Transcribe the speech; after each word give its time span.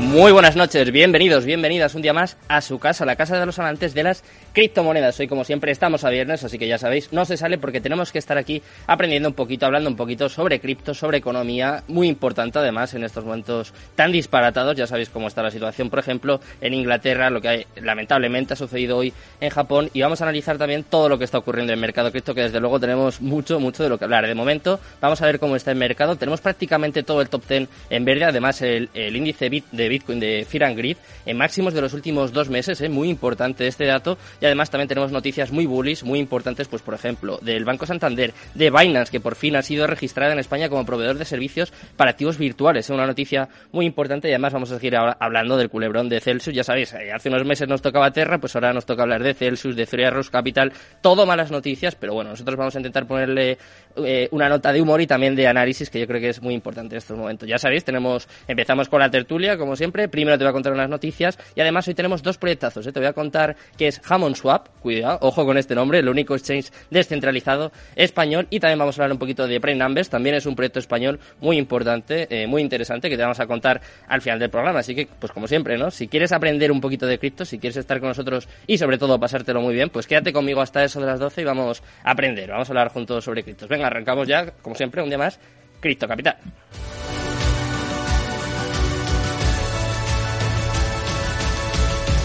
Muy 0.00 0.32
buenas 0.32 0.56
noches, 0.56 0.90
bienvenidos, 0.90 1.44
bienvenidas 1.44 1.94
un 1.94 2.00
día 2.00 2.14
más 2.14 2.38
a 2.48 2.62
su 2.62 2.78
casa, 2.78 3.04
la 3.04 3.16
casa 3.16 3.38
de 3.38 3.44
los 3.44 3.58
amantes 3.58 3.92
de 3.92 4.02
las 4.02 4.24
criptomonedas. 4.54 5.20
Hoy, 5.20 5.28
como 5.28 5.44
siempre, 5.44 5.70
estamos 5.70 6.04
a 6.04 6.10
viernes, 6.10 6.42
así 6.42 6.58
que 6.58 6.66
ya 6.66 6.78
sabéis, 6.78 7.12
no 7.12 7.26
se 7.26 7.36
sale 7.36 7.58
porque 7.58 7.82
tenemos 7.82 8.10
que 8.10 8.18
estar 8.18 8.38
aquí 8.38 8.62
aprendiendo 8.86 9.28
un 9.28 9.34
poquito, 9.34 9.66
hablando 9.66 9.90
un 9.90 9.96
poquito 9.96 10.30
sobre 10.30 10.58
cripto, 10.58 10.94
sobre 10.94 11.18
economía, 11.18 11.84
muy 11.86 12.08
importante 12.08 12.58
además 12.58 12.94
en 12.94 13.04
estos 13.04 13.24
momentos 13.24 13.74
tan 13.94 14.10
disparatados. 14.10 14.74
Ya 14.74 14.86
sabéis 14.86 15.10
cómo 15.10 15.28
está 15.28 15.42
la 15.42 15.50
situación, 15.50 15.90
por 15.90 15.98
ejemplo, 15.98 16.40
en 16.62 16.72
Inglaterra, 16.72 17.28
lo 17.28 17.42
que 17.42 17.66
lamentablemente 17.76 18.54
ha 18.54 18.56
sucedido 18.56 18.96
hoy 18.96 19.12
en 19.40 19.50
Japón, 19.50 19.90
y 19.92 20.00
vamos 20.00 20.22
a 20.22 20.24
analizar 20.24 20.56
también 20.56 20.82
todo 20.82 21.10
lo 21.10 21.18
que 21.18 21.24
está 21.24 21.38
ocurriendo 21.38 21.74
en 21.74 21.78
el 21.78 21.80
mercado 21.80 22.10
cripto, 22.10 22.34
que 22.34 22.42
desde 22.42 22.58
luego 22.58 22.80
tenemos 22.80 23.20
mucho, 23.20 23.60
mucho 23.60 23.82
de 23.82 23.90
lo 23.90 23.98
que 23.98 24.06
hablar. 24.06 24.26
De 24.26 24.34
momento, 24.34 24.80
vamos 25.00 25.20
a 25.20 25.26
ver 25.26 25.38
cómo 25.38 25.56
está 25.56 25.70
el 25.70 25.76
mercado. 25.76 26.16
Tenemos 26.16 26.40
prácticamente 26.40 27.02
todo 27.02 27.20
el 27.20 27.28
top 27.28 27.46
10 27.46 27.68
en 27.90 28.04
verde, 28.06 28.24
además 28.24 28.62
el, 28.62 28.88
el 28.94 29.14
índice 29.14 29.50
bit 29.50 29.66
de 29.70 29.89
Bitcoin 29.90 30.20
de 30.20 30.46
Fear 30.48 30.64
and 30.64 30.76
Greed 30.78 30.96
en 31.26 31.36
máximos 31.36 31.74
de 31.74 31.82
los 31.82 31.92
últimos 31.92 32.32
dos 32.32 32.48
meses, 32.48 32.80
¿eh? 32.80 32.88
muy 32.88 33.10
importante 33.10 33.66
este 33.66 33.84
dato. 33.84 34.16
Y 34.40 34.46
además 34.46 34.70
también 34.70 34.88
tenemos 34.88 35.12
noticias 35.12 35.52
muy 35.52 35.66
bullish, 35.66 36.02
muy 36.02 36.18
importantes, 36.18 36.68
pues 36.68 36.82
por 36.82 36.94
ejemplo, 36.94 37.38
del 37.42 37.64
Banco 37.64 37.86
Santander, 37.86 38.32
de 38.54 38.70
Binance, 38.70 39.10
que 39.10 39.20
por 39.20 39.34
fin 39.34 39.56
ha 39.56 39.62
sido 39.62 39.86
registrada 39.86 40.32
en 40.32 40.38
España 40.38 40.68
como 40.68 40.86
proveedor 40.86 41.18
de 41.18 41.24
servicios 41.24 41.72
para 41.96 42.12
activos 42.12 42.38
virtuales. 42.38 42.86
Es 42.86 42.90
una 42.90 43.06
noticia 43.06 43.48
muy 43.72 43.86
importante 43.86 44.28
y 44.28 44.32
además 44.32 44.52
vamos 44.52 44.70
a 44.70 44.76
seguir 44.76 44.96
ahora 44.96 45.16
hablando 45.20 45.56
del 45.56 45.68
culebrón 45.68 46.08
de 46.08 46.20
Celsius. 46.20 46.54
Ya 46.54 46.64
sabéis, 46.64 46.92
eh, 46.94 47.12
hace 47.12 47.28
unos 47.28 47.44
meses 47.44 47.68
nos 47.68 47.82
tocaba 47.82 48.10
Terra, 48.10 48.38
pues 48.38 48.54
ahora 48.54 48.72
nos 48.72 48.86
toca 48.86 49.02
hablar 49.02 49.22
de 49.22 49.34
Celsius, 49.34 49.76
de 49.76 49.86
Three 49.86 50.04
Arrows 50.04 50.30
Capital, 50.30 50.72
todo 51.02 51.26
malas 51.26 51.50
noticias, 51.50 51.94
pero 51.94 52.14
bueno, 52.14 52.30
nosotros 52.30 52.56
vamos 52.56 52.74
a 52.74 52.78
intentar 52.78 53.06
ponerle 53.06 53.58
eh, 53.96 54.28
una 54.30 54.48
nota 54.48 54.72
de 54.72 54.80
humor 54.80 55.00
y 55.00 55.06
también 55.06 55.34
de 55.34 55.46
análisis 55.46 55.90
que 55.90 56.00
yo 56.00 56.06
creo 56.06 56.20
que 56.20 56.28
es 56.28 56.42
muy 56.42 56.54
importante 56.54 56.94
en 56.94 56.98
estos 56.98 57.16
momentos. 57.16 57.48
Ya 57.48 57.58
sabéis, 57.58 57.84
tenemos 57.84 58.28
empezamos 58.48 58.88
con 58.88 59.00
la 59.00 59.10
tertulia, 59.10 59.56
como 59.56 59.76
siempre. 59.76 60.08
Primero 60.08 60.38
te 60.38 60.44
voy 60.44 60.50
a 60.50 60.52
contar 60.52 60.72
unas 60.72 60.88
noticias 60.88 61.38
y 61.54 61.60
además 61.60 61.86
hoy 61.88 61.94
tenemos 61.94 62.22
dos 62.22 62.38
proyectazos. 62.38 62.86
¿eh? 62.86 62.92
Te 62.92 63.00
voy 63.00 63.08
a 63.08 63.12
contar 63.12 63.56
que 63.76 63.88
es 63.88 64.00
Hammond 64.08 64.36
Swap, 64.36 64.68
cuidado, 64.80 65.18
ojo 65.22 65.44
con 65.44 65.58
este 65.58 65.74
nombre, 65.74 65.98
el 65.98 66.08
único 66.08 66.34
exchange 66.34 66.70
descentralizado 66.90 67.72
español. 67.96 68.46
Y 68.50 68.60
también 68.60 68.78
vamos 68.78 68.98
a 68.98 69.02
hablar 69.02 69.12
un 69.12 69.18
poquito 69.18 69.46
de 69.46 69.60
Prime 69.60 69.78
Numbers, 69.78 70.10
también 70.10 70.34
es 70.34 70.46
un 70.46 70.54
proyecto 70.54 70.78
español 70.78 71.18
muy 71.40 71.58
importante, 71.58 72.26
eh, 72.30 72.46
muy 72.46 72.62
interesante 72.62 73.08
que 73.08 73.16
te 73.16 73.22
vamos 73.22 73.40
a 73.40 73.46
contar 73.46 73.80
al 74.08 74.20
final 74.20 74.38
del 74.38 74.50
programa. 74.50 74.80
Así 74.80 74.94
que, 74.94 75.06
pues 75.18 75.32
como 75.32 75.46
siempre, 75.46 75.76
¿no? 75.76 75.90
Si 75.90 76.08
quieres 76.08 76.32
aprender 76.32 76.72
un 76.72 76.80
poquito 76.80 77.06
de 77.06 77.18
cripto, 77.18 77.44
si 77.44 77.58
quieres 77.58 77.76
estar 77.76 78.00
con 78.00 78.08
nosotros 78.08 78.48
y 78.66 78.78
sobre 78.78 78.98
todo 78.98 79.18
pasártelo 79.18 79.60
muy 79.60 79.74
bien, 79.74 79.90
pues 79.90 80.06
quédate 80.06 80.32
conmigo 80.32 80.60
hasta 80.60 80.84
eso 80.84 81.00
de 81.00 81.06
las 81.06 81.18
12 81.18 81.42
y 81.42 81.44
vamos 81.44 81.82
a 82.04 82.12
aprender, 82.12 82.50
vamos 82.50 82.68
a 82.68 82.72
hablar 82.72 82.88
juntos 82.88 83.24
sobre 83.24 83.42
criptos. 83.42 83.68
Venga, 83.68 83.79
arrancamos 83.84 84.26
ya, 84.26 84.50
como 84.62 84.74
siempre, 84.74 85.02
un 85.02 85.08
día 85.08 85.18
más, 85.18 85.38
Cripto 85.80 86.06
Capital. 86.06 86.36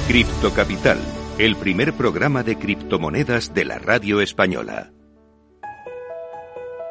Cripto 0.07 0.53
Capital, 0.53 0.99
el 1.39 1.55
primer 1.55 1.93
programa 1.93 2.43
de 2.43 2.57
criptomonedas 2.57 3.53
de 3.53 3.65
la 3.65 3.79
radio 3.79 4.21
española. 4.21 4.91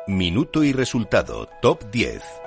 Minuto 0.07 0.65
y 0.65 0.73
resultado, 0.73 1.49
top 1.63 1.91
10. 1.91 2.44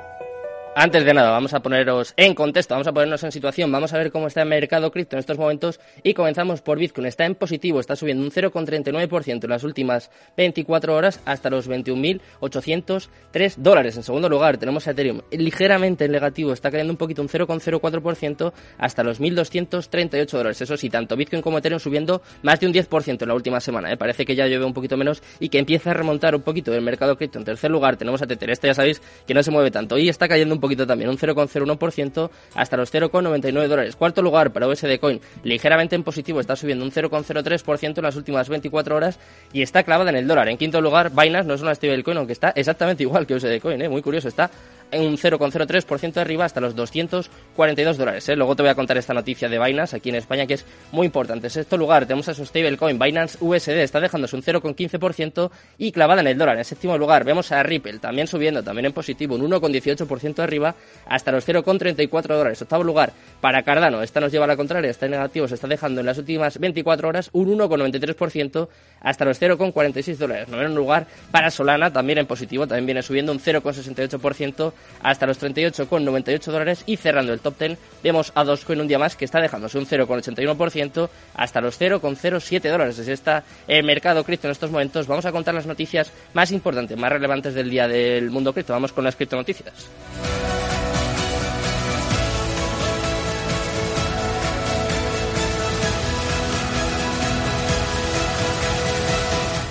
Antes 0.80 1.06
de 1.06 1.12
nada, 1.12 1.32
vamos 1.32 1.56
a 1.56 1.60
poneros 1.60 2.14
en 2.18 2.36
contexto, 2.36 2.76
vamos 2.76 2.86
a 2.86 2.92
ponernos 2.92 3.24
en 3.24 3.32
situación, 3.32 3.72
vamos 3.72 3.94
a 3.94 3.98
ver 3.98 4.12
cómo 4.12 4.28
está 4.28 4.44
el 4.44 4.48
mercado 4.48 4.92
cripto 4.92 5.16
en 5.16 5.22
estos 5.22 5.40
momentos 5.40 5.80
y 6.04 6.14
comenzamos 6.14 6.62
por 6.62 6.78
Bitcoin. 6.78 7.08
Está 7.08 7.26
en 7.26 7.34
positivo, 7.34 7.80
está 7.80 7.96
subiendo 7.96 8.24
un 8.24 8.30
0,39% 8.30 9.44
en 9.44 9.50
las 9.50 9.64
últimas 9.64 10.12
24 10.38 10.94
horas 10.94 11.20
hasta 11.26 11.50
los 11.50 11.68
21.803 11.68 13.56
dólares. 13.58 13.98
En 13.98 14.04
segundo 14.04 14.30
lugar, 14.30 14.60
tenemos 14.60 14.86
Ethereum 14.86 15.22
ligeramente 15.32 16.06
en 16.06 16.12
negativo, 16.12 16.54
está 16.54 16.70
cayendo 16.70 16.94
un 16.94 16.98
poquito, 16.98 17.24
un 17.24 17.30
0,04% 17.30 18.54
hasta 18.78 19.02
los 19.02 19.20
1.238 19.20 20.30
dólares. 20.30 20.62
Eso 20.62 20.78
sí, 20.78 20.92
tanto 20.92 21.16
Bitcoin 21.16 21.42
como 21.42 21.58
Ethereum 21.58 21.80
subiendo 21.80 22.22
más 22.44 22.60
de 22.60 22.68
un 22.68 22.74
10% 22.74 23.20
en 23.20 23.28
la 23.28 23.34
última 23.34 23.60
semana. 23.62 23.92
¿eh? 23.92 23.98
Parece 23.98 24.28
que 24.28 24.36
ya 24.36 24.46
llueve 24.46 24.66
un 24.66 24.76
poquito 24.76 24.96
menos 24.96 25.24
y 25.40 25.50
que 25.50 25.58
empieza 25.58 25.90
a 25.90 25.96
remontar 25.96 26.36
un 26.36 26.44
poquito 26.44 26.72
el 26.72 26.84
mercado 26.84 27.18
cripto. 27.18 27.40
En 27.40 27.46
tercer 27.46 27.72
lugar, 27.72 27.98
tenemos 27.98 28.22
a 28.22 28.28
Tether. 28.28 28.52
Este 28.52 28.68
ya 28.68 28.76
sabéis 28.76 29.02
que 29.26 29.34
no 29.34 29.42
se 29.42 29.50
mueve 29.50 29.72
tanto 29.72 29.98
y 29.98 30.08
está 30.08 30.28
cayendo 30.28 30.54
un 30.54 30.62
poquito 30.62 30.67
también, 30.76 31.10
un 31.10 31.18
0,01% 31.18 32.30
hasta 32.56 32.78
los 32.78 32.94
0,99 32.94 33.68
dólares. 33.68 33.96
Cuarto 33.96 34.22
lugar 34.22 34.52
para 34.52 34.68
USD 34.68 35.00
Coin, 35.00 35.22
ligeramente 35.44 35.96
en 35.96 36.04
positivo, 36.04 36.40
está 36.40 36.56
subiendo 36.56 36.84
un 36.84 36.92
0,03% 36.92 37.98
en 37.98 38.04
las 38.04 38.16
últimas 38.16 38.50
24 38.50 38.96
horas 38.96 39.20
y 39.54 39.62
está 39.62 39.84
clavada 39.84 40.10
en 40.10 40.18
el 40.18 40.28
dólar. 40.28 40.50
En 40.50 40.58
quinto 40.58 40.82
lugar, 40.82 41.12
Binance 41.12 41.48
no 41.48 41.54
es 41.54 41.62
una 41.62 41.74
stablecoin, 41.74 42.18
aunque 42.18 42.34
está 42.34 42.50
exactamente 42.50 43.04
igual 43.04 43.26
que 43.26 43.36
USD 43.36 43.60
Coin, 43.62 43.82
¿eh? 43.82 43.90
muy 43.90 44.02
curioso, 44.02 44.28
está 44.28 44.50
un 44.94 45.18
0,03% 45.18 46.14
de 46.14 46.22
arriba 46.22 46.46
hasta 46.46 46.62
los 46.62 46.76
242 46.76 47.98
dólares. 47.98 48.30
¿eh? 48.30 48.36
Luego 48.36 48.56
te 48.56 48.64
voy 48.64 48.70
a 48.70 48.76
contar 48.76 48.98
esta 48.98 49.14
noticia 49.14 49.50
de 49.50 49.60
Binance 49.60 49.96
aquí 49.96 50.10
en 50.10 50.16
España 50.16 50.46
que 50.46 50.56
es 50.56 50.66
muy 50.92 51.06
importante. 51.06 51.48
En 51.48 51.52
sexto 51.52 51.78
lugar 51.78 52.06
tenemos 52.06 52.28
a 52.30 52.34
su 52.34 52.46
stablecoin 52.46 52.98
Binance 52.98 53.38
USD, 53.42 53.80
está 53.80 54.00
dejándose 54.00 54.36
un 54.36 54.44
0,15% 54.44 55.52
y 55.78 55.92
clavada 55.92 56.22
en 56.22 56.28
el 56.28 56.38
dólar. 56.38 56.58
En 56.58 56.66
séptimo 56.66 56.98
lugar 56.98 57.24
vemos 57.24 57.52
a 57.52 57.64
Ripple 57.64 58.00
también 58.00 58.28
subiendo, 58.28 58.64
también 58.64 58.86
en 58.86 58.94
positivo, 58.94 59.36
un 59.36 59.42
1,18% 59.42 60.36
de 60.36 60.44
arriba 60.44 60.76
hasta 61.06 61.32
los 61.32 61.48
0,34 61.48 62.28
dólares. 62.28 62.62
Octavo 62.62 62.84
lugar 62.84 63.14
para 63.42 63.64
Cardano, 63.64 64.02
esta 64.02 64.20
nos 64.20 64.32
lleva 64.32 64.46
a 64.46 64.48
la 64.48 64.56
contraria, 64.56 64.90
está 64.90 65.06
en 65.06 65.12
negativo, 65.12 65.48
se 65.48 65.56
está 65.56 65.68
dejando 65.68 66.00
en 66.00 66.06
las 66.06 66.18
últimas 66.18 66.60
24 66.60 67.10
horas 67.10 67.30
un 67.34 67.58
1,93% 67.58 68.68
hasta 69.02 69.26
los 69.26 69.42
0,46 69.42 70.18
dólares. 70.18 70.48
Noveno 70.48 70.76
lugar 70.76 71.08
para 71.32 71.52
Solana, 71.52 71.92
también 71.92 72.20
en 72.20 72.26
positivo, 72.26 72.68
también 72.68 72.86
viene 72.86 73.02
subiendo 73.02 73.32
un 73.32 73.40
0,68% 73.40 74.74
hasta 75.02 75.26
los 75.26 75.42
38,98 75.42 76.52
dólares 76.52 76.84
y 76.86 76.98
cerrando 76.98 77.34
el 77.34 77.40
top 77.40 77.58
10 77.60 77.78
vemos 78.04 78.32
a 78.36 78.44
Dogecoin 78.44 78.82
un 78.82 78.88
día 78.88 79.00
más 79.00 79.16
que 79.16 79.26
está 79.26 79.40
dejándose 79.40 79.78
un 79.78 79.86
0,81% 79.86 81.10
hasta 81.36 81.62
los 81.62 81.80
0,07 81.80 82.70
dólares. 82.70 83.00
Así 83.00 83.12
está 83.12 83.44
el 83.68 83.86
mercado 83.86 84.24
cripto 84.24 84.48
en 84.48 84.52
estos 84.52 84.72
momentos. 84.72 85.08
Vamos 85.08 85.26
a 85.26 85.32
contar 85.32 85.54
las 85.54 85.66
noticias 85.66 86.12
más 86.34 86.52
importantes, 86.52 86.98
más 86.98 87.12
relevantes 87.12 87.54
del 87.54 87.70
día 87.70 87.88
del 87.88 88.30
mundo 88.32 88.54
cripto. 88.54 88.74
Vamos 88.74 88.92
con 88.92 89.04
las 89.04 89.16
criptonoticias. 89.16 89.90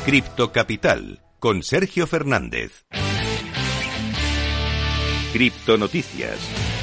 Cripto 0.05 0.53
Capital 0.53 1.21
con 1.41 1.65
Sergio 1.65 2.07
Fernández. 2.07 2.85
Cripto 5.37 5.77
Noticias. 5.77 6.76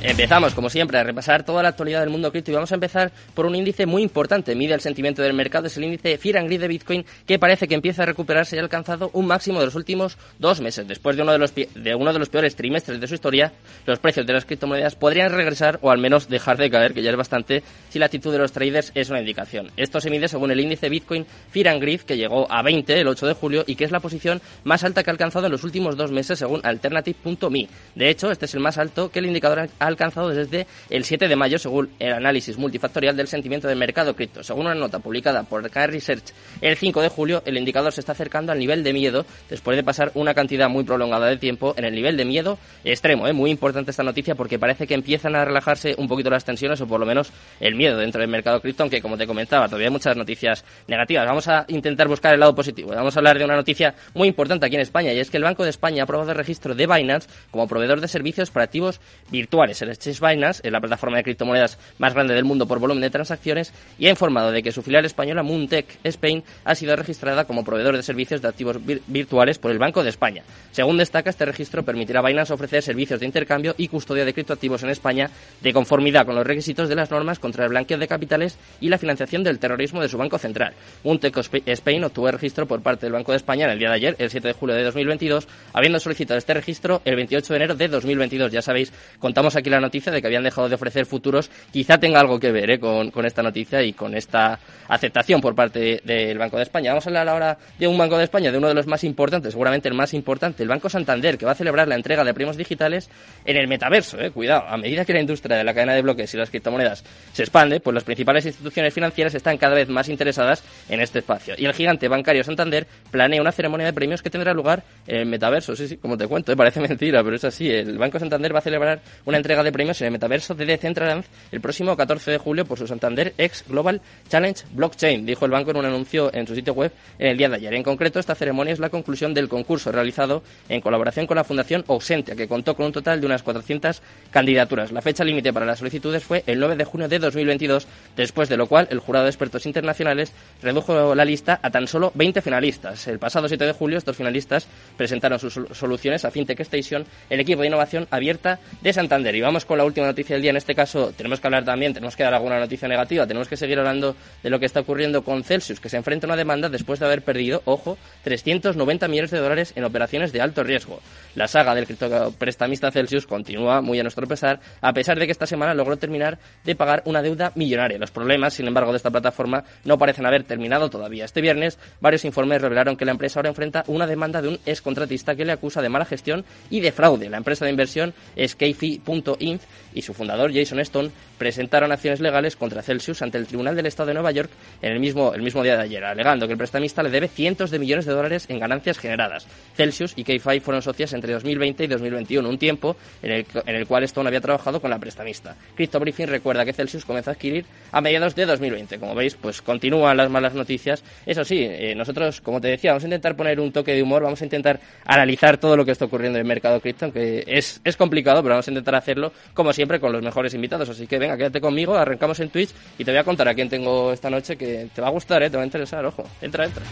Empezamos, 0.00 0.54
como 0.54 0.70
siempre, 0.70 0.96
a 0.96 1.02
repasar 1.02 1.42
toda 1.42 1.60
la 1.60 1.70
actualidad 1.70 2.00
del 2.00 2.10
mundo 2.10 2.30
cripto 2.30 2.52
y 2.52 2.54
vamos 2.54 2.70
a 2.70 2.76
empezar 2.76 3.10
por 3.34 3.46
un 3.46 3.56
índice 3.56 3.84
muy 3.84 4.00
importante. 4.04 4.54
Mide 4.54 4.72
el 4.72 4.80
sentimiento 4.80 5.22
del 5.22 5.34
mercado, 5.34 5.66
es 5.66 5.76
el 5.76 5.82
índice 5.82 6.16
Fear 6.18 6.38
and 6.38 6.46
Greed 6.46 6.60
de 6.60 6.68
Bitcoin, 6.68 7.04
que 7.26 7.40
parece 7.40 7.66
que 7.66 7.74
empieza 7.74 8.04
a 8.04 8.06
recuperarse 8.06 8.54
y 8.54 8.60
ha 8.60 8.62
alcanzado 8.62 9.10
un 9.12 9.26
máximo 9.26 9.58
de 9.58 9.66
los 9.66 9.74
últimos 9.74 10.16
dos 10.38 10.60
meses. 10.60 10.86
Después 10.86 11.16
de 11.16 11.22
uno 11.22 11.32
de 11.32 11.38
los, 11.38 11.52
de 11.52 11.94
uno 11.96 12.12
de 12.12 12.18
los 12.20 12.28
peores 12.28 12.54
trimestres 12.54 13.00
de 13.00 13.08
su 13.08 13.14
historia, 13.14 13.52
los 13.86 13.98
precios 13.98 14.24
de 14.24 14.34
las 14.34 14.44
criptomonedas 14.44 14.94
podrían 14.94 15.32
regresar 15.32 15.80
o 15.82 15.90
al 15.90 15.98
menos 15.98 16.28
dejar 16.28 16.58
de 16.58 16.70
caer, 16.70 16.94
que 16.94 17.02
ya 17.02 17.10
es 17.10 17.16
bastante, 17.16 17.64
si 17.88 17.98
la 17.98 18.06
actitud 18.06 18.30
de 18.30 18.38
los 18.38 18.52
traders 18.52 18.92
es 18.94 19.10
una 19.10 19.18
indicación. 19.18 19.72
Esto 19.76 20.00
se 20.00 20.10
mide 20.10 20.28
según 20.28 20.52
el 20.52 20.60
índice 20.60 20.88
Bitcoin 20.88 21.26
Fear 21.50 21.70
and 21.70 21.82
Greed, 21.82 22.02
que 22.02 22.16
llegó 22.16 22.46
a 22.52 22.62
20 22.62 23.00
el 23.00 23.08
8 23.08 23.26
de 23.26 23.34
julio 23.34 23.64
y 23.66 23.74
que 23.74 23.84
es 23.84 23.90
la 23.90 23.98
posición 23.98 24.40
más 24.62 24.84
alta 24.84 25.02
que 25.02 25.10
ha 25.10 25.12
alcanzado 25.12 25.46
en 25.46 25.52
los 25.52 25.64
últimos 25.64 25.96
dos 25.96 26.12
meses 26.12 26.38
según 26.38 26.60
alternative.me. 26.62 27.68
De 27.96 28.08
hecho, 28.08 28.30
este 28.30 28.44
es 28.44 28.54
el 28.54 28.60
más 28.60 28.78
alto 28.78 29.10
que 29.10 29.18
el 29.18 29.26
indicador 29.26 29.68
ha 29.76 29.87
alcanzado 29.88 30.28
desde 30.28 30.66
el 30.90 31.04
7 31.04 31.28
de 31.28 31.36
mayo, 31.36 31.58
según 31.58 31.90
el 31.98 32.12
análisis 32.12 32.56
multifactorial 32.58 33.16
del 33.16 33.28
sentimiento 33.28 33.68
del 33.68 33.78
mercado 33.78 34.14
cripto. 34.14 34.42
Según 34.42 34.66
una 34.66 34.74
nota 34.74 34.98
publicada 35.00 35.42
por 35.42 35.68
Car 35.70 35.90
Research 35.90 36.32
el 36.60 36.76
5 36.76 37.02
de 37.02 37.08
julio, 37.08 37.42
el 37.44 37.58
indicador 37.58 37.92
se 37.92 38.00
está 38.00 38.12
acercando 38.12 38.52
al 38.52 38.58
nivel 38.58 38.82
de 38.84 38.92
miedo 38.92 39.26
después 39.48 39.76
de 39.76 39.82
pasar 39.82 40.12
una 40.14 40.34
cantidad 40.34 40.68
muy 40.68 40.84
prolongada 40.84 41.26
de 41.26 41.36
tiempo 41.36 41.74
en 41.76 41.84
el 41.84 41.94
nivel 41.94 42.16
de 42.16 42.24
miedo 42.24 42.58
extremo. 42.84 43.26
Es 43.26 43.34
muy 43.34 43.50
importante 43.50 43.90
esta 43.90 44.02
noticia 44.02 44.34
porque 44.34 44.58
parece 44.58 44.86
que 44.86 44.94
empiezan 44.94 45.34
a 45.36 45.44
relajarse 45.44 45.94
un 45.98 46.08
poquito 46.08 46.30
las 46.30 46.44
tensiones 46.44 46.80
o 46.80 46.86
por 46.86 47.00
lo 47.00 47.06
menos 47.06 47.32
el 47.60 47.74
miedo 47.74 47.96
dentro 47.98 48.20
del 48.20 48.30
mercado 48.30 48.60
cripto, 48.60 48.82
aunque 48.82 49.02
como 49.02 49.16
te 49.16 49.26
comentaba, 49.26 49.66
todavía 49.66 49.88
hay 49.88 49.92
muchas 49.92 50.16
noticias 50.16 50.64
negativas. 50.86 51.26
Vamos 51.26 51.48
a 51.48 51.64
intentar 51.68 52.08
buscar 52.08 52.34
el 52.34 52.40
lado 52.40 52.54
positivo. 52.54 52.90
Vamos 52.94 53.16
a 53.16 53.20
hablar 53.20 53.38
de 53.38 53.44
una 53.44 53.56
noticia 53.56 53.94
muy 54.14 54.28
importante 54.28 54.66
aquí 54.66 54.76
en 54.76 54.82
España 54.82 55.12
y 55.12 55.18
es 55.18 55.30
que 55.30 55.36
el 55.36 55.44
Banco 55.44 55.64
de 55.64 55.70
España 55.70 56.02
ha 56.02 56.04
aprobado 56.04 56.30
el 56.30 56.36
registro 56.36 56.74
de 56.74 56.86
Binance 56.86 57.28
como 57.50 57.66
proveedor 57.66 58.00
de 58.00 58.08
servicios 58.08 58.50
para 58.50 58.64
activos 58.64 59.00
virtuales. 59.30 59.77
El 59.82 59.90
exchange 59.90 60.20
Binance 60.20 60.60
es 60.64 60.72
la 60.72 60.80
plataforma 60.80 61.16
de 61.16 61.24
criptomonedas 61.24 61.78
más 61.98 62.14
grande 62.14 62.34
del 62.34 62.44
mundo 62.44 62.66
por 62.66 62.78
volumen 62.78 63.02
de 63.02 63.10
transacciones 63.10 63.72
y 63.98 64.06
ha 64.06 64.10
informado 64.10 64.50
de 64.50 64.62
que 64.62 64.72
su 64.72 64.82
filial 64.82 65.04
española 65.04 65.42
Moontech 65.42 65.98
Spain 66.04 66.42
ha 66.64 66.74
sido 66.74 66.96
registrada 66.96 67.44
como 67.44 67.64
proveedor 67.64 67.96
de 67.96 68.02
servicios 68.02 68.42
de 68.42 68.48
activos 68.48 68.78
virtuales 69.06 69.58
por 69.58 69.70
el 69.70 69.78
Banco 69.78 70.02
de 70.02 70.10
España. 70.10 70.42
Según 70.72 70.96
destaca, 70.96 71.30
este 71.30 71.44
registro 71.44 71.84
permitirá 71.84 72.20
a 72.20 72.26
Binance 72.26 72.52
ofrecer 72.52 72.82
servicios 72.82 73.20
de 73.20 73.26
intercambio 73.26 73.74
y 73.78 73.88
custodia 73.88 74.24
de 74.24 74.34
criptoactivos 74.34 74.82
en 74.82 74.90
España 74.90 75.30
de 75.60 75.72
conformidad 75.72 76.26
con 76.26 76.34
los 76.34 76.46
requisitos 76.46 76.88
de 76.88 76.94
las 76.94 77.10
normas 77.10 77.38
contra 77.38 77.64
el 77.64 77.70
blanqueo 77.70 77.98
de 77.98 78.08
capitales 78.08 78.58
y 78.80 78.88
la 78.88 78.98
financiación 78.98 79.44
del 79.44 79.58
terrorismo 79.58 80.00
de 80.00 80.08
su 80.08 80.18
Banco 80.18 80.38
Central. 80.38 80.74
Moontech 81.04 81.36
Spain 81.66 82.04
obtuvo 82.04 82.26
el 82.28 82.34
registro 82.34 82.66
por 82.66 82.82
parte 82.82 83.06
del 83.06 83.12
Banco 83.12 83.32
de 83.32 83.36
España 83.36 83.66
en 83.66 83.72
el 83.72 83.78
día 83.78 83.90
de 83.90 83.94
ayer, 83.94 84.16
el 84.18 84.30
7 84.30 84.48
de 84.48 84.54
julio 84.54 84.74
de 84.74 84.84
2022, 84.84 85.46
habiendo 85.72 86.00
solicitado 86.00 86.38
este 86.38 86.54
registro 86.54 87.02
el 87.04 87.16
28 87.16 87.52
de 87.52 87.56
enero 87.56 87.74
de 87.74 87.88
2022. 87.88 88.52
Ya 88.52 88.62
sabéis, 88.62 88.92
contamos 89.18 89.56
aquí 89.56 89.67
la 89.70 89.80
noticia 89.80 90.12
de 90.12 90.20
que 90.20 90.26
habían 90.26 90.42
dejado 90.42 90.68
de 90.68 90.74
ofrecer 90.74 91.06
futuros. 91.06 91.50
Quizá 91.72 91.98
tenga 91.98 92.20
algo 92.20 92.38
que 92.38 92.52
ver 92.52 92.70
¿eh? 92.70 92.80
con, 92.80 93.10
con, 93.10 93.26
esta 93.26 93.42
noticia 93.42 93.82
y 93.82 93.92
con 93.92 94.14
esta 94.14 94.58
aceptación 94.88 95.40
por 95.40 95.54
parte 95.54 96.00
del 96.04 96.38
Banco 96.38 96.56
de 96.56 96.62
España. 96.64 96.90
Vamos 96.90 97.06
a 97.06 97.10
hablar 97.10 97.28
ahora 97.28 97.58
de 97.78 97.86
un 97.86 97.98
Banco 97.98 98.18
de 98.18 98.24
España, 98.24 98.50
de 98.50 98.58
uno 98.58 98.68
de 98.68 98.74
los 98.74 98.86
más 98.86 99.04
importantes, 99.04 99.52
seguramente 99.52 99.88
el 99.88 99.94
más 99.94 100.14
importante, 100.14 100.62
el 100.62 100.68
Banco 100.68 100.88
Santander, 100.88 101.38
que 101.38 101.46
va 101.46 101.52
a 101.52 101.54
celebrar 101.54 101.88
la 101.88 101.94
entrega 101.94 102.24
de 102.24 102.34
premios 102.34 102.56
digitales 102.56 103.10
en 103.44 103.56
el 103.56 103.68
metaverso. 103.68 104.20
¿eh? 104.20 104.30
Cuidado, 104.30 104.64
a 104.68 104.76
medida 104.76 105.04
que 105.04 105.12
la 105.12 105.20
industria 105.20 105.56
de 105.56 105.64
la 105.64 105.74
cadena 105.74 105.94
de 105.94 106.02
bloques 106.02 106.32
y 106.34 106.36
las 106.36 106.50
criptomonedas 106.50 107.04
se 107.32 107.42
expande, 107.42 107.80
pues 107.80 107.94
las 107.94 108.04
principales 108.04 108.46
instituciones 108.46 108.94
financieras 108.94 109.34
están 109.34 109.58
cada 109.58 109.74
vez 109.74 109.88
más 109.88 110.08
interesadas 110.08 110.62
en 110.88 111.00
este 111.00 111.20
espacio. 111.20 111.54
Y 111.56 111.66
el 111.66 111.74
gigante 111.74 112.08
bancario 112.08 112.44
Santander 112.44 112.86
planea 113.10 113.40
una 113.40 113.52
ceremonia 113.52 113.86
de 113.86 113.92
premios 113.92 114.22
que 114.22 114.30
tendrá 114.30 114.52
lugar 114.52 114.82
en 115.06 115.16
el 115.18 115.26
metaverso. 115.26 115.76
Sí, 115.76 115.88
sí, 115.88 115.96
como 115.96 116.16
te 116.16 116.26
cuento, 116.26 116.52
¿eh? 116.52 116.56
parece 116.56 116.80
mentira, 116.88 117.22
pero 117.22 117.36
es 117.36 117.44
así. 117.44 117.70
El 117.70 117.98
Banco 117.98 118.18
Santander 118.18 118.54
va 118.54 118.58
a 118.58 118.62
celebrar 118.62 119.00
una 119.24 119.36
entrega 119.36 119.57
de 119.62 119.72
premios 119.72 120.00
en 120.00 120.06
el 120.06 120.12
metaverso 120.12 120.54
de 120.54 120.66
Decentraland 120.66 121.24
el 121.52 121.60
próximo 121.60 121.96
14 121.96 122.30
de 122.30 122.38
julio 122.38 122.64
por 122.64 122.78
su 122.78 122.86
Santander 122.86 123.34
X 123.38 123.64
Global 123.68 124.00
Challenge 124.28 124.62
Blockchain, 124.72 125.24
dijo 125.24 125.44
el 125.44 125.50
banco 125.50 125.70
en 125.70 125.78
un 125.78 125.86
anuncio 125.86 126.32
en 126.34 126.46
su 126.46 126.54
sitio 126.54 126.74
web 126.74 126.92
en 127.18 127.28
el 127.28 127.38
día 127.38 127.48
de 127.48 127.56
ayer. 127.56 127.74
En 127.74 127.82
concreto, 127.82 128.18
esta 128.18 128.34
ceremonia 128.34 128.72
es 128.72 128.78
la 128.78 128.90
conclusión 128.90 129.34
del 129.34 129.48
concurso 129.48 129.92
realizado 129.92 130.42
en 130.68 130.80
colaboración 130.80 131.26
con 131.26 131.36
la 131.36 131.44
Fundación 131.44 131.84
Ausentia, 131.88 132.34
que 132.34 132.48
contó 132.48 132.74
con 132.74 132.86
un 132.86 132.92
total 132.92 133.20
de 133.20 133.26
unas 133.26 133.42
400 133.42 134.02
candidaturas. 134.30 134.92
La 134.92 135.02
fecha 135.02 135.24
límite 135.24 135.52
para 135.52 135.66
las 135.66 135.78
solicitudes 135.78 136.24
fue 136.24 136.44
el 136.46 136.58
9 136.58 136.76
de 136.76 136.84
junio 136.84 137.08
de 137.08 137.18
2022, 137.18 137.86
después 138.16 138.48
de 138.48 138.56
lo 138.56 138.66
cual 138.66 138.88
el 138.90 138.98
jurado 138.98 139.24
de 139.24 139.30
expertos 139.30 139.66
internacionales 139.66 140.32
redujo 140.62 141.14
la 141.14 141.24
lista 141.24 141.60
a 141.62 141.70
tan 141.70 141.86
solo 141.86 142.12
20 142.14 142.42
finalistas. 142.42 143.06
El 143.08 143.18
pasado 143.18 143.48
7 143.48 143.64
de 143.64 143.72
julio, 143.72 143.98
estos 143.98 144.16
finalistas 144.16 144.66
presentaron 144.96 145.38
sus 145.38 145.60
soluciones 145.72 146.24
a 146.24 146.30
FinTech 146.30 146.60
Station, 146.60 147.04
el 147.30 147.40
equipo 147.40 147.62
de 147.62 147.68
innovación 147.68 148.06
abierta 148.10 148.58
de 148.80 148.92
Santander. 148.92 149.34
Vamos 149.48 149.64
con 149.64 149.78
la 149.78 149.84
última 149.86 150.06
noticia 150.06 150.34
del 150.34 150.42
día. 150.42 150.50
En 150.50 150.58
este 150.58 150.74
caso, 150.74 151.10
tenemos 151.16 151.40
que 151.40 151.46
hablar 151.46 151.64
también, 151.64 151.94
tenemos 151.94 152.14
que 152.14 152.22
dar 152.22 152.34
alguna 152.34 152.58
noticia 152.58 152.86
negativa, 152.86 153.26
tenemos 153.26 153.48
que 153.48 153.56
seguir 153.56 153.78
hablando 153.78 154.14
de 154.42 154.50
lo 154.50 154.60
que 154.60 154.66
está 154.66 154.80
ocurriendo 154.80 155.24
con 155.24 155.42
Celsius, 155.42 155.80
que 155.80 155.88
se 155.88 155.96
enfrenta 155.96 156.26
a 156.26 156.28
una 156.28 156.36
demanda 156.36 156.68
después 156.68 157.00
de 157.00 157.06
haber 157.06 157.22
perdido, 157.22 157.62
ojo, 157.64 157.96
390 158.24 159.08
millones 159.08 159.30
de 159.30 159.38
dólares 159.38 159.72
en 159.74 159.84
operaciones 159.84 160.32
de 160.32 160.42
alto 160.42 160.64
riesgo. 160.64 161.00
La 161.38 161.46
saga 161.46 161.72
del 161.72 161.86
criptoprestamista 161.86 162.90
Celsius 162.90 163.24
continúa 163.24 163.80
muy 163.80 164.00
a 164.00 164.02
nuestro 164.02 164.26
pesar, 164.26 164.58
a 164.80 164.92
pesar 164.92 165.20
de 165.20 165.24
que 165.24 165.30
esta 165.30 165.46
semana 165.46 165.72
logró 165.72 165.96
terminar 165.96 166.36
de 166.64 166.74
pagar 166.74 167.00
una 167.04 167.22
deuda 167.22 167.52
millonaria. 167.54 167.96
Los 167.96 168.10
problemas, 168.10 168.54
sin 168.54 168.66
embargo, 168.66 168.90
de 168.90 168.96
esta 168.96 169.12
plataforma 169.12 169.62
no 169.84 169.98
parecen 169.98 170.26
haber 170.26 170.42
terminado 170.42 170.90
todavía. 170.90 171.24
Este 171.24 171.40
viernes, 171.40 171.78
varios 172.00 172.24
informes 172.24 172.60
revelaron 172.60 172.96
que 172.96 173.04
la 173.04 173.12
empresa 173.12 173.38
ahora 173.38 173.50
enfrenta 173.50 173.84
una 173.86 174.08
demanda 174.08 174.42
de 174.42 174.48
un 174.48 174.58
excontratista 174.66 175.36
que 175.36 175.44
le 175.44 175.52
acusa 175.52 175.80
de 175.80 175.88
mala 175.88 176.06
gestión 176.06 176.44
y 176.70 176.80
de 176.80 176.90
fraude. 176.90 177.30
La 177.30 177.36
empresa 177.36 177.64
de 177.64 177.70
inversión 177.70 178.14
es 178.34 178.56
Keyfi.inf 178.56 179.62
y 179.94 180.02
su 180.02 180.14
fundador, 180.14 180.52
Jason 180.52 180.80
Stone, 180.80 181.12
presentaron 181.38 181.92
acciones 181.92 182.18
legales 182.18 182.56
contra 182.56 182.82
Celsius 182.82 183.22
ante 183.22 183.38
el 183.38 183.46
Tribunal 183.46 183.76
del 183.76 183.86
Estado 183.86 184.08
de 184.08 184.14
Nueva 184.14 184.32
York 184.32 184.50
en 184.82 184.90
el 184.90 184.98
mismo, 184.98 185.32
el 185.32 185.42
mismo 185.42 185.62
día 185.62 185.76
de 185.76 185.84
ayer, 185.84 186.04
alegando 186.04 186.48
que 186.48 186.54
el 186.54 186.58
prestamista 186.58 187.00
le 187.04 187.10
debe 187.10 187.28
cientos 187.28 187.70
de 187.70 187.78
millones 187.78 188.06
de 188.06 188.12
dólares 188.12 188.46
en 188.48 188.58
ganancias 188.58 188.98
generadas. 188.98 189.46
Celsius 189.76 190.14
y 190.16 190.24
Keyfi 190.24 190.58
fueron 190.58 190.82
socias 190.82 191.12
entre 191.12 191.27
2020 191.32 191.84
y 191.84 191.86
2021, 191.86 192.48
un 192.48 192.58
tiempo 192.58 192.96
en 193.22 193.32
el, 193.32 193.46
en 193.66 193.76
el 193.76 193.86
cual 193.86 194.04
Stone 194.04 194.28
había 194.28 194.40
trabajado 194.40 194.80
con 194.80 194.90
la 194.90 194.98
prestamista. 194.98 195.56
Crypto 195.74 196.00
Briefing 196.00 196.26
recuerda 196.26 196.64
que 196.64 196.72
Celsius 196.72 197.04
comenzó 197.04 197.30
a 197.30 197.32
adquirir 197.34 197.64
a 197.92 198.00
mediados 198.00 198.34
de 198.34 198.46
2020. 198.46 198.98
Como 198.98 199.14
veis, 199.14 199.34
pues 199.34 199.62
continúan 199.62 200.16
las 200.16 200.30
malas 200.30 200.54
noticias. 200.54 201.02
Eso 201.26 201.44
sí, 201.44 201.60
eh, 201.62 201.94
nosotros, 201.94 202.40
como 202.40 202.60
te 202.60 202.68
decía, 202.68 202.92
vamos 202.92 203.04
a 203.04 203.06
intentar 203.06 203.36
poner 203.36 203.60
un 203.60 203.72
toque 203.72 203.94
de 203.94 204.02
humor, 204.02 204.22
vamos 204.22 204.40
a 204.40 204.44
intentar 204.44 204.80
analizar 205.04 205.58
todo 205.58 205.76
lo 205.76 205.84
que 205.84 205.92
está 205.92 206.06
ocurriendo 206.06 206.38
en 206.38 206.42
el 206.44 206.48
mercado 206.48 206.80
cripto, 206.80 207.06
aunque 207.06 207.44
es, 207.46 207.80
es 207.84 207.96
complicado, 207.96 208.42
pero 208.42 208.54
vamos 208.54 208.68
a 208.68 208.70
intentar 208.70 208.94
hacerlo, 208.94 209.32
como 209.54 209.72
siempre, 209.72 210.00
con 210.00 210.12
los 210.12 210.22
mejores 210.22 210.54
invitados. 210.54 210.88
Así 210.88 211.06
que 211.06 211.18
venga, 211.18 211.36
quédate 211.36 211.60
conmigo, 211.60 211.96
arrancamos 211.96 212.40
en 212.40 212.50
Twitch 212.50 212.70
y 212.98 213.04
te 213.04 213.10
voy 213.10 213.18
a 213.18 213.24
contar 213.24 213.48
a 213.48 213.54
quién 213.54 213.68
tengo 213.68 214.12
esta 214.12 214.30
noche 214.30 214.56
que 214.56 214.88
te 214.94 215.00
va 215.00 215.08
a 215.08 215.10
gustar, 215.10 215.42
¿eh? 215.42 215.50
te 215.50 215.56
va 215.56 215.62
a 215.62 215.66
interesar, 215.66 216.04
ojo. 216.04 216.24
Entra, 216.40 216.64
entra. 216.64 216.82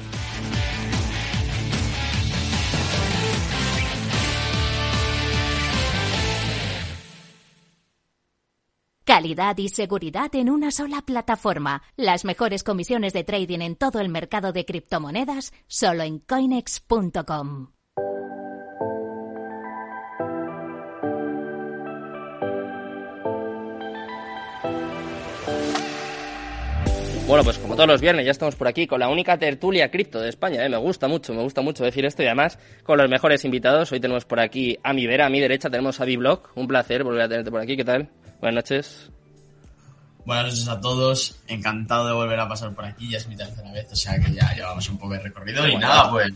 Calidad 9.06 9.56
y 9.58 9.68
seguridad 9.68 10.34
en 10.34 10.50
una 10.50 10.72
sola 10.72 11.00
plataforma. 11.00 11.80
Las 11.94 12.24
mejores 12.24 12.64
comisiones 12.64 13.12
de 13.12 13.22
trading 13.22 13.60
en 13.60 13.76
todo 13.76 14.00
el 14.00 14.08
mercado 14.08 14.52
de 14.52 14.64
criptomonedas 14.64 15.52
solo 15.68 16.02
en 16.02 16.18
coinex.com. 16.18 17.68
Bueno, 27.28 27.44
pues 27.44 27.58
como 27.58 27.76
todos 27.76 27.88
los 27.88 28.00
viernes 28.00 28.24
ya 28.24 28.32
estamos 28.32 28.56
por 28.56 28.66
aquí 28.66 28.88
con 28.88 28.98
la 28.98 29.08
única 29.08 29.38
tertulia 29.38 29.88
cripto 29.92 30.20
de 30.20 30.30
España. 30.30 30.64
¿eh? 30.64 30.68
Me 30.68 30.78
gusta 30.78 31.06
mucho, 31.06 31.32
me 31.32 31.42
gusta 31.42 31.62
mucho 31.62 31.84
decir 31.84 32.04
esto 32.04 32.24
y 32.24 32.26
además 32.26 32.58
con 32.82 32.98
los 32.98 33.08
mejores 33.08 33.44
invitados. 33.44 33.92
Hoy 33.92 34.00
tenemos 34.00 34.24
por 34.24 34.40
aquí 34.40 34.78
a 34.82 34.92
mi 34.92 35.06
vera, 35.06 35.26
a 35.26 35.30
mi 35.30 35.38
derecha 35.38 35.70
tenemos 35.70 36.00
a 36.00 36.04
Biblog. 36.04 36.48
Un 36.56 36.66
placer 36.66 37.04
volver 37.04 37.22
a 37.22 37.28
tenerte 37.28 37.52
por 37.52 37.60
aquí. 37.60 37.76
¿Qué 37.76 37.84
tal? 37.84 38.10
Buenas 38.40 38.54
noches. 38.54 39.10
Buenas 40.24 40.46
noches 40.46 40.68
a 40.68 40.80
todos, 40.80 41.40
encantado 41.46 42.08
de 42.08 42.12
volver 42.12 42.40
a 42.40 42.48
pasar 42.48 42.74
por 42.74 42.84
aquí, 42.84 43.08
ya 43.08 43.18
es 43.18 43.28
mi 43.28 43.36
tercera 43.36 43.70
vez, 43.70 43.86
o 43.92 43.96
sea 43.96 44.18
que 44.18 44.32
ya 44.32 44.52
llevamos 44.54 44.88
un 44.88 44.98
poco 44.98 45.12
de 45.12 45.20
recorrido 45.20 45.68
y 45.68 45.76
nada, 45.76 46.10
pues 46.10 46.32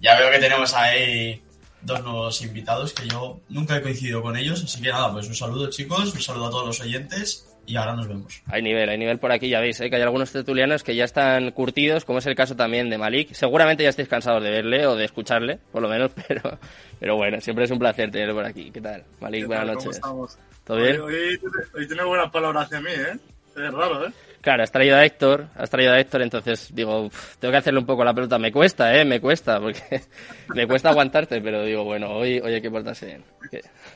ya 0.00 0.18
veo 0.18 0.30
que 0.30 0.38
tenemos 0.38 0.72
ahí 0.72 1.42
dos 1.82 2.02
nuevos 2.02 2.40
invitados 2.40 2.94
que 2.94 3.06
yo 3.06 3.40
nunca 3.50 3.76
he 3.76 3.82
coincidido 3.82 4.22
con 4.22 4.36
ellos, 4.36 4.64
así 4.64 4.80
que 4.80 4.88
nada, 4.88 5.12
pues 5.12 5.28
un 5.28 5.34
saludo 5.34 5.68
chicos, 5.68 6.14
un 6.14 6.20
saludo 6.22 6.46
a 6.46 6.50
todos 6.50 6.66
los 6.66 6.80
oyentes 6.80 7.46
y 7.66 7.76
ahora 7.76 7.94
nos 7.94 8.08
vemos. 8.08 8.42
Hay 8.46 8.62
nivel, 8.62 8.88
hay 8.88 8.96
nivel 8.96 9.18
por 9.18 9.32
aquí, 9.32 9.48
ya 9.48 9.60
veis, 9.60 9.80
¿eh? 9.80 9.90
que 9.90 9.96
hay 9.96 10.02
algunos 10.02 10.32
tertulianos 10.32 10.82
que 10.82 10.94
ya 10.94 11.04
están 11.04 11.50
curtidos, 11.50 12.04
como 12.04 12.20
es 12.20 12.26
el 12.26 12.36
caso 12.36 12.56
también 12.56 12.88
de 12.88 12.96
Malik. 12.96 13.34
Seguramente 13.34 13.82
ya 13.82 13.90
estáis 13.90 14.08
cansados 14.08 14.42
de 14.42 14.50
verle 14.50 14.86
o 14.86 14.94
de 14.94 15.04
escucharle, 15.04 15.58
por 15.72 15.82
lo 15.82 15.88
menos, 15.88 16.12
pero, 16.28 16.58
pero 16.98 17.16
bueno, 17.16 17.40
siempre 17.40 17.64
es 17.64 17.70
un 17.70 17.78
placer 17.78 18.10
tenerlo 18.10 18.34
por 18.34 18.46
aquí. 18.46 18.70
¿Qué 18.70 18.80
tal? 18.80 19.04
Malik, 19.20 19.42
¿Qué 19.42 19.46
buenas 19.46 19.66
noches. 19.66 20.00
¿Cómo 20.00 20.26
estamos? 20.26 20.38
¿Todo 20.66 20.78
bien? 20.78 21.00
Hoy, 21.00 21.14
hoy, 21.14 21.40
hoy 21.74 21.86
tiene 21.86 22.02
buenas 22.02 22.28
palabras 22.32 22.66
hacia 22.66 22.80
mí, 22.80 22.90
¿eh? 22.90 23.16
Es 23.56 23.72
raro, 23.72 24.08
¿eh? 24.08 24.12
Claro, 24.40 24.64
has 24.64 24.70
traído 24.70 24.96
a 24.96 25.04
Héctor, 25.04 25.46
has 25.54 25.70
traído 25.70 25.92
a 25.92 25.98
Héctor, 25.98 26.22
entonces 26.22 26.70
digo, 26.74 27.06
uf, 27.06 27.36
tengo 27.38 27.52
que 27.52 27.58
hacerle 27.58 27.80
un 27.80 27.86
poco 27.86 28.04
la 28.04 28.12
pelota. 28.12 28.38
Me 28.38 28.50
cuesta, 28.50 28.96
¿eh? 28.96 29.04
Me 29.04 29.20
cuesta, 29.20 29.60
porque 29.60 29.80
me 30.54 30.66
cuesta 30.66 30.90
aguantarte, 30.90 31.40
pero 31.40 31.64
digo, 31.64 31.84
bueno, 31.84 32.10
hoy, 32.10 32.40
hoy 32.40 32.54
hay 32.54 32.60
que 32.60 32.70
portarse 32.70 33.06
bien. 33.06 33.24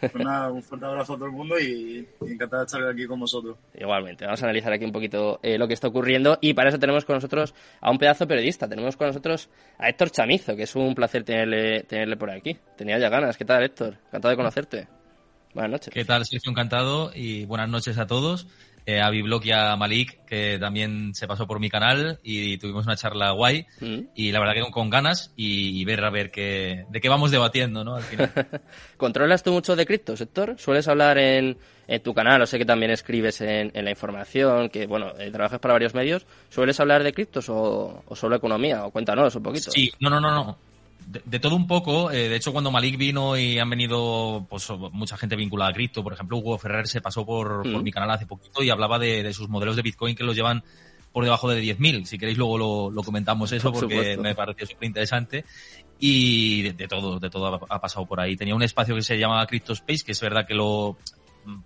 Pues 0.00 0.14
un 0.14 0.62
fuerte 0.62 0.86
abrazo 0.86 1.14
a 1.14 1.16
todo 1.16 1.26
el 1.26 1.32
mundo 1.32 1.58
y, 1.58 2.08
y 2.20 2.32
encantado 2.32 2.62
de 2.62 2.66
estar 2.66 2.88
aquí 2.88 3.06
con 3.06 3.18
vosotros. 3.18 3.58
Igualmente, 3.74 4.24
vamos 4.24 4.40
a 4.42 4.46
analizar 4.46 4.72
aquí 4.72 4.84
un 4.84 4.92
poquito 4.92 5.40
eh, 5.42 5.58
lo 5.58 5.66
que 5.66 5.74
está 5.74 5.88
ocurriendo 5.88 6.38
y 6.40 6.54
para 6.54 6.68
eso 6.68 6.78
tenemos 6.78 7.04
con 7.04 7.16
nosotros 7.16 7.52
a 7.80 7.90
un 7.90 7.98
pedazo 7.98 8.28
periodista. 8.28 8.68
Tenemos 8.68 8.96
con 8.96 9.08
nosotros 9.08 9.50
a 9.76 9.88
Héctor 9.88 10.10
Chamizo, 10.10 10.54
que 10.54 10.62
es 10.62 10.76
un 10.76 10.94
placer 10.94 11.24
tenerle, 11.24 11.82
tenerle 11.82 12.16
por 12.16 12.30
aquí. 12.30 12.56
Tenía 12.76 12.96
ya 12.98 13.08
ganas. 13.08 13.36
¿Qué 13.36 13.44
tal, 13.44 13.64
Héctor? 13.64 13.98
Encantado 14.06 14.30
de 14.30 14.36
conocerte. 14.36 14.99
Buenas 15.54 15.70
noches. 15.70 15.92
¿Qué 15.92 16.04
tal, 16.04 16.24
Sergio? 16.24 16.50
Encantado 16.50 17.10
y 17.14 17.44
buenas 17.44 17.68
noches 17.68 17.98
a 17.98 18.06
todos. 18.06 18.46
Eh, 18.86 19.00
a 19.00 19.10
Biblock 19.10 19.44
y 19.44 19.52
a 19.52 19.76
Malik, 19.76 20.24
que 20.24 20.58
también 20.58 21.14
se 21.14 21.28
pasó 21.28 21.46
por 21.46 21.60
mi 21.60 21.68
canal 21.68 22.18
y 22.22 22.56
tuvimos 22.56 22.86
una 22.86 22.96
charla 22.96 23.30
guay. 23.32 23.66
Mm. 23.80 23.98
Y 24.14 24.32
la 24.32 24.40
verdad 24.40 24.54
que 24.54 24.62
con, 24.62 24.72
con 24.72 24.90
ganas 24.90 25.32
y, 25.36 25.84
ver 25.84 26.02
a 26.02 26.10
ver 26.10 26.30
qué, 26.30 26.86
de 26.88 27.00
qué 27.00 27.08
vamos 27.08 27.30
debatiendo, 27.30 27.84
¿no? 27.84 27.96
Al 27.96 28.02
final. 28.02 28.32
¿Controlas 28.96 29.42
tú 29.42 29.52
mucho 29.52 29.76
de 29.76 29.84
cripto, 29.84 30.16
sector? 30.16 30.56
¿Sueles 30.58 30.88
hablar 30.88 31.18
en, 31.18 31.58
en 31.86 32.02
tu 32.02 32.14
canal? 32.14 32.40
O 32.40 32.46
sé 32.46 32.58
que 32.58 32.64
también 32.64 32.90
escribes 32.90 33.40
en, 33.42 33.70
en 33.74 33.84
la 33.84 33.90
información, 33.90 34.70
que 34.70 34.86
bueno, 34.86 35.12
eh, 35.18 35.30
trabajas 35.30 35.60
para 35.60 35.74
varios 35.74 35.94
medios. 35.94 36.26
¿Sueles 36.48 36.80
hablar 36.80 37.02
de 37.02 37.12
criptos 37.12 37.48
o, 37.50 38.02
o 38.06 38.16
solo 38.16 38.36
economía? 38.36 38.86
O 38.86 38.90
cuéntanos 38.90 39.34
un 39.36 39.42
poquito. 39.42 39.70
Sí, 39.70 39.92
no, 40.00 40.08
no, 40.08 40.20
no, 40.20 40.32
no. 40.32 40.69
De, 41.06 41.22
de 41.24 41.40
todo 41.40 41.56
un 41.56 41.66
poco. 41.66 42.10
eh, 42.10 42.28
de 42.28 42.36
hecho, 42.36 42.52
cuando 42.52 42.70
Malik 42.70 42.96
vino 42.96 43.36
y 43.36 43.58
han 43.58 43.68
venido 43.70 44.46
pues 44.48 44.68
mucha 44.92 45.16
gente 45.16 45.36
vinculada 45.36 45.70
a 45.70 45.74
cripto, 45.74 46.02
por 46.04 46.12
ejemplo, 46.12 46.36
Hugo 46.38 46.58
Ferrer 46.58 46.86
se 46.86 47.00
pasó 47.00 47.24
por, 47.26 47.66
Mm. 47.66 47.72
por 47.72 47.82
mi 47.82 47.90
canal 47.90 48.10
hace 48.10 48.26
poquito 48.26 48.62
y 48.62 48.70
hablaba 48.70 48.98
de, 48.98 49.22
de 49.22 49.32
sus 49.32 49.48
modelos 49.48 49.76
de 49.76 49.82
Bitcoin 49.82 50.14
que 50.14 50.24
los 50.24 50.36
llevan 50.36 50.62
por 51.12 51.24
debajo 51.24 51.48
de 51.50 51.60
10.000. 51.60 52.04
Si 52.04 52.18
queréis 52.18 52.38
luego 52.38 52.56
lo, 52.56 52.90
lo 52.90 53.02
comentamos 53.02 53.50
eso 53.50 53.72
Por 53.72 53.80
porque 53.80 53.94
supuesto. 53.96 54.22
me 54.22 54.34
pareció 54.36 54.66
súper 54.66 54.86
interesante. 54.86 55.44
Y 55.98 56.62
de, 56.62 56.72
de 56.72 56.88
todo, 56.88 57.18
de 57.18 57.28
todo 57.28 57.46
ha, 57.46 57.60
ha 57.76 57.80
pasado 57.80 58.06
por 58.06 58.20
ahí. 58.20 58.36
Tenía 58.36 58.54
un 58.54 58.62
espacio 58.62 58.94
que 58.94 59.02
se 59.02 59.18
llama 59.18 59.44
CryptoSpace, 59.46 60.04
que 60.04 60.12
es 60.12 60.20
verdad 60.20 60.46
que 60.46 60.54
lo 60.54 60.96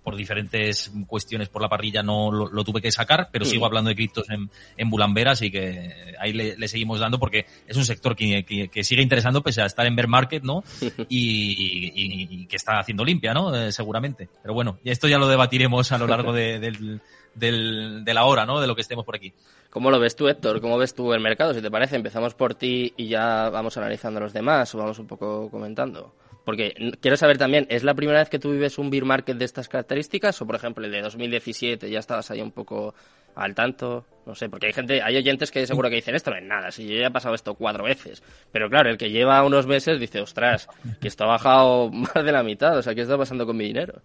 por 0.03 0.15
diferentes 0.15 0.91
cuestiones 1.07 1.49
por 1.49 1.61
la 1.61 1.69
parrilla 1.69 2.03
no 2.03 2.31
lo, 2.31 2.47
lo 2.47 2.63
tuve 2.63 2.81
que 2.81 2.91
sacar, 2.91 3.29
pero 3.31 3.45
sigo 3.45 3.65
hablando 3.65 3.89
de 3.89 3.95
criptos 3.95 4.29
en, 4.29 4.49
en 4.77 4.89
Bulambera, 4.89 5.31
así 5.31 5.51
que 5.51 6.13
ahí 6.19 6.33
le, 6.33 6.57
le 6.57 6.67
seguimos 6.67 6.99
dando 6.99 7.19
porque 7.19 7.45
es 7.67 7.77
un 7.77 7.85
sector 7.85 8.15
que, 8.15 8.43
que, 8.45 8.67
que 8.69 8.83
sigue 8.83 9.01
interesando 9.01 9.41
pese 9.41 9.61
a 9.61 9.65
estar 9.65 9.85
en 9.85 9.95
bear 9.95 10.07
market, 10.07 10.43
¿no? 10.43 10.63
Y, 11.09 11.91
y- 11.95 12.27
y 12.41 12.45
que 12.47 12.55
está 12.55 12.79
haciendo 12.79 13.03
limpia, 13.05 13.33
¿no? 13.33 13.55
Eh, 13.55 13.71
seguramente. 13.71 14.29
Pero 14.41 14.53
bueno, 14.53 14.77
esto 14.83 15.07
ya 15.07 15.17
lo 15.17 15.27
debatiremos 15.27 15.91
a 15.91 15.97
lo 15.97 16.07
largo 16.07 16.33
de, 16.33 16.59
del, 16.59 17.01
del- 17.33 18.03
de 18.03 18.13
la 18.13 18.25
hora, 18.25 18.45
¿no? 18.45 18.59
De 18.59 18.67
lo 18.67 18.75
que 18.75 18.81
estemos 18.81 19.05
por 19.05 19.15
aquí. 19.15 19.33
¿Cómo 19.69 19.91
lo 19.91 19.99
ves 19.99 20.15
tú, 20.15 20.27
Héctor? 20.29 20.61
¿Cómo 20.61 20.77
ves 20.77 20.93
tú 20.95 21.13
el 21.13 21.19
mercado? 21.19 21.53
Si 21.53 21.61
te 21.61 21.69
parece, 21.69 21.95
empezamos 21.97 22.33
por 22.33 22.55
ti 22.55 22.93
y 22.95 23.07
ya 23.09 23.49
vamos 23.49 23.75
analizando 23.77 24.19
a 24.19 24.23
los 24.23 24.33
demás 24.33 24.73
o 24.73 24.77
vamos 24.77 24.99
un 24.99 25.07
poco 25.07 25.49
comentando. 25.49 26.13
Porque 26.45 26.93
quiero 27.01 27.17
saber 27.17 27.37
también, 27.37 27.65
¿es 27.69 27.83
la 27.83 27.95
primera 27.95 28.19
vez 28.19 28.29
que 28.29 28.39
tú 28.39 28.51
vives 28.51 28.77
un 28.77 28.91
beer 28.91 29.03
market 29.03 29.35
de 29.37 29.45
estas 29.45 29.67
características? 29.67 30.39
O, 30.41 30.45
por 30.45 30.55
ejemplo, 30.55 30.85
el 30.85 30.91
de 30.91 31.01
2017 31.01 31.89
ya 31.89 31.99
estabas 31.99 32.29
ahí 32.29 32.39
un 32.39 32.51
poco 32.51 32.93
al 33.35 33.53
tanto? 33.53 34.05
No 34.25 34.33
sé, 34.33 34.47
porque 34.49 34.67
hay 34.67 34.73
gente, 34.73 35.01
hay 35.01 35.17
oyentes 35.17 35.51
que 35.51 35.65
seguro 35.67 35.89
que 35.89 35.95
dicen, 35.95 36.15
esto 36.15 36.31
no 36.31 36.37
es 36.37 36.43
nada, 36.43 36.71
si 36.71 36.87
yo 36.87 36.95
ya 36.95 37.07
he 37.07 37.11
pasado 37.11 37.35
esto 37.35 37.55
cuatro 37.55 37.83
veces. 37.83 38.23
Pero 38.51 38.69
claro, 38.69 38.89
el 38.89 38.97
que 38.97 39.09
lleva 39.09 39.43
unos 39.43 39.67
meses 39.67 39.99
dice, 39.99 40.21
ostras, 40.21 40.67
que 41.01 41.07
esto 41.07 41.25
ha 41.25 41.27
bajado 41.27 41.89
más 41.91 42.13
de 42.13 42.31
la 42.31 42.43
mitad, 42.43 42.77
o 42.77 42.81
sea, 42.81 42.95
¿qué 42.95 43.01
está 43.01 43.17
pasando 43.17 43.45
con 43.45 43.57
mi 43.57 43.65
dinero? 43.65 44.01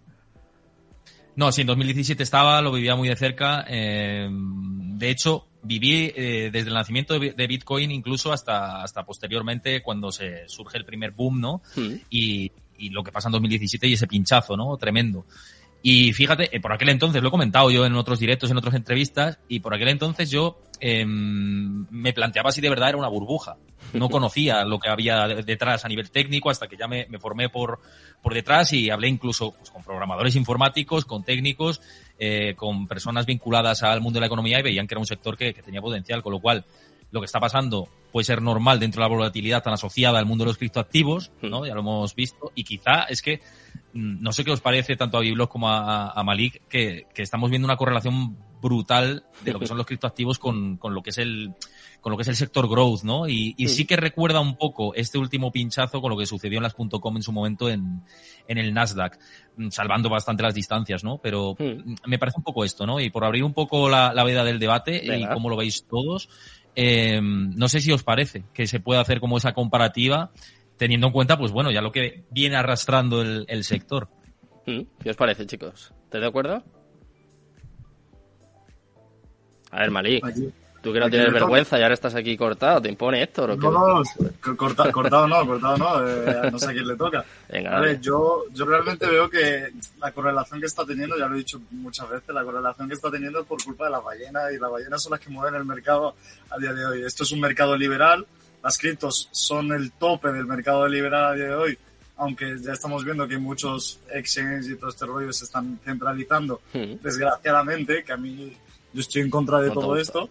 No, 1.41 1.51
sí, 1.51 1.61
en 1.61 1.67
2017 1.67 2.21
estaba, 2.21 2.61
lo 2.61 2.71
vivía 2.71 2.95
muy 2.95 3.09
de 3.09 3.15
cerca. 3.15 3.65
eh, 3.67 4.29
de 4.29 5.09
hecho, 5.09 5.47
viví 5.63 6.11
eh, 6.15 6.49
desde 6.53 6.67
el 6.67 6.75
nacimiento 6.75 7.13
de 7.15 7.19
Bi- 7.19 7.29
de 7.31 7.47
Bitcoin 7.47 7.89
incluso 7.89 8.31
hasta, 8.31 8.83
hasta 8.83 9.03
posteriormente 9.03 9.81
cuando 9.81 10.11
se 10.11 10.47
surge 10.47 10.77
el 10.77 10.85
primer 10.85 11.11
boom, 11.11 11.41
¿no? 11.41 11.61
Mm. 11.75 11.93
y, 12.11 12.51
y 12.77 12.89
lo 12.89 13.03
que 13.03 13.11
pasa 13.11 13.27
en 13.29 13.31
2017 13.31 13.87
y 13.87 13.93
ese 13.93 14.05
pinchazo, 14.05 14.55
¿no? 14.55 14.77
Tremendo. 14.77 15.25
Y 15.83 16.13
fíjate, 16.13 16.55
eh, 16.55 16.59
por 16.59 16.73
aquel 16.73 16.89
entonces, 16.89 17.21
lo 17.21 17.29
he 17.29 17.31
comentado 17.31 17.71
yo 17.71 17.85
en 17.85 17.95
otros 17.95 18.19
directos, 18.19 18.51
en 18.51 18.57
otras 18.57 18.75
entrevistas, 18.75 19.39
y 19.47 19.61
por 19.61 19.73
aquel 19.73 19.87
entonces 19.89 20.29
yo 20.29 20.59
eh, 20.79 21.05
me 21.05 22.13
planteaba 22.13 22.51
si 22.51 22.61
de 22.61 22.69
verdad 22.69 22.89
era 22.89 22.97
una 22.97 23.07
burbuja. 23.07 23.57
No 23.93 24.09
conocía 24.09 24.63
lo 24.63 24.79
que 24.79 24.89
había 24.89 25.27
de- 25.27 25.43
detrás 25.43 25.83
a 25.83 25.87
nivel 25.87 26.11
técnico 26.11 26.49
hasta 26.49 26.67
que 26.67 26.77
ya 26.77 26.87
me, 26.87 27.07
me 27.09 27.17
formé 27.19 27.49
por, 27.49 27.79
por 28.21 28.33
detrás 28.33 28.73
y 28.73 28.89
hablé 28.91 29.07
incluso 29.07 29.53
pues, 29.53 29.71
con 29.71 29.83
programadores 29.83 30.35
informáticos, 30.35 31.05
con 31.05 31.23
técnicos, 31.23 31.81
eh, 32.19 32.53
con 32.55 32.87
personas 32.87 33.25
vinculadas 33.25 33.81
al 33.81 34.01
mundo 34.01 34.17
de 34.17 34.21
la 34.21 34.27
economía 34.27 34.59
y 34.59 34.63
veían 34.63 34.85
que 34.85 34.93
era 34.93 34.99
un 34.99 35.07
sector 35.07 35.35
que, 35.35 35.53
que 35.53 35.63
tenía 35.63 35.81
potencial, 35.81 36.21
con 36.21 36.33
lo 36.33 36.39
cual 36.39 36.63
lo 37.11 37.19
que 37.19 37.25
está 37.25 37.39
pasando 37.39 37.87
puede 38.11 38.25
ser 38.25 38.41
normal 38.41 38.79
dentro 38.79 39.01
de 39.01 39.09
la 39.09 39.15
volatilidad 39.15 39.63
tan 39.63 39.73
asociada 39.73 40.19
al 40.19 40.25
mundo 40.25 40.43
de 40.43 40.49
los 40.49 40.57
criptoactivos, 40.57 41.31
¿no? 41.41 41.65
Ya 41.65 41.73
lo 41.73 41.81
hemos 41.81 42.15
visto. 42.15 42.51
Y 42.55 42.63
quizá 42.63 43.03
es 43.03 43.21
que, 43.21 43.41
mm, 43.93 44.21
no 44.21 44.31
sé 44.33 44.43
qué 44.43 44.51
os 44.51 44.61
parece 44.61 44.95
tanto 44.95 45.17
a 45.17 45.21
Biblos 45.21 45.47
como 45.49 45.69
a, 45.69 46.11
a 46.11 46.23
Malik, 46.23 46.61
que, 46.67 47.05
que 47.13 47.21
estamos 47.21 47.49
viendo 47.49 47.65
una 47.67 47.77
correlación 47.77 48.37
brutal 48.61 49.23
de 49.43 49.53
lo 49.53 49.59
que 49.59 49.65
son 49.65 49.77
los 49.77 49.87
criptoactivos 49.87 50.37
con, 50.37 50.77
con 50.77 50.93
lo 50.93 51.01
que 51.01 51.09
es 51.09 51.17
el 51.17 51.53
con 51.99 52.09
lo 52.11 52.17
que 52.17 52.23
es 52.23 52.27
el 52.29 52.35
sector 52.35 52.67
growth, 52.67 53.03
¿no? 53.03 53.27
Y, 53.27 53.53
y 53.57 53.67
sí 53.67 53.85
que 53.85 53.95
recuerda 53.95 54.39
un 54.39 54.55
poco 54.55 54.95
este 54.95 55.19
último 55.19 55.51
pinchazo 55.51 56.01
con 56.01 56.09
lo 56.09 56.17
que 56.17 56.25
sucedió 56.25 56.57
en 56.57 56.63
las 56.63 56.73
.com 56.73 57.15
en 57.15 57.21
su 57.21 57.31
momento 57.31 57.69
en, 57.69 58.01
en 58.47 58.57
el 58.57 58.73
Nasdaq, 58.73 59.19
mm, 59.57 59.69
salvando 59.69 60.09
bastante 60.09 60.41
las 60.41 60.55
distancias, 60.55 61.03
¿no? 61.03 61.19
Pero 61.19 61.55
Hmm. 61.59 61.93
me 62.07 62.17
parece 62.17 62.39
un 62.39 62.43
poco 62.43 62.65
esto, 62.65 62.87
¿no? 62.87 62.99
Y 62.99 63.11
por 63.11 63.23
abrir 63.23 63.43
un 63.43 63.53
poco 63.53 63.87
la, 63.87 64.13
la 64.15 64.23
veda 64.23 64.43
del 64.43 64.57
debate 64.57 65.01
y 65.15 65.27
cómo 65.27 65.47
lo 65.49 65.55
veis 65.57 65.85
todos, 65.87 66.27
eh, 66.75 67.19
no 67.21 67.67
sé 67.67 67.81
si 67.81 67.91
os 67.91 68.03
parece 68.03 68.43
que 68.53 68.67
se 68.67 68.79
puede 68.79 68.99
hacer 68.99 69.19
como 69.19 69.37
esa 69.37 69.53
comparativa 69.53 70.31
teniendo 70.77 71.07
en 71.07 71.13
cuenta, 71.13 71.37
pues 71.37 71.51
bueno, 71.51 71.69
ya 71.71 71.81
lo 71.81 71.91
que 71.91 72.23
viene 72.31 72.55
arrastrando 72.55 73.21
el, 73.21 73.45
el 73.47 73.63
sector. 73.63 74.09
Mm, 74.65 74.81
¿Qué 75.03 75.09
os 75.11 75.15
parece, 75.15 75.45
chicos? 75.45 75.93
¿Estás 76.05 76.21
de 76.21 76.27
acuerdo? 76.27 76.63
A 79.71 79.79
ver, 79.79 79.91
Malik. 79.91 80.25
Tú 80.81 80.91
que 80.91 80.99
no 80.99 81.09
tienes 81.09 81.31
vergüenza 81.31 81.77
y 81.79 81.83
ahora 81.83 81.93
estás 81.93 82.15
aquí 82.15 82.35
cortado, 82.35 82.81
¿te 82.81 82.89
impone 82.89 83.21
Héctor 83.21 83.51
o 83.51 83.55
qué? 83.57 83.65
No, 83.67 83.71
no, 83.71 84.03
co- 84.41 84.57
corta- 84.57 84.91
cortado 84.91 85.27
no, 85.27 85.45
cortado 85.45 85.77
no, 85.77 86.07
eh, 86.07 86.49
no 86.51 86.57
sé 86.59 86.69
a 86.69 86.73
quién 86.73 86.87
le 86.87 86.95
toca. 86.95 87.23
Venga, 87.49 87.77
A 87.77 87.81
ver, 87.81 87.99
yo, 88.01 88.45
yo 88.53 88.65
realmente 88.65 89.05
veo 89.07 89.29
que 89.29 89.71
la 89.99 90.11
correlación 90.11 90.59
que 90.59 90.65
está 90.65 90.83
teniendo, 90.85 91.17
ya 91.17 91.27
lo 91.27 91.35
he 91.35 91.39
dicho 91.39 91.61
muchas 91.71 92.09
veces, 92.09 92.33
la 92.33 92.43
correlación 92.43 92.87
que 92.87 92.95
está 92.95 93.11
teniendo 93.11 93.41
es 93.41 93.45
por 93.45 93.63
culpa 93.63 93.85
de 93.85 93.91
las 93.91 94.03
ballenas 94.03 94.51
y 94.53 94.57
las 94.57 94.71
ballenas 94.71 95.01
son 95.03 95.11
las 95.11 95.19
que 95.19 95.29
mueven 95.29 95.55
el 95.55 95.65
mercado 95.65 96.15
a 96.49 96.57
día 96.57 96.73
de 96.73 96.85
hoy. 96.85 97.03
Esto 97.03 97.23
es 97.23 97.31
un 97.31 97.39
mercado 97.41 97.77
liberal, 97.77 98.25
las 98.63 98.77
criptos 98.77 99.27
son 99.31 99.71
el 99.73 99.91
tope 99.91 100.31
del 100.31 100.45
mercado 100.45 100.87
liberal 100.87 101.25
a 101.25 101.33
día 101.33 101.45
de 101.45 101.55
hoy, 101.55 101.77
aunque 102.17 102.57
ya 102.59 102.73
estamos 102.73 103.03
viendo 103.03 103.27
que 103.27 103.37
muchos 103.37 103.99
exchanges 104.11 104.67
y 104.67 104.75
todo 104.75 104.89
este 104.89 105.05
rollo 105.05 105.31
se 105.33 105.45
están 105.45 105.79
centralizando, 105.83 106.61
Mm. 106.73 106.95
desgraciadamente, 107.01 108.03
que 108.03 108.13
a 108.13 108.17
mí 108.17 108.55
yo 108.93 109.01
estoy 109.01 109.21
en 109.21 109.29
contra 109.29 109.59
de 109.61 109.67
No 109.69 109.73
todo 109.75 109.97
esto, 109.97 110.29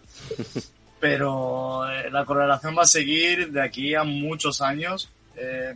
pero 1.00 1.88
eh, 1.90 2.10
la 2.10 2.24
correlación 2.24 2.76
va 2.76 2.82
a 2.82 2.86
seguir 2.86 3.50
de 3.50 3.62
aquí 3.62 3.94
a 3.94 4.04
muchos 4.04 4.60
años, 4.60 5.10
eh, 5.36 5.74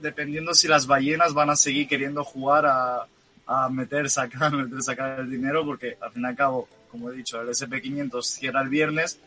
dependiendo 0.00 0.54
si 0.54 0.68
las 0.68 0.86
ballenas 0.86 1.34
van 1.34 1.50
a 1.50 1.56
seguir 1.56 1.88
queriendo 1.88 2.24
jugar 2.24 2.66
a, 2.66 3.06
a 3.46 3.68
meter, 3.68 4.08
sacar, 4.10 4.52
meter, 4.56 4.82
sacar 4.82 5.20
el 5.20 5.30
dinero, 5.30 5.64
porque 5.64 5.96
al 6.00 6.12
fin 6.12 6.22
y 6.22 6.26
al 6.26 6.36
cabo, 6.36 6.68
como 6.90 7.10
he 7.10 7.16
dicho, 7.16 7.40
el 7.40 7.48
SP500 7.48 8.22
cierra 8.22 8.62
el 8.62 8.68
viernes 8.68 9.18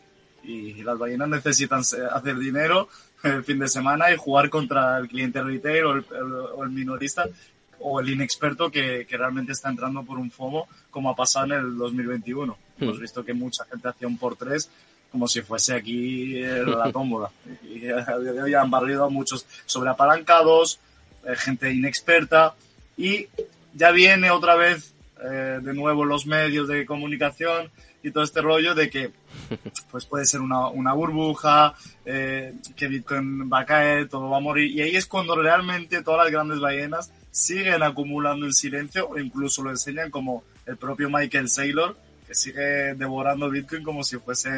y 0.42 0.74
las 0.84 0.96
ballenas 0.98 1.28
necesitan 1.28 1.84
se- 1.84 2.04
hacer 2.04 2.36
dinero 2.38 2.88
el 3.24 3.42
fin 3.44 3.58
de 3.58 3.68
semana 3.68 4.12
y 4.12 4.16
jugar 4.16 4.48
contra 4.48 4.96
el 4.98 5.08
cliente 5.08 5.42
retail 5.42 5.84
o 5.84 5.92
el, 5.92 6.04
el- 6.12 6.32
o 6.32 6.62
el 6.64 6.70
minorista 6.70 7.26
o 7.80 8.00
el 8.00 8.08
inexperto 8.08 8.70
que, 8.70 9.06
que 9.08 9.16
realmente 9.16 9.52
está 9.52 9.68
entrando 9.68 10.02
por 10.02 10.18
un 10.18 10.30
FOMO, 10.30 10.68
como 10.90 11.10
ha 11.10 11.16
pasado 11.16 11.46
en 11.46 11.52
el 11.52 11.76
2021. 11.76 12.56
Hemos 12.80 13.00
visto 13.00 13.24
que 13.24 13.34
mucha 13.34 13.64
gente 13.64 13.88
hacía 13.88 14.08
un 14.08 14.18
por 14.18 14.36
tres 14.36 14.70
como 15.10 15.28
si 15.28 15.40
fuese 15.40 15.74
aquí 15.74 16.36
eh, 16.36 16.62
la 16.64 16.92
tómbola. 16.92 17.30
Y 17.62 17.88
a 17.88 18.18
día 18.18 18.32
de 18.32 18.42
hoy 18.42 18.54
han 18.54 18.70
barrido 18.70 19.04
a 19.04 19.08
muchos 19.08 19.46
sobreapalancados, 19.64 20.78
eh, 21.24 21.34
gente 21.36 21.72
inexperta 21.72 22.54
y 22.96 23.28
ya 23.74 23.90
viene 23.92 24.30
otra 24.30 24.56
vez 24.56 24.94
eh, 25.22 25.60
de 25.62 25.74
nuevo 25.74 26.04
los 26.04 26.26
medios 26.26 26.68
de 26.68 26.84
comunicación 26.84 27.70
y 28.02 28.10
todo 28.10 28.24
este 28.24 28.42
rollo 28.42 28.74
de 28.74 28.90
que 28.90 29.10
pues 29.90 30.04
puede 30.04 30.26
ser 30.26 30.40
una, 30.40 30.68
una 30.68 30.92
burbuja, 30.92 31.74
eh, 32.04 32.54
que 32.76 32.86
Bitcoin 32.86 33.50
va 33.50 33.60
a 33.60 33.66
caer, 33.66 34.08
todo 34.08 34.30
va 34.30 34.36
a 34.36 34.40
morir. 34.40 34.70
Y 34.70 34.82
ahí 34.82 34.96
es 34.96 35.06
cuando 35.06 35.34
realmente 35.34 36.02
todas 36.02 36.24
las 36.24 36.32
grandes 36.32 36.60
ballenas 36.60 37.10
siguen 37.36 37.82
acumulando 37.82 38.46
en 38.46 38.54
silencio 38.54 39.10
o 39.10 39.18
incluso 39.18 39.62
lo 39.62 39.68
enseñan 39.68 40.10
como 40.10 40.44
el 40.64 40.78
propio 40.78 41.10
Michael 41.10 41.50
Saylor, 41.50 41.94
que 42.26 42.34
sigue 42.34 42.94
devorando 42.94 43.50
Bitcoin 43.50 43.82
como 43.82 44.02
si 44.02 44.16
fuese 44.16 44.48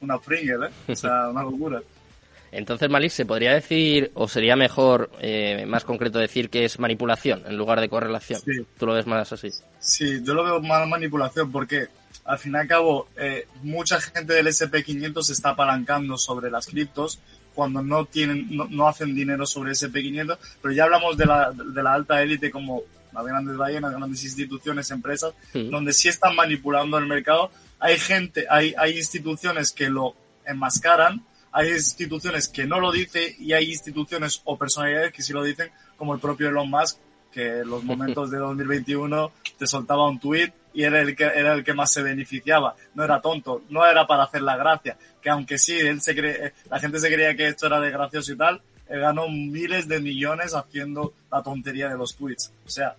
una 0.00 0.18
Pringle, 0.18 0.68
¿eh? 0.68 0.70
O 0.88 0.96
sea, 0.96 1.28
una 1.28 1.42
locura. 1.42 1.82
Entonces, 2.50 2.88
Malik, 2.88 3.10
¿se 3.10 3.26
podría 3.26 3.52
decir, 3.52 4.10
o 4.14 4.26
sería 4.26 4.56
mejor, 4.56 5.10
eh, 5.20 5.66
más 5.66 5.84
concreto, 5.84 6.18
decir 6.18 6.48
que 6.48 6.64
es 6.64 6.78
manipulación 6.78 7.42
en 7.46 7.58
lugar 7.58 7.80
de 7.80 7.90
correlación? 7.90 8.40
Sí. 8.40 8.64
¿Tú 8.78 8.86
lo 8.86 8.94
ves 8.94 9.06
más 9.06 9.30
así? 9.32 9.50
Sí, 9.78 10.22
yo 10.22 10.32
lo 10.32 10.44
veo 10.44 10.62
más 10.62 10.88
manipulación 10.88 11.52
porque 11.52 11.88
al 12.24 12.38
fin 12.38 12.54
y 12.54 12.56
al 12.56 12.68
cabo 12.68 13.08
eh, 13.16 13.48
mucha 13.62 14.00
gente 14.00 14.32
del 14.32 14.46
SP500 14.46 15.22
se 15.22 15.32
está 15.34 15.50
apalancando 15.50 16.16
sobre 16.16 16.50
las 16.50 16.68
criptos 16.68 17.18
cuando 17.54 17.82
no 17.82 18.04
tienen 18.06 18.48
no, 18.54 18.66
no 18.68 18.88
hacen 18.88 19.14
dinero 19.14 19.46
sobre 19.46 19.72
SP500, 19.72 20.38
pero 20.60 20.74
ya 20.74 20.84
hablamos 20.84 21.16
de 21.16 21.26
la, 21.26 21.52
de 21.52 21.82
la 21.82 21.92
alta 21.92 22.22
élite 22.22 22.50
como 22.50 22.82
las 23.12 23.24
grandes 23.24 23.56
ballenas, 23.56 23.92
grandes 23.92 24.24
instituciones, 24.24 24.90
empresas, 24.90 25.32
Mm. 25.54 25.70
donde 25.70 25.92
sí 25.92 26.08
están 26.08 26.34
manipulando 26.34 26.98
el 26.98 27.06
mercado. 27.06 27.50
Hay 27.78 27.98
gente, 27.98 28.46
hay, 28.50 28.74
hay 28.76 28.96
instituciones 28.98 29.70
que 29.72 29.88
lo 29.88 30.14
enmascaran, 30.46 31.24
hay 31.52 31.70
instituciones 31.70 32.48
que 32.48 32.66
no 32.66 32.80
lo 32.80 32.90
dicen 32.90 33.34
y 33.38 33.52
hay 33.52 33.70
instituciones 33.70 34.40
o 34.44 34.58
personalidades 34.58 35.12
que 35.12 35.22
sí 35.22 35.32
lo 35.32 35.42
dicen, 35.44 35.70
como 35.96 36.14
el 36.14 36.20
propio 36.20 36.48
Elon 36.48 36.68
Musk, 36.68 36.98
que 37.32 37.60
en 37.60 37.68
los 37.68 37.82
momentos 37.84 38.30
de 38.30 38.38
2021 38.38 39.30
te 39.58 39.66
soltaba 39.66 40.08
un 40.08 40.18
tweet 40.18 40.52
y 40.72 40.82
era 40.82 41.00
el 41.00 41.14
que 41.14 41.24
era 41.24 41.52
el 41.54 41.62
que 41.64 41.74
más 41.74 41.92
se 41.92 42.02
beneficiaba. 42.02 42.74
No 42.94 43.04
era 43.04 43.20
tonto, 43.20 43.62
no 43.70 43.86
era 43.86 44.06
para 44.06 44.24
hacer 44.24 44.42
la 44.42 44.56
gracia. 44.56 44.96
Que 45.24 45.30
aunque 45.30 45.58
sí, 45.58 45.76
él 45.76 46.00
se 46.00 46.14
cree, 46.14 46.52
la 46.70 46.78
gente 46.78 47.00
se 47.00 47.12
creía 47.12 47.34
que 47.34 47.48
esto 47.48 47.66
era 47.66 47.80
de 47.80 47.90
gracioso 47.90 48.32
y 48.32 48.36
tal, 48.36 48.60
él 48.88 49.00
ganó 49.00 49.26
miles 49.28 49.88
de 49.88 49.98
millones 49.98 50.54
haciendo 50.54 51.14
la 51.32 51.42
tontería 51.42 51.88
de 51.88 51.96
los 51.96 52.14
tweets. 52.14 52.52
O 52.64 52.68
sea, 52.68 52.94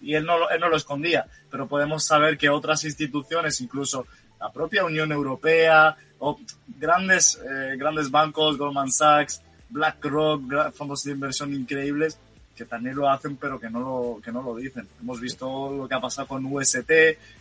y 0.00 0.14
él 0.14 0.26
no, 0.26 0.36
lo- 0.38 0.50
él 0.50 0.58
no 0.60 0.68
lo 0.68 0.76
escondía, 0.76 1.24
pero 1.50 1.68
podemos 1.68 2.04
saber 2.04 2.36
que 2.36 2.48
otras 2.50 2.84
instituciones, 2.84 3.60
incluso 3.60 4.06
la 4.40 4.50
propia 4.52 4.84
Unión 4.84 5.12
Europea 5.12 5.96
o 6.18 6.38
grandes, 6.80 7.38
eh, 7.48 7.76
grandes 7.76 8.10
bancos, 8.10 8.58
Goldman 8.58 8.90
Sachs, 8.90 9.40
BlackRock, 9.70 10.72
fondos 10.74 11.04
de 11.04 11.12
inversión 11.12 11.54
increíbles, 11.54 12.18
que 12.56 12.64
también 12.64 12.96
lo 12.96 13.08
hacen 13.08 13.36
pero 13.36 13.58
que 13.58 13.70
no 13.70 13.80
lo, 13.80 14.20
que 14.22 14.32
no 14.32 14.42
lo 14.42 14.56
dicen. 14.56 14.86
Hemos 15.00 15.20
visto 15.20 15.72
lo 15.72 15.88
que 15.88 15.94
ha 15.94 16.00
pasado 16.00 16.26
con 16.26 16.44
UST, 16.44 16.90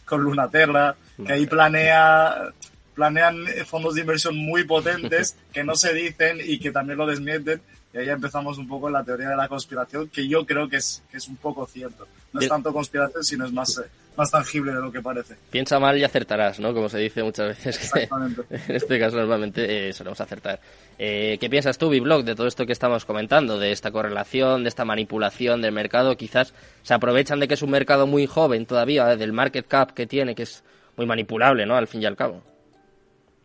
con 0.06 0.22
Lunaterra, 0.22 0.96
que 1.26 1.34
ahí 1.34 1.46
planea, 1.48 2.52
planean 2.94 3.48
eh, 3.48 3.66
fondos 3.66 3.96
de 3.96 4.02
inversión 4.02 4.36
muy 4.36 4.64
potentes 4.64 5.36
que 5.54 5.64
no 5.64 5.76
se 5.76 5.94
dicen 5.94 6.40
y 6.44 6.60
que 6.60 6.72
también 6.72 6.98
lo 6.98 7.06
desmienten. 7.06 7.62
Y 7.94 7.98
ahí 7.98 8.10
empezamos 8.10 8.58
un 8.58 8.68
poco 8.68 8.88
en 8.88 8.94
la 8.94 9.04
teoría 9.04 9.30
de 9.30 9.36
la 9.36 9.50
conspiración, 9.50 10.08
que 10.08 10.28
yo 10.28 10.46
creo 10.46 10.70
que 10.70 10.78
es, 10.78 11.04
que 11.12 11.18
es 11.18 11.28
un 11.28 11.36
poco 11.36 11.66
cierto. 11.68 12.08
No 12.32 12.40
es 12.40 12.48
tanto 12.48 12.72
conspiración, 12.72 13.22
sino 13.24 13.46
es 13.46 13.52
más, 13.52 13.78
eh, 13.80 13.90
más 14.16 14.32
tangible 14.32 14.74
de 14.74 14.82
lo 14.82 14.92
que 14.92 15.02
parece. 15.02 15.36
Piensa 15.50 15.80
mal 15.80 15.98
y 15.98 16.04
acertarás, 16.04 16.60
¿no? 16.60 16.74
Como 16.74 16.90
se 16.90 17.00
dice 17.00 17.24
muchas 17.24 17.48
veces. 17.50 17.78
que 17.78 17.84
Exactamente. 18.04 18.44
en 18.50 18.76
este 18.76 19.00
caso 19.00 19.18
normalmente 19.18 19.90
eh, 19.90 19.94
solemos 19.94 20.20
acertar. 20.22 20.60
Eh, 20.98 21.38
¿Qué 21.40 21.50
piensas 21.50 21.78
tú, 21.78 21.90
Biblog, 21.90 22.24
de 22.24 22.36
todo 22.36 22.48
esto 22.48 22.66
que 22.66 22.74
estamos 22.74 23.06
comentando? 23.06 23.58
De 23.58 23.72
esta 23.72 23.92
correlación, 23.92 24.64
de 24.64 24.70
esta 24.70 24.86
manipulación 24.86 25.62
del 25.62 25.72
mercado. 25.72 26.18
Quizás 26.18 26.54
se 26.84 26.94
aprovechan 26.94 27.40
de 27.40 27.48
que 27.48 27.54
es 27.56 27.62
un 27.62 27.72
mercado 27.72 28.08
muy 28.08 28.28
joven 28.28 28.66
todavía, 28.66 29.12
eh, 29.12 29.18
del 29.18 29.34
market 29.34 29.68
cap 29.68 29.92
que 29.92 30.08
tiene, 30.08 30.36
que 30.36 30.44
es 30.44 30.64
muy 30.98 31.06
manipulable, 31.06 31.66
¿no? 31.66 31.76
Al 31.76 31.88
fin 31.88 32.02
y 32.02 32.06
al 32.06 32.16
cabo. 32.16 32.44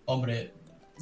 Hombre, 0.07 0.53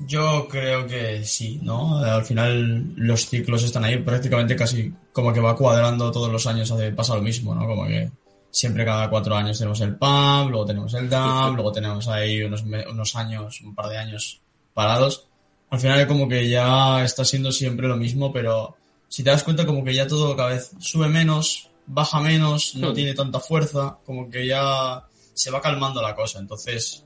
yo 0.06 0.48
creo 0.48 0.86
que 0.86 1.24
sí, 1.24 1.60
¿no? 1.62 1.98
Al 1.98 2.24
final 2.24 2.94
los 2.96 3.26
ciclos 3.26 3.62
están 3.62 3.84
ahí 3.84 3.98
prácticamente 3.98 4.56
casi 4.56 4.92
como 5.12 5.32
que 5.32 5.40
va 5.40 5.56
cuadrando 5.56 6.10
todos 6.10 6.30
los 6.32 6.46
años, 6.46 6.70
hace, 6.70 6.90
pasa 6.92 7.14
lo 7.14 7.22
mismo, 7.22 7.54
¿no? 7.54 7.66
Como 7.66 7.86
que 7.86 8.10
siempre 8.50 8.84
cada 8.84 9.08
cuatro 9.10 9.34
años 9.36 9.58
tenemos 9.58 9.80
el 9.80 9.96
PAM, 9.96 10.48
luego 10.48 10.64
tenemos 10.64 10.92
el 10.94 11.08
DAM, 11.08 11.54
luego 11.54 11.72
tenemos 11.72 12.08
ahí 12.08 12.42
unos, 12.42 12.62
unos 12.62 13.16
años, 13.16 13.60
un 13.60 13.74
par 13.74 13.88
de 13.88 13.98
años 13.98 14.40
parados. 14.72 15.26
Al 15.70 15.80
final 15.80 16.06
como 16.06 16.28
que 16.28 16.48
ya 16.48 17.04
está 17.04 17.24
siendo 17.24 17.52
siempre 17.52 17.88
lo 17.88 17.96
mismo, 17.96 18.32
pero 18.32 18.76
si 19.08 19.22
te 19.22 19.30
das 19.30 19.42
cuenta 19.44 19.66
como 19.66 19.84
que 19.84 19.94
ya 19.94 20.06
todo 20.06 20.34
cada 20.36 20.50
vez 20.50 20.70
sube 20.78 21.08
menos, 21.08 21.68
baja 21.86 22.20
menos, 22.20 22.74
no 22.76 22.90
Hmm. 22.90 22.94
tiene 22.94 23.14
tanta 23.14 23.38
fuerza, 23.40 23.98
como 24.04 24.28
que 24.30 24.46
ya 24.46 25.04
se 25.34 25.50
va 25.50 25.60
calmando 25.60 26.00
la 26.00 26.14
cosa. 26.14 26.38
Entonces, 26.38 27.04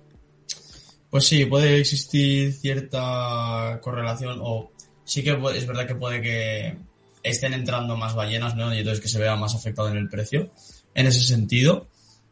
pues 1.10 1.26
sí, 1.26 1.46
puede 1.46 1.78
existir 1.80 2.52
cierta 2.52 3.78
correlación 3.82 4.38
o 4.42 4.72
sí 5.04 5.22
que 5.22 5.38
es 5.54 5.66
verdad 5.66 5.86
que 5.86 5.94
puede 5.94 6.20
que 6.20 6.76
estén 7.22 7.54
entrando 7.54 7.96
más 7.96 8.14
ballenas, 8.14 8.54
¿no? 8.56 8.74
Y 8.74 8.78
entonces 8.78 9.02
que 9.02 9.08
se 9.08 9.18
vea 9.18 9.36
más 9.36 9.54
afectado 9.54 9.88
en 9.88 9.96
el 9.96 10.08
precio 10.08 10.50
en 10.94 11.06
ese 11.06 11.20
sentido. 11.20 11.88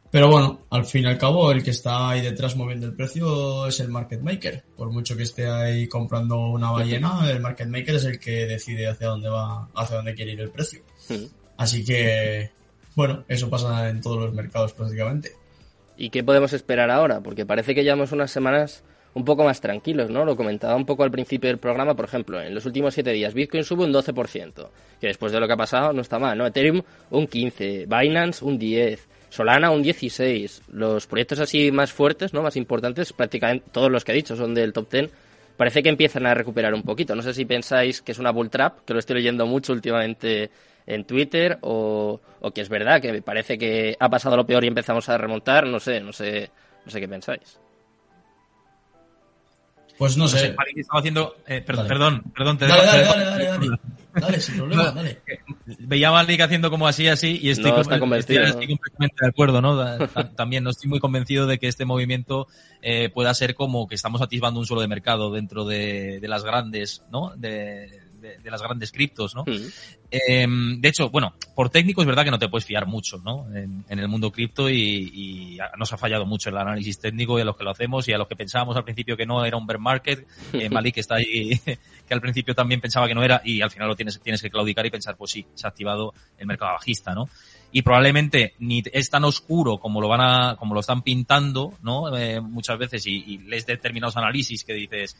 Pero 0.09 0.29
bueno, 0.29 0.65
al 0.69 0.85
fin 0.85 1.03
y 1.03 1.07
al 1.07 1.17
cabo, 1.17 1.51
el 1.51 1.63
que 1.63 1.71
está 1.71 2.09
ahí 2.09 2.21
detrás 2.21 2.55
moviendo 2.55 2.85
el 2.85 2.93
precio 2.93 3.67
es 3.67 3.79
el 3.81 3.89
market 3.89 4.21
maker. 4.21 4.63
Por 4.75 4.89
mucho 4.91 5.17
que 5.17 5.23
esté 5.23 5.47
ahí 5.47 5.87
comprando 5.87 6.39
una 6.47 6.71
ballena, 6.71 7.29
el 7.29 7.41
market 7.41 7.67
maker 7.67 7.95
es 7.95 8.05
el 8.05 8.19
que 8.19 8.45
decide 8.45 8.87
hacia 8.87 9.07
dónde 9.07 9.29
va, 9.29 9.67
hacia 9.75 9.97
dónde 9.97 10.15
quiere 10.15 10.31
ir 10.31 10.41
el 10.41 10.49
precio. 10.49 10.81
Así 11.57 11.83
que, 11.83 12.51
bueno, 12.95 13.25
eso 13.27 13.49
pasa 13.49 13.89
en 13.89 13.99
todos 13.99 14.19
los 14.19 14.33
mercados 14.33 14.71
prácticamente. 14.73 15.33
¿Y 15.97 16.09
qué 16.09 16.23
podemos 16.23 16.53
esperar 16.53 16.91
ahora? 16.91 17.21
Porque 17.21 17.45
parece 17.45 17.73
que 17.73 17.83
llevamos 17.83 18.11
unas 18.11 18.31
semanas 18.31 18.83
un 19.13 19.25
poco 19.25 19.43
más 19.43 19.59
tranquilos, 19.59 20.11
¿no? 20.11 20.25
Lo 20.25 20.35
comentaba 20.35 20.75
un 20.75 20.85
poco 20.85 21.03
al 21.03 21.09
principio 21.09 21.49
del 21.49 21.57
programa, 21.57 21.95
por 21.95 22.05
ejemplo, 22.05 22.39
en 22.39 22.53
los 22.53 22.67
últimos 22.67 22.93
siete 22.93 23.11
días 23.11 23.33
Bitcoin 23.33 23.63
sube 23.63 23.83
un 23.83 23.91
12%, 23.91 24.69
que 25.01 25.07
después 25.07 25.31
de 25.31 25.39
lo 25.39 25.47
que 25.47 25.53
ha 25.53 25.57
pasado 25.57 25.91
no 25.91 26.01
está 26.01 26.19
mal, 26.19 26.37
¿no? 26.37 26.45
Ethereum 26.45 26.83
un 27.09 27.27
15%, 27.27 27.87
Binance 27.87 28.45
un 28.45 28.59
10%, 28.59 28.99
Solana 29.29 29.71
un 29.71 29.83
16%. 29.83 30.61
Los 30.71 31.07
proyectos 31.07 31.39
así 31.39 31.71
más 31.71 31.91
fuertes, 31.91 32.33
¿no? 32.33 32.43
Más 32.43 32.55
importantes, 32.55 33.11
prácticamente 33.11 33.65
todos 33.71 33.91
los 33.91 34.05
que 34.05 34.11
he 34.11 34.15
dicho 34.15 34.35
son 34.35 34.53
del 34.53 34.71
top 34.71 34.89
10, 34.91 35.11
parece 35.57 35.81
que 35.81 35.89
empiezan 35.89 36.27
a 36.27 36.35
recuperar 36.35 36.73
un 36.73 36.83
poquito. 36.83 37.15
No 37.15 37.23
sé 37.23 37.33
si 37.33 37.45
pensáis 37.45 38.01
que 38.01 38.11
es 38.11 38.19
una 38.19 38.31
bull 38.31 38.51
trap, 38.51 38.85
que 38.85 38.93
lo 38.93 38.99
estoy 38.99 39.15
leyendo 39.15 39.47
mucho 39.47 39.73
últimamente 39.73 40.51
en 40.87 41.03
Twitter, 41.05 41.59
o, 41.61 42.19
o 42.41 42.51
que 42.51 42.61
es 42.61 42.69
verdad, 42.69 43.01
que 43.01 43.21
parece 43.21 43.57
que 43.57 43.95
ha 43.99 44.09
pasado 44.09 44.35
lo 44.37 44.45
peor 44.47 44.63
y 44.63 44.67
empezamos 44.67 45.07
a 45.09 45.17
remontar, 45.17 45.67
no 45.67 45.79
sé, 45.79 45.99
no 45.99 46.11
sé, 46.13 46.49
no 46.85 46.91
sé 46.91 46.99
qué 46.99 47.07
pensáis. 47.07 47.59
Pues 49.97 50.15
no 50.15 50.25
No 50.25 50.27
sé, 50.29 50.55
estaba 50.75 50.99
haciendo. 50.99 51.37
eh, 51.47 51.59
per- 51.61 51.75
Dale. 51.75 51.89
perdón, 51.89 52.23
perdón, 52.35 52.57
te 52.59 52.67
Dale, 52.67 52.81
dejo- 52.83 52.91
dale, 52.91 53.01
te 53.03 53.29
dale, 53.29 53.45
dale, 53.45 53.45
dale. 53.67 53.79
Dale, 54.13 54.39
sin 54.39 54.55
problema, 54.57 54.91
dale. 54.91 55.21
Veía 55.79 56.09
a 56.09 56.11
Malik 56.11 56.41
haciendo 56.41 56.69
como 56.69 56.87
así, 56.87 57.07
así, 57.07 57.39
y 57.41 57.49
estoy, 57.49 57.69
No 57.71 57.75
com- 57.77 57.81
está 57.81 57.99
convencido, 57.99 58.41
estoy- 58.43 58.53
¿no? 58.55 58.59
estoy 58.61 58.67
completamente 58.77 59.15
de 59.19 59.27
acuerdo, 59.27 59.61
¿no? 59.61 60.07
También 60.35 60.63
no 60.63 60.69
estoy 60.69 60.89
muy 60.89 60.99
convencido 60.99 61.47
de 61.47 61.57
que 61.57 61.67
este 61.67 61.85
movimiento 61.85 62.47
eh, 62.83 63.09
pueda 63.09 63.33
ser 63.33 63.55
como 63.55 63.87
que 63.87 63.95
estamos 63.95 64.21
atisbando 64.21 64.59
un 64.59 64.67
suelo 64.67 64.81
de 64.81 64.87
mercado 64.87 65.31
dentro 65.31 65.65
de, 65.65 66.19
de 66.19 66.27
las 66.27 66.43
grandes, 66.43 67.03
¿no? 67.11 67.31
De, 67.35 68.01
de- 68.19 68.37
de 68.39 68.51
las 68.51 68.61
grandes 68.61 68.91
criptos, 68.91 69.33
¿no? 69.35 69.43
Mm. 69.47 69.67
Eh, 70.09 70.47
de 70.47 70.87
hecho, 70.87 71.09
bueno, 71.09 71.33
por 71.53 71.69
técnico 71.69 72.01
es 72.01 72.07
verdad 72.07 72.23
que 72.23 72.31
no 72.31 72.39
te 72.39 72.47
puedes 72.47 72.65
fiar 72.65 72.85
mucho, 72.85 73.17
¿no? 73.17 73.45
En, 73.53 73.83
en 73.89 73.99
el 73.99 74.07
mundo 74.07 74.31
cripto 74.31 74.69
y, 74.69 75.57
nos 75.77 75.91
ha 75.91 75.97
fallado 75.97 76.25
mucho 76.25 76.49
el 76.49 76.57
análisis 76.57 76.99
técnico 76.99 77.37
y 77.37 77.41
a 77.41 77.45
los 77.45 77.57
que 77.57 77.63
lo 77.63 77.71
hacemos 77.71 78.07
y 78.07 78.13
a 78.13 78.17
los 78.17 78.27
que 78.27 78.35
pensábamos 78.35 78.77
al 78.77 78.83
principio 78.83 79.17
que 79.17 79.25
no 79.25 79.43
era 79.43 79.57
un 79.57 79.67
bear 79.67 79.79
market. 79.79 80.25
Eh, 80.53 80.69
Malik 80.71 80.97
está 80.97 81.15
ahí, 81.15 81.59
que 82.07 82.13
al 82.13 82.21
principio 82.21 82.55
también 82.55 82.79
pensaba 82.79 83.07
que 83.07 83.15
no 83.15 83.23
era 83.23 83.41
y 83.43 83.61
al 83.61 83.69
final 83.69 83.89
lo 83.89 83.95
tienes, 83.95 84.19
tienes 84.21 84.41
que 84.41 84.49
claudicar 84.49 84.85
y 84.85 84.91
pensar, 84.91 85.17
pues 85.17 85.31
sí, 85.31 85.45
se 85.55 85.67
ha 85.67 85.69
activado 85.69 86.13
el 86.37 86.47
mercado 86.47 86.73
bajista, 86.73 87.13
¿no? 87.13 87.29
Y 87.71 87.81
probablemente 87.81 88.53
ni 88.59 88.81
es 88.93 89.09
tan 89.09 89.25
oscuro 89.25 89.77
como 89.77 89.99
lo 89.99 90.07
van 90.07 90.21
a, 90.21 90.55
como 90.55 90.73
lo 90.73 90.79
están 90.79 91.01
pintando, 91.01 91.73
¿no? 91.81 92.15
Eh, 92.15 92.39
muchas 92.39 92.77
veces 92.77 93.05
y, 93.07 93.23
y 93.27 93.37
lees 93.39 93.65
determinados 93.65 94.15
análisis 94.15 94.63
que 94.63 94.73
dices, 94.73 95.17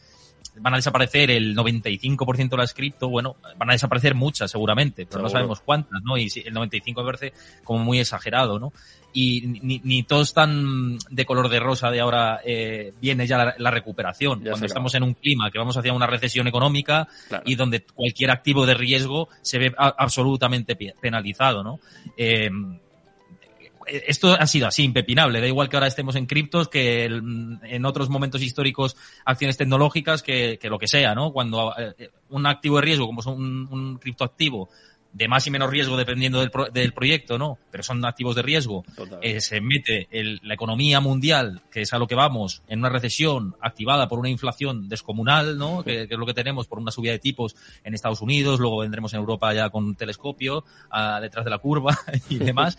van 0.56 0.74
a 0.74 0.76
desaparecer 0.76 1.30
el 1.30 1.54
95% 1.56 2.48
de 2.50 2.56
las 2.56 2.74
cripto, 2.74 3.08
bueno, 3.08 3.36
van 3.56 3.70
a 3.70 3.72
desaparecer 3.72 4.14
muchas 4.14 4.50
seguramente, 4.50 5.06
pero 5.06 5.22
no 5.22 5.28
sabemos 5.28 5.60
cuántas, 5.60 6.02
¿no? 6.02 6.16
Y 6.16 6.30
si- 6.30 6.40
el 6.40 6.52
95 6.54 7.00
me 7.02 7.06
parece 7.06 7.32
como 7.64 7.84
muy 7.84 8.00
exagerado, 8.00 8.58
¿no? 8.58 8.72
Y 9.12 9.40
ni, 9.62 9.80
ni 9.84 10.02
todos 10.02 10.28
están 10.28 10.98
de 11.10 11.24
color 11.24 11.48
de 11.48 11.60
rosa 11.60 11.90
de 11.90 12.00
ahora 12.00 12.40
eh, 12.44 12.92
viene 13.00 13.26
ya 13.26 13.38
la, 13.38 13.54
la 13.58 13.70
recuperación. 13.70 14.40
Ya 14.44 14.50
Cuando 14.50 14.66
estamos 14.66 14.94
en 14.94 15.02
un 15.02 15.14
clima 15.14 15.50
que 15.50 15.58
vamos 15.58 15.76
hacia 15.76 15.92
una 15.92 16.06
recesión 16.06 16.46
económica 16.46 17.08
Claro. 17.28 17.42
y 17.46 17.54
donde 17.54 17.80
cualquier 17.94 18.30
activo 18.30 18.66
de 18.66 18.74
riesgo 18.74 19.28
se 19.42 19.58
ve 19.58 19.74
a- 19.78 19.94
absolutamente 19.98 20.76
pe- 20.76 20.94
penalizado, 21.00 21.62
¿no? 21.64 21.80
Eh, 22.16 22.50
esto 24.06 24.32
ha 24.38 24.46
sido 24.46 24.66
así, 24.66 24.84
impepinable. 24.84 25.40
Da 25.40 25.46
igual 25.46 25.68
que 25.68 25.76
ahora 25.76 25.86
estemos 25.86 26.16
en 26.16 26.26
criptos, 26.26 26.68
que 26.68 27.04
el- 27.04 27.58
en 27.62 27.84
otros 27.84 28.08
momentos 28.08 28.42
históricos 28.42 28.96
acciones 29.24 29.56
tecnológicas, 29.56 30.22
que, 30.22 30.58
que 30.60 30.68
lo 30.68 30.78
que 30.78 30.88
sea, 30.88 31.14
¿no? 31.14 31.32
Cuando 31.32 31.72
eh, 31.78 32.10
un 32.30 32.46
activo 32.46 32.76
de 32.76 32.82
riesgo, 32.82 33.06
como 33.06 33.22
son 33.22 33.34
un, 33.34 33.68
un 33.70 33.98
criptoactivo, 33.98 34.68
de 35.10 35.26
más 35.26 35.46
y 35.46 35.50
menos 35.50 35.70
riesgo 35.70 35.96
dependiendo 35.96 36.38
del, 36.40 36.50
pro- 36.50 36.68
del 36.70 36.92
proyecto, 36.92 37.38
¿no? 37.38 37.58
Pero 37.70 37.82
son 37.82 38.04
activos 38.04 38.36
de 38.36 38.42
riesgo, 38.42 38.84
eh, 39.22 39.40
se 39.40 39.58
mete 39.62 40.06
el- 40.10 40.38
la 40.42 40.52
economía 40.52 41.00
mundial, 41.00 41.62
que 41.72 41.80
es 41.80 41.92
a 41.94 41.98
lo 41.98 42.06
que 42.06 42.14
vamos, 42.14 42.62
en 42.68 42.80
una 42.80 42.90
recesión 42.90 43.56
activada 43.60 44.06
por 44.06 44.18
una 44.18 44.28
inflación 44.28 44.86
descomunal, 44.86 45.56
¿no? 45.56 45.82
Que, 45.82 46.06
que 46.06 46.14
es 46.14 46.20
lo 46.20 46.26
que 46.26 46.34
tenemos 46.34 46.66
por 46.68 46.78
una 46.78 46.90
subida 46.90 47.12
de 47.12 47.18
tipos 47.20 47.56
en 47.84 47.94
Estados 47.94 48.20
Unidos, 48.20 48.60
luego 48.60 48.78
vendremos 48.80 49.14
en 49.14 49.20
Europa 49.20 49.52
ya 49.54 49.70
con 49.70 49.84
un 49.86 49.94
telescopio 49.96 50.64
ah, 50.90 51.18
detrás 51.22 51.42
de 51.46 51.50
la 51.52 51.58
curva 51.58 51.98
y 52.28 52.36
demás. 52.36 52.76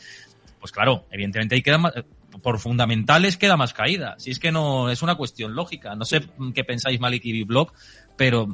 Pues 0.59 0.71
claro, 0.71 1.05
evidentemente 1.11 1.55
ahí 1.55 1.61
queda 1.61 1.77
más, 1.77 1.93
por 2.41 2.59
fundamentales 2.59 3.37
queda 3.37 3.57
más 3.57 3.73
caída. 3.73 4.15
Si 4.19 4.31
es 4.31 4.39
que 4.39 4.51
no, 4.51 4.89
es 4.89 5.01
una 5.01 5.15
cuestión 5.15 5.55
lógica. 5.55 5.95
No 5.95 6.05
sé 6.05 6.21
qué 6.53 6.63
pensáis 6.63 6.99
Malik 6.99 7.23
y 7.25 7.43
Blog, 7.43 7.71
pero 8.17 8.47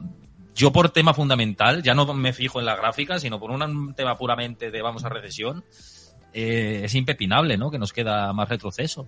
yo 0.55 0.71
por 0.71 0.89
tema 0.89 1.13
fundamental, 1.13 1.81
ya 1.83 1.93
no 1.93 2.13
me 2.13 2.31
fijo 2.33 2.59
en 2.59 2.65
la 2.65 2.75
gráfica, 2.75 3.19
sino 3.19 3.39
por 3.39 3.51
un 3.51 3.93
tema 3.95 4.17
puramente 4.17 4.71
de 4.71 4.81
vamos 4.81 5.03
a 5.03 5.09
recesión, 5.09 5.63
eh, 6.33 6.81
es 6.85 6.93
impepinable, 6.95 7.57
¿no? 7.57 7.71
Que 7.71 7.79
nos 7.79 7.91
queda 7.91 8.31
más 8.33 8.47
retroceso. 8.49 9.07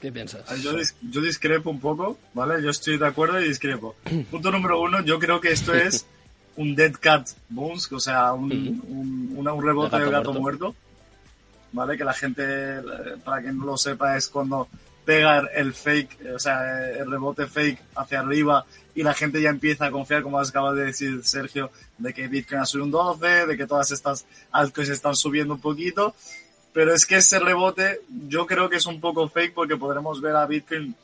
¿Qué 0.00 0.10
piensas? 0.10 0.44
Yo, 0.62 0.72
dis- 0.72 0.94
yo 1.02 1.20
discrepo 1.20 1.70
un 1.70 1.78
poco, 1.80 2.18
¿vale? 2.32 2.62
Yo 2.62 2.70
estoy 2.70 2.96
de 2.98 3.06
acuerdo 3.06 3.40
y 3.40 3.48
discrepo. 3.48 3.94
Punto 4.30 4.50
número 4.50 4.80
uno, 4.80 5.04
yo 5.04 5.18
creo 5.18 5.40
que 5.40 5.52
esto 5.52 5.74
es 5.74 6.06
un 6.56 6.74
dead 6.74 6.92
cat 6.98 7.28
bounce, 7.48 7.94
o 7.94 8.00
sea, 8.00 8.32
un, 8.32 8.50
un, 8.52 9.32
una- 9.36 9.52
un 9.52 9.64
rebote 9.64 9.98
De 9.98 10.04
de 10.04 10.10
gato 10.10 10.30
gato 10.30 10.40
muerto. 10.40 10.64
muerto. 10.66 10.80
¿Vale? 11.72 11.96
Que 11.96 12.04
la 12.04 12.12
gente, 12.12 12.42
eh, 12.44 12.82
para 13.24 13.42
quien 13.42 13.58
no 13.58 13.66
lo 13.66 13.76
sepa, 13.76 14.16
es 14.16 14.28
cuando 14.28 14.68
pega 15.04 15.48
el 15.54 15.74
fake, 15.74 16.34
o 16.34 16.38
sea, 16.38 16.90
el 16.90 17.10
rebote 17.10 17.46
fake 17.46 17.80
hacia 17.96 18.20
arriba 18.20 18.64
y 18.94 19.02
la 19.02 19.14
gente 19.14 19.40
ya 19.40 19.50
empieza 19.50 19.86
a 19.86 19.90
confiar, 19.90 20.22
como 20.22 20.38
acaba 20.38 20.74
de 20.74 20.84
decir 20.84 21.24
Sergio, 21.24 21.70
de 21.98 22.12
que 22.12 22.28
Bitcoin 22.28 22.60
ha 22.60 22.66
subido 22.66 22.84
un 22.84 22.90
12, 22.90 23.46
de 23.46 23.56
que 23.56 23.66
todas 23.66 23.90
estas 23.92 24.26
altcoins 24.50 24.90
están 24.90 25.14
subiendo 25.14 25.54
un 25.54 25.60
poquito. 25.60 26.14
Pero 26.72 26.94
es 26.94 27.04
que 27.06 27.16
ese 27.16 27.38
rebote 27.38 28.02
yo 28.28 28.46
creo 28.46 28.68
que 28.68 28.76
es 28.76 28.86
un 28.86 29.00
poco 29.00 29.28
fake 29.28 29.54
porque 29.54 29.76
podremos 29.76 30.20
ver 30.20 30.36
a 30.36 30.46
Bitcoin, 30.46 30.94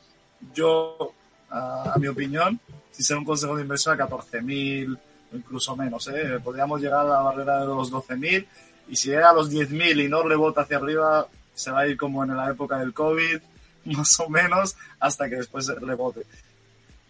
yo, 0.53 1.13
a, 1.49 1.95
mi 1.99 2.07
opinión, 2.07 2.59
si 2.91 3.03
ser 3.03 3.17
un 3.17 3.25
consejo 3.25 3.55
de 3.55 3.63
inversión 3.63 3.99
a 3.99 4.07
14.000, 4.07 4.97
incluso 5.33 5.75
menos. 5.75 6.07
¿eh? 6.07 6.39
Podríamos 6.41 6.81
llegar 6.81 7.01
a 7.01 7.09
la 7.09 7.19
barrera 7.19 7.59
de 7.61 7.67
los 7.67 7.91
12.000 7.91 8.45
y 8.89 8.95
si 8.95 9.09
llega 9.09 9.29
a 9.29 9.33
los 9.33 9.51
10.000 9.51 10.05
y 10.05 10.07
no 10.07 10.23
rebota 10.23 10.61
hacia 10.61 10.77
arriba, 10.77 11.27
se 11.53 11.71
va 11.71 11.81
a 11.81 11.87
ir 11.87 11.97
como 11.97 12.23
en 12.23 12.35
la 12.35 12.49
época 12.49 12.77
del 12.77 12.93
COVID, 12.93 13.39
más 13.85 14.19
o 14.19 14.29
menos, 14.29 14.75
hasta 14.99 15.29
que 15.29 15.37
después 15.37 15.67
rebote. 15.67 16.23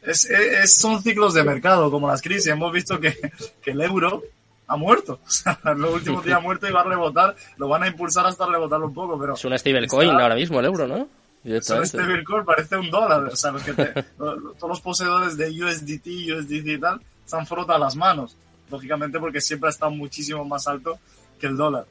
Es, 0.02 0.26
es, 0.26 0.74
son 0.74 1.02
ciclos 1.02 1.34
de 1.34 1.44
mercado, 1.44 1.92
como 1.92 2.08
las 2.08 2.22
crisis. 2.22 2.48
Hemos 2.48 2.72
visto 2.72 3.00
que, 3.00 3.18
que 3.62 3.72
el 3.72 3.82
euro 3.82 4.24
ha 4.68 4.78
muerto. 4.78 5.20
O 5.26 5.30
sea, 5.30 5.60
en 5.66 5.82
los 5.82 5.96
últimos 5.96 6.24
días 6.24 6.38
ha 6.38 6.42
muerto 6.42 6.68
y 6.68 6.72
va 6.72 6.82
a 6.82 6.86
rebotar. 6.86 7.36
Lo 7.58 7.68
van 7.68 7.84
a 7.84 7.88
impulsar 7.88 8.26
hasta 8.26 8.46
rebotarlo 8.46 8.88
un 8.88 8.94
poco, 8.94 9.20
pero... 9.20 9.34
Es 9.34 9.46
una 9.46 9.58
stablecoin 9.58 10.12
ahora 10.12 10.36
mismo 10.36 10.60
el 10.60 10.66
euro, 10.66 10.88
¿no? 10.88 11.08
Es 11.44 11.70
un 11.70 11.86
stablecoin, 11.86 12.46
parece 12.46 12.78
un 12.78 12.90
dólar. 12.90 13.24
O 13.26 13.36
sea, 13.36 13.52
los 13.52 13.64
que 13.64 13.74
te, 13.74 14.04
todos 14.18 14.62
los 14.62 14.82
poseedores 14.82 15.38
de 15.38 15.50
USDT, 15.50 16.38
USDT 16.38 16.68
y 16.68 16.80
tal, 16.80 17.02
se 17.26 17.36
han 17.36 17.46
frotado 17.46 17.80
las 17.80 17.96
manos. 17.96 18.36
Lógicamente 18.70 19.20
porque 19.20 19.40
siempre 19.40 19.68
ha 19.68 19.72
estado 19.72 19.92
muchísimo 19.92 20.44
más 20.44 20.68
alto 20.68 21.00
que 21.40 21.48
el 21.48 21.58
dólar. 21.58 21.86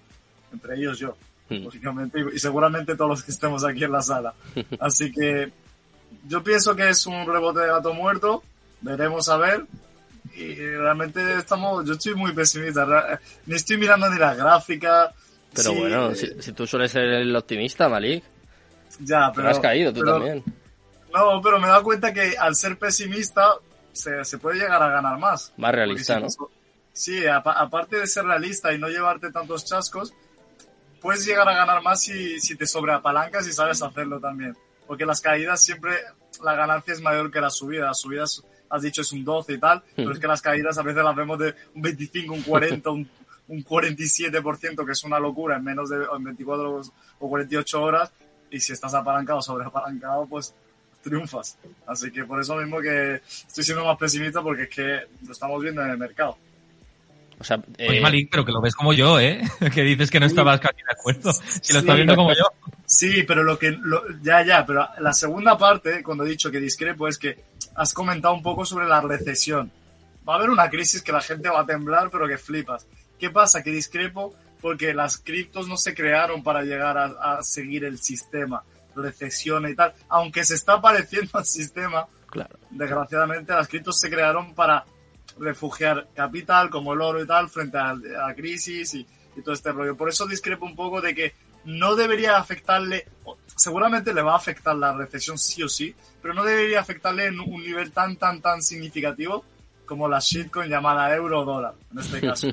Entre 0.53 0.77
ellos 0.77 0.99
yo, 0.99 1.17
Hmm. 1.49 1.63
lógicamente. 1.65 2.25
Y 2.35 2.39
seguramente 2.41 2.97
todos 2.97 3.11
los 3.11 3.23
que 3.23 3.31
estemos 3.31 3.65
aquí 3.65 3.85
en 3.85 3.93
la 3.93 4.03
sala. 4.03 4.35
Así 4.81 5.13
que 5.13 5.53
yo 6.27 6.43
pienso 6.43 6.75
que 6.75 6.89
es 6.89 7.07
un 7.07 7.25
rebote 7.27 7.61
de 7.61 7.69
gato 7.69 7.95
muerto. 7.95 8.43
Veremos 8.81 9.29
a 9.29 9.37
ver. 9.37 9.65
Y 10.35 10.55
realmente 10.55 11.35
estamos, 11.39 11.85
yo 11.87 11.93
estoy 11.95 12.15
muy 12.15 12.33
pesimista. 12.33 13.21
Ni 13.47 13.55
estoy 13.55 13.77
mirando 13.79 14.11
ni 14.11 14.19
la 14.19 14.35
gráfica. 14.35 15.13
Pero 15.55 15.71
Sí, 15.71 15.79
bueno, 15.79 16.15
si, 16.15 16.43
si 16.43 16.53
tú 16.53 16.67
sueles 16.67 16.91
ser 16.91 17.05
el 17.05 17.35
optimista, 17.35 17.89
Malik, 17.89 18.23
ya, 19.01 19.33
pero 19.35 19.49
has 19.49 19.59
caído 19.61 19.93
tú 19.93 20.01
pero- 20.01 20.13
también. 20.15 20.45
No, 21.15 21.41
pero 21.41 21.59
me 21.59 21.67
he 21.67 21.71
dado 21.71 21.83
cuenta 21.83 22.13
que 22.13 22.37
al 22.37 22.55
ser 22.57 22.77
pesimista 22.79 23.53
se, 23.93 24.23
se 24.25 24.37
puede 24.37 24.59
llegar 24.59 24.83
a 24.83 24.89
ganar 24.91 25.19
más. 25.19 25.53
Más 25.57 25.73
realista, 25.75 26.17
si 26.29 26.39
¿no? 26.41 26.49
Sí, 26.99 27.27
apa- 27.27 27.53
aparte 27.53 27.97
de 27.97 28.07
ser 28.07 28.25
realista 28.25 28.73
y 28.73 28.79
no 28.79 28.89
llevarte 28.89 29.31
tantos 29.31 29.65
chascos, 29.67 30.15
puedes 31.01 31.27
llegar 31.27 31.47
a 31.49 31.55
ganar 31.55 31.83
más 31.83 32.01
si, 32.03 32.41
si 32.41 32.57
te 32.57 32.67
sobreapalancas 32.67 33.47
y 33.47 33.53
sabes 33.53 33.83
hacerlo 33.83 34.19
también. 34.19 34.57
Porque 34.87 35.05
las 35.05 35.21
caídas 35.21 35.61
siempre, 35.63 35.93
la 36.43 36.55
ganancia 36.55 36.95
es 36.95 37.01
mayor 37.01 37.31
que 37.31 37.41
la 37.41 37.51
subida. 37.51 37.87
Las 37.87 38.01
subidas, 38.01 38.43
has 38.71 38.83
dicho, 38.83 39.03
es 39.03 39.13
un 39.13 39.25
12 39.25 39.53
y 39.55 39.59
tal, 39.59 39.83
pero 39.95 40.13
es 40.13 40.19
que 40.19 40.27
las 40.27 40.41
caídas 40.41 40.79
a 40.79 40.83
veces 40.83 41.05
las 41.05 41.15
vemos 41.15 41.39
de 41.39 41.55
un 41.75 41.83
25, 41.83 42.33
un 42.33 42.43
40, 42.43 42.91
un, 42.91 43.11
un 43.49 43.65
47%, 43.65 44.87
que 44.87 44.93
es 44.93 45.05
una 45.05 45.19
locura 45.19 45.57
en 45.57 45.65
menos 45.65 45.91
de 45.91 45.97
en 46.17 46.25
24 46.25 46.81
o 47.19 47.29
48 47.29 47.83
horas. 47.83 48.11
Y 48.51 48.61
si 48.61 48.73
estás 48.73 48.95
apalancado, 48.95 49.43
sobreapalancado, 49.43 50.27
pues 50.27 50.55
triunfas. 51.03 51.59
Así 51.87 52.11
que 52.11 52.25
por 52.25 52.41
eso 52.41 52.57
mismo 52.57 52.81
que 52.81 53.17
estoy 53.47 53.65
siendo 53.65 53.85
más 53.85 53.97
pesimista 53.99 54.41
porque 54.43 54.63
es 54.65 54.69
que 54.71 55.01
lo 55.27 55.33
estamos 55.33 55.63
viendo 55.63 55.83
en 55.83 55.91
el 55.91 55.99
mercado. 55.99 56.39
O 57.39 57.45
sea, 57.45 57.57
Oye, 57.79 57.99
eh, 57.99 58.01
Malik, 58.01 58.29
pero 58.31 58.45
que 58.45 58.53
lo 58.53 58.61
ves 58.63 58.75
como 58.75 58.93
yo, 58.95 59.21
¿eh? 59.21 59.43
Que 59.75 59.83
dices 59.83 60.11
que 60.11 60.19
no 60.21 60.27
estabas 60.27 60.59
casi 60.61 60.77
de 60.77 60.93
acuerdo. 60.99 61.33
Si 61.33 61.73
lo 61.73 61.81
Sí. 61.81 61.85
estás 61.85 61.97
viendo 61.97 62.17
como 62.17 62.31
yo. 62.33 62.45
Sí, 62.87 63.25
pero 63.25 63.43
lo 63.45 63.59
que. 63.59 63.73
lo- 63.73 64.03
ya, 64.23 64.43
ya, 64.45 64.65
pero 64.65 64.89
la 65.01 65.13
segunda 65.13 65.59
parte, 65.59 66.03
cuando 66.03 66.25
he 66.25 66.29
dicho 66.31 66.51
que 66.51 66.61
discrepo, 66.61 67.09
es 67.09 67.19
que 67.19 67.45
has 67.75 67.93
comentado 67.93 68.33
un 68.35 68.43
poco 68.43 68.65
sobre 68.65 68.87
la 68.87 69.01
recesión. 69.01 69.71
Va 70.29 70.35
a 70.35 70.37
haber 70.39 70.51
una 70.51 70.69
crisis 70.71 71.03
que 71.03 71.13
la 71.13 71.21
gente 71.21 71.49
va 71.49 71.61
a 71.61 71.67
temblar, 71.67 72.09
pero 72.11 72.27
que 72.27 72.39
flipas. 72.39 72.87
¿Qué 73.19 73.31
pasa? 73.31 73.63
Que 73.63 73.71
discrepo 73.71 74.35
porque 74.61 74.95
las 74.95 75.19
criptos 75.19 75.69
no 75.69 75.77
se 75.77 75.95
crearon 75.95 76.43
para 76.43 76.63
llegar 76.63 76.97
a, 76.99 77.37
a 77.39 77.43
seguir 77.43 77.85
el 77.85 77.99
sistema, 77.99 78.63
recesión 78.97 79.69
y 79.69 79.75
tal. 79.75 79.93
Aunque 80.09 80.43
se 80.45 80.55
está 80.55 80.81
pareciendo 80.81 81.31
al 81.39 81.45
sistema, 81.45 82.07
claro. 82.29 82.59
desgraciadamente 82.71 83.53
las 83.53 83.69
criptos 83.69 84.01
se 84.01 84.09
crearon 84.11 84.55
para 84.55 84.85
refugiar 85.39 86.09
capital 86.15 86.71
como 86.71 86.93
el 86.93 87.01
oro 87.01 87.23
y 87.23 87.27
tal 87.27 87.49
frente 87.49 87.79
a 87.79 87.91
a 87.91 87.95
la 87.95 88.35
crisis 88.35 88.95
y, 88.95 89.07
y 89.37 89.43
todo 89.43 89.55
este 89.55 89.73
rollo. 89.73 89.97
Por 89.97 90.09
eso 90.09 90.27
discrepo 90.27 90.65
un 90.65 90.75
poco 90.75 91.01
de 91.01 91.15
que 91.15 91.35
no 91.67 91.97
debería 91.97 92.37
afectarle, 92.37 93.07
seguramente 93.57 94.15
le 94.15 94.23
va 94.23 94.33
a 94.33 94.37
afectar 94.37 94.77
la 94.77 94.93
recesión 94.93 95.37
sí 95.37 95.63
o 95.63 95.69
sí, 95.69 95.95
pero 96.23 96.33
no 96.33 96.45
debería 96.45 96.81
afectarle 96.81 97.27
en 97.27 97.41
un 97.41 97.63
nivel 97.63 97.93
tan, 97.93 98.17
tan, 98.17 98.41
tan 98.41 98.63
significativo 98.63 99.45
como 99.85 100.09
la 100.09 100.21
shitcoin 100.21 100.71
llamada 100.71 101.15
euro 101.15 101.45
dólar, 101.45 101.75
en 101.93 101.99
este 101.99 102.21
caso. 102.21 102.49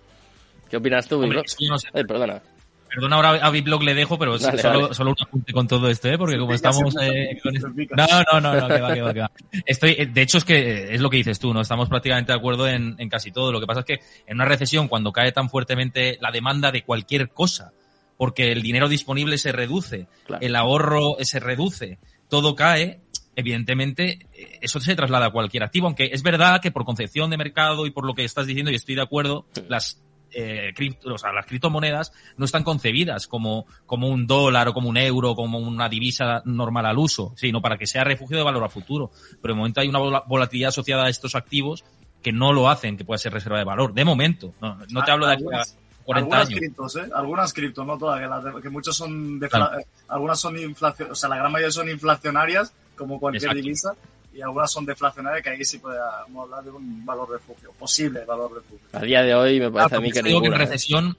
¿Qué 0.70 0.76
opinas 0.76 1.06
tú, 1.06 1.20
Hombre, 1.22 1.42
no 1.68 1.78
sé. 1.78 1.88
Eh, 1.92 2.04
perdona. 2.04 2.42
Perdona, 2.94 3.16
ahora 3.16 3.30
a 3.44 3.50
Biblog 3.50 3.82
le 3.82 3.94
dejo, 3.94 4.18
pero 4.18 4.38
solo, 4.38 4.94
solo 4.94 5.10
un 5.10 5.16
apunte 5.20 5.52
con 5.52 5.66
todo 5.66 5.88
esto, 5.90 6.08
¿eh? 6.08 6.16
Porque 6.16 6.38
como 6.38 6.52
estamos... 6.54 6.94
eh, 7.02 7.38
con 7.42 7.52
se 7.52 7.58
esto- 7.58 7.74
pica. 7.74 7.96
No, 7.96 8.06
no, 8.32 8.40
no, 8.40 8.60
no, 8.60 8.68
que 8.68 8.80
va, 8.80 8.94
que 8.94 9.02
va, 9.02 9.12
que 9.14 9.20
va. 9.20 9.30
Estoy, 9.66 9.90
eh, 9.98 10.06
de 10.06 10.22
hecho, 10.22 10.38
es 10.38 10.44
que 10.44 10.56
eh, 10.58 10.94
es 10.94 11.00
lo 11.00 11.10
que 11.10 11.16
dices 11.16 11.38
tú, 11.38 11.52
¿no? 11.52 11.60
Estamos 11.60 11.88
prácticamente 11.88 12.32
de 12.32 12.38
acuerdo 12.38 12.68
en, 12.68 12.94
en 12.98 13.08
casi 13.08 13.32
todo. 13.32 13.50
Lo 13.52 13.60
que 13.60 13.66
pasa 13.66 13.80
es 13.80 13.86
que 13.86 13.98
en 14.26 14.36
una 14.36 14.44
recesión, 14.44 14.88
cuando 14.88 15.12
cae 15.12 15.32
tan 15.32 15.50
fuertemente 15.50 16.18
la 16.20 16.30
demanda 16.30 16.70
de 16.70 16.82
cualquier 16.84 17.30
cosa, 17.30 17.72
porque 18.16 18.52
el 18.52 18.62
dinero 18.62 18.88
disponible 18.88 19.38
se 19.38 19.50
reduce, 19.50 20.06
Claro. 20.26 20.46
el 20.46 20.54
ahorro 20.54 21.16
se 21.20 21.40
reduce, 21.40 21.98
todo 22.28 22.54
cae, 22.54 23.00
evidentemente 23.36 24.28
eh, 24.32 24.58
eso 24.62 24.80
se 24.80 24.94
traslada 24.94 25.26
a 25.26 25.30
cualquier 25.30 25.64
activo, 25.64 25.86
aunque 25.86 26.10
es 26.12 26.22
verdad 26.22 26.60
que 26.60 26.70
por 26.70 26.84
concepción 26.84 27.30
de 27.30 27.36
mercado 27.36 27.86
y 27.86 27.90
por 27.90 28.06
lo 28.06 28.14
que 28.14 28.24
estás 28.24 28.46
diciendo, 28.46 28.70
y 28.70 28.76
estoy 28.76 28.94
de 28.94 29.02
acuerdo, 29.02 29.46
las 29.68 30.00
eh, 30.34 30.72
cripto- 30.76 31.14
o 31.14 31.18
sea, 31.18 31.32
las 31.32 31.46
criptomonedas 31.46 32.12
no 32.36 32.44
están 32.44 32.64
concebidas 32.64 33.26
como, 33.26 33.66
como 33.86 34.08
un 34.08 34.26
dólar 34.26 34.68
o 34.68 34.74
como 34.74 34.88
un 34.88 34.96
euro, 34.96 35.34
como 35.34 35.58
una 35.58 35.88
divisa 35.88 36.42
normal 36.44 36.86
al 36.86 36.98
uso, 36.98 37.32
sino 37.36 37.60
para 37.62 37.78
que 37.78 37.86
sea 37.86 38.04
refugio 38.04 38.36
de 38.36 38.42
valor 38.42 38.64
a 38.64 38.68
futuro. 38.68 39.10
Pero 39.40 39.54
de 39.54 39.58
momento 39.58 39.80
hay 39.80 39.88
una 39.88 39.98
vola- 39.98 40.24
volatilidad 40.26 40.68
asociada 40.70 41.04
a 41.06 41.08
estos 41.08 41.34
activos 41.34 41.84
que 42.22 42.32
no 42.32 42.52
lo 42.52 42.68
hacen 42.70 42.96
que 42.96 43.04
pueda 43.04 43.18
ser 43.18 43.32
reserva 43.32 43.58
de 43.58 43.64
valor. 43.64 43.92
De 43.94 44.04
momento, 44.04 44.52
no, 44.60 44.78
no 44.90 45.04
te 45.04 45.10
hablo 45.10 45.26
de 45.26 45.34
aquí 45.34 45.42
a 45.44 45.46
Algunas- 45.46 45.78
40 46.04 46.36
algunas 46.36 46.48
años. 46.48 46.60
criptos, 46.60 46.96
¿eh? 46.96 47.08
Algunas 47.14 47.52
criptos, 47.54 47.86
no 47.86 47.96
todas, 47.98 48.20
que, 48.20 48.26
las 48.26 48.44
de- 48.44 48.60
que 48.62 48.68
muchos 48.68 48.94
son 48.96 49.38
Claro. 49.40 49.78
eh, 49.80 49.86
algunas 50.08 50.38
son 50.40 50.58
inflación, 50.58 51.10
o 51.10 51.14
sea, 51.14 51.28
la 51.30 51.36
gran 51.36 51.50
mayoría 51.52 51.70
son 51.72 51.88
inflacionarias, 51.88 52.72
como 52.96 53.18
cualquier 53.18 53.44
Exacto. 53.44 53.62
divisa, 53.62 53.92
y 54.34 54.42
algunas 54.42 54.70
son 54.70 54.84
deflacionarias, 54.84 55.42
que 55.42 55.50
ahí 55.50 55.64
sí 55.64 55.78
podemos 55.78 56.44
hablar 56.44 56.64
de 56.64 56.70
un 56.70 57.04
valor 57.06 57.30
refugio, 57.30 57.72
posible 57.78 58.24
valor 58.24 58.52
refugio. 58.54 58.86
A 58.92 59.00
día 59.02 59.22
de 59.22 59.34
hoy 59.34 59.60
me 59.60 59.66
Ah, 59.66 59.70
parece 59.72 59.96
a 59.96 60.00
mí 60.00 60.10
que 60.10 60.18
yo 60.20 60.24
digo 60.24 60.40
que 60.40 60.46
en 60.46 60.52
ninguna. 60.52 60.64
¿eh? 60.64 60.66
recesión, 60.66 61.16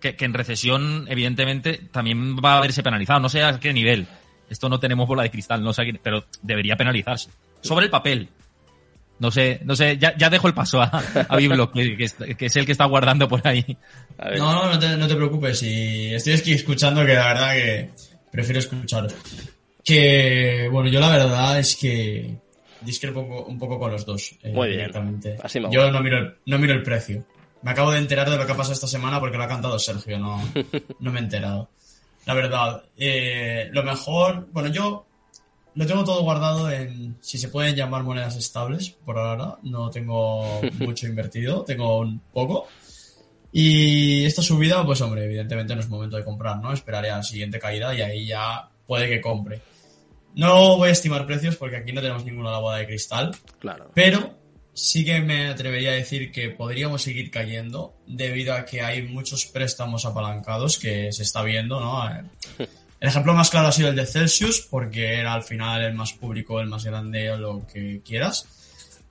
que, 0.00 0.14
que 0.16 0.24
en 0.24 0.34
recesión, 0.34 1.06
evidentemente, 1.08 1.80
también 1.90 2.36
va 2.36 2.58
a 2.58 2.60
verse 2.60 2.82
penalizado. 2.82 3.20
No 3.20 3.28
sé 3.28 3.42
a 3.42 3.58
qué 3.58 3.72
nivel. 3.72 4.06
Esto 4.48 4.68
no 4.68 4.78
tenemos 4.80 5.06
bola 5.08 5.24
de 5.24 5.30
cristal, 5.30 5.62
no 5.62 5.72
sé 5.72 5.82
a 5.82 5.84
qué- 5.84 6.00
pero 6.02 6.24
debería 6.42 6.76
penalizarse. 6.76 7.30
Sobre 7.60 7.86
el 7.86 7.90
papel. 7.90 8.28
No 9.18 9.32
sé, 9.32 9.60
no 9.64 9.74
sé, 9.74 9.98
ya, 9.98 10.16
ya 10.16 10.30
dejo 10.30 10.46
el 10.46 10.54
paso 10.54 10.80
a, 10.80 10.86
a 11.28 11.36
Biblo, 11.36 11.72
que, 11.72 11.96
que 11.96 12.04
es, 12.04 12.14
que 12.14 12.46
es 12.46 12.54
el 12.56 12.64
que 12.64 12.70
está 12.70 12.84
guardando 12.84 13.26
por 13.26 13.44
ahí. 13.48 13.76
No, 14.36 14.52
no, 14.52 14.70
no 14.70 14.78
te, 14.78 14.96
no 14.96 15.08
te 15.08 15.16
preocupes. 15.16 15.60
Y 15.64 16.14
estoy 16.14 16.34
aquí 16.34 16.52
escuchando 16.52 17.04
que 17.04 17.14
la 17.14 17.26
verdad 17.34 17.52
que 17.54 17.90
prefiero 18.30 18.60
escucharos. 18.60 19.12
Que, 19.88 20.68
bueno, 20.70 20.90
yo 20.90 21.00
la 21.00 21.08
verdad 21.08 21.58
es 21.58 21.74
que 21.74 22.36
discrepo 22.82 23.20
un 23.20 23.28
poco, 23.28 23.50
un 23.50 23.58
poco 23.58 23.78
con 23.78 23.90
los 23.90 24.04
dos. 24.04 24.34
eh, 24.42 24.52
Muy 24.52 24.68
bien. 24.68 24.80
directamente. 24.80 25.38
Así 25.42 25.60
me 25.60 25.70
Yo 25.70 25.90
no 25.90 26.00
miro, 26.02 26.18
el, 26.18 26.34
no 26.44 26.58
miro 26.58 26.74
el 26.74 26.82
precio. 26.82 27.24
Me 27.62 27.70
acabo 27.70 27.90
de 27.90 27.98
enterar 27.98 28.28
de 28.28 28.36
lo 28.36 28.44
que 28.44 28.52
ha 28.52 28.56
pasado 28.56 28.74
esta 28.74 28.86
semana 28.86 29.18
porque 29.18 29.38
lo 29.38 29.44
ha 29.44 29.48
cantado 29.48 29.78
Sergio, 29.78 30.18
no, 30.18 30.42
no 31.00 31.10
me 31.10 31.20
he 31.20 31.22
enterado. 31.22 31.70
La 32.26 32.34
verdad, 32.34 32.84
eh, 32.98 33.70
lo 33.72 33.82
mejor, 33.82 34.46
bueno, 34.52 34.68
yo 34.68 35.06
lo 35.74 35.86
tengo 35.86 36.04
todo 36.04 36.22
guardado 36.22 36.70
en, 36.70 37.16
si 37.20 37.38
se 37.38 37.48
pueden 37.48 37.74
llamar 37.74 38.02
monedas 38.02 38.36
estables, 38.36 38.90
por 38.90 39.16
ahora. 39.18 39.56
No 39.62 39.88
tengo 39.88 40.60
mucho 40.80 41.06
invertido, 41.06 41.64
tengo 41.64 42.00
un 42.00 42.20
poco. 42.32 42.68
Y 43.52 44.26
esta 44.26 44.42
subida, 44.42 44.84
pues 44.84 45.00
hombre, 45.00 45.24
evidentemente 45.24 45.74
no 45.74 45.80
es 45.80 45.88
momento 45.88 46.18
de 46.18 46.24
comprar, 46.24 46.58
¿no? 46.60 46.74
Esperaré 46.74 47.10
a 47.10 47.16
la 47.16 47.22
siguiente 47.22 47.58
caída 47.58 47.94
y 47.94 48.02
ahí 48.02 48.26
ya 48.26 48.68
puede 48.86 49.08
que 49.08 49.22
compre. 49.22 49.62
No 50.38 50.76
voy 50.76 50.90
a 50.90 50.92
estimar 50.92 51.26
precios 51.26 51.56
porque 51.56 51.78
aquí 51.78 51.92
no 51.92 52.00
tenemos 52.00 52.24
ninguna 52.24 52.56
bola 52.58 52.78
de 52.78 52.86
cristal, 52.86 53.36
claro. 53.58 53.90
pero 53.92 54.38
sí 54.72 55.04
que 55.04 55.20
me 55.20 55.48
atrevería 55.48 55.90
a 55.90 55.94
decir 55.94 56.30
que 56.30 56.48
podríamos 56.50 57.02
seguir 57.02 57.32
cayendo 57.32 57.96
debido 58.06 58.54
a 58.54 58.64
que 58.64 58.80
hay 58.80 59.02
muchos 59.02 59.46
préstamos 59.46 60.06
apalancados 60.06 60.78
que 60.78 61.12
se 61.12 61.24
está 61.24 61.42
viendo, 61.42 61.80
¿no? 61.80 62.08
El 63.00 63.08
ejemplo 63.08 63.34
más 63.34 63.50
claro 63.50 63.66
ha 63.66 63.72
sido 63.72 63.88
el 63.90 63.96
de 63.96 64.06
Celsius 64.06 64.60
porque 64.60 65.14
era 65.14 65.32
al 65.32 65.44
final 65.44 65.82
el 65.84 65.94
más 65.94 66.12
público, 66.12 66.60
el 66.60 66.66
más 66.66 66.84
grande 66.84 67.30
o 67.30 67.36
lo 67.36 67.64
que 67.64 68.00
quieras. 68.04 68.46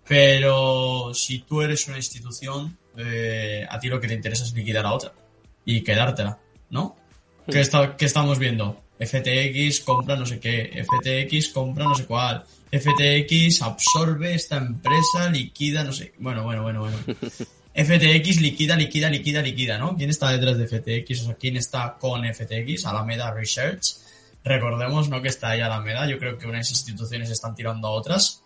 Pero 0.06 1.14
si 1.14 1.40
tú 1.40 1.62
eres 1.62 1.88
una 1.88 1.96
institución, 1.96 2.78
eh, 2.98 3.66
a 3.70 3.80
ti 3.80 3.88
lo 3.88 4.02
que 4.02 4.10
te 4.10 4.14
interesa 4.14 4.44
es 4.44 4.54
liquidar 4.54 4.86
a 4.86 4.94
otra 4.94 5.14
y 5.64 5.84
quedártela, 5.84 6.38
¿no? 6.70 6.98
¿Qué, 7.50 7.62
está, 7.62 7.96
qué 7.96 8.04
estamos 8.04 8.40
viendo? 8.40 8.82
FTX 9.00 9.82
compra 9.82 10.16
no 10.16 10.26
sé 10.26 10.40
qué, 10.40 10.84
FTX 10.84 11.50
compra 11.50 11.86
no 11.86 11.96
sé 11.96 12.06
cuál, 12.06 12.44
FTX 12.72 13.62
absorbe 13.62 14.34
esta 14.34 14.58
empresa, 14.58 15.30
liquida 15.30 15.84
no 15.84 15.94
sé, 15.94 16.14
bueno, 16.20 16.44
bueno, 16.44 16.64
bueno, 16.64 16.82
bueno. 16.82 16.98
FTX 17.78 18.42
liquida, 18.42 18.76
liquida, 18.76 19.08
liquida, 19.08 19.40
liquida, 19.44 19.78
¿no? 19.78 19.96
¿Quién 19.96 20.10
está 20.10 20.32
detrás 20.32 20.58
de 20.58 20.68
FTX? 20.68 21.22
O 21.22 21.26
sea, 21.26 21.36
¿quién 21.36 21.58
está 21.58 21.96
con 22.00 22.24
FTX? 22.26 22.88
Alameda 22.88 23.32
Research. 23.32 23.98
Recordemos, 24.44 25.10
¿no? 25.10 25.22
Que 25.22 25.28
está 25.28 25.50
ahí 25.50 25.62
Alameda. 25.62 26.08
Yo 26.10 26.18
creo 26.18 26.40
que 26.40 26.48
unas 26.48 26.68
instituciones 26.72 27.30
están 27.30 27.54
tirando 27.54 27.88
a 27.88 27.92
otras. 27.92 28.42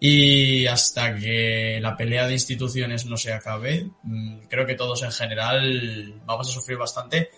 Y 0.00 0.66
hasta 0.66 1.14
que 1.14 1.78
la 1.80 1.96
pelea 1.96 2.26
de 2.26 2.32
instituciones 2.32 3.06
no 3.06 3.16
se 3.16 3.32
acabe, 3.32 3.88
mm, 4.02 4.46
creo 4.48 4.66
que 4.66 4.74
todos 4.74 5.00
en 5.04 5.12
general 5.12 6.20
vamos 6.26 6.48
a 6.48 6.50
sufrir 6.50 6.76
bastante 6.76 7.30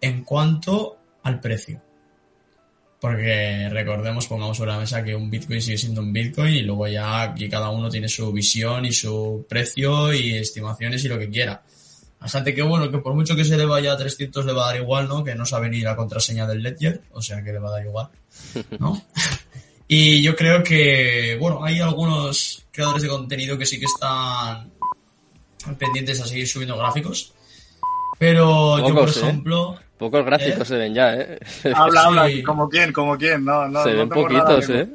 en 0.00 0.22
cuanto 0.22 0.98
al 1.24 1.40
precio. 1.40 1.82
Porque 3.02 3.68
recordemos, 3.68 4.28
pongamos 4.28 4.56
sobre 4.56 4.70
la 4.70 4.78
mesa 4.78 5.02
que 5.02 5.16
un 5.16 5.28
Bitcoin 5.28 5.60
sigue 5.60 5.76
siendo 5.76 6.02
un 6.02 6.12
Bitcoin 6.12 6.54
y 6.54 6.62
luego 6.62 6.86
ya 6.86 7.22
aquí 7.22 7.48
cada 7.48 7.68
uno 7.68 7.90
tiene 7.90 8.08
su 8.08 8.30
visión 8.30 8.84
y 8.84 8.92
su 8.92 9.44
precio 9.48 10.14
y 10.14 10.36
estimaciones 10.36 11.04
y 11.04 11.08
lo 11.08 11.18
que 11.18 11.28
quiera. 11.28 11.64
Bastante 12.20 12.54
que 12.54 12.62
bueno, 12.62 12.88
que 12.92 12.98
por 12.98 13.14
mucho 13.14 13.34
que 13.34 13.44
se 13.44 13.56
le 13.56 13.66
vaya 13.66 13.92
a 13.92 13.96
300 13.96 14.46
le 14.46 14.52
va 14.52 14.62
a 14.62 14.66
dar 14.66 14.80
igual, 14.80 15.08
¿no? 15.08 15.24
Que 15.24 15.34
no 15.34 15.44
sabe 15.44 15.68
ni 15.68 15.80
la 15.80 15.96
contraseña 15.96 16.46
del 16.46 16.62
Ledger, 16.62 17.00
o 17.10 17.20
sea 17.20 17.42
que 17.42 17.50
le 17.52 17.58
va 17.58 17.70
a 17.70 17.72
dar 17.72 17.84
igual, 17.84 18.08
¿no? 18.78 19.02
y 19.88 20.22
yo 20.22 20.36
creo 20.36 20.62
que, 20.62 21.36
bueno, 21.40 21.64
hay 21.64 21.80
algunos 21.80 22.64
creadores 22.70 23.02
de 23.02 23.08
contenido 23.08 23.58
que 23.58 23.66
sí 23.66 23.80
que 23.80 23.86
están 23.86 24.70
pendientes 25.76 26.20
a 26.20 26.26
seguir 26.28 26.46
subiendo 26.46 26.78
gráficos. 26.78 27.32
Pero 28.20 28.78
yo, 28.78 28.94
por 28.94 29.08
¿eh? 29.08 29.80
Pocos 30.02 30.24
gráficos 30.26 30.66
se 30.66 30.76
ven 30.76 30.92
ya, 30.94 31.14
¿eh? 31.14 31.38
Habla, 31.76 32.02
habla, 32.06 32.28
Sí. 32.28 32.42
como 32.42 32.68
quién, 32.68 32.92
como 32.92 33.16
quién, 33.16 33.44
no, 33.44 33.68
no. 33.68 33.84
se 33.84 33.92
no 33.92 33.98
ven 33.98 34.08
poquitos, 34.08 34.68
¿eh? 34.70 34.88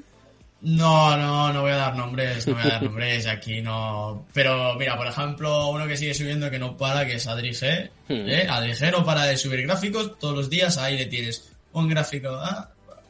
No, 0.60 1.16
no, 1.16 1.54
no 1.54 1.62
voy 1.62 1.72
a 1.72 1.78
dar 1.78 1.96
nombres, 1.96 2.46
no 2.46 2.56
voy 2.56 2.64
a 2.64 2.68
dar 2.68 2.84
nombres, 2.90 3.26
aquí 3.26 3.62
no. 3.62 4.26
Pero 4.34 4.76
mira, 4.76 4.98
por 4.98 5.08
ejemplo, 5.08 5.70
uno 5.70 5.88
que 5.88 5.96
sigue 5.96 6.14
subiendo 6.14 6.52
que 6.52 6.60
no 6.60 6.76
para, 6.76 7.06
que 7.06 7.14
es 7.16 7.26
Adri 7.26 7.52
G. 7.52 7.90
Hmm. 8.10 8.28
¿eh? 8.28 8.48
Adri 8.50 8.72
G 8.74 8.92
no 8.92 9.06
para 9.06 9.24
de 9.24 9.38
subir 9.38 9.62
gráficos, 9.62 10.20
todos 10.20 10.36
los 10.36 10.50
días 10.50 10.78
ahí 10.78 10.98
le 10.98 11.06
tienes 11.06 11.50
un 11.72 11.88
gráfico, 11.88 12.30
ah, 12.34 12.68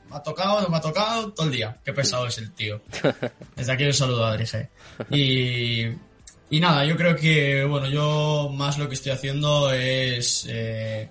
me 0.08 0.18
ha 0.18 0.22
tocado, 0.22 0.62
no 0.62 0.70
me 0.70 0.78
ha 0.78 0.82
tocado, 0.82 1.32
todo 1.32 1.48
el 1.48 1.52
día. 1.54 1.76
Qué 1.84 1.94
pesado 1.94 2.28
es 2.28 2.38
el 2.38 2.52
tío. 2.52 2.80
Desde 3.56 3.72
aquí 3.72 3.86
un 3.86 3.94
saludo 3.94 4.24
a 4.24 4.34
Adri 4.34 4.44
G. 4.46 4.68
Y, 5.10 6.56
y 6.56 6.60
nada, 6.60 6.86
yo 6.86 6.96
creo 6.96 7.16
que, 7.16 7.66
bueno, 7.66 7.88
yo 7.88 8.52
más 8.54 8.78
lo 8.78 8.88
que 8.88 8.94
estoy 8.94 9.14
haciendo 9.14 9.72
es... 9.74 10.46
eh, 10.48 11.10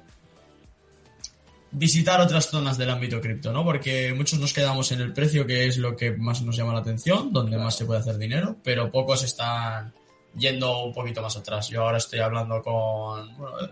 visitar 1.76 2.20
otras 2.22 2.48
zonas 2.48 2.78
del 2.78 2.88
ámbito 2.88 3.20
cripto, 3.20 3.52
¿no? 3.52 3.62
Porque 3.62 4.14
muchos 4.14 4.38
nos 4.38 4.54
quedamos 4.54 4.90
en 4.92 5.00
el 5.02 5.12
precio, 5.12 5.46
que 5.46 5.66
es 5.66 5.76
lo 5.76 5.94
que 5.94 6.12
más 6.12 6.40
nos 6.40 6.56
llama 6.56 6.72
la 6.72 6.80
atención, 6.80 7.32
donde 7.34 7.58
más 7.58 7.76
se 7.76 7.84
puede 7.84 8.00
hacer 8.00 8.16
dinero, 8.16 8.56
pero 8.64 8.90
pocos 8.90 9.22
están 9.22 9.92
yendo 10.38 10.84
un 10.84 10.94
poquito 10.94 11.20
más 11.20 11.36
atrás. 11.36 11.68
Yo 11.68 11.82
ahora 11.82 11.98
estoy 11.98 12.20
hablando 12.20 12.62
con... 12.62 13.36
Bueno, 13.36 13.68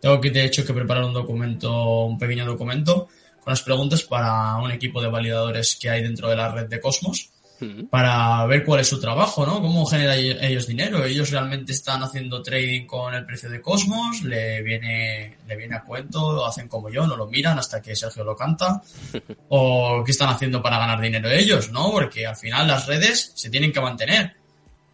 tengo 0.00 0.20
que, 0.20 0.30
de 0.30 0.44
hecho, 0.44 0.66
que 0.66 0.74
preparar 0.74 1.04
un 1.04 1.14
documento, 1.14 2.04
un 2.04 2.18
pequeño 2.18 2.44
documento, 2.44 3.08
con 3.42 3.50
las 3.50 3.62
preguntas 3.62 4.02
para 4.02 4.56
un 4.56 4.70
equipo 4.70 5.00
de 5.00 5.08
validadores 5.08 5.76
que 5.80 5.88
hay 5.88 6.02
dentro 6.02 6.28
de 6.28 6.36
la 6.36 6.52
red 6.52 6.68
de 6.68 6.78
Cosmos, 6.78 7.30
Mm. 7.60 7.86
para 7.86 8.46
ver 8.46 8.64
cuál 8.64 8.80
es 8.80 8.88
su 8.88 8.98
trabajo, 8.98 9.44
¿no? 9.44 9.60
Cómo 9.60 9.84
generan 9.84 10.18
ellos 10.18 10.66
dinero. 10.66 11.04
Ellos 11.04 11.30
realmente 11.30 11.72
están 11.72 12.02
haciendo 12.02 12.42
trading 12.42 12.86
con 12.86 13.14
el 13.14 13.26
precio 13.26 13.50
de 13.50 13.60
Cosmos, 13.60 14.22
le 14.22 14.62
viene, 14.62 15.36
le 15.46 15.56
viene 15.56 15.76
a 15.76 15.82
cuento, 15.82 16.32
lo 16.32 16.46
hacen 16.46 16.68
como 16.68 16.88
yo, 16.90 17.06
no 17.06 17.16
lo 17.16 17.26
miran 17.26 17.58
hasta 17.58 17.82
que 17.82 17.94
Sergio 17.94 18.24
lo 18.24 18.36
canta. 18.36 18.82
O 19.52 20.02
qué 20.04 20.12
están 20.12 20.28
haciendo 20.28 20.62
para 20.62 20.78
ganar 20.78 21.00
dinero 21.00 21.28
ellos, 21.28 21.70
¿no? 21.72 21.90
Porque 21.90 22.26
al 22.26 22.36
final 22.36 22.68
las 22.68 22.86
redes 22.86 23.32
se 23.34 23.50
tienen 23.50 23.72
que 23.72 23.80
mantener. 23.80 24.36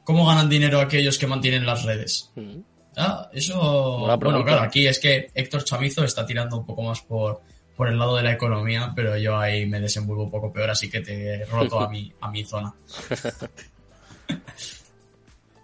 ¿Cómo 0.03 0.27
ganan 0.27 0.49
dinero 0.49 0.81
aquellos 0.81 1.19
que 1.19 1.27
mantienen 1.27 1.67
las 1.67 1.85
redes? 1.85 2.31
Mm. 2.37 2.61
Ah, 2.97 3.29
eso, 3.33 4.07
bueno, 4.19 4.43
claro, 4.43 4.63
aquí 4.63 4.87
es 4.87 4.99
que 4.99 5.31
Héctor 5.35 5.65
Chamizo 5.65 6.03
está 6.05 6.25
tirando 6.25 6.57
un 6.57 6.65
poco 6.65 6.83
más 6.83 7.03
por, 7.03 7.43
por 7.77 7.89
el 7.89 7.99
lado 7.99 8.17
de 8.17 8.23
la 8.23 8.33
economía, 8.33 8.93
pero 8.97 9.17
yo 9.19 9.39
ahí 9.39 9.67
me 9.67 9.81
desenvuelvo 9.81 10.25
un 10.25 10.31
poco 10.31 10.53
peor, 10.53 10.71
así 10.71 10.89
que 10.89 11.01
te 11.01 11.45
roto 11.45 11.81
a 11.81 11.89
mi, 11.89 12.13
a 12.21 12.31
mi 12.31 12.45
zona. 12.45 12.73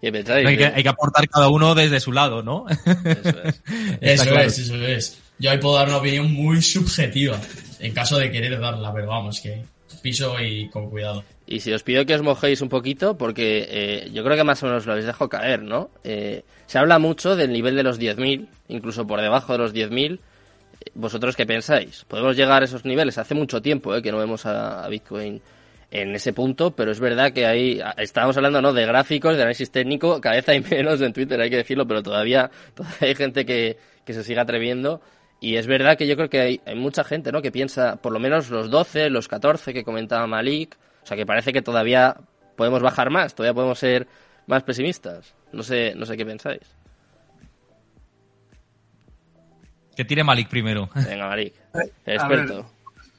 Hay 0.05 0.57
que, 0.57 0.67
hay 0.67 0.83
que 0.83 0.89
aportar 0.89 1.29
cada 1.29 1.49
uno 1.49 1.77
desde 1.77 2.01
su 2.01 2.11
lado, 2.11 2.43
¿no? 2.43 2.67
Eso 2.69 3.41
es. 3.45 3.63
Eso 4.01 4.25
claro. 4.25 4.41
es, 4.41 4.59
eso 4.59 4.75
es. 4.75 5.23
Yo 5.39 5.49
ahí 5.49 5.59
puedo 5.59 5.77
dar 5.77 5.87
una 5.87 5.99
opinión 5.99 6.33
muy 6.33 6.61
subjetiva, 6.61 7.41
en 7.79 7.95
caso 7.95 8.19
de 8.19 8.29
querer 8.33 8.59
darla, 8.59 8.93
pero 8.93 9.07
vamos, 9.07 9.41
que 9.41 9.63
piso 10.03 10.41
y 10.41 10.69
con 10.71 10.91
cuidado. 10.91 11.23
Y 11.47 11.61
si 11.61 11.73
os 11.73 11.85
pido 11.85 12.05
que 12.05 12.15
os 12.15 12.23
mojéis 12.23 12.61
un 12.63 12.69
poquito, 12.69 13.17
porque 13.17 13.67
eh, 13.69 14.11
yo 14.13 14.25
creo 14.25 14.37
que 14.37 14.45
más 14.45 14.63
o 14.63 14.67
menos 14.67 14.87
lo 14.87 14.93
habéis 14.93 15.07
dejado 15.07 15.29
caer, 15.29 15.63
¿no? 15.63 15.91
Eh, 16.03 16.43
se 16.67 16.79
habla 16.79 16.99
mucho 16.99 17.37
del 17.37 17.53
nivel 17.53 17.77
de 17.77 17.83
los 17.85 18.01
10.000, 18.01 18.49
incluso 18.69 19.07
por 19.07 19.21
debajo 19.21 19.53
de 19.53 19.59
los 19.59 19.73
10.000. 19.73 20.19
¿Vosotros 20.95 21.37
qué 21.37 21.47
pensáis? 21.47 22.05
¿Podemos 22.07 22.37
llegar 22.37 22.63
a 22.63 22.65
esos 22.65 22.85
niveles? 22.85 23.19
Hace 23.19 23.35
mucho 23.35 23.63
tiempo 23.63 23.95
eh, 23.95 24.03
que 24.03 24.13
no 24.13 24.19
vemos 24.19 24.45
a, 24.47 24.87
Bitcoin 24.89 25.41
en 25.91 26.15
ese 26.15 26.33
punto, 26.33 26.75
pero 26.75 26.91
es 26.91 27.01
verdad 27.01 27.33
que 27.33 27.47
ahí 27.47 27.81
estábamos 27.99 28.37
hablando 28.37 28.63
¿no? 28.63 28.73
de 28.73 28.87
gráficos, 28.87 29.37
de 29.37 29.43
análisis 29.43 29.71
técnico, 29.71 30.21
cada 30.23 30.37
vez 30.37 30.49
hay 30.49 30.61
menos 30.61 31.01
en 31.01 31.13
Twitter, 31.13 31.41
hay 31.41 31.51
que 31.51 31.57
decirlo, 31.57 31.87
pero 31.87 32.03
todavía, 32.03 32.51
todavía 32.75 33.09
hay 33.09 33.15
gente 33.15 33.45
que, 33.45 33.79
que 34.05 34.13
se 34.13 34.25
sigue 34.25 34.41
atreviendo. 34.41 35.01
Y 35.41 35.57
es 35.57 35.67
verdad 35.67 35.99
que 35.99 36.07
yo 36.07 36.15
creo 36.17 36.31
que 36.31 36.41
hay, 36.41 36.61
hay 36.65 36.77
mucha 36.77 37.03
gente 37.03 37.33
¿no? 37.33 37.43
que 37.43 37.51
piensa 37.51 37.97
por 37.97 38.13
lo 38.13 38.21
menos 38.21 38.49
los 38.51 38.71
12, 38.71 39.11
los 39.11 39.27
14 39.29 39.75
que 39.75 39.83
comentaba 39.83 40.27
Malik, 40.27 40.77
o 41.03 41.07
sea 41.07 41.17
que 41.17 41.27
parece 41.27 41.53
que 41.53 41.63
todavía 41.63 42.17
podemos 42.57 42.81
bajar 42.81 43.11
más, 43.11 43.35
todavía 43.35 43.55
podemos 43.55 43.79
ser 43.79 44.07
más 44.47 44.63
pesimistas. 44.63 45.35
No 45.53 45.63
sé, 45.63 45.95
no 45.97 46.07
sé 46.07 46.17
qué 46.17 46.25
pensáis. 46.25 46.77
Que 49.97 50.05
tire 50.05 50.25
Malik 50.25 50.49
primero. 50.49 50.89
Venga, 50.95 51.29
Malik, 51.29 51.55
el 52.07 52.19
a 52.19 52.29
ver. 52.29 52.39
experto. 52.41 52.71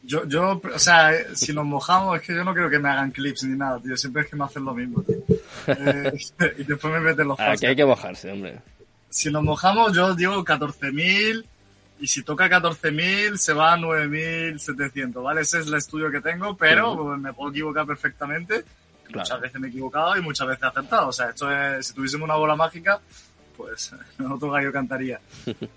Yo, 0.06 0.28
yo, 0.28 0.62
o 0.62 0.80
sea, 0.80 1.14
si 1.34 1.54
nos 1.54 1.66
mojamos, 1.66 2.18
es 2.18 2.28
que 2.28 2.36
yo 2.36 2.44
no 2.44 2.54
creo 2.54 2.70
que 2.70 2.78
me 2.78 2.90
hagan 2.90 3.12
clips 3.12 3.44
ni 3.46 3.58
nada, 3.58 3.80
tío. 3.80 3.96
Siempre 3.96 4.24
es 4.24 4.30
que 4.30 4.36
me 4.36 4.44
hacen 4.44 4.66
lo 4.66 4.74
mismo, 4.74 5.02
tío. 5.04 5.18
Eh, 5.66 6.12
y 6.58 6.64
después 6.66 6.94
me 6.94 7.00
meten 7.00 7.26
los 7.26 7.40
Aquí 7.40 7.66
hay 7.66 7.76
que 7.76 7.86
mojarse, 7.86 8.30
hombre. 8.30 8.60
Si 9.10 9.32
nos 9.32 9.44
mojamos, 9.44 9.94
yo 9.94 10.14
digo 10.14 10.44
14.000. 10.44 11.46
Y 12.02 12.08
si 12.08 12.22
toca 12.24 12.50
14.000, 12.50 13.38
se 13.38 13.54
va 13.54 13.74
a 13.74 13.78
9.700, 13.78 15.24
¿vale? 15.24 15.42
Ese 15.42 15.60
es 15.60 15.68
el 15.68 15.76
estudio 15.76 16.12
que 16.12 16.20
tengo, 16.20 16.58
pero 16.58 17.18
me 17.18 17.32
puedo 17.32 17.52
equivocar 17.52 17.86
perfectamente. 17.86 18.66
Claro. 19.06 19.20
Muchas 19.20 19.40
veces 19.40 19.62
me 19.62 19.68
he 19.68 19.70
equivocado 19.70 20.18
y 20.18 20.22
muchas 20.22 20.48
veces 20.48 20.64
he 20.64 20.68
acertado. 20.68 21.08
O 21.08 21.14
sea, 21.14 21.30
esto 21.30 21.50
es, 21.50 21.88
si 21.88 21.94
tuviésemos 21.94 22.26
una 22.26 22.36
bola 22.36 22.58
mágica, 22.58 23.00
pues 23.56 23.94
otro 24.32 24.52
gallo 24.52 24.72
cantaría. 24.72 25.20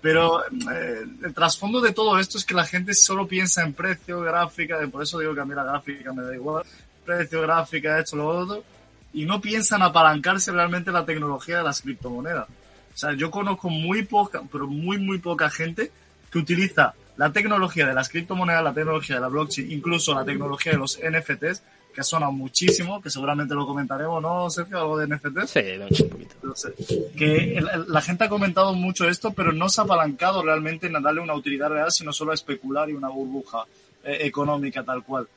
Pero 0.01 0.43
eh, 0.45 1.05
el 1.23 1.33
trasfondo 1.33 1.81
de 1.81 1.93
todo 1.93 2.19
esto 2.19 2.37
es 2.37 2.45
que 2.45 2.53
la 2.53 2.65
gente 2.65 2.93
solo 2.93 3.27
piensa 3.27 3.63
en 3.63 3.73
precio, 3.73 4.21
gráfica, 4.21 4.79
por 4.91 5.03
eso 5.03 5.19
digo 5.19 5.33
que 5.33 5.41
a 5.41 5.45
mí 5.45 5.55
la 5.55 5.63
gráfica 5.63 6.13
me 6.13 6.23
da 6.23 6.35
igual, 6.35 6.63
precio, 7.05 7.41
gráfica, 7.41 7.99
esto, 7.99 8.17
lo 8.17 8.27
otro, 8.27 8.63
y 9.13 9.25
no 9.25 9.41
piensan 9.41 9.81
apalancarse 9.81 10.51
realmente 10.51 10.89
en 10.89 10.95
la 10.95 11.05
tecnología 11.05 11.57
de 11.57 11.63
las 11.63 11.81
criptomonedas. 11.81 12.47
O 12.47 12.97
sea, 12.97 13.13
yo 13.13 13.29
conozco 13.29 13.69
muy 13.69 14.03
poca, 14.03 14.41
pero 14.51 14.67
muy, 14.67 14.97
muy 14.97 15.19
poca 15.19 15.49
gente 15.49 15.91
que 16.31 16.39
utiliza 16.39 16.93
la 17.15 17.31
tecnología 17.31 17.87
de 17.87 17.93
las 17.93 18.09
criptomonedas, 18.09 18.63
la 18.63 18.73
tecnología 18.73 19.15
de 19.15 19.21
la 19.21 19.27
blockchain, 19.27 19.71
incluso 19.71 20.13
la 20.13 20.25
tecnología 20.25 20.73
de 20.73 20.77
los 20.77 20.99
NFTs, 20.99 21.63
que 21.97 22.03
suena 22.03 22.29
muchísimo, 22.29 23.01
que 23.01 23.09
seguramente 23.09 23.55
lo 23.55 23.65
comentaremos, 23.65 24.21
¿no, 24.21 24.47
Sergio? 24.51 24.77
Algo 24.77 24.99
de 24.99 25.07
NFTs. 25.07 25.49
Sí, 25.89 26.03
un 26.03 26.09
poquito. 26.11 26.35
Que 27.17 27.57
el- 27.57 27.67
el- 27.73 27.85
la 27.87 28.01
gente 28.01 28.25
ha 28.25 28.29
comentado 28.29 28.75
mucho 28.75 29.09
esto, 29.09 29.33
pero 29.33 29.51
no 29.51 29.67
se 29.67 29.81
ha 29.81 29.85
apalancado 29.85 30.43
realmente 30.43 30.85
en 30.85 30.93
darle 31.01 31.21
una 31.21 31.33
utilidad 31.33 31.69
real, 31.69 31.91
sino 31.91 32.13
solo 32.13 32.33
a 32.33 32.35
especular 32.35 32.87
y 32.87 32.93
una 32.93 33.09
burbuja 33.09 33.63
eh, 34.03 34.19
económica 34.27 34.83
tal 34.83 35.03
cual. 35.03 35.27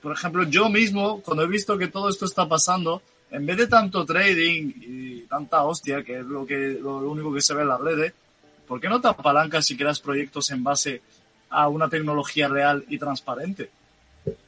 Por 0.00 0.12
ejemplo, 0.12 0.44
yo 0.44 0.68
mismo, 0.70 1.20
cuando 1.22 1.42
he 1.42 1.48
visto 1.48 1.76
que 1.76 1.88
todo 1.88 2.08
esto 2.08 2.24
está 2.24 2.46
pasando, 2.48 3.02
en 3.32 3.44
vez 3.44 3.56
de 3.56 3.66
tanto 3.66 4.06
trading 4.06 4.72
y 4.80 5.20
tanta 5.22 5.64
hostia, 5.64 6.04
que 6.04 6.20
es 6.20 6.24
lo, 6.24 6.46
que, 6.46 6.78
lo, 6.80 7.00
lo 7.00 7.10
único 7.10 7.34
que 7.34 7.40
se 7.40 7.52
ve 7.52 7.62
en 7.62 7.68
las 7.68 7.80
redes, 7.80 8.12
¿por 8.68 8.80
qué 8.80 8.88
no 8.88 9.00
te 9.00 9.08
apalancas 9.08 9.68
y 9.72 9.76
creas 9.76 9.98
proyectos 9.98 10.50
en 10.52 10.62
base 10.62 11.02
a 11.50 11.66
una 11.66 11.88
tecnología 11.88 12.46
real 12.46 12.84
y 12.88 12.96
transparente? 12.96 13.70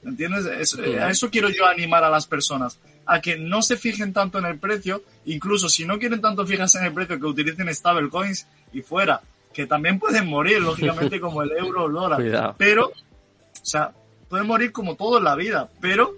¿Me 0.03 0.11
entiendes? 0.11 0.47
Es- 0.47 0.79
eh, 0.79 1.01
a 1.01 1.11
eso 1.11 1.31
quiero 1.31 1.49
yo 1.51 1.67
animar 1.67 2.03
a 2.05 2.11
las 2.11 2.27
personas, 2.27 2.79
a 3.07 3.21
que 3.21 3.37
no 3.39 3.63
se 3.63 3.77
fijen 3.77 4.13
tanto 4.13 4.39
en 4.39 4.45
el 4.47 4.59
precio, 4.59 5.03
incluso 5.27 5.69
si 5.69 5.85
no 5.85 5.99
quieren 5.99 6.21
tanto 6.21 6.47
fijarse 6.47 6.79
en 6.79 6.85
el 6.85 6.93
precio, 6.93 7.19
que 7.19 7.27
utilicen 7.27 7.73
stablecoins 7.75 8.47
y 8.73 8.83
fuera, 8.83 9.21
que 9.53 9.67
también 9.67 9.99
pueden 9.99 10.27
morir, 10.27 10.61
lógicamente, 10.61 11.21
como 11.21 11.43
el 11.43 11.53
euro 11.53 11.85
o 11.85 11.87
el 11.89 11.93
dólar. 11.95 12.21
Cuidado. 12.21 12.55
Pero, 12.59 12.87
o 12.89 13.65
sea, 13.65 13.93
pueden 14.29 14.47
morir 14.47 14.73
como 14.73 14.95
todo 14.97 15.19
en 15.19 15.25
la 15.25 15.35
vida, 15.37 15.69
pero 15.81 16.15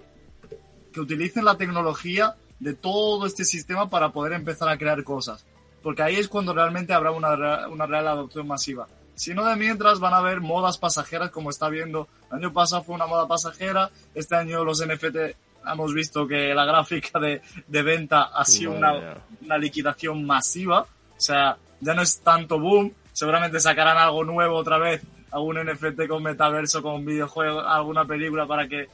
que 0.93 0.99
utilicen 0.99 1.45
la 1.45 1.55
tecnología 1.57 2.35
de 2.59 2.73
todo 2.73 3.25
este 3.25 3.45
sistema 3.45 3.89
para 3.89 4.11
poder 4.11 4.33
empezar 4.33 4.67
a 4.69 4.77
crear 4.77 5.03
cosas. 5.03 5.45
Porque 5.81 6.03
ahí 6.03 6.17
es 6.17 6.27
cuando 6.27 6.53
realmente 6.53 6.93
habrá 6.93 7.11
una, 7.11 7.67
una 7.69 7.85
real 7.87 8.07
adopción 8.07 8.45
masiva. 8.47 8.87
Si 9.15 9.33
no, 9.33 9.45
de 9.45 9.55
mientras 9.55 9.99
van 9.99 10.13
a 10.13 10.17
haber 10.17 10.41
modas 10.41 10.77
pasajeras 10.77 11.31
como 11.31 11.49
está 11.49 11.69
viendo. 11.69 12.07
El 12.31 12.37
año 12.37 12.53
pasado 12.53 12.83
fue 12.83 12.95
una 12.95 13.07
moda 13.07 13.27
pasajera, 13.27 13.91
este 14.15 14.35
año 14.35 14.63
los 14.63 14.85
NFT 14.85 15.35
hemos 15.71 15.93
visto 15.93 16.27
que 16.27 16.53
la 16.53 16.65
gráfica 16.65 17.19
de, 17.19 17.41
de 17.67 17.83
venta 17.83 18.23
ha 18.23 18.45
sido 18.45 18.71
una, 18.71 19.17
una 19.41 19.57
liquidación 19.57 20.25
masiva. 20.25 20.81
O 20.81 21.21
sea, 21.21 21.57
ya 21.79 21.93
no 21.93 22.01
es 22.01 22.19
tanto 22.21 22.59
boom. 22.59 22.93
Seguramente 23.13 23.59
sacarán 23.59 23.97
algo 23.97 24.23
nuevo 24.23 24.55
otra 24.55 24.77
vez, 24.77 25.01
algún 25.31 25.57
NFT 25.57 26.07
con 26.07 26.23
metaverso, 26.23 26.81
con 26.81 27.05
videojuego, 27.05 27.59
alguna 27.61 28.05
película 28.05 28.47
para 28.47 28.67
que 28.67 28.87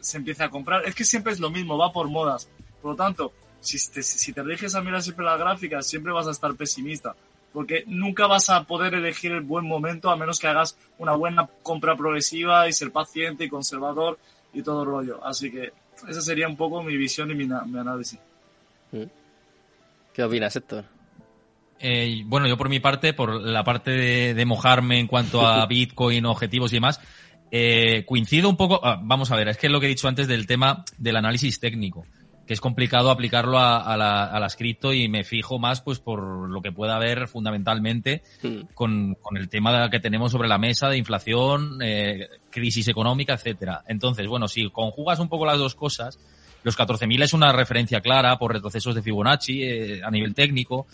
se 0.00 0.16
empiece 0.16 0.42
a 0.42 0.48
comprar. 0.48 0.84
Es 0.86 0.94
que 0.94 1.04
siempre 1.04 1.32
es 1.32 1.40
lo 1.40 1.50
mismo, 1.50 1.76
va 1.76 1.92
por 1.92 2.08
modas. 2.08 2.48
Por 2.80 2.92
lo 2.92 2.96
tanto, 2.96 3.32
si 3.60 3.78
te, 3.90 4.02
si 4.02 4.32
te 4.32 4.42
riges 4.42 4.74
a 4.74 4.80
mirar 4.80 5.02
siempre 5.02 5.24
las 5.24 5.38
gráficas, 5.38 5.86
siempre 5.86 6.12
vas 6.12 6.26
a 6.26 6.30
estar 6.30 6.54
pesimista. 6.54 7.14
Porque 7.52 7.84
nunca 7.86 8.26
vas 8.26 8.48
a 8.50 8.64
poder 8.64 8.94
elegir 8.94 9.32
el 9.32 9.40
buen 9.40 9.66
momento 9.66 10.10
a 10.10 10.16
menos 10.16 10.38
que 10.38 10.46
hagas 10.46 10.78
una 10.98 11.12
buena 11.14 11.48
compra 11.62 11.96
progresiva 11.96 12.68
y 12.68 12.72
ser 12.72 12.92
paciente 12.92 13.44
y 13.44 13.48
conservador 13.48 14.18
y 14.52 14.62
todo 14.62 14.82
el 14.82 14.88
rollo. 14.88 15.24
Así 15.24 15.50
que 15.50 15.72
esa 16.08 16.20
sería 16.20 16.48
un 16.48 16.56
poco 16.56 16.82
mi 16.82 16.96
visión 16.96 17.30
y 17.30 17.34
mi, 17.34 17.44
análisis. 17.52 18.18
¿Qué 20.12 20.22
opinas, 20.22 20.54
Héctor? 20.54 20.84
Eh, 21.78 22.22
bueno, 22.26 22.46
yo 22.46 22.56
por 22.56 22.68
mi 22.68 22.78
parte, 22.78 23.14
por 23.14 23.40
la 23.40 23.64
parte 23.64 23.90
de, 23.90 24.34
de 24.34 24.44
mojarme 24.44 24.98
en 24.98 25.06
cuanto 25.06 25.46
a 25.46 25.66
Bitcoin, 25.68 26.26
objetivos 26.26 26.72
y 26.72 26.76
demás, 26.76 27.00
eh, 27.50 28.04
coincido 28.06 28.48
un 28.48 28.56
poco. 28.56 28.80
ah, 28.82 29.00
vamos 29.02 29.30
a 29.30 29.36
ver, 29.36 29.48
es 29.48 29.56
que 29.56 29.66
es 29.66 29.72
lo 29.72 29.80
que 29.80 29.86
he 29.86 29.88
dicho 29.88 30.08
antes 30.08 30.28
del 30.28 30.46
tema 30.46 30.84
del 30.98 31.16
análisis 31.16 31.58
técnico, 31.58 32.06
que 32.50 32.54
es 32.54 32.60
complicado 32.60 33.12
aplicarlo 33.12 33.60
a, 33.60 33.76
a, 33.78 33.96
la, 33.96 34.24
a 34.24 34.40
las 34.40 34.56
cripto 34.56 34.92
y 34.92 35.06
me 35.08 35.22
fijo 35.22 35.60
más 35.60 35.82
pues 35.82 36.00
por 36.00 36.50
lo 36.50 36.60
que 36.60 36.72
pueda 36.72 36.96
haber 36.96 37.28
fundamentalmente 37.28 38.24
Hmm. 38.42 38.62
con, 38.74 39.14
con 39.22 39.36
el 39.36 39.48
tema 39.48 39.88
que 39.88 40.00
tenemos 40.00 40.32
sobre 40.32 40.48
la 40.48 40.58
mesa 40.58 40.88
de 40.88 40.96
inflación, 40.98 41.78
eh, 41.80 42.26
crisis 42.50 42.88
económica, 42.88 43.34
etcétera. 43.34 43.84
Entonces, 43.86 44.26
bueno, 44.26 44.48
si 44.48 44.68
conjugas 44.68 45.20
un 45.20 45.28
poco 45.28 45.46
las 45.46 45.58
dos 45.58 45.76
cosas, 45.76 46.18
los 46.64 46.76
14.000 46.76 47.22
es 47.22 47.34
una 47.34 47.52
referencia 47.52 48.00
clara 48.00 48.36
por 48.36 48.52
retrocesos 48.52 48.96
de 48.96 49.02
Fibonacci 49.02 49.62
eh, 49.62 50.00
a 50.04 50.10
nivel 50.10 50.34
técnico, 50.34 50.88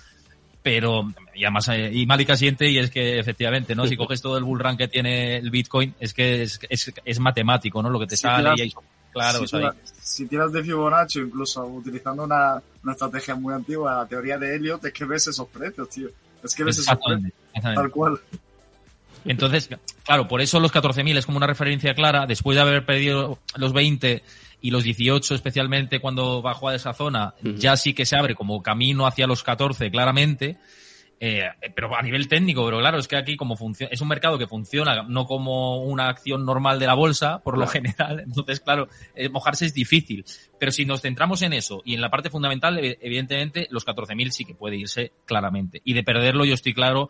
pero 0.62 1.10
y 1.34 1.44
además 1.44 1.68
eh, 1.68 1.90
y 1.90 2.04
Malika 2.04 2.36
siente 2.36 2.68
y 2.68 2.76
es 2.76 2.90
que 2.90 3.18
efectivamente, 3.18 3.74
¿no? 3.74 3.86
Si 3.86 3.96
coges 3.96 4.20
todo 4.20 4.36
el 4.36 4.44
bull 4.44 4.58
run 4.60 4.76
que 4.76 4.88
tiene 4.88 5.38
el 5.38 5.50
Bitcoin, 5.50 5.94
es 6.00 6.12
que 6.12 6.42
es, 6.42 6.60
es, 6.68 6.92
es 7.02 7.18
matemático, 7.18 7.82
¿no? 7.82 7.88
Lo 7.88 7.98
que 7.98 8.08
te 8.08 8.16
Sí, 8.18 8.22
sale 8.24 8.42
claro. 8.42 8.62
y 8.62 8.74
claros 9.16 9.50
si, 9.50 9.56
tiras, 9.56 9.74
si 10.00 10.26
tiras 10.26 10.52
de 10.52 10.62
Fibonacci, 10.62 11.20
incluso 11.20 11.64
utilizando 11.66 12.24
una, 12.24 12.62
una 12.82 12.92
estrategia 12.92 13.34
muy 13.34 13.54
antigua, 13.54 13.96
la 13.96 14.06
teoría 14.06 14.38
de 14.38 14.56
Elliot, 14.56 14.84
es 14.84 14.92
que 14.92 15.04
ves 15.04 15.26
esos 15.26 15.48
precios, 15.48 15.88
tío. 15.88 16.08
Es 16.42 16.54
que 16.54 16.64
ves 16.64 16.78
esos 16.78 16.98
precios, 17.04 17.32
tal 17.62 17.90
cual. 17.90 18.20
Entonces, 19.24 19.68
claro, 20.04 20.28
por 20.28 20.40
eso 20.40 20.60
los 20.60 20.72
14.000 20.72 21.16
es 21.16 21.26
como 21.26 21.38
una 21.38 21.46
referencia 21.46 21.94
clara. 21.94 22.26
Después 22.26 22.54
de 22.54 22.62
haber 22.62 22.86
perdido 22.86 23.38
los 23.56 23.72
20 23.72 24.22
y 24.60 24.70
los 24.70 24.84
18, 24.84 25.34
especialmente 25.34 26.00
cuando 26.00 26.42
bajó 26.42 26.68
a 26.68 26.74
esa 26.74 26.92
zona, 26.92 27.34
ya 27.42 27.76
sí 27.76 27.92
que 27.92 28.06
se 28.06 28.16
abre 28.16 28.34
como 28.34 28.62
camino 28.62 29.06
hacia 29.06 29.26
los 29.26 29.42
14, 29.42 29.90
claramente. 29.90 30.58
Eh, 31.18 31.44
pero 31.74 31.96
a 31.96 32.02
nivel 32.02 32.28
técnico, 32.28 32.62
pero 32.66 32.78
claro, 32.78 32.98
es 32.98 33.08
que 33.08 33.16
aquí 33.16 33.38
como 33.38 33.56
funciona, 33.56 33.90
es 33.90 34.02
un 34.02 34.08
mercado 34.08 34.36
que 34.36 34.46
funciona 34.46 35.02
no 35.04 35.24
como 35.24 35.82
una 35.82 36.08
acción 36.10 36.44
normal 36.44 36.78
de 36.78 36.86
la 36.86 36.92
bolsa, 36.92 37.38
por 37.38 37.56
lo 37.56 37.66
general, 37.66 38.20
entonces 38.26 38.60
claro, 38.60 38.88
eh, 39.14 39.30
mojarse 39.30 39.64
es 39.64 39.72
difícil. 39.72 40.26
Pero 40.60 40.72
si 40.72 40.84
nos 40.84 41.00
centramos 41.00 41.40
en 41.40 41.54
eso 41.54 41.80
y 41.86 41.94
en 41.94 42.02
la 42.02 42.10
parte 42.10 42.28
fundamental, 42.28 42.76
ev- 42.78 42.98
evidentemente 43.00 43.66
los 43.70 43.86
14.000 43.86 44.30
sí 44.30 44.44
que 44.44 44.54
puede 44.54 44.76
irse 44.76 45.12
claramente. 45.24 45.80
Y 45.84 45.94
de 45.94 46.02
perderlo 46.04 46.44
yo 46.44 46.52
estoy 46.52 46.74
claro, 46.74 47.08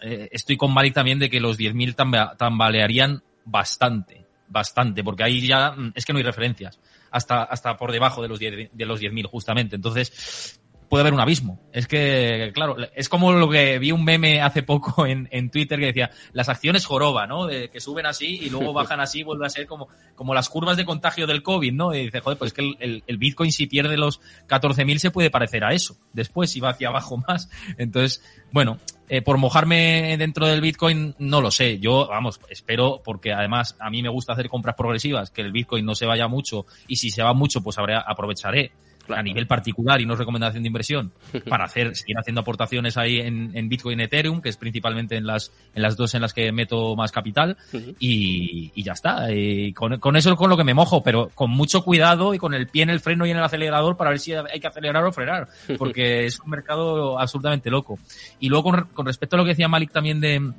eh, 0.00 0.28
estoy 0.32 0.56
con 0.56 0.74
Malik 0.74 0.94
también 0.94 1.20
de 1.20 1.30
que 1.30 1.38
los 1.40 1.56
10.000 1.56 1.94
tamba- 1.94 2.36
tambalearían 2.36 3.22
bastante, 3.44 4.26
bastante, 4.48 5.04
porque 5.04 5.22
ahí 5.22 5.46
ya 5.46 5.70
mm, 5.70 5.92
es 5.94 6.04
que 6.04 6.12
no 6.12 6.18
hay 6.18 6.24
referencias, 6.24 6.80
hasta, 7.12 7.44
hasta 7.44 7.76
por 7.76 7.92
debajo 7.92 8.20
de 8.20 8.26
los 8.28 8.40
10 8.40 8.70
de 8.72 8.84
los 8.86 9.00
10.000 9.00 9.26
justamente. 9.26 9.76
Entonces, 9.76 10.60
puede 10.88 11.02
haber 11.02 11.14
un 11.14 11.20
abismo. 11.20 11.60
Es 11.72 11.86
que, 11.88 12.50
claro, 12.54 12.76
es 12.94 13.08
como 13.08 13.32
lo 13.32 13.48
que 13.48 13.78
vi 13.78 13.90
un 13.92 14.04
meme 14.04 14.40
hace 14.40 14.62
poco 14.62 15.06
en, 15.06 15.28
en 15.32 15.50
Twitter 15.50 15.78
que 15.78 15.86
decía, 15.86 16.10
las 16.32 16.48
acciones 16.48 16.84
joroba, 16.86 17.26
¿no? 17.26 17.46
De 17.46 17.68
que 17.70 17.80
suben 17.80 18.06
así 18.06 18.38
y 18.42 18.50
luego 18.50 18.72
bajan 18.74 19.00
así, 19.00 19.22
vuelve 19.22 19.46
a 19.46 19.50
ser 19.50 19.66
como, 19.66 19.88
como 20.14 20.34
las 20.34 20.48
curvas 20.48 20.76
de 20.76 20.84
contagio 20.84 21.26
del 21.26 21.42
COVID, 21.42 21.72
¿no? 21.72 21.94
Y 21.94 22.04
dice, 22.04 22.20
joder, 22.20 22.38
pues 22.38 22.48
es 22.50 22.54
que 22.54 22.62
el, 22.62 22.76
el- 22.80 23.04
el 23.06 23.18
Bitcoin 23.18 23.52
si 23.52 23.66
pierde 23.66 23.96
los 23.96 24.20
14.000 24.48 24.98
se 24.98 25.10
puede 25.10 25.30
parecer 25.30 25.64
a 25.64 25.72
eso. 25.72 25.96
Después, 26.12 26.50
si 26.50 26.60
va 26.60 26.70
hacia 26.70 26.88
abajo 26.88 27.16
más. 27.28 27.48
Entonces, 27.78 28.22
bueno, 28.52 28.78
eh, 29.08 29.20
por 29.20 29.36
mojarme 29.38 30.16
dentro 30.16 30.46
del 30.46 30.60
Bitcoin, 30.60 31.14
no 31.18 31.40
lo 31.40 31.50
sé. 31.50 31.78
Yo, 31.80 32.06
vamos, 32.08 32.40
espero, 32.48 33.02
porque 33.04 33.32
además 33.32 33.76
a 33.80 33.90
mí 33.90 34.02
me 34.02 34.08
gusta 34.08 34.32
hacer 34.32 34.48
compras 34.48 34.76
progresivas, 34.76 35.30
que 35.30 35.42
el 35.42 35.52
Bitcoin 35.52 35.84
no 35.84 35.94
se 35.94 36.06
vaya 36.06 36.28
mucho, 36.28 36.64
y 36.88 36.96
si 36.96 37.10
se 37.10 37.22
va 37.22 37.34
mucho, 37.34 37.62
pues 37.62 37.76
habrá, 37.78 38.00
aprovecharé 38.00 38.72
Claro. 39.06 39.20
a 39.20 39.22
nivel 39.22 39.46
particular 39.46 40.00
y 40.00 40.06
no 40.06 40.16
recomendación 40.16 40.62
de 40.62 40.66
inversión 40.68 41.12
para 41.48 41.64
hacer, 41.64 41.94
seguir 41.94 42.16
haciendo 42.18 42.40
aportaciones 42.40 42.96
ahí 42.96 43.20
en, 43.20 43.50
en 43.54 43.68
Bitcoin 43.68 44.00
Ethereum, 44.00 44.40
que 44.40 44.48
es 44.48 44.56
principalmente 44.56 45.16
en 45.16 45.26
las, 45.26 45.52
en 45.74 45.82
las 45.82 45.96
dos 45.96 46.14
en 46.14 46.22
las 46.22 46.32
que 46.32 46.52
meto 46.52 46.96
más 46.96 47.12
capital, 47.12 47.56
y, 47.98 48.72
y 48.74 48.82
ya 48.82 48.92
está. 48.92 49.30
Y 49.32 49.72
con, 49.72 49.98
con 49.98 50.16
eso 50.16 50.30
es 50.30 50.36
con 50.36 50.48
lo 50.48 50.56
que 50.56 50.64
me 50.64 50.74
mojo, 50.74 51.02
pero 51.02 51.30
con 51.34 51.50
mucho 51.50 51.82
cuidado 51.84 52.34
y 52.34 52.38
con 52.38 52.54
el 52.54 52.68
pie 52.68 52.82
en 52.82 52.90
el 52.90 53.00
freno 53.00 53.26
y 53.26 53.30
en 53.30 53.36
el 53.36 53.44
acelerador 53.44 53.96
para 53.96 54.10
ver 54.10 54.20
si 54.20 54.32
hay 54.32 54.60
que 54.60 54.66
acelerar 54.66 55.04
o 55.04 55.12
frenar, 55.12 55.48
porque 55.78 56.24
es 56.26 56.40
un 56.40 56.50
mercado 56.50 57.18
absolutamente 57.18 57.70
loco. 57.70 57.98
Y 58.40 58.48
luego 58.48 58.70
con, 58.70 58.84
con 58.94 59.06
respecto 59.06 59.36
a 59.36 59.38
lo 59.38 59.44
que 59.44 59.50
decía 59.50 59.68
Malik 59.68 59.90
también 59.90 60.20
de, 60.20 60.52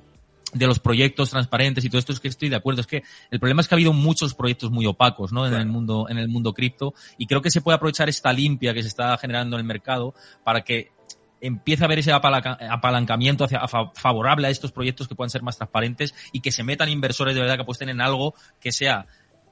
de 0.55 0.67
los 0.67 0.79
proyectos 0.79 1.29
transparentes 1.29 1.83
y 1.83 1.89
todo 1.89 1.99
esto 1.99 2.13
es 2.13 2.19
que 2.19 2.29
estoy 2.29 2.49
de 2.49 2.55
acuerdo. 2.55 2.81
Es 2.81 2.87
que 2.87 3.03
el 3.29 3.39
problema 3.39 3.61
es 3.61 3.67
que 3.67 3.75
ha 3.75 3.77
habido 3.77 3.93
muchos 3.93 4.33
proyectos 4.33 4.71
muy 4.71 4.85
opacos, 4.85 5.31
¿no? 5.31 5.45
En 5.45 5.53
el 5.53 5.65
mundo, 5.67 6.07
en 6.09 6.17
el 6.17 6.29
mundo 6.29 6.53
cripto. 6.53 6.93
Y 7.17 7.27
creo 7.27 7.41
que 7.41 7.51
se 7.51 7.61
puede 7.61 7.75
aprovechar 7.75 8.07
esta 8.07 8.31
limpia 8.31 8.73
que 8.73 8.81
se 8.81 8.87
está 8.87 9.17
generando 9.17 9.57
en 9.57 9.61
el 9.61 9.67
mercado 9.67 10.15
para 10.43 10.61
que 10.61 10.91
empiece 11.41 11.83
a 11.83 11.85
haber 11.85 11.99
ese 11.99 12.13
apalanca- 12.13 12.57
apalancamiento 12.71 13.43
hacia, 13.43 13.59
a 13.59 13.67
favorable 13.67 14.47
a 14.47 14.49
estos 14.49 14.71
proyectos 14.71 15.07
que 15.07 15.15
puedan 15.15 15.29
ser 15.29 15.43
más 15.43 15.57
transparentes 15.57 16.15
y 16.31 16.39
que 16.39 16.51
se 16.51 16.63
metan 16.63 16.89
inversores 16.89 17.35
de 17.35 17.41
verdad 17.41 17.55
que 17.55 17.63
apuesten 17.63 17.89
en 17.89 17.99
algo 18.01 18.33
que 18.59 18.71
sea 18.71 19.05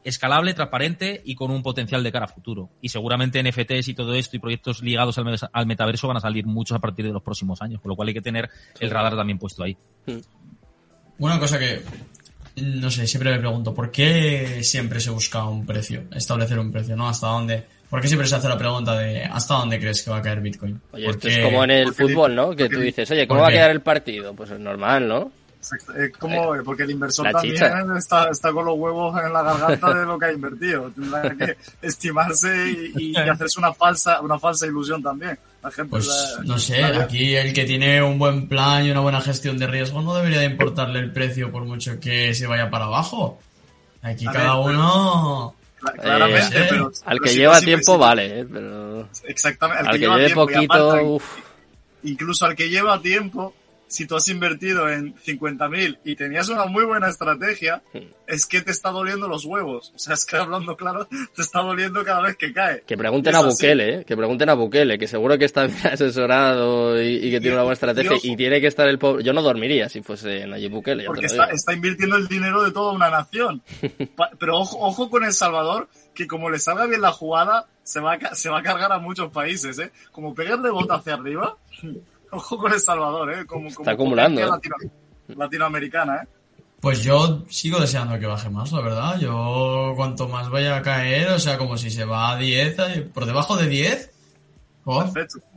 escalable, 0.04 0.54
transparente 0.54 1.22
y 1.26 1.36
con 1.36 1.52
un 1.52 1.64
potencial 1.64 2.04
de 2.04 2.12
cara 2.12 2.26
a 2.26 2.28
futuro. 2.28 2.70
Y 2.82 2.90
seguramente 2.90 3.42
NFTs 3.42 3.88
y 3.90 3.94
todo 3.94 4.14
esto 4.14 4.36
y 4.36 4.40
proyectos 4.40 4.82
ligados 4.82 5.18
al, 5.18 5.66
metaverso 5.66 6.08
van 6.08 6.18
a 6.18 6.20
salir 6.20 6.46
muchos 6.46 6.78
a 6.78 6.80
partir 6.80 7.06
de 7.06 7.14
los 7.14 7.24
próximos 7.24 7.62
años, 7.62 7.82
con 7.82 7.90
lo 7.90 7.96
cual 7.96 8.10
hay 8.10 8.14
que 8.14 8.22
tener 8.22 8.50
el 8.80 8.90
radar 8.90 9.16
también 9.16 9.40
puesto 9.40 9.64
ahí. 9.64 9.78
Una 11.20 11.40
cosa 11.40 11.60
que, 11.60 11.82
no 12.58 12.90
sé, 12.92 13.08
siempre 13.08 13.32
me 13.32 13.40
pregunto, 13.40 13.74
¿por 13.74 13.92
qué 13.92 14.60
siempre 14.64 15.00
se 15.00 15.10
busca 15.10 15.46
un 15.46 15.66
precio? 15.66 16.04
Establecer 16.14 16.60
un 16.60 16.72
precio, 16.72 16.96
¿no? 16.96 17.08
¿Hasta 17.08 17.28
dónde? 17.28 17.64
¿Por 17.90 18.02
qué 18.02 18.08
siempre 18.08 18.28
se 18.28 18.36
hace 18.36 18.50
la 18.50 18.58
pregunta 18.58 18.98
de 18.98 19.24
¿hasta 19.24 19.54
dónde 19.54 19.80
crees 19.80 20.02
que 20.02 20.10
va 20.10 20.18
a 20.18 20.22
caer 20.22 20.42
Bitcoin? 20.42 20.82
Oye, 20.92 21.06
¿Por 21.06 21.16
esto 21.16 21.28
qué? 21.28 21.34
es 21.36 21.46
como 21.46 21.64
en 21.64 21.72
el 21.72 21.94
fútbol, 21.94 22.36
¿no? 22.36 22.56
Que 22.56 22.68
tú 22.68 22.80
dices, 22.80 23.10
oye, 23.12 23.28
¿cómo 23.28 23.40
¿por 23.40 23.46
va 23.46 23.50
a 23.50 23.52
quedar 23.52 23.70
el 23.72 23.82
partido? 23.82 24.34
Pues 24.34 24.50
es 24.50 24.60
normal, 24.60 25.08
¿no? 25.08 25.32
Exacto. 25.64 25.94
Es 25.94 26.12
como, 26.18 26.54
porque 26.66 26.84
el 26.84 26.92
inversor 26.92 27.26
La 27.28 27.32
también 27.32 27.56
está, 27.98 28.28
está 28.30 28.52
con 28.52 28.66
los 28.66 28.78
huevos 28.78 29.18
en 29.24 29.32
la 29.32 29.42
garganta 29.44 29.94
de 29.94 30.06
lo 30.06 30.20
que 30.20 30.26
ha 30.26 30.32
invertido. 30.34 30.92
Tendrá 30.92 31.22
que 31.36 31.56
estimarse 31.82 32.70
y, 32.98 33.12
y 33.12 33.16
hacerse 33.16 33.60
una 33.60 33.74
falsa, 33.74 34.20
una 34.20 34.38
falsa 34.38 34.68
ilusión 34.68 35.02
también. 35.02 35.40
La 35.64 35.72
gente 35.72 35.90
Pues 35.92 36.08
la- 36.08 36.44
no 36.44 36.60
sé, 36.60 36.82
la- 36.82 37.04
aquí 37.04 37.34
el 37.36 37.54
que 37.54 37.64
tiene 37.64 38.04
un 38.04 38.20
buen 38.20 38.50
plan 38.50 38.86
y 38.86 38.92
una 38.92 39.00
buena 39.00 39.22
gestión 39.22 39.58
de 39.58 39.68
riesgo 39.68 40.02
no 40.02 40.14
debería 40.16 40.40
de 40.40 40.46
importarle 40.48 41.00
el 41.00 41.14
precio 41.14 41.50
por 41.50 41.64
mucho 41.64 41.98
que 42.00 42.34
se 42.34 42.46
vaya 42.46 42.70
para 42.70 42.86
abajo. 42.86 43.40
Aquí 44.02 44.28
A 44.28 44.32
cada 44.34 44.58
uno... 44.58 45.56
cla- 45.80 45.94
claramente, 46.02 46.58
Eh, 46.62 46.66
pero, 46.70 46.88
Al 47.06 47.18
pero 47.20 47.24
que 47.24 47.36
lleva 47.38 47.62
tiempo, 47.62 47.98
vale, 47.98 48.42
¿eh? 48.42 48.46
Pero 48.52 49.08
Exactamente, 49.24 49.80
al, 49.84 49.88
al 49.88 49.94
que 49.94 50.00
lleva 50.00 50.16
lleve 50.18 50.26
tiempo, 50.28 50.44
y 50.44 50.56
poquito, 50.56 50.92
aparte, 50.92 51.18
incluso 52.04 52.46
al 52.46 52.56
que 52.58 52.70
lleva 52.70 53.00
tiempo, 53.02 53.54
si 53.88 54.08
tú 54.08 54.16
has 54.16 54.28
invertido 54.30 54.90
en 54.90 55.14
50.000 55.16 56.00
y 56.04 56.16
tenías 56.16 56.50
una 56.50 56.66
muy 56.66 56.84
buena 56.86 57.10
estrategia, 57.10 57.84
es 58.26 58.46
que 58.48 58.62
te 58.62 58.72
está 58.72 58.90
doliendo 58.90 59.28
los 59.28 59.46
huevos. 59.46 59.92
O 59.96 60.00
sea, 60.00 60.16
es 60.16 60.26
que 60.26 60.36
hablando 60.38 60.76
claro, 60.76 61.08
te 61.36 61.42
está 61.42 61.60
doliendo 61.62 62.04
cada 62.04 62.22
vez 62.22 62.36
que 62.38 62.52
cae. 62.54 62.82
Que 62.88 62.98
pregunten 62.98 63.36
a. 63.36 63.42
Bukele, 63.42 63.96
¿eh? 64.00 64.06
Que 64.06 64.18
pregunten 64.18 64.50
a 64.50 64.54
Bukele, 64.56 64.98
que 64.98 65.08
seguro 65.08 65.38
que 65.38 65.46
está 65.46 65.68
bien 65.68 65.78
asesorado 65.92 67.02
y, 67.02 67.16
y 67.18 67.32
que 67.32 67.40
tiene 67.40 67.54
una 67.56 67.64
buena 67.64 67.74
estrategia. 67.74 68.12
Dios. 68.12 68.26
Y 68.26 68.36
tiene 68.36 68.60
que 68.62 68.68
estar 68.68 68.88
el 68.88 68.98
pobre. 68.98 69.24
Yo 69.24 69.34
no 69.34 69.42
dormiría 69.42 69.90
si 69.90 70.02
fuese 70.02 70.48
Nayib 70.48 70.72
Bukele. 70.72 71.06
Porque 71.06 71.26
está, 71.28 71.74
invirtiendo 71.74 72.16
el 72.16 72.28
dinero 72.28 72.64
de 72.64 72.72
toda 72.72 72.94
una 72.94 73.10
nación. 73.10 73.62
Pero 74.40 74.58
ojo, 74.58 74.78
ojo 74.80 75.10
con 75.10 75.24
El 75.24 75.34
Salvador, 75.34 75.88
que 76.16 76.26
como 76.28 76.50
le 76.50 76.58
salga 76.60 76.86
bien 76.88 77.02
la 77.02 77.12
jugada, 77.12 77.68
se 77.84 78.00
va 78.00 78.14
a, 78.14 78.18
ca- 78.20 78.34
se 78.36 78.50
va 78.50 78.60
a 78.60 78.64
cargar 78.64 78.92
a 78.92 79.00
muchos 79.00 79.32
países, 79.32 79.78
¿eh? 79.80 79.92
Como 80.12 80.34
pegarle 80.34 80.70
bota 80.70 80.96
hacia 80.96 81.14
arriba, 81.16 81.58
ojo 82.34 82.58
con 82.58 82.74
El 82.74 82.80
Salvador, 82.80 83.34
¿eh? 83.34 83.46
Como, 83.46 83.74
como 83.74 83.90
acumulando, 83.90 84.42
¿eh? 84.42 84.46
latino- 84.48 84.76
latinoamericana, 85.28 86.22
¿eh? 86.24 86.28
Pues 86.80 87.02
yo 87.02 87.46
sigo 87.50 87.80
deseando 87.80 88.20
que 88.20 88.26
baje 88.26 88.50
más, 88.50 88.72
la 88.74 88.82
verdad. 88.82 89.18
Yo 89.20 89.94
cuanto 89.96 90.28
más 90.28 90.50
vaya 90.50 90.76
a 90.78 90.82
caer, 90.82 91.30
o 91.30 91.40
sea, 91.40 91.58
como 91.58 91.78
si 91.78 91.90
se 91.90 92.04
va 92.04 92.32
a 92.34 92.38
10, 92.38 92.78
eh, 92.80 93.10
por 93.14 93.26
debajo 93.26 93.56
de 93.56 93.68
10, 93.68 94.10
Oh, 94.86 95.06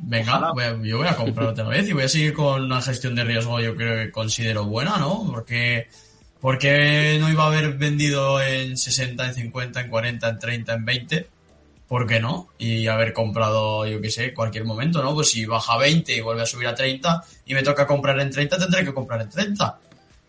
venga, 0.02 0.36
Ojalá. 0.38 0.52
voy 0.52 0.62
a- 0.62 0.82
yo 0.88 0.98
voy 0.98 1.08
a 1.08 1.16
comprar 1.16 1.48
otra 1.48 1.64
vez 1.64 1.88
y 1.88 1.92
voy 1.92 2.04
a 2.04 2.08
seguir 2.08 2.32
con 2.32 2.62
una 2.62 2.80
gestión 2.80 3.16
de 3.16 3.24
riesgo 3.24 3.58
yo 3.58 3.74
creo 3.74 4.04
que 4.06 4.12
considero 4.12 4.66
buena, 4.66 4.98
¿no? 4.98 5.26
Porque, 5.28 5.88
porque 6.40 7.16
no 7.20 7.28
iba 7.28 7.42
a 7.42 7.46
haber 7.48 7.72
vendido 7.76 8.40
en 8.40 8.76
60, 8.76 9.26
en 9.26 9.34
50, 9.34 9.80
en 9.80 9.90
40, 9.90 10.28
en 10.28 10.38
30, 10.38 10.74
en 10.74 10.84
20. 10.84 11.28
¿Por 11.88 12.06
qué 12.06 12.18
no? 12.20 12.48
Y 12.58 12.88
haber 12.88 13.12
comprado, 13.12 13.86
yo 13.86 14.00
qué 14.00 14.10
sé, 14.10 14.34
cualquier 14.34 14.64
momento, 14.64 15.02
¿no? 15.02 15.14
Pues 15.14 15.30
si 15.30 15.46
baja 15.46 15.74
a 15.74 15.78
20 15.78 16.16
y 16.16 16.20
vuelve 16.20 16.42
a 16.42 16.46
subir 16.46 16.66
a 16.66 16.74
30 16.74 17.22
y 17.46 17.54
me 17.54 17.62
toca 17.62 17.86
comprar 17.86 18.18
en 18.20 18.30
30, 18.30 18.58
tendré 18.58 18.84
que 18.84 18.92
comprar 18.92 19.20
en 19.22 19.30
30. 19.30 19.78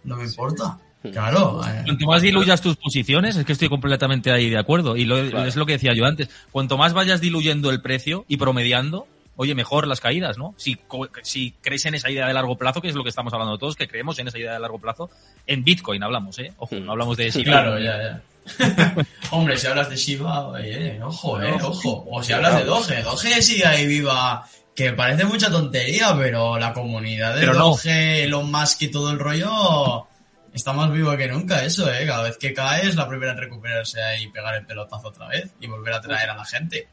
No 0.03 0.17
me 0.17 0.23
importa. 0.25 0.77
Claro. 1.11 1.61
eh, 1.65 1.81
Cuanto 1.85 2.05
más 2.05 2.21
diluyas 2.21 2.61
tus 2.61 2.75
posiciones, 2.75 3.35
es 3.37 3.45
que 3.45 3.53
estoy 3.53 3.69
completamente 3.69 4.31
ahí 4.31 4.49
de 4.49 4.57
acuerdo. 4.57 4.95
Y 4.97 5.05
lo- 5.05 5.29
Claro. 5.29 5.47
es 5.47 5.55
lo 5.55 5.65
que 5.65 5.73
decía 5.73 5.93
yo 5.95 6.05
antes. 6.05 6.29
Cuanto 6.51 6.77
más 6.77 6.93
vayas 6.93 7.21
diluyendo 7.21 7.69
el 7.71 7.81
precio 7.81 8.25
y 8.27 8.37
promediando, 8.37 9.07
oye, 9.35 9.55
mejor 9.55 9.87
las 9.87 9.99
caídas, 10.01 10.37
¿no? 10.37 10.53
Si, 10.57 10.75
co- 10.75 11.07
si 11.23 11.53
crees 11.61 11.85
en 11.85 11.95
esa 11.95 12.09
idea 12.11 12.27
de 12.27 12.33
largo 12.33 12.57
plazo, 12.57 12.81
que 12.81 12.89
es 12.89 12.95
lo 12.95 13.03
que 13.03 13.09
estamos 13.09 13.31
hablando 13.33 13.57
todos, 13.57 13.75
que 13.75 13.87
creemos 13.87 14.19
en 14.19 14.27
esa 14.27 14.37
idea 14.37 14.53
de 14.53 14.59
largo 14.59 14.79
plazo, 14.79 15.09
en 15.45 15.63
Bitcoin 15.63 16.03
hablamos, 16.03 16.37
¿eh? 16.39 16.51
Ojo, 16.57 16.75
no 16.75 16.91
hablamos 16.91 17.15
de 17.17 17.31
claro, 17.31 17.79
ya, 17.79 17.97
ya. 18.01 18.21
Hombre, 19.31 19.57
si 19.57 19.67
hablas 19.67 19.89
de 19.89 19.95
Shiba, 19.95 20.47
oye, 20.47 21.01
ojo, 21.03 21.41
eh, 21.41 21.57
ojo. 21.61 22.05
O 22.09 22.23
si 22.23 22.33
hablas 22.33 22.57
de 22.57 22.63
Doge, 22.65 23.01
Doge 23.01 23.41
sigue 23.41 23.65
ahí 23.65 23.85
viva, 23.85 24.47
que 24.75 24.93
parece 24.93 25.25
mucha 25.25 25.49
tontería, 25.49 26.15
pero 26.17 26.57
la 26.57 26.73
comunidad 26.73 27.35
de 27.35 27.41
Pero 27.41 27.53
no. 27.53 27.69
Doge, 27.69 28.23
Elon 28.23 28.51
Musk 28.51 28.83
y 28.83 28.87
todo 28.89 29.11
el 29.11 29.19
rollo 29.19 30.07
está 30.53 30.73
más 30.73 30.91
viva 30.91 31.15
que 31.15 31.27
nunca 31.27 31.63
eso, 31.63 31.91
eh. 31.91 32.05
Cada 32.05 32.23
vez 32.23 32.37
que 32.37 32.53
cae 32.53 32.87
es 32.87 32.95
la 32.95 33.07
primera 33.07 33.31
en 33.31 33.37
recuperarse 33.37 33.99
y 34.21 34.27
pegar 34.29 34.55
el 34.55 34.65
pelotazo 34.65 35.07
otra 35.09 35.27
vez 35.27 35.53
y 35.59 35.67
volver 35.67 35.93
a 35.93 36.01
traer 36.01 36.29
a 36.29 36.35
la 36.35 36.45
gente. 36.45 36.89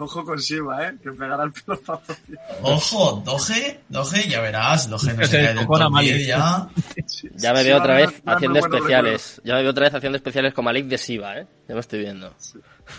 Ojo 0.00 0.24
con 0.24 0.38
Shiva, 0.38 0.88
¿eh? 0.88 0.94
Que 1.02 1.10
pegará 1.12 1.44
el 1.44 1.52
pelotazo. 1.52 2.16
Ojo, 2.62 3.22
Doge, 3.24 3.80
Doge, 3.88 4.28
ya 4.28 4.40
verás, 4.40 4.88
Doge 4.88 5.12
no 5.12 5.24
se 5.26 5.36
cae 5.38 5.54
del 5.54 5.66
top 5.66 5.90
Malik. 5.90 6.14
10 6.14 6.26
ya. 6.26 6.68
Ya 7.36 7.52
me 7.52 7.62
veo 7.62 7.78
otra 7.78 7.94
vez 7.96 8.10
haciendo 8.24 8.58
especiales. 8.58 9.40
Ya 9.44 9.54
me 9.56 9.62
veo 9.62 9.70
otra 9.72 9.84
vez 9.84 9.94
haciendo 9.94 10.16
especiales 10.16 10.54
con 10.54 10.64
Malik 10.64 10.86
de 10.86 10.98
Siva, 10.98 11.36
¿eh? 11.38 11.46
Ya 11.68 11.74
me 11.74 11.80
estoy 11.80 12.00
viendo. 12.00 12.34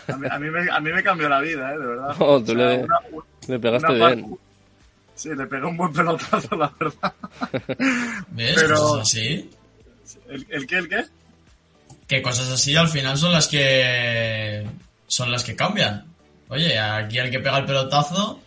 A 0.08 0.16
mí, 0.18 0.28
a 0.30 0.40
mí 0.40 0.50
me, 0.50 0.72
a 0.72 0.80
mí 0.80 0.92
me 0.92 1.04
cambió 1.04 1.28
la 1.28 1.42
vida, 1.42 1.74
¿eh? 1.74 1.78
De 1.80 1.86
verdad. 1.86 2.16
Oh, 2.20 2.40
tú 2.42 2.52
O 2.52 2.56
sea, 2.56 2.56
le- 2.56 2.84
una- 2.84 3.60
pegaste 3.60 4.00
par- 4.00 4.16
bien. 4.16 4.38
Sí, 5.16 5.30
le 5.36 5.46
pegué 5.48 5.66
un 5.66 5.78
buen 5.78 5.92
pelotazo, 5.94 6.56
la 6.56 6.74
verdad. 6.80 7.14
¿Ves? 8.30 8.56
Pero- 8.56 8.76
Cosas 8.76 9.02
así. 9.02 9.50
¿El, 10.30 10.48
el 10.50 10.68
qué? 10.68 10.78
¿El 10.78 10.88
qué? 10.90 11.06
que 12.08 12.22
cosas 12.22 12.50
así 12.50 12.76
al 12.76 12.90
final 12.90 13.18
son 13.18 13.32
las 13.32 13.48
que 13.48 14.66
son 15.08 15.32
las 15.32 15.44
que 15.46 15.56
cambian. 15.56 16.06
Oye, 16.52 16.78
aquí 16.78 17.18
el 17.18 17.32
que 17.32 17.40
pega 17.40 17.58
el 17.58 17.66
pelotazo 17.66 18.40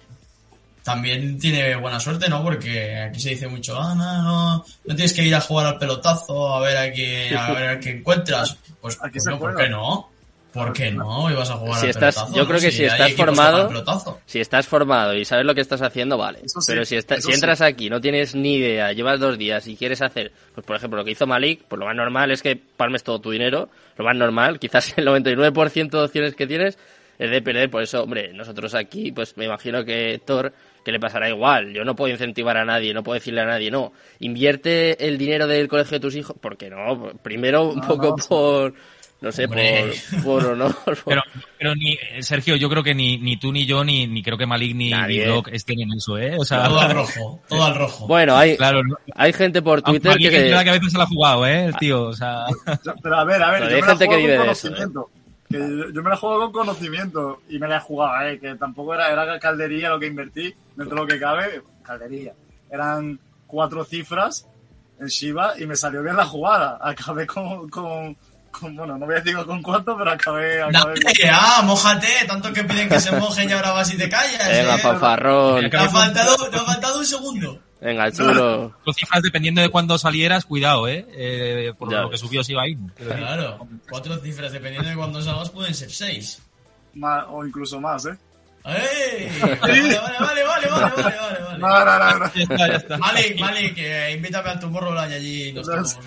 también 0.82 1.38
tiene 1.38 1.76
buena 1.76 1.98
suerte, 1.98 2.28
¿no? 2.28 2.42
Porque 2.42 2.94
aquí 2.98 3.18
se 3.18 3.30
dice 3.30 3.48
mucho, 3.48 3.80
ah, 3.80 3.94
no, 3.94 4.22
no, 4.22 4.56
no 4.84 4.94
tienes 4.94 5.14
que 5.14 5.22
ir 5.22 5.34
a 5.34 5.40
jugar 5.40 5.66
al 5.66 5.78
pelotazo 5.78 6.54
a 6.54 6.60
ver 6.60 6.76
a 6.76 6.92
qué, 6.92 7.34
a 7.36 7.52
ver 7.52 7.68
a 7.70 7.80
qué 7.80 7.90
encuentras. 7.92 8.58
Pues, 8.82 8.98
Aquí 9.00 9.12
pues 9.14 9.24
no, 9.26 9.38
¿por 9.38 9.56
qué 9.56 9.68
no? 9.70 10.10
¿Por 10.52 10.72
qué 10.72 10.90
no? 10.92 11.28
Ibas 11.30 11.50
a 11.50 11.54
jugar 11.54 11.78
Si 11.80 11.86
al 11.86 11.90
estás- 11.90 12.14
pelotazo. 12.16 12.36
yo 12.36 12.44
creo 12.46 12.58
¿no? 12.58 12.62
que 12.62 12.70
si 12.70 12.84
estás 12.84 13.12
formado- 13.14 13.68
al. 13.70 14.16
Si 14.26 14.38
estás 14.40 14.66
formado 14.68 15.14
y 15.14 15.24
sabes 15.24 15.46
lo 15.46 15.54
que 15.54 15.62
estás 15.62 15.80
haciendo, 15.82 16.16
vale. 16.18 16.40
Sí, 16.46 16.54
Pero 16.66 16.84
si, 16.84 16.96
está- 16.96 17.16
si 17.16 17.22
sí. 17.22 17.32
entras 17.32 17.60
aquí, 17.62 17.88
no 17.90 18.00
tienes 18.00 18.34
ni 18.36 18.56
idea, 18.56 18.92
llevas 18.92 19.18
dos 19.18 19.36
días 19.38 19.66
y 19.66 19.76
quieres 19.76 20.00
hacer, 20.02 20.32
pues 20.54 20.64
por 20.66 20.76
ejemplo, 20.76 20.98
lo 20.98 21.04
que 21.04 21.10
hizo 21.12 21.26
Malik, 21.26 21.62
pues 21.66 21.80
lo 21.80 21.86
más 21.86 21.96
normal 21.96 22.30
es 22.30 22.42
que 22.42 22.54
palmes 22.56 23.02
todo 23.02 23.20
tu 23.20 23.30
dinero. 23.32 23.68
Lo 23.96 24.04
más 24.04 24.14
normal, 24.16 24.58
quizás 24.60 24.92
el 24.98 25.06
99% 25.06 25.98
de 25.98 26.04
opciones 26.04 26.34
que 26.36 26.46
tienes 26.46 26.78
es 27.18 27.30
de 27.30 27.42
perder. 27.42 27.70
Por 27.70 27.82
eso, 27.82 28.02
hombre, 28.02 28.32
nosotros 28.32 28.74
aquí, 28.74 29.12
pues 29.12 29.36
me 29.36 29.44
imagino 29.46 29.84
que 29.84 30.20
Thor, 30.24 30.52
que 30.84 30.92
le 30.92 31.00
pasará 31.00 31.28
igual. 31.28 31.72
Yo 31.72 31.84
no 31.84 31.94
puedo 31.96 32.12
incentivar 32.12 32.56
a 32.56 32.64
nadie, 32.64 32.92
no 32.94 33.02
puedo 33.02 33.14
decirle 33.14 33.40
a 33.42 33.46
nadie, 33.46 33.70
no. 33.70 33.92
Invierte 34.20 35.06
el 35.06 35.16
dinero 35.18 35.46
del 35.46 35.68
colegio 35.68 35.92
de 35.98 36.00
tus 36.00 36.16
hijos. 36.16 36.36
¿Por 36.40 36.56
qué 36.56 36.68
no? 36.70 37.12
Primero 37.22 37.64
un 37.70 37.76
No, 37.80 37.86
poco 37.88 38.08
no, 38.10 38.18
sí. 38.18 38.28
por, 38.28 38.74
no 39.20 39.32
sé, 39.32 39.44
Hombre. 39.46 39.92
por, 40.22 40.42
por 40.42 40.44
honor. 40.52 40.74
por- 40.84 40.98
Pero, 41.06 41.22
pero 41.58 41.74
ni, 41.76 41.92
eh, 41.94 42.22
Sergio, 42.22 42.56
yo 42.56 42.68
creo 42.68 42.82
que 42.82 42.94
ni, 42.94 43.16
ni 43.16 43.38
tú 43.38 43.50
ni 43.52 43.64
yo, 43.64 43.82
ni, 43.84 44.06
ni 44.06 44.22
creo 44.22 44.36
que 44.36 44.44
Malik 44.44 44.74
ni 44.74 44.90
Nadie. 44.90 45.24
Block 45.24 45.48
estén 45.52 45.80
en 45.80 45.88
eso, 45.96 46.18
¿eh? 46.18 46.36
O 46.38 46.44
sea, 46.44 46.64
Todo 46.68 46.80
al 46.80 46.90
rojo, 46.90 47.40
todo 47.48 47.64
al 47.64 47.74
rojo. 47.74 48.06
Bueno, 48.06 48.36
hay, 48.36 48.56
claro, 48.58 48.82
hay 49.14 49.32
gente 49.32 49.62
por 49.62 49.80
Twitter 49.80 50.12
Malik 50.12 50.30
que... 50.30 50.44
que 50.48 50.54
a 50.54 50.72
veces 50.72 50.92
se 50.92 50.98
la 50.98 51.04
ha 51.04 51.06
jugado, 51.06 51.46
¿eh? 51.46 51.64
El 51.66 51.76
tío, 51.76 52.02
o 52.02 52.12
sea... 52.12 52.44
Pero 53.02 53.16
a 53.16 53.24
ver, 53.24 53.42
a 53.42 53.50
ver, 53.52 53.60
Pero 53.60 53.70
yo 53.70 53.76
hay 53.76 53.80
me 53.82 53.86
la 53.88 53.96
gente 53.96 54.08
que 54.08 54.16
vive 54.18 54.38
de 54.38 54.50
eso, 54.50 54.68
¿eh? 54.68 54.86
Que 55.50 55.58
yo, 55.58 55.90
yo 55.90 56.02
me 56.02 56.10
la 56.10 56.16
juego 56.16 56.40
con 56.50 56.52
conocimiento 56.52 57.42
y 57.48 57.58
me 57.58 57.68
la 57.68 57.76
he 57.76 57.80
jugado, 57.80 58.26
¿eh? 58.26 58.38
Que 58.40 58.54
tampoco 58.54 58.94
era, 58.94 59.10
era 59.10 59.38
caldería 59.38 59.90
lo 59.90 59.98
que 60.00 60.06
invertí, 60.06 60.54
dentro 60.76 60.96
de 60.96 61.02
lo 61.02 61.06
que 61.06 61.20
cabe, 61.20 61.62
caldería. 61.82 62.32
Eran 62.70 63.18
cuatro 63.46 63.84
cifras 63.84 64.46
en 64.98 65.06
Shiba 65.06 65.54
y 65.58 65.66
me 65.66 65.76
salió 65.76 66.02
bien 66.02 66.16
la 66.16 66.24
jugada. 66.24 66.78
Acabé 66.80 67.26
con, 67.26 67.68
con, 67.68 68.16
con- 68.50 68.76
bueno, 68.76 68.96
no 68.98 69.06
voy 69.06 69.16
a 69.16 69.20
decir 69.20 69.36
con 69.44 69.62
cuánto, 69.62 69.96
pero 69.96 70.10
acabé, 70.12 70.62
acabé 70.62 70.94
Dale, 71.04 71.30
ah, 71.32 71.62
mójate, 71.64 72.08
tanto 72.26 72.52
que 72.52 72.64
piden 72.64 72.88
que 72.88 73.00
se 73.00 73.12
mojen 73.12 73.48
y 73.48 73.52
ahora 73.52 73.72
vas 73.72 73.92
y 73.92 73.96
te 73.98 74.08
callas. 74.08 74.48
Venga, 74.48 74.76
eh. 74.76 74.78
fanfarrón. 74.78 75.70
Te 75.70 75.76
ha 75.76 75.88
faltado, 75.88 76.50
te 76.50 76.56
ha 76.56 76.60
faltado 76.60 76.98
un 76.98 77.06
segundo. 77.06 77.60
Venga, 77.84 78.10
chulo. 78.10 78.74
Con 78.82 78.94
cifras 78.98 79.22
dependiendo 79.22 79.60
de 79.60 79.68
cuándo 79.68 79.98
salieras, 79.98 80.44
cuidado, 80.46 80.88
¿eh? 80.88 81.06
Eh, 81.12 81.72
por 81.78 81.90
Ya 81.90 82.00
lo 82.00 82.08
que 82.08 82.12
ves. 82.12 82.20
subió 82.20 82.42
Sibaín. 82.42 82.90
Claro, 82.96 83.68
cuatro 83.88 84.16
cifras, 84.18 84.50
dependiendo 84.52 84.88
de 84.88 84.96
cuándo 84.96 85.20
salgas, 85.22 85.50
pueden 85.50 85.74
ser 85.74 85.90
seis. 85.90 86.42
más, 86.94 87.24
o 87.28 87.44
incluso 87.44 87.80
más, 87.80 88.06
¿eh? 88.06 88.16
¡Ey! 88.66 89.28
Vale, 89.60 89.82
vale, 89.82 90.14
vale, 90.18 90.42
vale, 90.42 90.68
vale, 90.70 90.92
vale, 90.96 91.16
vale, 91.18 91.40
vale. 91.44 91.58
No, 91.58 91.84
no, 91.84 91.98
no, 91.98 92.18
no. 92.20 92.32
Ya 92.34 92.42
está, 92.44 92.56
ya 92.68 92.76
está. 92.76 92.96
Malik, 92.96 93.38
Malik, 93.38 93.74
que 93.74 94.12
invítame 94.12 94.48
a 94.48 94.58
tu 94.58 94.70
morro 94.70 94.94
y 94.94 95.12
allí 95.12 95.52
nos 95.52 95.66
tomamos 95.66 95.98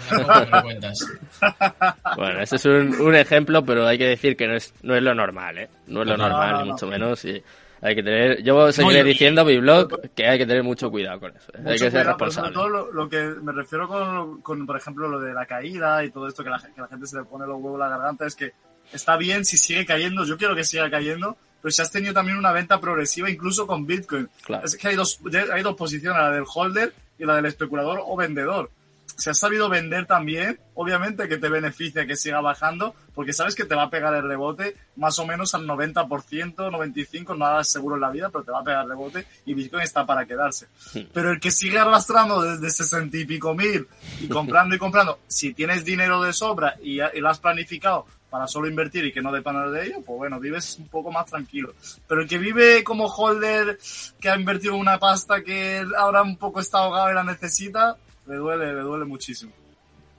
una 0.50 0.62
cuentas. 0.64 0.98
Bueno, 2.18 2.42
este 2.42 2.56
es 2.56 2.66
un, 2.66 3.00
un 3.00 3.16
ejemplo, 3.16 3.64
pero 3.64 3.86
hay 3.86 4.00
que 4.00 4.08
decir 4.08 4.36
que 4.36 4.48
no 4.48 4.56
es, 4.56 4.74
no 4.82 4.96
es 4.96 5.04
lo 5.04 5.14
normal, 5.14 5.60
¿eh? 5.60 5.70
No 5.86 6.02
es 6.02 6.08
lo 6.08 6.18
No, 6.18 6.28
normal, 6.30 6.52
no, 6.54 6.58
ni 6.64 6.68
no. 6.70 6.74
mucho 6.74 6.88
menos. 6.88 7.24
Y 7.26 7.44
hay 7.82 7.96
que 7.96 8.04
tener, 8.04 8.44
yo 8.44 8.72
seguiré 8.72 9.04
diciendo 9.04 9.46
mi 9.46 9.58
blog 9.58 10.12
que 10.16 10.28
hay 10.28 10.38
que 10.38 10.46
tener 10.46 10.64
mucho 10.64 10.90
cuidado 10.90 11.20
con 11.20 11.36
eso. 11.36 11.52
¿eh? 11.54 11.62
Hay 11.66 11.74
que 11.74 11.92
ser 11.92 11.92
cuidado, 11.92 12.18
pero 12.18 12.32
sobre 12.32 12.48
responsable. 12.48 12.54
todo 12.54 12.70
lo, 12.70 12.92
lo 12.92 13.10
que 13.10 13.24
me 13.42 13.52
refiero 13.52 13.88
con, 13.88 14.42
con, 14.42 14.66
por 14.66 14.78
ejemplo, 14.78 15.08
lo 15.08 15.20
de 15.20 15.34
la 15.34 15.46
caída 15.46 16.04
y 16.04 16.10
todo 16.10 16.28
esto 16.28 16.44
que 16.44 16.50
la, 16.50 16.60
que 16.60 16.82
la 16.82 16.88
gente 16.88 17.08
se 17.08 17.18
le 17.18 17.24
pone 17.24 17.46
los 17.46 17.58
huevos 17.62 17.80
a 17.82 17.88
la 17.88 17.98
garganta 17.98 18.26
es 18.26 18.36
que 18.36 18.54
está 18.92 19.18
bien 19.18 19.46
si 19.46 19.58
sigue 19.58 19.86
cayendo, 19.86 20.26
yo 20.26 20.38
quiero 20.38 20.56
que 20.56 20.64
siga 20.64 20.90
cayendo, 20.90 21.38
pero 21.62 21.72
si 21.72 21.82
has 21.82 21.92
tenido 21.92 22.14
también 22.14 22.38
una 22.38 22.52
venta 22.52 22.80
progresiva 22.80 23.30
incluso 23.30 23.68
con 23.68 23.86
Bitcoin. 23.86 24.30
Claro. 24.46 24.66
Es 24.66 24.76
que 24.76 24.88
hay 24.88 24.96
dos, 24.96 25.20
hay 25.52 25.64
dos 25.64 25.76
posiciones, 25.76 26.22
la 26.22 26.32
del 26.32 26.46
holder 26.52 26.94
y 27.20 27.26
la 27.26 27.36
del 27.36 27.46
especulador 27.46 28.00
o 28.06 28.16
vendedor. 28.16 28.70
Si 29.18 29.32
has 29.32 29.40
sabido 29.40 29.68
vender 29.68 30.06
también, 30.06 30.60
obviamente 30.76 31.28
que 31.28 31.38
te 31.38 31.50
beneficia 31.50 32.06
que 32.06 32.16
siga 32.16 32.40
bajando, 32.40 32.94
porque 33.16 33.34
sabes 33.34 33.56
que 33.56 33.66
te 33.66 33.74
va 33.74 33.84
a 33.84 33.90
pegar 33.90 34.14
el 34.14 34.28
rebote 34.28 34.76
más 34.96 35.18
o 35.18 35.26
menos 35.26 35.56
al 35.56 35.66
90%, 35.66 36.08
95%, 36.56 37.36
nada 37.36 37.62
es 37.62 37.68
seguro 37.68 37.96
en 37.96 38.02
la 38.02 38.12
vida, 38.12 38.30
pero 38.30 38.44
te 38.44 38.52
va 38.52 38.60
a 38.60 38.64
pegar 38.64 38.84
el 38.84 38.90
rebote 38.90 39.26
y 39.46 39.56
Bitcoin 39.56 39.82
está 39.82 40.06
para 40.06 40.28
quedarse. 40.28 40.68
Pero 41.14 41.32
el 41.32 41.40
que 41.40 41.50
sigue 41.50 41.80
arrastrando 41.80 42.42
desde 42.44 42.70
60 42.70 43.18
y 43.18 43.26
pico 43.26 43.56
mil 43.56 43.88
y 44.22 44.28
comprando 44.28 44.76
y 44.76 44.78
comprando, 44.78 45.20
si 45.28 45.52
tienes 45.54 45.84
dinero 45.84 46.22
de 46.22 46.32
sobra 46.32 46.76
y, 46.82 47.02
y 47.02 47.20
lo 47.20 47.30
has 47.30 47.40
planificado 47.40 48.06
para 48.30 48.48
solo 48.48 48.68
invertir 48.68 49.06
y 49.06 49.12
que 49.12 49.22
no 49.22 49.32
depender 49.32 49.70
de 49.70 49.88
ello, 49.88 50.02
pues 50.06 50.18
bueno, 50.18 50.40
vives 50.40 50.78
un 50.78 50.88
poco 50.90 51.12
más 51.12 51.26
tranquilo. 51.26 51.74
Pero 52.08 52.22
el 52.22 52.28
que 52.28 52.38
vive 52.38 52.84
como 52.84 53.06
holder, 53.06 53.80
que 54.20 54.30
ha 54.30 54.38
invertido 54.38 54.76
una 54.76 55.00
pasta 55.00 55.42
que 55.42 55.84
ahora 55.98 56.22
un 56.22 56.38
poco 56.38 56.60
está 56.60 56.80
ahogado 56.80 57.10
y 57.10 57.16
la 57.16 57.24
necesita, 57.24 57.98
le 58.28 58.36
duele, 58.36 58.74
le 58.74 58.82
duele 58.82 59.06
muchísimo. 59.06 59.52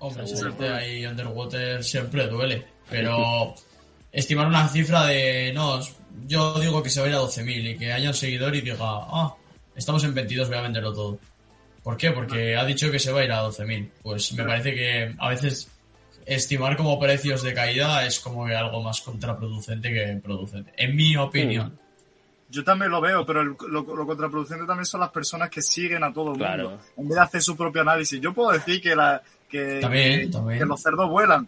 Hombre, 0.00 0.26
sí. 0.26 0.36
ahí 0.64 1.06
underwater 1.06 1.82
siempre 1.82 2.26
duele. 2.28 2.64
Pero 2.88 3.54
estimar 4.12 4.46
una 4.46 4.68
cifra 4.68 5.06
de. 5.06 5.52
No, 5.52 5.80
yo 6.26 6.58
digo 6.60 6.82
que 6.82 6.90
se 6.90 7.00
va 7.00 7.06
a 7.06 7.10
ir 7.10 7.16
a 7.16 7.22
12.000 7.22 7.74
y 7.74 7.78
que 7.78 7.92
haya 7.92 8.08
un 8.08 8.14
seguidor 8.14 8.54
y 8.54 8.60
diga, 8.60 8.76
ah, 8.80 9.34
estamos 9.74 10.02
en 10.04 10.14
22, 10.14 10.48
voy 10.48 10.58
a 10.58 10.62
venderlo 10.62 10.92
todo. 10.92 11.18
¿Por 11.82 11.96
qué? 11.96 12.10
Porque 12.10 12.56
ha 12.56 12.64
dicho 12.64 12.90
que 12.90 12.98
se 12.98 13.12
va 13.12 13.20
a 13.20 13.24
ir 13.24 13.32
a 13.32 13.44
12.000. 13.44 13.90
Pues 14.02 14.32
me 14.34 14.44
parece 14.44 14.74
que 14.74 15.14
a 15.18 15.28
veces 15.28 15.70
estimar 16.26 16.76
como 16.76 16.98
precios 16.98 17.42
de 17.42 17.54
caída 17.54 18.04
es 18.06 18.20
como 18.20 18.46
que 18.46 18.54
algo 18.54 18.82
más 18.82 19.00
contraproducente 19.00 19.92
que 19.92 20.20
producente. 20.22 20.72
En 20.76 20.94
mi 20.94 21.16
opinión. 21.16 21.78
Yo 22.50 22.64
también 22.64 22.90
lo 22.90 23.00
veo, 23.00 23.26
pero 23.26 23.42
el- 23.42 23.56
lo, 23.68 23.82
lo 23.82 24.06
contraproducente 24.06 24.64
también 24.66 24.86
son 24.86 25.00
las 25.00 25.10
personas 25.10 25.50
que 25.50 25.60
siguen 25.60 26.02
a 26.04 26.12
todo 26.12 26.32
el 26.32 26.38
Claro. 26.38 26.70
mundo. 26.70 26.84
En 26.96 27.08
vez 27.08 27.14
de 27.16 27.20
hacer 27.22 27.42
su 27.42 27.56
propio 27.56 27.82
análisis. 27.82 28.20
Yo 28.20 28.32
puedo 28.32 28.52
decir 28.52 28.80
que, 28.80 28.96
la, 28.96 29.20
que, 29.48 29.80
También, 29.80 30.20
que, 30.22 30.28
también. 30.28 30.58
que 30.60 30.64
los 30.64 30.80
cerdos 30.80 31.10
vuelan. 31.10 31.46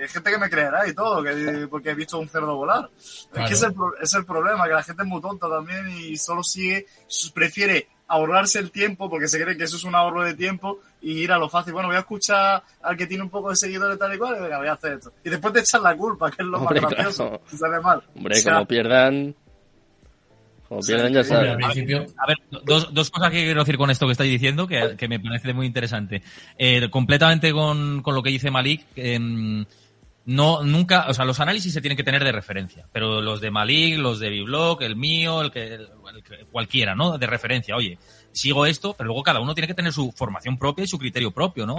Hay 0.00 0.08
gente 0.08 0.30
que 0.30 0.38
me 0.38 0.48
creerá 0.50 0.86
y 0.86 0.94
todo, 0.94 1.22
que, 1.22 1.66
porque 1.70 1.90
he 1.90 1.94
visto 1.94 2.18
un 2.18 2.28
cerdo 2.28 2.54
volar. 2.56 2.88
Es 2.98 3.48
que 3.48 3.54
es 3.54 3.62
el, 3.62 3.74
es 4.00 4.14
el 4.14 4.24
problema, 4.24 4.64
que 4.66 4.74
la 4.74 4.82
gente 4.82 5.02
es 5.02 5.08
muy 5.08 5.20
tonta 5.20 5.48
también 5.48 5.88
y 5.90 6.16
solo 6.16 6.42
sigue, 6.44 6.86
prefiere 7.34 7.88
ahorrarse 8.06 8.58
el 8.58 8.70
tiempo 8.70 9.08
porque 9.08 9.26
se 9.26 9.42
cree 9.42 9.56
que 9.56 9.64
eso 9.64 9.76
es 9.76 9.84
un 9.84 9.94
ahorro 9.94 10.22
de 10.22 10.34
tiempo 10.34 10.80
y 11.00 11.12
ir 11.22 11.32
a 11.32 11.38
lo 11.38 11.48
fácil. 11.48 11.72
Bueno, 11.72 11.88
voy 11.88 11.96
a 11.96 12.00
escuchar 12.00 12.62
al 12.82 12.96
que 12.96 13.06
tiene 13.06 13.22
un 13.24 13.30
poco 13.30 13.50
de 13.50 13.56
seguidores 13.56 13.98
tal 13.98 14.14
y 14.14 14.18
cual 14.18 14.36
y 14.38 14.42
venga, 14.42 14.58
voy 14.58 14.68
a 14.68 14.72
hacer 14.74 14.92
esto. 14.94 15.12
Y 15.24 15.30
después 15.30 15.52
te 15.54 15.60
echan 15.60 15.82
la 15.82 15.96
culpa, 15.96 16.30
que 16.30 16.42
es 16.42 16.46
lo 16.48 16.58
Hombre, 16.58 16.80
más 16.80 16.90
gracioso, 16.92 17.28
claro. 17.28 17.42
si 17.48 17.56
sale 17.56 17.80
mal. 17.80 18.02
Hombre, 18.14 18.36
O 18.38 18.40
sea, 18.40 18.52
como 18.54 18.66
pierdan... 18.68 19.34
Pierden 20.86 21.12
ya 21.14 21.24
saben. 21.24 21.58
A 22.18 22.26
ver, 22.26 22.36
dos, 22.64 22.92
dos 22.94 23.10
cosas 23.10 23.30
que 23.30 23.42
quiero 23.44 23.60
decir 23.60 23.76
con 23.76 23.90
esto 23.90 24.06
que 24.06 24.12
estáis 24.12 24.30
diciendo, 24.30 24.66
que, 24.66 24.96
que 24.96 25.08
me 25.08 25.18
parece 25.20 25.52
muy 25.52 25.66
interesante. 25.66 26.22
Eh, 26.58 26.88
completamente 26.90 27.52
con, 27.52 28.02
con 28.02 28.14
lo 28.14 28.22
que 28.22 28.30
dice 28.30 28.50
Malik, 28.50 28.84
em, 28.96 29.64
no, 30.24 30.62
nunca, 30.62 31.06
o 31.08 31.14
sea, 31.14 31.24
los 31.24 31.40
análisis 31.40 31.72
se 31.72 31.80
tienen 31.80 31.96
que 31.96 32.04
tener 32.04 32.22
de 32.22 32.30
referencia, 32.30 32.86
pero 32.92 33.20
los 33.20 33.40
de 33.40 33.50
Malik, 33.50 33.98
los 33.98 34.20
de 34.20 34.30
Biblock, 34.30 34.82
el 34.82 34.94
mío, 34.94 35.42
el 35.42 35.50
que, 35.50 35.74
el- 35.74 35.88
el 36.14 36.22
que- 36.22 36.44
cualquiera, 36.50 36.94
¿no? 36.94 37.18
De 37.18 37.26
referencia. 37.26 37.74
Oye, 37.74 37.98
sigo 38.30 38.64
esto, 38.64 38.94
pero 38.96 39.08
luego 39.08 39.24
cada 39.24 39.40
uno 39.40 39.52
tiene 39.54 39.66
que 39.66 39.74
tener 39.74 39.92
su 39.92 40.12
formación 40.12 40.58
propia 40.58 40.84
y 40.84 40.86
su 40.86 40.96
criterio 40.98 41.32
propio, 41.32 41.66
¿no? 41.66 41.74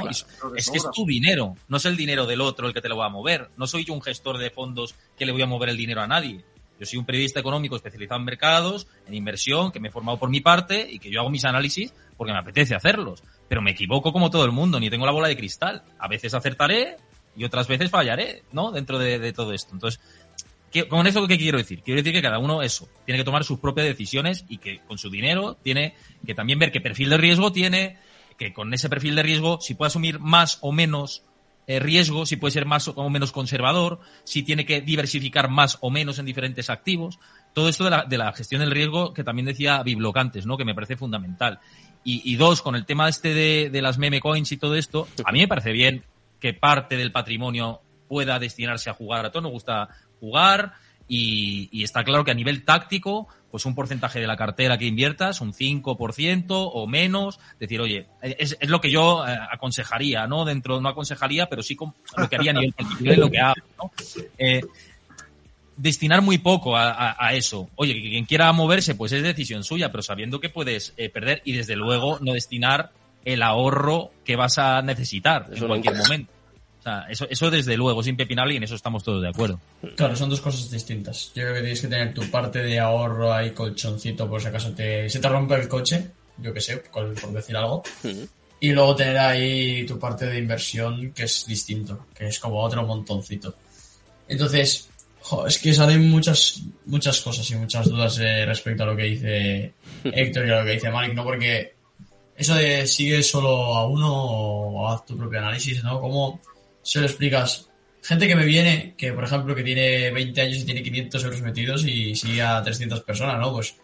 Es 0.57 0.69
que 0.69 0.77
es 0.77 0.83
tu 0.93 1.05
dinero, 1.05 1.55
no 1.69 1.77
es 1.77 1.85
el 1.85 1.95
dinero 1.95 2.25
del 2.25 2.41
otro 2.41 2.67
el 2.67 2.73
que 2.73 2.81
te 2.81 2.89
lo 2.89 2.97
va 2.97 3.05
a 3.05 3.09
mover. 3.09 3.47
No 3.55 3.65
soy 3.65 3.85
yo 3.85 3.93
un 3.93 4.01
gestor 4.01 4.37
de 4.37 4.49
fondos 4.49 4.93
que 5.17 5.25
le 5.25 5.31
voy 5.31 5.41
a 5.41 5.45
mover 5.47 5.69
el 5.69 5.77
dinero 5.77 6.01
a 6.01 6.07
nadie. 6.07 6.43
Yo 6.79 6.85
soy 6.85 6.99
un 6.99 7.05
periodista 7.05 7.39
económico 7.39 7.75
especializado 7.75 8.19
en 8.19 8.25
mercados, 8.25 8.87
en 9.07 9.13
inversión, 9.13 9.71
que 9.71 9.79
me 9.79 9.87
he 9.89 9.91
formado 9.91 10.17
por 10.19 10.29
mi 10.29 10.41
parte 10.41 10.87
y 10.89 10.99
que 10.99 11.09
yo 11.11 11.19
hago 11.21 11.29
mis 11.29 11.45
análisis 11.45 11.93
porque 12.17 12.33
me 12.33 12.39
apetece 12.39 12.75
hacerlos. 12.75 13.23
Pero 13.47 13.61
me 13.61 13.71
equivoco 13.71 14.11
como 14.11 14.29
todo 14.29 14.45
el 14.45 14.51
mundo, 14.51 14.79
ni 14.79 14.89
tengo 14.89 15.05
la 15.05 15.11
bola 15.11 15.27
de 15.27 15.37
cristal. 15.37 15.83
A 15.99 16.07
veces 16.07 16.33
acertaré 16.33 16.97
y 17.35 17.43
otras 17.45 17.67
veces 17.67 17.89
fallaré, 17.89 18.43
¿no? 18.51 18.71
Dentro 18.71 18.97
de, 18.99 19.33
todo 19.33 19.53
esto. 19.53 19.73
Entonces, 19.73 20.01
¿qué- 20.71 20.87
¿con 20.87 21.05
eso 21.07 21.27
qué 21.27 21.37
quiero 21.37 21.57
decir? 21.57 21.81
Quiero 21.81 21.99
decir 22.01 22.13
que 22.13 22.21
cada 22.21 22.39
uno 22.39 22.61
eso, 22.61 22.87
tiene 23.05 23.19
que 23.19 23.25
tomar 23.25 23.43
sus 23.43 23.59
propias 23.59 23.87
decisiones 23.87 24.45
y 24.49 24.57
que 24.57 24.79
con 24.87 24.97
su 24.97 25.09
dinero 25.09 25.55
tiene 25.61 25.95
que 26.25 26.33
también 26.35 26.59
ver 26.59 26.71
qué 26.71 26.81
perfil 26.81 27.09
de 27.09 27.17
riesgo 27.17 27.51
tiene, 27.51 27.97
que 28.37 28.53
con 28.53 28.73
ese 28.73 28.89
perfil 28.89 29.15
de 29.15 29.23
riesgo, 29.23 29.59
si 29.61 29.75
puede 29.75 29.87
asumir 29.87 30.19
más 30.19 30.57
o 30.61 30.71
menos 30.71 31.23
eh, 31.67 31.79
riesgo, 31.79 32.25
si 32.25 32.35
puede 32.35 32.51
ser 32.51 32.65
más 32.65 32.87
o 32.87 33.09
menos 33.09 33.31
conservador, 33.31 33.99
si 34.23 34.43
tiene 34.43 34.65
que 34.65 34.81
diversificar 34.81 35.49
más 35.49 35.77
o 35.81 35.89
menos 35.89 36.19
en 36.19 36.25
diferentes 36.25 36.69
activos. 36.69 37.19
Todo 37.53 37.69
esto 37.69 37.83
de 37.83 37.89
la, 37.89 38.05
de 38.05 38.17
la 38.17 38.33
gestión 38.33 38.61
del 38.61 38.71
riesgo 38.71 39.13
que 39.13 39.23
también 39.23 39.45
decía 39.45 39.81
Bibloc 39.83 40.17
antes, 40.17 40.45
¿no? 40.45 40.57
Que 40.57 40.65
me 40.65 40.75
parece 40.75 40.97
fundamental. 40.97 41.59
Y, 42.03 42.21
y 42.31 42.35
dos, 42.35 42.61
con 42.61 42.75
el 42.75 42.85
tema 42.85 43.07
este 43.07 43.33
de, 43.33 43.69
de 43.69 43.81
las 43.81 43.97
meme 43.97 44.19
coins 44.19 44.51
y 44.51 44.57
todo 44.57 44.75
esto, 44.75 45.07
a 45.23 45.31
mí 45.31 45.39
me 45.39 45.47
parece 45.47 45.71
bien 45.71 46.03
que 46.39 46.53
parte 46.53 46.97
del 46.97 47.11
patrimonio 47.11 47.81
pueda 48.09 48.39
destinarse 48.39 48.89
a 48.89 48.93
jugar. 48.93 49.25
A 49.25 49.31
todos 49.31 49.43
nos 49.43 49.53
gusta 49.53 49.89
jugar 50.19 50.73
y, 51.07 51.69
y 51.71 51.83
está 51.83 52.03
claro 52.03 52.23
que 52.23 52.31
a 52.31 52.35
nivel 52.35 52.63
táctico, 52.65 53.27
pues 53.51 53.65
un 53.65 53.75
porcentaje 53.75 54.19
de 54.19 54.25
la 54.27 54.35
cartera 54.37 54.77
que 54.77 54.85
inviertas, 54.85 55.41
un 55.41 55.53
5% 55.53 56.45
o 56.49 56.87
menos, 56.87 57.39
decir, 57.59 57.79
oye, 57.81 58.07
es, 58.21 58.57
es 58.59 58.69
lo 58.69 58.81
que 58.81 58.89
yo 58.89 59.27
eh, 59.27 59.37
aconsejaría, 59.51 60.25
¿no? 60.27 60.43
Dentro, 60.45 60.81
no 60.81 60.89
aconsejaría, 60.89 61.47
pero 61.47 61.61
sí 61.61 61.75
con- 61.75 61.93
lo 62.17 62.27
que 62.29 62.35
haría 62.35 62.51
a 62.51 62.55
nivel 62.55 62.73
particular 62.73 63.13
y 63.15 63.17
lo 63.19 63.29
que 63.29 63.39
hago, 63.39 63.53
¿no? 63.77 63.91
Eh, 64.39 64.61
destinar 65.75 66.21
muy 66.21 66.37
poco 66.37 66.75
a, 66.77 66.91
a- 66.91 67.15
a 67.27 67.33
eso. 67.33 67.69
Oye, 67.75 67.93
que 67.95 68.01
quien 68.09 68.25
quiera 68.25 68.51
moverse, 68.53 68.95
pues 68.95 69.11
es 69.11 69.23
decisión 69.23 69.63
suya, 69.63 69.91
pero 69.91 70.03
sabiendo 70.03 70.39
que 70.39 70.49
puedes 70.49 70.93
eh, 70.97 71.09
perder 71.09 71.41
y 71.45 71.53
desde 71.53 71.75
luego 71.75 72.19
no 72.21 72.33
destinar 72.33 72.91
el 73.25 73.41
ahorro 73.41 74.11
que 74.25 74.35
vas 74.35 74.57
a 74.57 74.81
necesitar 74.81 75.47
Eso 75.51 75.63
en 75.63 75.67
cualquier 75.69 75.93
nunca. 75.95 76.07
momento. 76.07 76.31
O 76.83 76.89
sea, 76.89 77.05
eso, 77.09 77.25
eso 77.29 77.49
desde 77.49 77.77
luego 77.77 78.01
es 78.01 78.07
impepinable 78.07 78.55
y 78.55 78.57
en 78.57 78.63
eso 78.63 78.75
estamos 78.75 79.05
todos 79.05 79.21
de 79.21 79.29
acuerdo. 79.29 79.57
Claro, 79.95 80.17
son 80.17 80.29
dos 80.29 80.41
cosas 80.41 80.69
distintas. 80.69 81.31
Yo 81.33 81.43
creo 81.43 81.53
que 81.53 81.61
tienes 81.61 81.79
que 81.79 81.87
tener 81.87 82.13
tu 82.13 82.29
parte 82.29 82.61
de 82.61 82.77
ahorro 82.77 83.33
ahí, 83.33 83.51
colchoncito, 83.51 84.29
por 84.29 84.41
si 84.41 84.47
acaso 84.47 84.73
te, 84.73 85.09
se 85.09 85.19
te 85.19 85.29
rompe 85.29 85.55
el 85.55 85.69
coche, 85.69 86.09
yo 86.39 86.53
que 86.53 86.59
sé, 86.59 86.75
por, 86.75 87.13
por 87.13 87.31
decir 87.31 87.55
algo. 87.55 87.83
Y 88.59 88.73
luego 88.73 88.97
tener 88.97 89.17
ahí 89.17 89.85
tu 89.85 89.97
parte 89.97 90.25
de 90.25 90.37
inversión, 90.37 91.13
que 91.13 91.23
es 91.23 91.45
distinto, 91.45 92.07
que 92.13 92.27
es 92.27 92.37
como 92.37 92.61
otro 92.61 92.85
montoncito. 92.85 93.55
Entonces, 94.27 94.89
jo, 95.21 95.47
es 95.47 95.59
que 95.59 95.73
salen 95.73 96.09
muchas, 96.09 96.63
muchas 96.85 97.21
cosas 97.21 97.49
y 97.49 97.55
muchas 97.55 97.87
dudas 97.87 98.19
eh, 98.19 98.45
respecto 98.45 98.83
a 98.83 98.87
lo 98.87 98.97
que 98.97 99.03
dice 99.03 99.73
Héctor 100.03 100.47
y 100.47 100.51
a 100.51 100.59
lo 100.59 100.65
que 100.65 100.71
dice 100.71 100.91
Malik, 100.91 101.13
¿no? 101.13 101.23
Porque 101.23 101.75
eso 102.35 102.55
de 102.55 102.85
sigue 102.87 103.23
solo 103.23 103.73
a 103.73 103.87
uno 103.87 104.11
o 104.13 104.89
haz 104.89 105.05
tu 105.05 105.15
propio 105.15 105.39
análisis, 105.39 105.81
¿no? 105.81 106.01
¿Cómo 106.01 106.41
se 106.83 106.99
lo 106.99 107.05
explicas? 107.05 107.69
Gente 108.01 108.27
que 108.27 108.35
me 108.35 108.45
viene, 108.45 108.95
que 108.97 109.13
por 109.13 109.23
ejemplo 109.23 109.55
que 109.55 109.63
tiene 109.63 110.11
20 110.11 110.41
años 110.41 110.57
y 110.57 110.65
tiene 110.65 110.83
500 110.83 111.23
euros 111.23 111.41
metidos 111.41 111.85
y 111.85 112.15
sigue 112.15 112.41
a 112.41 112.61
300 112.61 113.01
personas, 113.01 113.39
¿no? 113.39 113.53
Pues 113.53 113.75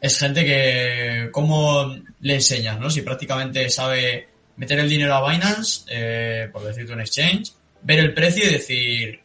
es 0.00 0.18
gente 0.18 0.44
que, 0.44 1.28
¿cómo 1.30 1.94
le 2.20 2.34
enseñas, 2.34 2.78
no? 2.80 2.90
Si 2.90 3.02
prácticamente 3.02 3.70
sabe 3.70 4.28
meter 4.56 4.80
el 4.80 4.88
dinero 4.88 5.14
a 5.14 5.30
Binance, 5.30 5.84
eh, 5.88 6.48
por 6.52 6.64
decirte 6.64 6.92
un 6.92 7.00
exchange, 7.00 7.52
ver 7.82 8.00
el 8.00 8.12
precio 8.12 8.44
y 8.44 8.52
decir, 8.52 9.20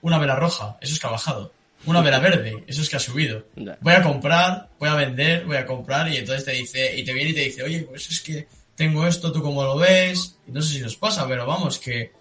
una 0.00 0.18
vela 0.18 0.36
roja, 0.36 0.78
eso 0.80 0.94
es 0.94 1.00
que 1.00 1.06
ha 1.06 1.10
bajado. 1.10 1.52
Una 1.86 2.00
vela 2.00 2.18
verde, 2.18 2.64
eso 2.66 2.80
es 2.80 2.88
que 2.88 2.96
ha 2.96 3.00
subido. 3.00 3.46
Voy 3.82 3.92
a 3.92 4.02
comprar, 4.02 4.70
voy 4.78 4.88
a 4.88 4.94
vender, 4.94 5.44
voy 5.44 5.58
a 5.58 5.66
comprar 5.66 6.10
y 6.10 6.16
entonces 6.16 6.44
te 6.46 6.52
dice, 6.52 6.98
y 6.98 7.04
te 7.04 7.12
viene 7.12 7.30
y 7.30 7.34
te 7.34 7.40
dice, 7.40 7.62
oye, 7.62 7.82
pues 7.82 8.10
es 8.10 8.20
que 8.22 8.48
tengo 8.74 9.06
esto, 9.06 9.30
tú 9.30 9.42
cómo 9.42 9.62
lo 9.62 9.76
ves. 9.76 10.38
Y 10.46 10.52
no 10.52 10.62
sé 10.62 10.78
si 10.78 10.82
os 10.82 10.96
pasa, 10.96 11.28
pero 11.28 11.46
vamos, 11.46 11.78
que 11.78 12.12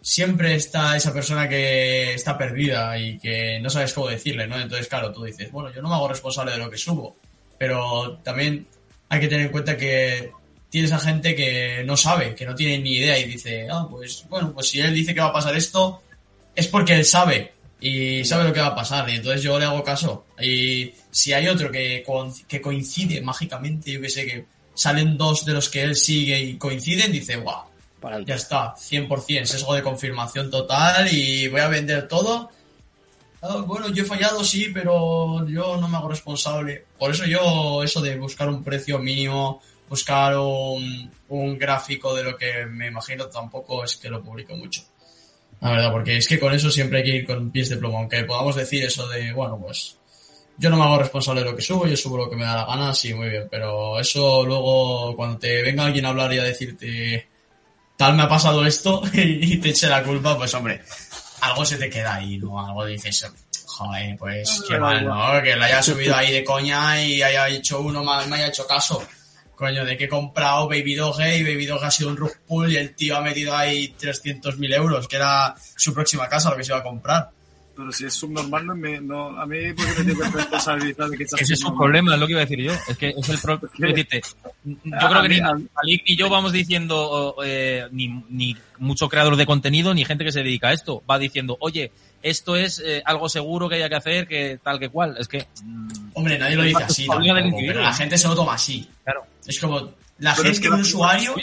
siempre 0.00 0.54
está 0.54 0.96
esa 0.96 1.12
persona 1.12 1.48
que 1.48 2.14
está 2.14 2.38
perdida 2.38 2.98
y 2.98 3.18
que 3.18 3.58
no 3.60 3.70
sabes 3.70 3.92
cómo 3.92 4.08
decirle, 4.08 4.46
¿no? 4.46 4.58
Entonces, 4.58 4.88
claro, 4.88 5.12
tú 5.12 5.24
dices, 5.24 5.50
bueno, 5.50 5.72
yo 5.74 5.82
no 5.82 5.88
me 5.88 5.94
hago 5.94 6.08
responsable 6.08 6.52
de 6.52 6.58
lo 6.58 6.70
que 6.70 6.78
subo, 6.78 7.16
pero 7.58 8.18
también 8.22 8.66
hay 9.08 9.20
que 9.20 9.28
tener 9.28 9.46
en 9.46 9.52
cuenta 9.52 9.76
que 9.76 10.30
tienes 10.70 10.92
a 10.92 10.98
gente 10.98 11.34
que 11.34 11.82
no 11.84 11.96
sabe, 11.96 12.34
que 12.34 12.46
no 12.46 12.54
tiene 12.54 12.78
ni 12.78 12.96
idea 12.96 13.18
y 13.18 13.24
dice, 13.24 13.68
ah, 13.70 13.86
pues 13.90 14.26
bueno, 14.28 14.52
pues 14.52 14.68
si 14.68 14.80
él 14.80 14.94
dice 14.94 15.14
que 15.14 15.20
va 15.20 15.28
a 15.28 15.32
pasar 15.32 15.56
esto, 15.56 16.02
es 16.54 16.66
porque 16.66 16.94
él 16.94 17.04
sabe 17.04 17.52
y 17.80 18.24
sabe 18.24 18.44
lo 18.44 18.52
que 18.52 18.60
va 18.60 18.68
a 18.68 18.74
pasar 18.74 19.08
y 19.08 19.16
entonces 19.16 19.42
yo 19.42 19.58
le 19.58 19.64
hago 19.64 19.82
caso. 19.82 20.26
Y 20.40 20.92
si 21.10 21.32
hay 21.32 21.48
otro 21.48 21.70
que, 21.70 22.04
que 22.46 22.60
coincide 22.60 23.20
mágicamente, 23.20 23.92
yo 23.92 24.00
que 24.00 24.10
sé, 24.10 24.26
que 24.26 24.44
salen 24.74 25.16
dos 25.16 25.44
de 25.44 25.54
los 25.54 25.68
que 25.68 25.82
él 25.82 25.96
sigue 25.96 26.40
y 26.40 26.56
coinciden, 26.56 27.12
dice, 27.12 27.36
guau, 27.36 27.64
Para 28.00 28.20
ya 28.20 28.36
está, 28.36 28.74
100%, 28.74 29.44
sesgo 29.44 29.74
de 29.74 29.82
confirmación 29.82 30.50
total 30.50 31.12
y 31.12 31.48
voy 31.48 31.60
a 31.60 31.68
vender 31.68 32.06
todo. 32.06 32.50
Ah, 33.40 33.62
bueno, 33.66 33.88
yo 33.90 34.02
he 34.02 34.06
fallado, 34.06 34.42
sí, 34.44 34.70
pero 34.72 35.46
yo 35.48 35.76
no 35.76 35.88
me 35.88 35.96
hago 35.96 36.08
responsable. 36.08 36.84
Por 36.98 37.10
eso 37.10 37.24
yo, 37.24 37.82
eso 37.82 38.00
de 38.00 38.16
buscar 38.16 38.48
un 38.48 38.64
precio 38.64 38.98
mínimo, 38.98 39.60
buscar 39.88 40.36
un, 40.36 41.10
un 41.28 41.58
gráfico 41.58 42.14
de 42.14 42.24
lo 42.24 42.36
que 42.36 42.66
me 42.66 42.88
imagino, 42.88 43.26
tampoco 43.26 43.84
es 43.84 43.96
que 43.96 44.08
lo 44.08 44.22
publico 44.22 44.54
mucho. 44.56 44.82
La 45.60 45.70
verdad, 45.70 45.92
porque 45.92 46.16
es 46.16 46.28
que 46.28 46.38
con 46.38 46.52
eso 46.52 46.70
siempre 46.70 46.98
hay 46.98 47.04
que 47.04 47.16
ir 47.16 47.26
con 47.26 47.50
pies 47.50 47.68
de 47.68 47.76
plomo. 47.76 47.98
Aunque 47.98 48.24
podamos 48.24 48.54
decir 48.56 48.84
eso 48.84 49.08
de, 49.08 49.32
bueno, 49.32 49.58
pues 49.58 49.96
yo 50.56 50.70
no 50.70 50.76
me 50.76 50.84
hago 50.84 50.98
responsable 50.98 51.42
de 51.42 51.50
lo 51.50 51.56
que 51.56 51.62
subo, 51.62 51.86
yo 51.86 51.96
subo 51.96 52.16
lo 52.16 52.30
que 52.30 52.36
me 52.36 52.44
da 52.44 52.56
la 52.56 52.64
gana, 52.66 52.94
sí, 52.94 53.14
muy 53.14 53.28
bien. 53.28 53.48
Pero 53.50 53.98
eso 53.98 54.44
luego, 54.44 55.14
cuando 55.16 55.38
te 55.38 55.62
venga 55.62 55.84
alguien 55.84 56.06
a 56.06 56.10
hablar 56.10 56.32
y 56.32 56.38
a 56.38 56.44
decirte, 56.44 57.28
tal 57.98 58.14
me 58.14 58.22
ha 58.22 58.28
pasado 58.28 58.64
esto 58.64 59.02
y 59.12 59.58
te 59.58 59.70
eche 59.70 59.88
la 59.88 60.02
culpa, 60.04 60.38
pues 60.38 60.54
hombre, 60.54 60.82
algo 61.40 61.64
se 61.64 61.76
te 61.76 61.90
queda 61.90 62.14
ahí, 62.14 62.38
¿no? 62.38 62.64
Algo 62.64 62.86
dices, 62.86 63.30
joder, 63.66 64.16
pues 64.16 64.62
qué 64.66 64.78
mal, 64.78 65.04
¿no? 65.04 65.42
Que 65.42 65.56
lo 65.56 65.64
haya 65.64 65.82
subido 65.82 66.14
ahí 66.14 66.32
de 66.32 66.44
coña 66.44 67.02
y 67.02 67.20
haya 67.20 67.48
hecho 67.48 67.80
uno 67.80 68.04
más, 68.04 68.26
me 68.28 68.36
haya 68.36 68.46
hecho 68.46 68.66
caso. 68.66 69.04
Coño, 69.56 69.84
de 69.84 69.96
que 69.96 70.04
he 70.04 70.08
comprado 70.08 70.68
Baby 70.68 70.94
Doge 70.94 71.38
y 71.38 71.42
Baby 71.42 71.66
Doge 71.66 71.86
ha 71.86 71.90
sido 71.90 72.10
un 72.10 72.16
rug 72.16 72.32
pull 72.46 72.70
y 72.70 72.76
el 72.76 72.94
tío 72.94 73.16
ha 73.16 73.20
metido 73.20 73.56
ahí 73.56 73.92
300.000 74.00 74.74
euros, 74.76 75.08
que 75.08 75.16
era 75.16 75.56
su 75.76 75.92
próxima 75.92 76.28
casa, 76.28 76.50
lo 76.50 76.56
que 76.56 76.62
se 76.62 76.70
iba 76.70 76.78
a 76.78 76.84
comprar. 76.84 77.30
Pero 77.78 77.92
si 77.92 78.06
es 78.06 78.14
subnormal, 78.14 78.66
no 78.66 78.74
me, 78.74 79.00
no, 79.00 79.40
a 79.40 79.46
mí, 79.46 79.72
¿por 79.72 79.86
qué 79.86 80.02
me 80.02 80.12
tengo 80.12 80.20
que 80.32 80.36
responsabilizar 80.38 81.08
de 81.10 81.16
que 81.16 81.22
estás 81.22 81.40
Ese 81.40 81.52
es 81.54 81.60
subnormal? 81.60 81.84
problema, 81.84 82.14
es 82.14 82.20
lo 82.20 82.26
que 82.26 82.32
iba 82.32 82.40
a 82.40 82.44
decir 82.44 82.60
yo. 82.60 82.72
Es 82.88 82.98
que 82.98 83.14
es 83.16 83.28
el 83.28 83.38
problema. 83.38 83.68
Yo 84.64 85.08
creo 85.08 85.22
que 85.22 85.28
ni 85.28 85.40
Malik 85.40 86.02
ni 86.08 86.16
yo 86.16 86.28
vamos 86.28 86.52
diciendo, 86.52 87.36
eh, 87.44 87.86
ni, 87.92 88.08
ni 88.30 88.56
mucho 88.78 89.08
creador 89.08 89.36
de 89.36 89.46
contenido, 89.46 89.94
ni 89.94 90.04
gente 90.04 90.24
que 90.24 90.32
se 90.32 90.42
dedica 90.42 90.68
a 90.68 90.72
esto. 90.72 91.04
Va 91.08 91.20
diciendo, 91.20 91.56
oye, 91.60 91.92
esto 92.20 92.56
es 92.56 92.82
eh, 92.84 93.00
algo 93.04 93.28
seguro 93.28 93.68
que 93.68 93.76
haya 93.76 93.88
que 93.88 93.94
hacer, 93.94 94.26
que 94.26 94.58
tal 94.60 94.80
que 94.80 94.88
cual. 94.88 95.16
Es 95.16 95.28
que. 95.28 95.46
mm, 95.62 95.88
Hombre, 96.14 96.36
nadie 96.36 96.56
lo 96.56 96.64
dice 96.64 96.82
así, 96.82 97.06
tampoco, 97.06 97.56
pero 97.64 97.80
la 97.80 97.94
gente 97.94 98.18
se 98.18 98.26
lo 98.26 98.34
toma 98.34 98.54
así. 98.54 98.88
Claro. 99.04 99.24
Es 99.46 99.60
como, 99.60 99.94
la 100.18 100.34
Pero 100.34 100.34
gente, 100.34 100.50
es 100.50 100.60
que 100.60 100.68
un 100.68 100.80
usuario... 100.80 101.36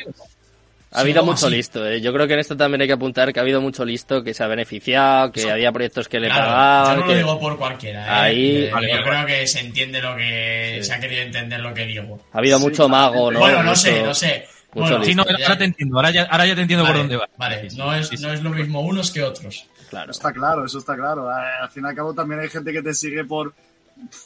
Ha 0.91 1.01
habido 1.01 1.21
Sí, 1.21 1.25
mucho 1.25 1.47
así. 1.47 1.55
listo, 1.55 1.85
¿eh? 1.85 1.99
Yo 1.99 2.13
creo 2.13 2.25
que 2.27 2.33
en 2.35 2.39
esto 2.39 2.55
también 2.55 2.79
hay 2.81 2.87
que 2.87 2.93
apuntar 2.93 3.33
que 3.33 3.39
ha 3.39 3.41
habido 3.43 3.59
mucho 3.59 3.83
listo 3.83 4.23
que 4.23 4.33
se 4.33 4.43
ha 4.43 4.47
beneficiado, 4.47 5.31
que 5.31 5.41
Eso- 5.41 5.51
había 5.51 5.71
proyectos 5.73 6.07
que 6.07 6.19
le 6.21 6.27
Claro, 6.27 6.45
pagaban. 6.45 6.95
yo 6.95 7.01
no 7.01 7.07
que- 7.07 7.11
lo 7.13 7.17
digo 7.17 7.39
por 7.39 7.57
cualquiera, 7.57 8.05
¿eh? 8.05 8.09
Ahí- 8.09 8.55
Eh, 8.65 8.71
Vale, 8.71 8.91
yo 8.93 9.03
creo 9.03 9.25
que 9.25 9.47
se 9.47 9.59
entiende 9.59 10.01
lo 10.01 10.15
que... 10.15 10.77
Sí. 10.79 10.85
Se 10.87 10.93
ha 10.93 10.99
querido 11.01 11.21
entender 11.23 11.59
lo 11.59 11.73
que 11.73 11.85
digo. 11.85 12.21
Ha 12.31 12.37
habido 12.37 12.57
Sí, 12.59 12.63
mucho 12.63 12.87
mago, 12.87 13.29
¿no? 13.31 13.39
bueno, 13.39 13.57
no 13.57 13.69
Mucho- 13.71 13.75
sé, 13.81 14.03
no 14.03 14.13
sé. 14.13 14.45
mucho 14.73 14.87
Bueno, 14.89 14.97
listo. 14.99 15.05
Sí, 15.09 15.15
no, 15.15 15.37
ya- 15.37 15.45
ahora 15.45 15.57
te 15.57 15.63
entiendo, 15.65 15.95
ahora 15.97 16.11
ya, 16.11 16.23
ahora 16.23 16.45
ya 16.45 16.55
te 16.55 16.61
entiendo 16.61 16.85
por 16.85 16.91
vale, 16.93 16.99
dónde 17.03 17.17
va. 17.17 17.29
Vale, 17.37 17.67
no 17.75 17.93
es, 17.95 18.21
no 18.21 18.31
es 18.33 18.41
lo 18.43 18.49
mismo 18.51 18.79
unos 18.81 19.11
que 19.11 19.21
otros. 19.23 19.65
Claro. 19.89 20.11
Está 20.11 20.31
claro, 20.33 20.65
eso 20.65 20.77
está 20.79 20.95
claro. 20.95 21.29
Al 21.29 21.69
fin 21.69 21.83
y 21.85 21.87
al 21.89 21.95
cabo 21.95 22.13
también 22.13 22.39
hay 22.41 22.49
gente 22.49 22.71
que 22.71 22.81
te 22.81 22.93
sigue 22.93 23.23
por, 23.25 23.53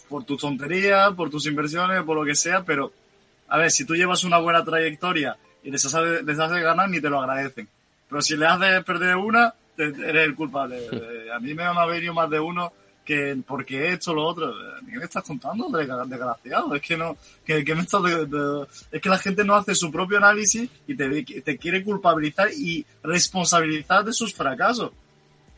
por 0.08 0.24
tus 0.24 0.40
tonterías, 0.42 1.12
por 1.14 1.30
tus 1.30 1.46
inversiones, 1.48 2.02
por 2.04 2.16
lo 2.16 2.26
que 2.26 2.36
sea, 2.36 2.64
pero 2.64 2.92
a 3.48 3.58
ver, 3.58 3.72
si 3.72 3.86
tú 3.86 3.96
llevas 3.96 4.24
una 4.24 4.38
buena 4.38 4.64
trayectoria 4.64 5.36
y 5.64 5.72
les 5.72 5.86
haces, 5.86 6.24
les 6.24 6.40
haces 6.40 6.62
ganar, 6.64 6.90
ni 6.90 7.00
te 7.02 7.10
lo 7.10 7.20
agradecen. 7.22 7.68
Pero 8.10 8.22
si 8.22 8.36
le 8.38 8.46
haces 8.48 8.84
perder 8.84 9.16
una, 9.16 9.54
te- 9.76 9.84
eres 9.86 10.26
el 10.28 10.36
culpable. 10.36 10.80
Eh, 10.92 11.32
A 11.34 11.40
mí 11.40 11.54
me 11.54 11.64
han 11.64 11.76
venido 11.90 12.14
más 12.14 12.30
de 12.30 12.40
uno 12.40 12.72
que 13.06 13.38
porque 13.48 13.86
he 13.88 13.94
hecho 13.94 14.14
lo 14.14 14.24
otro. 14.26 14.54
¿Qué 14.88 14.98
me 14.98 15.04
estás 15.06 15.24
contando, 15.24 15.68
desgraciado? 15.70 16.76
Es 16.76 16.82
que 16.82 16.96
no, 16.98 17.18
que, 17.46 17.64
me 17.76 17.82
estás 17.82 18.02
es 18.92 19.02
que 19.02 19.10
la 19.10 19.18
gente 19.18 19.44
no 19.44 19.56
hace 19.56 19.74
su 19.76 19.92
propio 19.92 20.18
análisis 20.18 20.70
y 20.88 20.96
te, 20.96 21.24
te 21.42 21.58
quiere 21.58 21.84
culpabilizar 21.84 22.50
y 22.56 22.86
responsabilizar 23.04 24.04
de 24.04 24.14
sus 24.14 24.34
fracasos. 24.34 24.92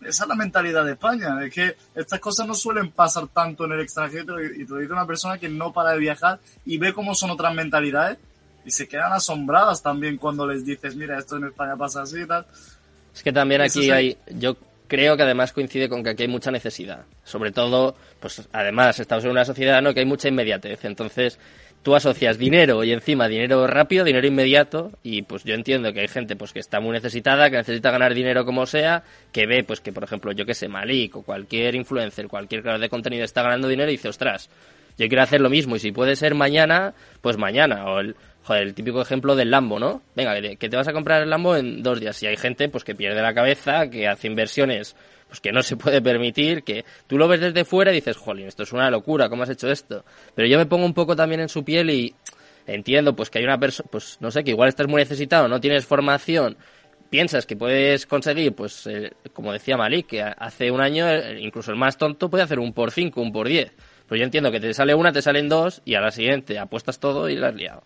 Esa 0.02 0.24
es 0.24 0.30
la 0.30 0.36
mentalidad 0.36 0.84
de 0.86 0.94
España. 0.94 1.44
Es 1.46 1.54
que 1.54 1.76
estas 1.94 2.20
cosas 2.20 2.48
no 2.48 2.54
suelen 2.56 2.92
pasar 2.92 3.28
tanto 3.28 3.66
en 3.66 3.74
el 3.74 3.82
extranjero 3.82 4.44
y 4.44 4.66
te 4.66 4.72
lo 4.74 4.78
dice 4.78 4.94
una 4.94 5.06
persona 5.06 5.38
que 5.38 5.48
no 5.50 5.72
para 5.72 5.92
de 5.92 6.00
viajar 6.00 6.40
y 6.66 6.78
ve 6.78 6.92
cómo 6.94 7.14
son 7.16 7.32
otras 7.32 7.54
mentalidades 7.54 8.18
y 8.66 8.72
se 8.72 8.88
quedan 8.88 9.14
asombradas 9.14 9.82
también 9.82 10.18
cuando 10.18 10.48
les 10.48 10.66
dices, 10.66 10.96
mira, 10.96 11.18
esto 11.18 11.38
en 11.38 11.46
España 11.46 11.76
pasa 11.76 12.04
así 12.04 12.22
y 12.22 12.28
tal. 12.28 12.46
Es 13.14 13.24
que 13.24 13.32
también 13.32 13.62
aquí 13.62 13.92
hay, 13.92 14.18
yo 14.30 14.56
creo 14.88 15.16
que 15.18 15.24
además 15.24 15.54
coincide 15.54 15.90
con 15.90 16.04
que 16.04 16.10
aquí 16.10 16.24
hay 16.24 16.30
mucha 16.30 16.52
necesidad. 16.52 17.06
Sobre 17.24 17.52
todo, 17.52 17.96
pues 18.20 18.48
además 18.52 19.00
estamos 19.00 19.24
en 19.26 19.32
una 19.32 19.46
sociedad 19.46 19.82
¿no? 19.82 19.94
que 19.94 20.02
hay 20.02 20.06
mucha 20.06 20.28
inmediatez. 20.28 20.86
Entonces, 20.86 21.40
tú 21.84 21.96
asocias 21.96 22.38
dinero 22.38 22.84
y 22.84 22.92
encima 22.92 23.28
dinero 23.28 23.66
rápido, 23.68 24.04
dinero 24.04 24.28
inmediato, 24.28 24.92
y 25.04 25.24
pues 25.24 25.44
yo 25.44 25.56
entiendo 25.56 25.94
que 25.94 26.02
hay 26.02 26.08
gente 26.08 26.36
pues 26.36 26.54
que 26.54 26.60
está 26.60 26.80
muy 26.80 26.92
necesitada, 26.92 27.50
que 27.50 27.58
necesita 27.58 27.90
ganar 27.92 28.14
dinero 28.14 28.46
como 28.46 28.66
sea, 28.66 29.04
que 29.32 29.46
ve 29.46 29.64
pues 29.64 29.82
que 29.82 29.92
por 29.92 30.04
ejemplo, 30.04 30.32
yo 30.32 30.46
que 30.46 30.54
sé, 30.54 30.68
Malik 30.68 31.16
o 31.16 31.24
cualquier 31.24 31.76
influencer, 31.76 32.28
cualquier 32.28 32.62
creador 32.62 32.82
de 32.82 32.90
contenido 32.90 33.24
está 33.24 33.42
ganando 33.42 33.68
dinero 33.68 33.90
y 33.90 33.94
dice, 33.94 34.10
ostras, 34.10 34.50
yo 34.98 35.08
quiero 35.08 35.24
hacer 35.24 35.42
lo 35.42 35.50
mismo 35.50 35.76
y 35.76 35.80
si 35.80 35.92
puede 35.92 36.16
ser 36.16 36.36
mañana, 36.36 36.94
pues 37.22 37.38
mañana. 37.38 37.86
O 37.86 38.00
el, 38.00 38.16
joder, 38.44 38.64
el 38.64 38.74
típico 38.74 39.02
ejemplo 39.02 39.36
del 39.36 39.52
Lambo, 39.52 39.80
¿no? 39.80 40.02
Venga, 40.16 40.40
que 40.58 40.70
te 40.70 40.76
vas 40.76 40.88
a 40.88 40.94
comprar 40.94 41.22
el 41.22 41.30
Lambo 41.30 41.56
en 41.56 41.84
dos 41.84 42.00
días. 42.00 42.22
Y 42.24 42.28
hay 42.28 42.38
gente 42.38 42.70
pues 42.70 42.84
que 42.84 42.96
pierde 42.96 43.22
la 43.22 43.34
cabeza, 43.34 43.90
que 43.90 44.08
hace 44.08 44.28
inversiones 44.28 44.96
pues 45.32 45.40
que 45.40 45.54
no 45.54 45.64
se 45.64 45.78
puede 45.78 46.02
permitir, 46.02 46.62
que 46.62 46.84
tú 47.08 47.18
lo 47.18 47.26
ves 47.26 47.40
desde 47.40 47.64
fuera 47.64 47.92
y 47.92 47.96
dices, 47.96 48.18
jolín, 48.18 48.48
esto 48.48 48.64
es 48.64 48.74
una 48.74 48.92
locura, 48.92 49.30
¿cómo 49.30 49.44
has 49.44 49.50
hecho 49.50 49.72
esto? 49.72 50.04
Pero 50.36 50.46
yo 50.46 50.58
me 50.58 50.66
pongo 50.66 50.86
un 50.86 50.94
poco 50.94 51.16
también 51.16 51.40
en 51.40 51.48
su 51.48 51.64
piel 51.64 51.90
y 51.90 52.14
entiendo 52.68 53.16
pues 53.16 53.30
que 53.30 53.40
hay 53.40 53.46
una 53.46 53.58
persona, 53.58 53.88
pues 53.90 54.18
no 54.20 54.30
sé, 54.30 54.44
que 54.44 54.52
igual 54.52 54.68
estás 54.68 54.88
muy 54.88 55.00
necesitado, 55.00 55.48
no 55.48 55.62
tienes 55.62 55.86
formación, 55.86 56.58
piensas 57.10 57.46
que 57.46 57.56
puedes 57.56 58.06
conseguir, 58.08 58.54
pues 58.54 58.86
eh, 58.88 59.14
como 59.32 59.54
decía 59.54 59.78
Malik, 59.78 60.08
que 60.08 60.22
hace 60.22 60.70
un 60.70 60.82
año 60.82 61.08
eh, 61.08 61.40
incluso 61.40 61.72
el 61.72 61.78
más 61.78 61.98
tonto 61.98 62.30
puede 62.30 62.44
hacer 62.44 62.60
un 62.60 62.74
por 62.74 62.92
cinco, 62.92 63.22
un 63.22 63.32
por 63.32 63.48
diez. 63.48 63.72
Pero 64.10 64.20
yo 64.20 64.26
entiendo 64.26 64.52
que 64.52 64.60
te 64.60 64.74
sale 64.74 64.94
una, 64.94 65.14
te 65.14 65.22
salen 65.22 65.48
dos 65.48 65.82
y 65.86 65.96
a 65.96 66.02
la 66.02 66.12
siguiente 66.12 66.60
apuestas 66.60 67.00
todo 67.00 67.30
y 67.30 67.38
la 67.38 67.48
has 67.48 67.56
liado. 67.56 67.84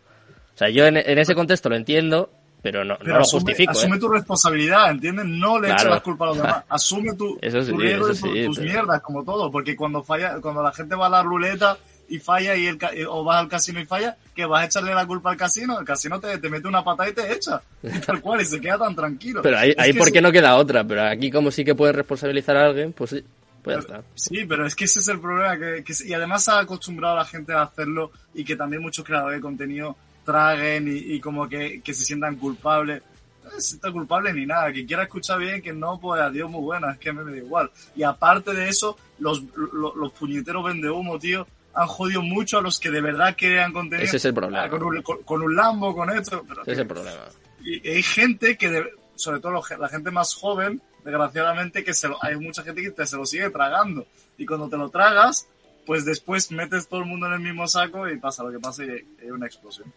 O 0.55 0.57
sea, 0.57 0.69
yo 0.69 0.85
en, 0.85 0.97
ese 0.97 1.35
contexto 1.35 1.67
lo 1.67 1.75
entiendo, 1.75 2.29
pero 2.61 2.85
no, 2.85 2.97
lo 3.01 3.23
justifico. 3.25 3.71
Asume 3.71 3.97
¿eh? 3.97 3.99
tu 3.99 4.07
responsabilidad, 4.07 4.89
¿entiendes? 4.89 5.25
No 5.25 5.59
le 5.59 5.69
eches 5.71 5.85
la 5.85 5.99
culpa 5.99 6.25
a 6.25 6.27
los 6.29 6.37
demás. 6.37 6.63
Asume 6.69 7.13
tu, 7.13 7.37
tu 7.37 7.77
riesgo 7.77 8.07
de 8.07 8.45
tus 8.45 8.59
mierdas, 8.59 9.01
como 9.01 9.25
todo. 9.25 9.51
Porque 9.51 9.75
cuando 9.75 10.01
falla, 10.01 10.39
cuando 10.39 10.63
la 10.63 10.71
gente 10.71 10.95
va 10.95 11.07
a 11.07 11.09
la 11.09 11.23
ruleta 11.23 11.77
y 12.07 12.19
falla 12.19 12.55
y 12.55 12.67
el, 12.67 12.79
o 13.09 13.25
vas 13.25 13.41
al 13.41 13.49
casino 13.49 13.81
y 13.81 13.85
falla, 13.85 14.15
que 14.33 14.45
vas 14.45 14.63
a 14.63 14.65
echarle 14.65 14.95
la 14.95 15.05
culpa 15.05 15.31
al 15.31 15.37
casino, 15.37 15.77
el 15.77 15.85
casino 15.85 16.21
te, 16.21 16.37
te 16.37 16.49
mete 16.49 16.69
una 16.69 16.85
patada 16.85 17.09
y 17.09 17.13
te 17.13 17.33
echa. 17.33 17.61
Y 17.83 17.99
tal 17.99 18.21
cual, 18.21 18.39
y 18.39 18.45
se 18.45 18.61
queda 18.61 18.77
tan 18.77 18.95
tranquilo. 18.95 19.41
Pero 19.41 19.57
ahí, 19.57 19.73
ahí 19.77 19.91
¿por 19.91 20.09
qué 20.09 20.21
no 20.21 20.31
queda 20.31 20.55
otra? 20.55 20.85
Pero 20.85 21.03
aquí 21.03 21.29
como 21.29 21.51
sí 21.51 21.65
que 21.65 21.75
puedes 21.75 21.95
responsabilizar 21.95 22.55
a 22.55 22.67
alguien, 22.67 22.93
pues 22.93 23.09
sí. 23.09 23.25
Pues 23.61 23.85
sí, 24.13 24.45
pero 24.47 24.65
es 24.65 24.75
que 24.75 24.85
ese 24.85 24.99
es 24.99 25.07
el 25.07 25.19
problema. 25.19 25.57
Que, 25.57 25.83
y 26.05 26.13
además 26.13 26.43
se 26.43 26.51
ha 26.51 26.59
acostumbrado 26.59 27.15
a 27.15 27.19
la 27.19 27.25
gente 27.25 27.51
a 27.51 27.63
hacerlo 27.63 28.11
y 28.33 28.45
que 28.45 28.55
también 28.55 28.81
muchos 28.81 29.03
creadores 29.03 29.39
de 29.39 29.41
contenido 29.41 29.97
traguen 30.25 30.85
y, 30.89 31.19
como 31.19 31.47
que, 31.47 31.81
se 31.85 31.93
sientan 31.93 32.35
culpables. 32.35 33.01
No 33.43 33.51
se 33.51 33.61
sienta 33.61 33.91
culpable 33.91 34.33
ni 34.33 34.45
nada. 34.45 34.73
Que 34.73 34.85
quiera 34.85 35.03
escuchar 35.03 35.39
bien, 35.39 35.61
que 35.61 35.71
no, 35.71 35.99
pues 35.99 36.19
adiós, 36.19 36.49
muy 36.49 36.61
buena. 36.61 36.91
Es 36.91 36.97
que 36.97 37.13
me, 37.13 37.23
da 37.23 37.37
igual. 37.37 37.71
Y 37.95 38.03
aparte 38.03 38.53
de 38.53 38.67
eso, 38.67 38.97
los, 39.19 39.43
los, 39.73 40.11
puñeteros 40.13 40.65
vende 40.65 40.89
humo, 40.89 41.19
tío, 41.19 41.47
han 41.73 41.87
jodido 41.87 42.21
mucho 42.21 42.57
a 42.57 42.61
los 42.61 42.79
que 42.79 42.89
de 42.89 43.01
verdad 43.01 43.35
crean 43.37 43.71
contenido. 43.71 44.07
Ese 44.07 44.17
es 44.17 44.25
el 44.25 44.33
problema. 44.33 44.69
Con 44.69 44.83
un, 44.83 45.01
con, 45.01 45.41
un 45.41 45.55
Lambo, 45.55 45.95
con 45.95 46.09
esto. 46.09 46.43
Ese 46.63 46.71
es 46.73 46.79
el 46.79 46.87
problema. 46.87 47.21
Y 47.63 47.87
hay 47.87 48.03
gente 48.03 48.57
que, 48.57 48.83
sobre 49.15 49.39
todo 49.39 49.61
la 49.79 49.89
gente 49.89 50.11
más 50.11 50.33
joven, 50.33 50.81
desgraciadamente, 51.03 51.83
que 51.83 51.93
se 51.93 52.09
hay 52.21 52.35
mucha 52.37 52.63
gente 52.63 52.81
que 52.81 52.91
te, 52.91 53.05
se 53.05 53.15
lo 53.15 53.25
sigue 53.25 53.49
tragando. 53.51 54.05
Y 54.37 54.45
cuando 54.45 54.67
te 54.67 54.77
lo 54.77 54.89
tragas, 54.89 55.47
pues 55.85 56.03
después 56.03 56.51
metes 56.51 56.87
todo 56.87 57.01
el 57.01 57.05
mundo 57.05 57.27
en 57.27 57.33
el 57.33 57.39
mismo 57.39 57.67
saco 57.67 58.09
y 58.09 58.17
pasa 58.17 58.43
lo 58.43 58.51
que 58.51 58.59
pasa 58.59 58.83
y 58.83 58.89
hay 58.89 59.31
una 59.31 59.45
explosión. 59.45 59.91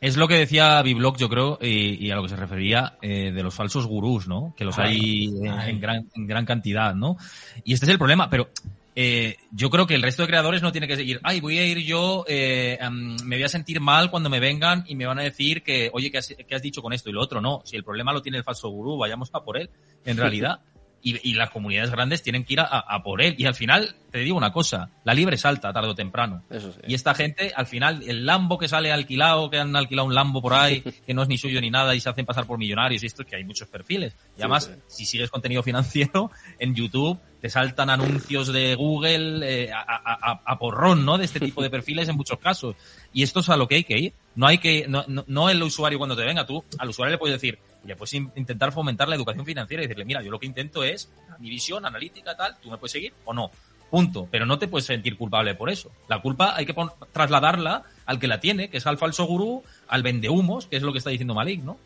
Es 0.00 0.16
lo 0.16 0.28
que 0.28 0.34
decía 0.34 0.80
Biblock, 0.82 1.16
yo 1.16 1.28
creo, 1.28 1.58
y, 1.60 2.10
a 2.10 2.14
lo 2.14 2.22
que 2.22 2.28
se 2.28 2.36
refería 2.36 2.96
eh, 3.02 3.32
de 3.32 3.42
los 3.42 3.54
falsos 3.54 3.86
gurús, 3.86 4.28
¿no? 4.28 4.54
Que 4.56 4.64
los 4.64 4.78
hay 4.78 5.26
en, 5.26 5.80
gran, 5.80 6.08
en 6.14 6.26
gran 6.26 6.46
cantidad, 6.46 6.94
¿no? 6.94 7.16
Y 7.64 7.72
este 7.72 7.86
es 7.86 7.90
el 7.90 7.98
problema, 7.98 8.30
pero 8.30 8.48
eh, 8.94 9.36
yo 9.50 9.70
creo 9.70 9.86
que 9.86 9.94
el 9.94 10.02
resto 10.02 10.22
de 10.22 10.28
creadores 10.28 10.62
no 10.62 10.70
tiene 10.70 10.86
que 10.86 10.96
seguir, 10.96 11.20
ay, 11.24 11.40
voy 11.40 11.58
a 11.58 11.66
ir 11.66 11.78
yo, 11.78 12.24
eh, 12.28 12.78
me 13.24 13.36
voy 13.36 13.42
a 13.42 13.48
sentir 13.48 13.80
mal 13.80 14.10
cuando 14.10 14.30
me 14.30 14.38
vengan 14.38 14.84
y 14.86 14.94
me 14.94 15.06
van 15.06 15.18
a 15.18 15.22
decir 15.22 15.62
que, 15.62 15.90
oye, 15.92 16.10
¿qué 16.10 16.18
has, 16.18 16.34
¿qué 16.46 16.54
has, 16.54 16.62
dicho 16.62 16.82
con 16.82 16.92
esto 16.92 17.10
y 17.10 17.12
lo 17.12 17.20
otro? 17.20 17.40
No, 17.40 17.62
si 17.64 17.76
el 17.76 17.82
problema 17.82 18.12
lo 18.12 18.22
tiene 18.22 18.38
el 18.38 18.44
falso 18.44 18.68
gurú, 18.68 18.98
vayamos 18.98 19.30
a 19.32 19.44
por 19.44 19.56
él, 19.56 19.68
en 20.04 20.16
realidad. 20.16 20.60
Y, 21.02 21.34
las 21.34 21.50
comunidades 21.50 21.90
grandes 21.90 22.22
tienen 22.22 22.44
que 22.44 22.54
ir 22.54 22.60
a, 22.60 23.02
por 23.02 23.22
él. 23.22 23.34
Y 23.38 23.46
al 23.46 23.54
final, 23.54 23.94
te 24.10 24.18
digo 24.18 24.36
una 24.36 24.52
cosa, 24.52 24.90
la 25.04 25.14
libre 25.14 25.36
salta 25.36 25.72
tarde 25.72 25.88
o 25.88 25.94
temprano. 25.94 26.42
Y 26.86 26.94
esta 26.94 27.14
gente, 27.14 27.52
al 27.54 27.66
final, 27.66 28.02
el 28.06 28.26
Lambo 28.26 28.58
que 28.58 28.68
sale 28.68 28.92
alquilado, 28.92 29.50
que 29.50 29.58
han 29.58 29.74
alquilado 29.76 30.06
un 30.08 30.14
Lambo 30.14 30.42
por 30.42 30.54
ahí, 30.54 30.82
que 31.06 31.14
no 31.14 31.22
es 31.22 31.28
ni 31.28 31.38
suyo 31.38 31.60
ni 31.60 31.70
nada 31.70 31.94
y 31.94 32.00
se 32.00 32.08
hacen 32.08 32.26
pasar 32.26 32.46
por 32.46 32.58
millonarios 32.58 33.02
y 33.02 33.06
esto, 33.06 33.22
es 33.22 33.28
que 33.28 33.36
hay 33.36 33.44
muchos 33.44 33.68
perfiles. 33.68 34.14
Y 34.36 34.40
además, 34.40 34.70
si 34.86 35.04
sigues 35.04 35.30
contenido 35.30 35.62
financiero 35.62 36.30
en 36.58 36.74
YouTube, 36.74 37.18
te 37.40 37.48
saltan 37.48 37.90
anuncios 37.90 38.52
de 38.52 38.74
Google 38.74 39.40
eh, 39.44 39.70
a, 39.72 40.58
porrón, 40.58 41.04
¿no? 41.04 41.18
De 41.18 41.24
este 41.24 41.38
tipo 41.38 41.62
de 41.62 41.70
perfiles 41.70 42.08
en 42.08 42.16
muchos 42.16 42.38
casos. 42.38 42.74
Y 43.12 43.22
esto 43.22 43.40
es 43.40 43.48
a 43.48 43.56
lo 43.56 43.68
que 43.68 43.76
hay 43.76 43.84
que 43.84 43.98
ir. 43.98 44.12
No 44.34 44.46
hay 44.46 44.58
que, 44.58 44.86
no, 44.88 45.04
no 45.06 45.50
el 45.50 45.62
usuario 45.62 45.98
cuando 45.98 46.16
te 46.16 46.24
venga, 46.24 46.46
tú 46.46 46.64
al 46.78 46.88
usuario 46.88 47.12
le 47.12 47.18
puedes 47.18 47.40
decir, 47.40 47.58
ya 47.88 47.96
puedes 47.96 48.14
intentar 48.14 48.72
fomentar 48.72 49.08
la 49.08 49.16
educación 49.16 49.44
financiera 49.44 49.82
y 49.82 49.86
decirle, 49.86 50.04
mira, 50.04 50.22
yo 50.22 50.30
lo 50.30 50.38
que 50.38 50.46
intento 50.46 50.84
es 50.84 51.10
mi 51.38 51.50
visión 51.50 51.84
analítica, 51.86 52.36
tal, 52.36 52.56
tú 52.62 52.70
me 52.70 52.78
puedes 52.78 52.92
seguir 52.92 53.12
o 53.24 53.34
no. 53.34 53.50
Punto. 53.90 54.28
Pero 54.30 54.44
no 54.44 54.58
te 54.58 54.68
puedes 54.68 54.86
sentir 54.86 55.16
culpable 55.16 55.54
por 55.54 55.70
eso. 55.70 55.90
La 56.08 56.20
culpa 56.20 56.54
hay 56.54 56.66
que 56.66 56.74
trasladarla 57.12 57.84
al 58.04 58.18
que 58.18 58.28
la 58.28 58.38
tiene, 58.38 58.68
que 58.68 58.76
es 58.76 58.86
al 58.86 58.98
falso 58.98 59.24
gurú, 59.24 59.64
al 59.88 60.02
vendehumos, 60.02 60.66
que 60.66 60.76
es 60.76 60.82
lo 60.82 60.92
que 60.92 60.98
está 60.98 61.10
diciendo 61.10 61.34
Malik, 61.34 61.62
¿no? 61.62 61.78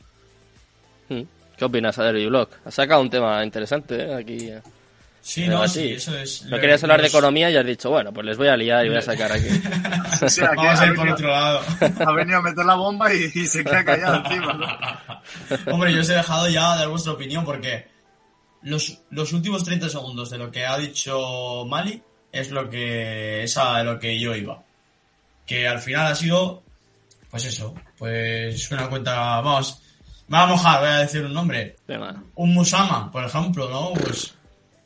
Hmm. 1.09 1.23
¿Qué 1.57 1.65
opinas, 1.65 1.99
Adri 1.99 2.27
Blog? 2.27 2.49
Has 2.65 2.75
sacado 2.75 3.01
un 3.01 3.11
tema 3.11 3.45
interesante 3.45 4.07
¿eh? 4.07 4.15
aquí. 4.15 4.51
Sí, 5.23 5.47
no, 5.47 5.67
sí, 5.69 5.93
eso 5.93 6.19
es. 6.19 6.43
No 6.47 6.59
querías 6.59 6.83
hablar 6.83 7.01
de 7.01 7.07
economía 7.07 7.49
y 7.49 7.57
has 7.57 7.65
dicho, 7.65 7.91
bueno, 7.91 8.13
pues 8.13 8.27
les 8.27 8.37
voy 8.37 8.49
a 8.49 8.57
liar 8.57 8.85
y 8.85 8.89
voy 8.89 8.99
a 8.99 9.03
sacar 9.03 9.31
aquí. 9.31 9.47
Vamos 10.57 10.81
a 10.81 10.87
ir 10.87 10.95
por 10.97 11.09
otro 11.09 11.29
lado. 11.29 11.61
Ha 12.07 12.13
venido 12.13 12.39
a 12.39 12.43
meter 12.43 12.65
la 12.65 12.75
bomba 12.75 13.15
y, 13.15 13.31
se 13.47 13.63
queda 13.63 13.85
callado 13.85 14.17
encima, 14.17 14.53
¿no? 14.53 14.67
Hombre, 15.73 15.95
yo 15.95 16.01
os 16.01 16.11
he 16.11 16.15
dejado 16.15 16.49
ya 16.49 16.75
dar 16.75 16.89
vuestra 16.89 17.13
opinión 17.13 17.45
porque 17.45 17.87
los, 18.63 19.01
los 19.11 19.33
últimos 19.33 19.63
30 19.63 19.89
segundos 19.89 20.29
de 20.29 20.39
lo 20.39 20.51
que 20.51 20.67
ha 20.67 20.77
dicho 20.77 21.65
Mali 21.69 22.03
es 22.33 22.51
lo 22.51 22.69
que 22.69 23.45
es 23.45 23.57
a 23.57 23.85
lo 23.85 24.01
que 24.01 24.19
yo 24.19 24.35
iba. 24.35 24.61
Que 25.47 25.69
al 25.69 25.79
final 25.79 26.09
ha 26.09 26.15
sido, 26.17 26.65
pues 27.31 27.45
eso, 27.45 27.75
pues 27.97 28.73
una 28.73 28.89
cuenta, 28.89 29.41
vamos, 29.41 29.81
me 30.27 30.37
va 30.37 30.43
a 30.43 30.47
mojar, 30.49 30.81
voy 30.81 30.89
a 30.89 30.99
decir 30.99 31.25
un 31.25 31.33
nombre. 31.33 31.77
Un 32.35 32.55
Musama, 32.55 33.09
por 33.13 33.25
ejemplo, 33.25 33.71
¿no? 33.71 33.93
Pues 33.93 34.35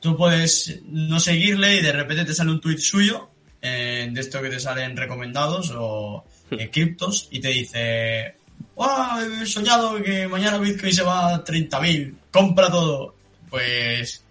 tú 0.00 0.16
puedes 0.16 0.80
no 0.86 1.20
seguirle 1.20 1.76
y 1.76 1.82
de 1.82 1.92
repente 1.92 2.24
te 2.24 2.34
sale 2.34 2.50
un 2.50 2.60
tweet 2.60 2.78
suyo 2.78 3.30
de 3.60 4.20
esto 4.20 4.40
que 4.40 4.48
te 4.48 4.60
salen 4.60 4.96
recomendados 4.96 5.72
o 5.74 6.24
eh, 6.52 6.70
criptos 6.70 7.28
y 7.30 7.40
te 7.40 7.48
dice 7.48 8.36
¡Oh, 8.76 9.18
he 9.42 9.46
soñado 9.46 10.02
que 10.02 10.28
mañana 10.28 10.58
Bitcoin 10.58 10.92
se 10.92 11.02
va 11.02 11.34
a 11.34 11.44
30.000, 11.44 12.14
compra 12.30 12.70
todo. 12.70 13.14
Pues, 13.48 14.22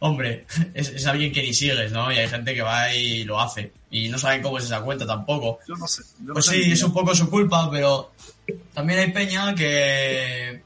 hombre, 0.00 0.46
es, 0.74 1.06
alguien 1.06 1.32
que 1.32 1.42
ni 1.42 1.54
sigues, 1.54 1.90
¿no? 1.90 2.12
Y 2.12 2.18
hay 2.18 2.28
gente 2.28 2.54
que 2.54 2.62
va 2.62 2.94
y 2.94 3.24
lo 3.24 3.40
hace. 3.40 3.72
Y 3.90 4.08
no 4.08 4.18
saben 4.18 4.42
cómo 4.42 4.58
es 4.58 4.64
esa 4.64 4.82
cuenta 4.82 5.06
tampoco. 5.06 5.58
Yo 5.66 5.74
no 5.76 5.88
sé. 5.88 6.02
pues 6.32 6.46
sí, 6.46 6.72
es 6.72 6.82
un 6.82 6.92
poco 6.92 7.14
su 7.14 7.30
culpa, 7.30 7.70
pero 7.70 8.12
también 8.74 8.98
hay 9.00 9.12
peña 9.12 9.54
que... 9.54 10.62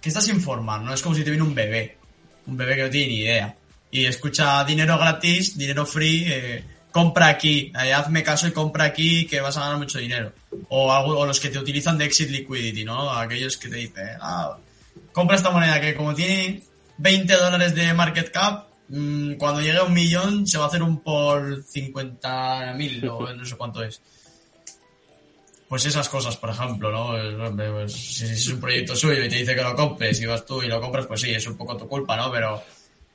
que 0.00 0.08
está 0.08 0.20
sin 0.20 0.40
formar, 0.40 0.80
¿no? 0.80 0.94
Es 0.94 1.02
como 1.02 1.14
si 1.14 1.24
te 1.24 1.30
viene 1.30 1.44
un 1.44 1.54
bebé 1.54 1.98
un 2.46 2.56
bebé 2.56 2.76
que 2.76 2.82
no 2.82 2.90
tiene 2.90 3.06
ni 3.08 3.18
idea. 3.20 3.56
Y 3.90 4.06
escucha 4.06 4.64
dinero 4.64 4.98
gratis, 4.98 5.56
dinero 5.56 5.84
free, 5.84 6.24
eh, 6.26 6.64
compra 6.90 7.28
aquí, 7.28 7.72
eh, 7.82 7.92
hazme 7.92 8.22
caso 8.22 8.46
y 8.46 8.52
compra 8.52 8.84
aquí 8.84 9.26
que 9.26 9.40
vas 9.40 9.56
a 9.56 9.60
ganar 9.60 9.78
mucho 9.78 9.98
dinero. 9.98 10.32
O, 10.68 11.26
los 11.26 11.40
que 11.40 11.48
te 11.48 11.58
utilizan 11.58 11.98
de 11.98 12.04
exit 12.04 12.30
liquidity, 12.30 12.84
¿no? 12.84 13.10
Aquellos 13.10 13.56
que 13.56 13.68
te 13.68 13.76
dicen, 13.76 14.08
ah, 14.20 14.56
compra 15.12 15.36
esta 15.36 15.50
moneda 15.50 15.80
que 15.80 15.94
como 15.94 16.14
tiene 16.14 16.62
20 16.98 17.34
dólares 17.34 17.74
de 17.74 17.92
market 17.94 18.30
cap, 18.30 18.68
mm, 18.88 19.34
cuando 19.34 19.60
llegue 19.60 19.78
a 19.78 19.84
un 19.84 19.94
millón 19.94 20.46
se 20.46 20.58
va 20.58 20.64
a 20.64 20.68
hacer 20.68 20.82
un 20.82 21.00
por 21.00 21.62
50 21.64 22.74
mil 22.76 23.06
o 23.08 23.32
no 23.32 23.44
sé 23.44 23.56
cuánto 23.56 23.82
es. 23.82 24.00
Pues 25.72 25.86
esas 25.86 26.06
cosas, 26.10 26.36
por 26.36 26.50
ejemplo, 26.50 26.92
¿no? 26.92 27.56
Pues, 27.56 27.94
si 27.94 28.26
es 28.26 28.46
un 28.48 28.60
proyecto 28.60 28.94
suyo 28.94 29.24
y 29.24 29.28
te 29.30 29.36
dice 29.36 29.54
que 29.54 29.62
lo 29.62 29.74
compres 29.74 30.20
y 30.20 30.26
vas 30.26 30.44
tú 30.44 30.62
y 30.62 30.66
lo 30.68 30.78
compras, 30.82 31.06
pues 31.06 31.22
sí, 31.22 31.30
es 31.30 31.46
un 31.46 31.56
poco 31.56 31.78
tu 31.78 31.88
culpa, 31.88 32.14
¿no? 32.14 32.30
Pero 32.30 32.62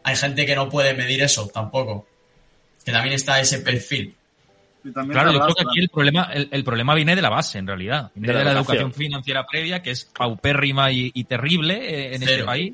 hay 0.04 0.16
gente 0.16 0.44
que 0.44 0.56
no 0.56 0.68
puede 0.68 0.96
medir 0.96 1.22
eso 1.22 1.48
tampoco. 1.54 2.08
que 2.84 2.92
también 2.92 3.14
está 3.14 3.40
ese 3.40 3.60
perfil. 3.60 4.16
Claro, 5.12 5.34
yo 5.34 5.40
creo 5.40 5.54
que 5.56 5.64
aquí 5.70 5.80
el 5.82 5.90
problema, 5.90 6.32
el, 6.34 6.50
el 6.52 6.64
problema 6.64 6.96
viene 6.96 7.16
de 7.16 7.22
la 7.22 7.30
base, 7.30 7.60
en 7.60 7.68
realidad. 7.68 8.10
Viene 8.16 8.34
De 8.34 8.40
de 8.40 8.44
la 8.46 8.54
la, 8.54 8.60
educación. 8.60 8.86
educación 8.88 9.06
financiera 9.06 9.46
previa, 9.46 9.84
que 9.84 9.92
es 9.92 10.06
paupérrima 10.06 10.92
y, 10.92 11.12
y 11.14 11.26
terrible 11.26 11.76
eh, 11.76 12.08
en 12.16 12.24
este 12.24 12.26
Cero. 12.38 12.46
país. 12.48 12.74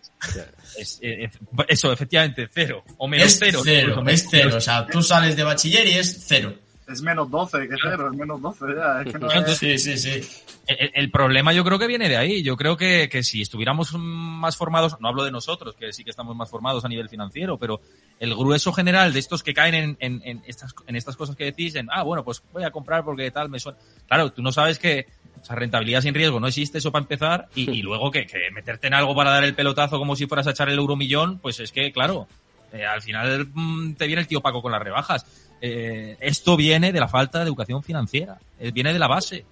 Es, 0.77 0.99
eh, 1.01 1.25
eh, 1.25 1.29
eso, 1.67 1.91
efectivamente, 1.91 2.47
cero. 2.49 2.85
O 2.99 3.07
menos 3.09 3.27
Es 3.27 3.37
cero. 3.37 3.59
cero, 3.65 4.01
es 4.07 4.27
cero. 4.31 4.55
O 4.55 4.61
sea, 4.61 4.87
tú 4.87 5.03
sales 5.03 5.35
de 5.35 5.43
bachiller 5.43 5.85
y 5.87 5.91
es 5.97 6.23
cero. 6.25 6.53
Es 6.93 7.01
menos 7.01 7.29
12 7.29 7.67
que 7.67 7.75
cero, 7.81 8.09
es 8.11 8.17
menos 8.17 8.41
12 8.41 8.65
ya. 8.75 9.01
Es 9.01 9.11
que 9.11 9.19
no 9.19 9.31
Entonces, 9.31 9.63
es... 9.63 9.83
Sí, 9.83 9.97
sí, 9.97 10.21
sí. 10.21 10.43
El, 10.67 10.91
el 10.93 11.11
problema 11.11 11.51
yo 11.51 11.63
creo 11.63 11.79
que 11.79 11.87
viene 11.87 12.07
de 12.07 12.17
ahí. 12.17 12.43
Yo 12.43 12.55
creo 12.55 12.77
que, 12.77 13.09
que 13.09 13.23
si 13.23 13.41
estuviéramos 13.41 13.93
más 13.97 14.55
formados, 14.55 14.97
no 14.99 15.07
hablo 15.07 15.23
de 15.23 15.31
nosotros, 15.31 15.75
que 15.75 15.91
sí 15.91 16.03
que 16.03 16.11
estamos 16.11 16.35
más 16.35 16.49
formados 16.49 16.85
a 16.85 16.87
nivel 16.89 17.09
financiero, 17.09 17.57
pero 17.57 17.81
el 18.19 18.35
grueso 18.35 18.71
general 18.71 19.11
de 19.11 19.19
estos 19.19 19.41
que 19.41 19.53
caen 19.53 19.73
en, 19.73 19.97
en, 19.99 20.21
en 20.23 20.43
estas, 20.45 20.73
en 20.85 20.95
estas 20.95 21.17
cosas 21.17 21.35
que 21.35 21.45
decís, 21.45 21.75
en, 21.75 21.87
ah, 21.91 22.03
bueno, 22.03 22.23
pues 22.23 22.43
voy 22.53 22.63
a 22.63 22.71
comprar 22.71 23.03
porque 23.03 23.31
tal 23.31 23.49
me 23.49 23.59
suena. 23.59 23.79
Claro, 24.07 24.31
tú 24.31 24.41
no 24.41 24.51
sabes 24.51 24.77
que 24.77 25.07
o 25.41 25.45
sea, 25.45 25.55
rentabilidad 25.55 26.01
sin 26.01 26.13
riesgo 26.13 26.39
no 26.39 26.47
existe 26.47 26.77
eso 26.77 26.91
para 26.91 27.03
empezar 27.03 27.49
y, 27.53 27.69
y 27.69 27.81
luego 27.81 28.11
que, 28.11 28.25
que 28.25 28.49
meterte 28.53 28.87
en 28.87 28.93
algo 28.93 29.13
para 29.13 29.31
dar 29.31 29.43
el 29.43 29.55
pelotazo 29.55 29.99
como 29.99 30.15
si 30.15 30.25
fueras 30.25 30.47
a 30.47 30.51
echar 30.51 30.69
el 30.69 30.77
euromillón, 30.77 31.39
pues 31.39 31.59
es 31.59 31.71
que, 31.71 31.91
claro, 31.91 32.27
eh, 32.73 32.85
al 32.85 33.01
final 33.03 33.47
mm, 33.53 33.93
te 33.93 34.07
viene 34.07 34.23
el 34.23 34.27
tío 34.27 34.41
Paco 34.41 34.61
con 34.61 34.71
las 34.71 34.81
rebajas. 34.81 35.25
Eh, 35.61 36.17
esto 36.19 36.57
viene 36.57 36.91
de 36.91 36.99
la 36.99 37.07
falta 37.07 37.39
de 37.39 37.45
educación 37.45 37.83
financiera, 37.83 38.39
eh, 38.59 38.71
viene 38.71 38.91
de 38.91 38.99
la 38.99 39.07
base. 39.07 39.45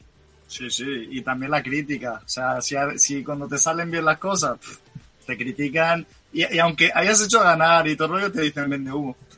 Sí, 0.48 0.70
sí, 0.70 1.08
y 1.12 1.22
también 1.22 1.52
la 1.52 1.62
crítica. 1.62 2.22
O 2.26 2.28
sea, 2.28 2.60
si, 2.62 2.76
si 2.98 3.24
cuando 3.24 3.48
te 3.48 3.60
salen 3.60 3.92
bien 3.92 4.04
las 4.04 4.18
cosas, 4.18 4.58
te 5.26 5.38
critican. 5.38 6.06
Y, 6.34 6.52
y 6.54 6.60
aunque 6.60 6.92
hayas 6.94 7.22
hecho 7.24 7.40
ganar 7.42 7.88
y 7.88 7.96
todo 7.96 8.08
el 8.08 8.14
rollo, 8.14 8.32
te 8.32 8.42
dicen 8.42 8.70
vende 8.70 8.92
humo. 8.92 9.16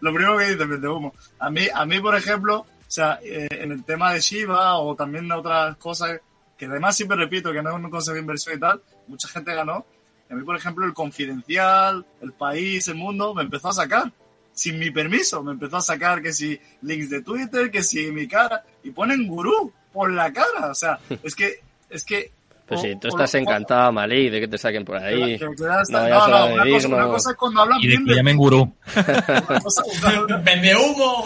Lo 0.00 0.14
primero 0.14 0.36
que 0.36 0.50
dicen 0.50 0.68
vende 0.68 0.86
humo. 0.86 1.14
A 1.38 1.48
mí, 1.48 1.66
a 1.74 1.86
mí, 1.86 1.98
por 2.00 2.14
ejemplo, 2.14 2.58
o 2.58 2.90
sea, 2.94 3.18
en 3.22 3.72
el 3.72 3.84
tema 3.84 4.12
de 4.12 4.20
Shiba 4.20 4.78
o 4.78 4.94
también 4.94 5.32
otras 5.32 5.76
cosas, 5.78 6.20
que 6.58 6.66
además 6.66 6.94
siempre 6.94 7.16
repito 7.16 7.52
que 7.52 7.62
no 7.62 7.70
es 7.70 7.76
un 7.76 7.90
consejo 7.90 8.14
de 8.14 8.20
inversión 8.20 8.56
y 8.56 8.60
tal, 8.60 8.82
mucha 9.08 9.28
gente 9.28 9.54
ganó. 9.54 9.84
Y 10.28 10.32
a 10.32 10.36
mí, 10.36 10.42
por 10.44 10.56
ejemplo, 10.56 10.86
el 10.86 10.94
Confidencial, 10.94 12.04
el 12.22 12.32
País, 12.32 12.88
el 12.88 12.94
Mundo, 12.94 13.34
me 13.34 13.42
empezó 13.42 13.68
a 13.68 13.72
sacar. 13.72 14.12
Sin 14.52 14.78
mi 14.78 14.90
permiso, 14.92 15.42
me 15.42 15.50
empezó 15.52 15.78
a 15.78 15.82
sacar 15.82 16.22
que 16.22 16.32
si 16.32 16.58
links 16.82 17.10
de 17.10 17.22
Twitter, 17.22 17.70
que 17.72 17.82
si 17.82 18.12
mi 18.12 18.28
cara, 18.28 18.62
y 18.84 18.90
ponen 18.90 19.26
gurú 19.26 19.72
por 19.92 20.12
la 20.12 20.32
cara. 20.32 20.70
O 20.70 20.74
sea, 20.74 20.98
es 21.24 21.34
que, 21.34 21.60
es 21.90 22.04
que. 22.04 22.30
Pues 22.66 22.80
o- 22.80 22.82
sí, 22.84 22.94
tú 23.00 23.08
estás 23.08 23.34
encantado, 23.34 23.92
Malí, 23.92 24.30
de 24.30 24.40
que 24.40 24.48
te 24.48 24.56
saquen 24.56 24.84
por 24.84 24.96
ahí. 24.96 25.36
que- 25.38 25.38
que 25.38 25.44
No, 25.44 25.52
una, 25.64 25.78
cosa, 26.14 26.64
digno. 26.64 26.96
una 26.96 27.06
cosa 27.08 27.30
es 27.32 27.36
cuando 27.36 27.60
hablan 27.62 27.78
Y 27.80 27.82
de 27.82 27.88
bien 27.88 28.04
que 28.04 28.10
de 28.12 28.16
llamen 28.16 28.36
gurú. 28.38 28.72
una 28.96 29.60
cosa, 29.60 29.82
una- 30.26 30.36
¡Vende 30.42 30.74
humo! 30.76 31.24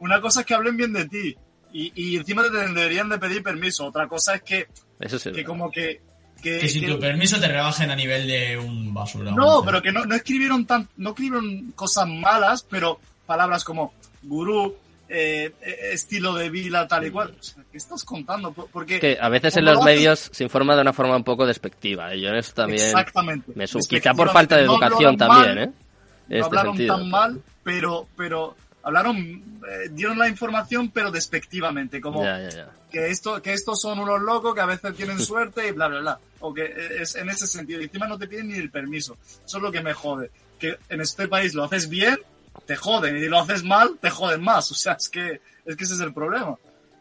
una- 0.00 0.20
cosa 0.20 0.40
es 0.40 0.46
que 0.46 0.54
hablen 0.54 0.76
bien 0.76 0.92
de 0.92 1.06
ti 1.06 1.36
y, 1.72 1.92
y 1.94 2.16
encima 2.16 2.44
te 2.44 2.50
deberían 2.50 3.08
de 3.08 3.18
pedir 3.18 3.42
permiso. 3.42 3.84
Otra 3.86 4.06
cosa 4.08 4.36
es 4.36 4.42
que, 4.42 4.68
Eso 5.00 5.18
sí. 5.18 5.32
que 5.32 5.44
como 5.44 5.70
que... 5.72 6.00
que- 6.44 6.58
Que 6.60 6.68
si 6.68 6.80
que- 6.80 6.86
tu 6.86 6.98
permiso 7.00 7.40
te 7.40 7.48
rebajen 7.48 7.90
a 7.90 7.96
nivel 7.96 8.26
de 8.28 8.56
un 8.58 8.94
basura. 8.94 9.32
no, 9.32 9.60
un 9.60 9.64
pero 9.66 9.82
que 9.82 9.90
no, 9.90 10.04
no 10.04 10.14
escribieron 10.14 10.64
tan, 10.66 10.88
no 10.98 11.10
escribieron 11.10 11.72
cosas 11.74 12.06
malas, 12.08 12.64
pero 12.70 13.00
palabras 13.26 13.64
como 13.64 13.94
gurú, 14.22 14.76
eh, 15.08 15.52
eh, 15.62 15.76
estilo 15.92 16.34
de 16.34 16.48
vida, 16.50 16.86
tal 16.86 17.06
y 17.06 17.10
cual. 17.10 17.34
O 17.38 17.42
sea, 17.42 17.62
¿Qué 17.72 17.78
estás 17.78 18.04
contando? 18.04 18.52
Por- 18.52 18.68
Porque 18.68 19.00
que 19.00 19.18
a 19.20 19.28
veces 19.28 19.56
en 19.56 19.64
los 19.64 19.76
lo 19.78 19.82
medios 19.82 20.28
se 20.32 20.44
informa 20.44 20.74
de 20.76 20.82
una 20.82 20.92
forma 20.92 21.16
un 21.16 21.24
poco 21.24 21.44
despectiva. 21.46 22.14
Y 22.14 22.20
yo 22.22 22.28
en 22.28 22.36
eso 22.36 22.52
también 22.54 22.82
Exactamente. 22.86 23.52
me. 23.54 23.64
Quizá 23.66 24.14
por 24.14 24.30
falta 24.30 24.56
de 24.56 24.64
No 24.66 24.72
educación 24.74 25.16
también, 25.16 25.54
mal, 25.54 25.58
¿eh? 25.58 25.62
En 25.62 25.70
no 25.70 26.36
este 26.36 26.42
hablaron 26.44 26.76
sentido. 26.76 26.96
tan 26.96 27.10
mal, 27.10 27.42
pero, 27.62 28.06
pero 28.16 28.56
hablaron, 28.84 29.16
eh, 29.18 29.88
dieron 29.90 30.18
la 30.18 30.28
información, 30.28 30.90
pero 30.90 31.10
despectivamente, 31.10 32.00
como 32.00 32.22
Ya, 32.22 32.38
ya, 32.40 32.48
ya. 32.50 32.68
que 32.90 33.08
esto, 33.08 33.40
que 33.42 33.52
estos 33.52 33.80
son 33.80 33.98
unos 33.98 34.20
locos 34.22 34.54
que 34.54 34.60
a 34.60 34.66
veces 34.66 34.94
tienen 34.94 35.18
suerte 35.20 35.66
y 35.68 35.72
bla 35.72 35.88
bla 35.88 36.00
bla. 36.00 36.18
O 36.40 36.52
que 36.52 36.72
es 37.00 37.16
en 37.16 37.30
ese 37.30 37.46
sentido. 37.46 37.80
Y 37.80 37.84
encima 37.84 38.06
no 38.06 38.18
te 38.18 38.26
piden 38.28 38.48
ni 38.48 38.54
el 38.58 38.70
permiso. 38.70 39.16
Eso 39.44 39.56
es 39.56 39.62
lo 39.62 39.72
que 39.72 39.82
me 39.82 39.94
jode. 39.94 40.30
Que 40.58 40.76
en 40.88 41.00
este 41.00 41.26
país 41.26 41.54
lo 41.54 41.64
haces 41.64 41.88
bien, 41.88 42.18
te 42.66 42.76
joden, 42.76 43.16
y 43.16 43.26
lo 43.28 43.38
haces 43.40 43.64
mal, 43.64 43.98
te 44.00 44.10
joden 44.10 44.42
más. 44.42 44.70
O 44.70 44.74
sea, 44.74 44.92
es 44.94 45.08
que, 45.08 45.40
es 45.64 45.76
que 45.76 45.84
ese 45.84 45.94
es 45.94 46.00
el 46.00 46.12
problema. 46.12 46.56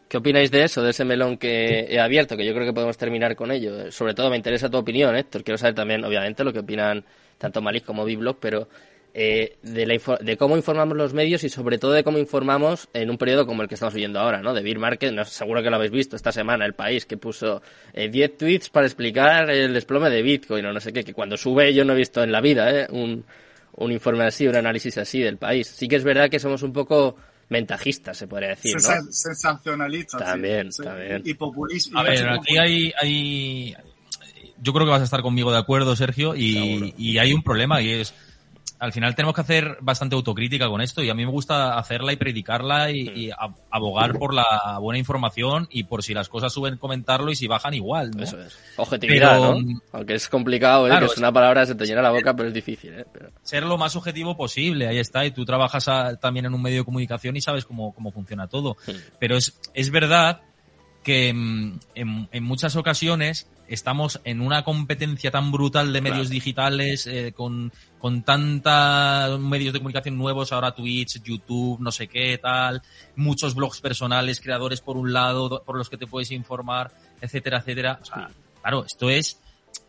¿Qué 0.07 0.17
opináis 0.17 0.51
de 0.51 0.63
eso, 0.63 0.83
de 0.83 0.91
ese 0.91 1.05
melón 1.05 1.37
que 1.37 1.87
he 1.89 1.99
abierto? 1.99 2.37
Que 2.37 2.45
yo 2.45 2.53
creo 2.53 2.67
que 2.67 2.73
podemos 2.73 2.97
terminar 2.97 3.35
con 3.35 3.51
ello. 3.51 3.91
Sobre 3.91 4.13
todo 4.13 4.29
me 4.29 4.37
interesa 4.37 4.69
tu 4.69 4.77
opinión, 4.77 5.15
Héctor. 5.15 5.43
Quiero 5.43 5.57
saber 5.57 5.73
también, 5.73 6.05
obviamente, 6.05 6.43
lo 6.43 6.53
que 6.53 6.59
opinan 6.59 7.03
tanto 7.39 7.61
Malik 7.63 7.83
como 7.83 8.05
Biblog, 8.05 8.37
pero 8.39 8.69
eh, 9.15 9.57
de, 9.61 9.85
la 9.85 10.17
de 10.21 10.37
cómo 10.37 10.57
informamos 10.57 10.97
los 10.97 11.13
medios 11.13 11.43
y 11.43 11.49
sobre 11.49 11.77
todo 11.77 11.91
de 11.91 12.03
cómo 12.03 12.17
informamos 12.17 12.87
en 12.93 13.09
un 13.11 13.17
periodo 13.17 13.45
como 13.45 13.61
el 13.61 13.67
que 13.67 13.75
estamos 13.75 13.93
viviendo 13.93 14.19
ahora, 14.19 14.41
¿no? 14.41 14.53
De 14.53 14.61
Beer 14.63 14.79
Market, 14.79 15.13
no, 15.13 15.23
seguro 15.25 15.61
que 15.61 15.69
lo 15.69 15.75
habéis 15.75 15.91
visto 15.91 16.15
esta 16.15 16.31
semana, 16.31 16.65
El 16.65 16.73
País, 16.73 17.05
que 17.05 17.17
puso 17.17 17.61
eh, 17.93 18.09
10 18.09 18.37
tweets 18.37 18.69
para 18.69 18.87
explicar 18.87 19.49
el 19.51 19.73
desplome 19.73 20.09
de 20.09 20.21
Bitcoin 20.23 20.65
o 20.65 20.73
no 20.73 20.79
sé 20.79 20.91
qué, 20.93 21.03
que 21.03 21.13
cuando 21.13 21.37
sube 21.37 21.73
yo 21.73 21.85
no 21.85 21.93
he 21.93 21.97
visto 21.97 22.23
en 22.23 22.31
la 22.31 22.41
vida, 22.41 22.71
¿eh? 22.71 22.87
Un, 22.89 23.23
un 23.75 23.91
informe 23.91 24.23
así, 24.23 24.47
un 24.47 24.55
análisis 24.55 24.97
así 24.97 25.19
del 25.19 25.37
país. 25.37 25.67
Sí 25.67 25.87
que 25.87 25.95
es 25.97 26.03
verdad 26.03 26.29
que 26.29 26.39
somos 26.39 26.63
un 26.63 26.73
poco 26.73 27.15
ventajistas, 27.49 28.17
se 28.17 28.27
podría 28.27 28.49
decir, 28.49 28.73
¿no? 28.73 28.79
Sensa- 28.79 29.11
sensacionalistas. 29.11 30.21
sí. 30.21 30.25
También, 30.25 30.71
Sí. 30.71 30.83
también. 30.83 31.21
Y 31.23 31.33
populismo. 31.35 31.99
A 31.99 32.03
ver, 32.03 32.27
aquí 32.29 32.57
hay, 32.57 32.91
hay. 32.99 33.75
Yo 34.61 34.73
creo 34.73 34.85
que 34.85 34.91
vas 34.91 35.01
a 35.01 35.05
estar 35.05 35.21
conmigo 35.21 35.51
de 35.51 35.57
acuerdo, 35.59 35.95
Sergio, 35.95 36.35
y, 36.35 36.93
y 36.97 37.17
hay 37.19 37.33
un 37.33 37.43
problema 37.43 37.79
y 37.81 37.91
es. 37.91 38.13
Al 38.79 38.91
final 38.91 39.15
tenemos 39.15 39.33
que 39.33 39.39
hacer 39.41 39.77
bastante 39.79 40.15
autocrítica 40.15 40.67
con 40.67 40.81
esto 40.81 41.01
y 41.01 41.09
a 41.09 41.13
mí 41.13 41.25
me 41.25 41.31
gusta 41.31 41.77
hacerla 41.77 42.11
y 42.11 42.17
predicarla 42.17 42.91
y, 42.91 43.07
y 43.15 43.31
a- 43.31 43.53
abogar 43.71 44.17
por 44.19 44.33
la 44.33 44.77
buena 44.81 44.97
información 44.99 45.69
y 45.71 45.83
por 45.85 46.03
si 46.03 46.13
las 46.13 46.27
cosas 46.27 46.51
suben 46.51 46.77
comentarlo 46.77 47.31
y 47.31 47.35
si 47.37 47.47
bajan 47.47 47.73
igual, 47.75 48.11
¿no? 48.11 48.23
Eso 48.23 48.41
es. 48.41 48.57
Objetividad, 48.75 49.39
Pero- 49.39 49.61
¿no? 49.61 49.81
Aunque 49.93 50.15
es 50.15 50.27
complicado, 50.27 50.87
¿eh? 50.87 50.89
Claro, 50.89 51.07
que 51.07 51.13
es 51.13 51.17
una 51.17 51.31
palabra 51.31 51.61
que 51.61 51.67
se 51.67 51.75
te 51.75 51.85
llena 51.85 52.01
la 52.01 52.11
boca, 52.11 52.35
pero 52.35 52.49
es 52.49 52.53
difícil, 52.53 52.93
¿eh? 52.93 53.05
Pero- 53.13 53.29
ser 53.41 53.63
lo 53.63 53.77
más 53.77 53.95
objetivo 53.95 54.35
posible, 54.35 54.87
ahí 54.87 54.99
está, 54.99 55.25
y 55.25 55.31
tú 55.31 55.45
trabajas 55.45 55.87
a- 55.87 56.17
también 56.17 56.45
en 56.47 56.53
un 56.53 56.61
medio 56.61 56.79
de 56.79 56.85
comunicación 56.85 57.37
y 57.37 57.41
sabes 57.41 57.63
cómo, 57.63 57.93
cómo 57.93 58.11
funciona 58.11 58.47
todo. 58.47 58.75
Sí. 58.85 58.93
Pero 59.17 59.37
es, 59.37 59.57
es 59.73 59.91
verdad 59.91 60.41
que 61.03 61.33
mm, 61.33 61.79
en, 61.95 62.29
en 62.31 62.43
muchas 62.43 62.75
ocasiones 62.75 63.47
estamos 63.73 64.21
en 64.23 64.41
una 64.41 64.63
competencia 64.63 65.31
tan 65.31 65.51
brutal 65.51 65.91
de 65.93 66.01
medios 66.01 66.27
Claro. 66.27 66.33
digitales, 66.33 67.07
eh, 67.07 67.33
con, 67.35 67.71
con 67.99 68.23
tanta 68.23 69.37
medios 69.39 69.73
de 69.73 69.79
comunicación 69.79 70.17
nuevos, 70.17 70.51
ahora 70.51 70.73
Twitch, 70.73 71.21
YouTube, 71.23 71.79
no 71.79 71.91
sé 71.91 72.07
qué, 72.07 72.37
tal, 72.37 72.81
muchos 73.15 73.55
blogs 73.55 73.81
personales, 73.81 74.39
creadores 74.39 74.81
por 74.81 74.97
un 74.97 75.13
lado, 75.13 75.49
do- 75.49 75.63
por 75.63 75.77
los 75.77 75.89
que 75.89 75.97
te 75.97 76.07
puedes 76.07 76.31
informar, 76.31 76.91
etcétera, 77.21 77.59
etcétera. 77.59 77.99
O 78.01 78.05
sea, 78.05 78.29
claro, 78.61 78.85
esto 78.85 79.09
es 79.09 79.39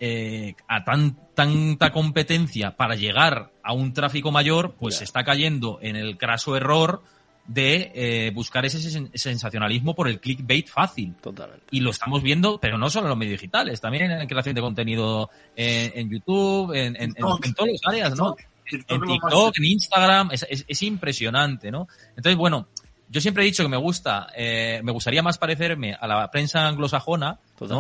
eh, 0.01 0.55
a 0.67 0.83
tan, 0.85 1.17
tanta 1.35 1.93
competencia 1.93 2.77
para 2.77 2.95
llegar 2.95 3.53
a 3.63 3.73
un 3.73 3.93
tráfico 3.93 4.33
mayor, 4.33 4.75
pues 4.79 4.97
se 4.97 5.05
está 5.05 5.25
cayendo 5.25 5.79
en 5.83 5.97
el 5.97 6.17
craso 6.17 6.57
error 6.57 7.03
de 7.47 7.93
eh, 7.95 8.31
buscar 8.35 8.65
ese 8.65 8.79
sen- 8.79 9.11
sensacionalismo 9.15 9.95
por 9.95 10.09
el 10.09 10.21
clickbait 10.21 10.69
fácil. 10.69 11.15
Totalmente. 11.21 11.67
Y 11.71 11.81
lo 11.81 11.91
estamos 11.91 12.23
viendo, 12.23 12.59
pero 12.59 12.79
no 12.79 12.89
solo 12.91 13.07
en 13.07 13.11
los 13.11 13.19
medios 13.19 13.41
digitales, 13.41 13.81
también 13.81 14.11
en 14.11 14.19
la 14.19 14.27
creación 14.27 14.55
de 14.55 14.61
contenido 14.61 15.31
en, 15.55 15.93
en 15.95 16.11
YouTube, 16.11 16.73
en, 16.73 16.97
en, 16.97 17.15
en, 17.17 17.55
todas 17.55 17.73
las 17.73 17.81
áreas, 17.85 18.17
¿no? 18.17 18.35
TikTok 18.67 19.03
en 19.03 19.09
TikTok, 19.09 19.59
en 19.59 19.65
Instagram, 19.65 20.29
es, 20.33 20.47
es, 20.49 20.65
es 20.67 20.83
impresionante, 20.83 21.71
¿no? 21.71 21.87
Entonces, 22.17 22.37
bueno, 22.37 22.69
yo 23.11 23.21
siempre 23.21 23.43
he 23.43 23.47
dicho 23.47 23.63
que 23.63 23.69
me 23.69 23.77
gusta, 23.77 24.29
eh, 24.35 24.81
me 24.83 24.91
gustaría 24.91 25.23
más 25.23 25.39
parecerme 25.39 25.95
a 25.95 26.07
la 26.07 26.31
prensa 26.31 26.67
anglosajona, 26.67 27.39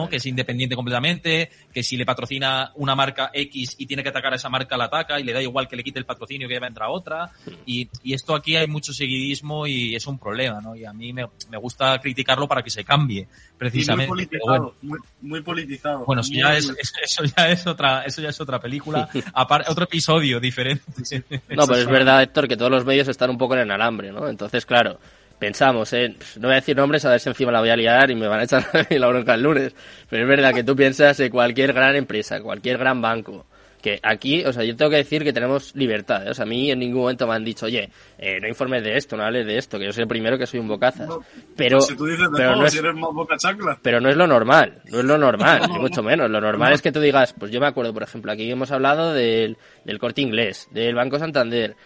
Que 0.09 0.17
es 0.17 0.27
independiente 0.27 0.77
completamente, 0.77 1.51
que 1.73 1.83
si 1.83 1.97
le 1.97 2.07
patrocina 2.07 2.71
una 2.77 2.95
marca 2.95 3.31
X 3.35 3.75
y 3.79 3.87
tiene 3.87 4.03
que 4.03 4.09
atacar 4.11 4.33
a 4.33 4.37
esa 4.37 4.49
marca, 4.49 4.77
la 4.77 4.85
ataca 4.85 5.19
y 5.19 5.25
le 5.25 5.33
da 5.33 5.43
igual 5.43 5.67
que 5.67 5.75
le 5.77 5.83
quite 5.83 5.99
el 5.99 6.05
patrocinio 6.07 6.49
que 6.49 6.59
va 6.61 6.67
a 6.67 6.69
entrar 6.69 6.89
otra. 6.91 7.31
Y, 7.67 7.89
y 8.03 8.15
esto 8.15 8.35
aquí 8.35 8.55
hay 8.57 8.67
mucho 8.69 8.93
seguidismo 8.93 9.67
y 9.67 9.95
es 9.97 10.07
un 10.07 10.19
problema, 10.19 10.61
¿no? 10.61 10.77
Y 10.77 10.85
a 10.85 10.93
mí 10.93 11.13
me, 11.13 11.27
me 11.51 11.57
gusta 11.59 11.99
criticarlo 12.01 12.47
para 12.47 12.63
que 12.63 12.71
se 12.71 12.85
cambie, 12.85 13.23
y 13.23 13.27
muy 13.27 13.59
precisamente. 13.59 14.07
Pero 14.31 14.45
politizado. 14.45 14.59
bueno, 14.59 14.75
Muy, 14.83 14.99
muy 15.23 15.43
politizado. 15.43 16.05
bueno, 16.07 16.21
eso 16.23 16.31
Muy- 16.33 16.41
ya 16.43 16.57
es, 16.57 16.69
es- 16.79 16.93
eso 17.03 17.25
ya 17.25 17.49
es 17.49 17.67
otra, 17.67 18.03
eso 18.05 18.23
ya 18.23 18.29
es 18.29 18.41
otra 18.41 18.61
película, 18.61 19.09
aparte, 19.35 19.71
otro 19.71 19.85
episodio 19.85 20.39
diferente. 20.41 20.85
No, 21.55 21.67
pero 21.67 21.81
es 21.81 21.87
verdad, 21.87 22.23
Héctor, 22.23 22.47
que 22.49 22.57
todos 22.57 22.71
los 22.71 22.85
medios 22.85 23.09
están 23.09 23.31
un 23.31 23.39
poco 23.39 23.55
en 23.55 23.61
el 23.61 23.71
alambre, 23.71 24.13
¿no? 24.13 24.29
Entonces, 24.29 24.65
claro, 24.67 24.99
pensamos, 25.39 25.93
¿eh? 25.93 26.15
No 26.37 26.49
voy 26.49 26.53
a 26.53 26.57
decir 26.57 26.77
nombres 26.77 27.05
a 27.05 27.11
ver 27.11 27.21
si 27.21 27.29
encima 27.29 27.53
la 27.53 27.61
voy 27.61 27.71
a 27.71 27.77
liar 27.77 28.11
y 28.11 28.15
me 28.15 28.29
van 28.29 28.41
a 28.41 28.45
echar 28.45 28.65
la 28.91 29.07
bronca 29.09 29.35
el 29.35 29.43
lunes. 29.43 29.75
Pero 30.09 30.23
es 30.23 30.29
verdad 30.29 30.55
que 30.55 30.65
tú 30.65 30.75
piensas 30.77 31.19
en 31.21 31.31
cualquier 31.31 31.73
gran 31.73 31.97
empresa, 31.97 32.41
cualquier 32.41 32.79
gran 32.79 33.01
banco. 33.01 33.47
Que 33.83 34.01
aquí, 34.03 34.43
o 34.47 34.51
sea, 34.51 34.65
yo 34.65 34.75
tengo 34.75 34.91
que 34.91 34.97
decir 34.97 35.23
que 35.25 35.33
tenemos 35.35 35.77
libertad. 35.77 36.27
¿eh? 36.27 36.31
O 36.31 36.35
sea, 36.35 36.45
a 36.45 36.49
mí 36.49 36.71
en 36.71 36.79
ningún 36.79 37.03
momento 37.03 37.27
me 37.27 37.35
han 37.35 37.45
dicho, 37.45 37.67
oye, 37.67 37.91
eh, 38.17 38.41
no 38.41 38.49
informes 38.49 38.83
de 38.83 38.97
esto, 38.97 39.15
no 39.15 39.25
hables 39.25 39.47
de 39.47 39.59
esto, 39.59 39.79
que 39.79 39.85
yo 39.85 39.93
soy 39.93 40.05
el 40.05 40.09
primero 40.09 40.39
que 40.39 40.47
soy 40.47 40.59
un 40.59 40.69
bocazas. 40.69 41.07
No, 41.07 41.23
Pero, 41.55 41.83
si 41.83 41.95
tú 41.95 42.07
dices 42.07 42.31
de 42.31 42.35
pero 42.35 42.53
todo, 42.53 42.61
no 42.63 42.67
es, 42.67 42.73
si 42.73 42.79
eres 42.79 42.95
más 42.95 43.13
boca 43.13 43.37
chancla. 43.37 43.79
pero 43.83 44.01
no 44.01 44.09
es 44.09 44.17
lo 44.17 44.27
normal, 44.27 44.81
no 44.91 45.01
es 45.01 45.05
lo 45.05 45.19
normal, 45.19 45.69
ni 45.71 45.79
mucho 45.79 46.03
menos. 46.03 46.31
Lo 46.31 46.41
normal 46.41 46.73
es 46.73 46.81
que 46.81 46.93
tú 46.93 47.01
digas, 47.01 47.35
pues 47.39 47.53
yo 47.53 47.61
me 47.61 47.67
acuerdo, 47.67 47.93
por 47.93 48.03
ejemplo, 48.05 48.33
aquí 48.33 48.51
hemos 48.51 48.71
hablado 48.73 49.13
del, 49.13 49.59
del 49.85 49.99
corte 49.99 50.23
inglés, 50.23 50.67
del 50.71 50.95
Banco 50.95 51.19
Santander, 51.19 51.77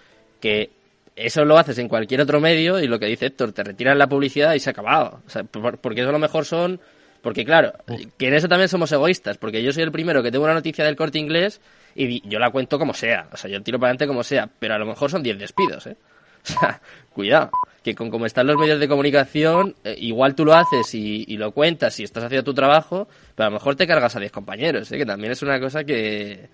que 0.40 0.70
eso 1.18 1.44
lo 1.44 1.58
haces 1.58 1.78
en 1.78 1.88
cualquier 1.88 2.20
otro 2.20 2.40
medio 2.40 2.80
y 2.80 2.86
lo 2.86 2.98
que 2.98 3.06
dice 3.06 3.26
Héctor, 3.26 3.52
te 3.52 3.64
retiran 3.64 3.98
la 3.98 4.06
publicidad 4.08 4.54
y 4.54 4.60
se 4.60 4.70
ha 4.70 4.72
acabado. 4.72 5.20
O 5.26 5.30
sea, 5.30 5.44
por- 5.44 5.78
porque 5.78 6.00
eso 6.00 6.10
a 6.10 6.12
lo 6.12 6.18
mejor 6.18 6.44
son... 6.44 6.80
Porque 7.20 7.44
claro, 7.44 7.72
que 8.16 8.28
en 8.28 8.34
eso 8.34 8.46
también 8.48 8.68
somos 8.68 8.92
egoístas, 8.92 9.38
porque 9.38 9.60
yo 9.62 9.72
soy 9.72 9.82
el 9.82 9.90
primero 9.90 10.22
que 10.22 10.30
tengo 10.30 10.44
una 10.44 10.54
noticia 10.54 10.84
del 10.84 10.94
corte 10.94 11.18
inglés 11.18 11.60
y 11.96 12.26
yo 12.28 12.38
la 12.38 12.50
cuento 12.50 12.78
como 12.78 12.94
sea. 12.94 13.28
O 13.32 13.36
sea, 13.36 13.50
yo 13.50 13.60
tiro 13.60 13.78
para 13.80 13.88
adelante 13.90 14.06
como 14.06 14.22
sea, 14.22 14.48
pero 14.60 14.74
a 14.74 14.78
lo 14.78 14.86
mejor 14.86 15.10
son 15.10 15.22
10 15.22 15.38
despidos, 15.38 15.86
¿eh? 15.88 15.96
O 16.44 16.46
sea, 16.50 16.80
cuidado, 17.12 17.50
que 17.82 17.96
con 17.96 18.08
como 18.10 18.24
están 18.24 18.46
los 18.46 18.56
medios 18.56 18.78
de 18.78 18.86
comunicación, 18.88 19.74
eh, 19.82 19.96
igual 19.98 20.36
tú 20.36 20.44
lo 20.44 20.54
haces 20.54 20.94
y, 20.94 21.24
y 21.26 21.36
lo 21.36 21.50
cuentas 21.50 21.98
y 21.98 22.04
estás 22.04 22.22
haciendo 22.22 22.44
tu 22.44 22.54
trabajo, 22.54 23.08
pero 23.34 23.48
a 23.48 23.50
lo 23.50 23.54
mejor 23.56 23.74
te 23.74 23.88
cargas 23.88 24.14
a 24.14 24.20
10 24.20 24.30
compañeros, 24.30 24.90
¿eh? 24.92 24.98
Que 24.98 25.04
también 25.04 25.32
es 25.32 25.42
una 25.42 25.58
cosa 25.58 25.82
que... 25.82 26.48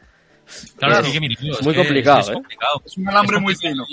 Claro, 0.76 0.94
Claro. 0.94 1.06
es 1.06 1.12
que, 1.12 1.20
mira, 1.20 1.34
tío, 1.40 1.52
Es 1.52 1.58
es 1.60 1.64
muy 1.64 1.74
que 1.74 1.80
complicado, 1.80 2.20
es 2.20 2.28
¿eh? 2.28 2.32
complicado. 2.32 2.82
Es 2.84 2.96
un 2.96 3.08
alambre 3.08 3.36
Es 3.36 3.42
muy 3.42 3.54
fino. 3.56 3.84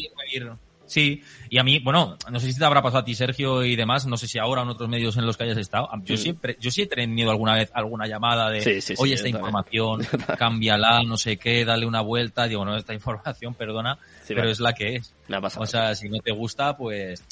Sí, 0.86 1.24
y 1.50 1.58
a 1.58 1.64
mí, 1.64 1.80
bueno, 1.80 2.18
no 2.30 2.40
sé 2.42 2.52
si 2.52 2.60
te 2.60 2.66
habrá 2.66 2.82
pasado 2.82 3.00
a 3.00 3.06
ti, 3.06 3.16
Sergio, 3.16 3.64
y 3.64 3.78
demás, 3.78 4.06
no 4.08 4.18
sé 4.18 4.28
si 4.28 4.38
ahora 4.40 4.60
o 4.60 4.64
en 4.66 4.72
otros 4.72 4.90
medios 4.90 5.16
en 5.16 5.26
los 5.26 5.38
que 5.38 5.46
hayas 5.46 5.58
estado. 5.58 5.88
Yo 6.04 6.16
Mm. 6.16 6.18
siempre, 6.18 6.58
yo 6.60 6.70
sí 6.70 6.82
he 6.82 6.86
tenido 6.88 7.32
alguna 7.32 7.54
vez 7.56 7.72
alguna 7.74 8.08
llamada 8.08 8.50
de, 8.50 8.60
Sí, 8.60 8.82
sí, 8.82 8.96
sí, 8.98 9.02
oye, 9.02 9.12
yo 9.12 9.16
esta 9.16 9.24
también. 9.30 9.40
información, 9.46 10.02
cámbiala, 10.38 11.02
no 11.04 11.16
sé 11.16 11.38
qué, 11.38 11.64
dale 11.64 11.86
una 11.86 12.02
vuelta. 12.02 12.46
Digo, 12.46 12.66
no, 12.66 12.76
esta 12.76 12.94
información, 12.94 13.54
perdona, 13.54 13.98
Sí, 14.26 14.34
pero 14.36 14.50
es 14.50 14.60
la 14.60 14.74
que 14.74 14.98
es. 14.98 15.14
Me 15.30 15.38
ha 15.38 15.42
pasado. 15.42 15.64
O 15.64 15.66
sea, 15.66 15.96
si 15.96 16.10
no 16.10 16.18
te 16.20 16.32
gusta, 16.34 16.76
pues... 16.76 17.24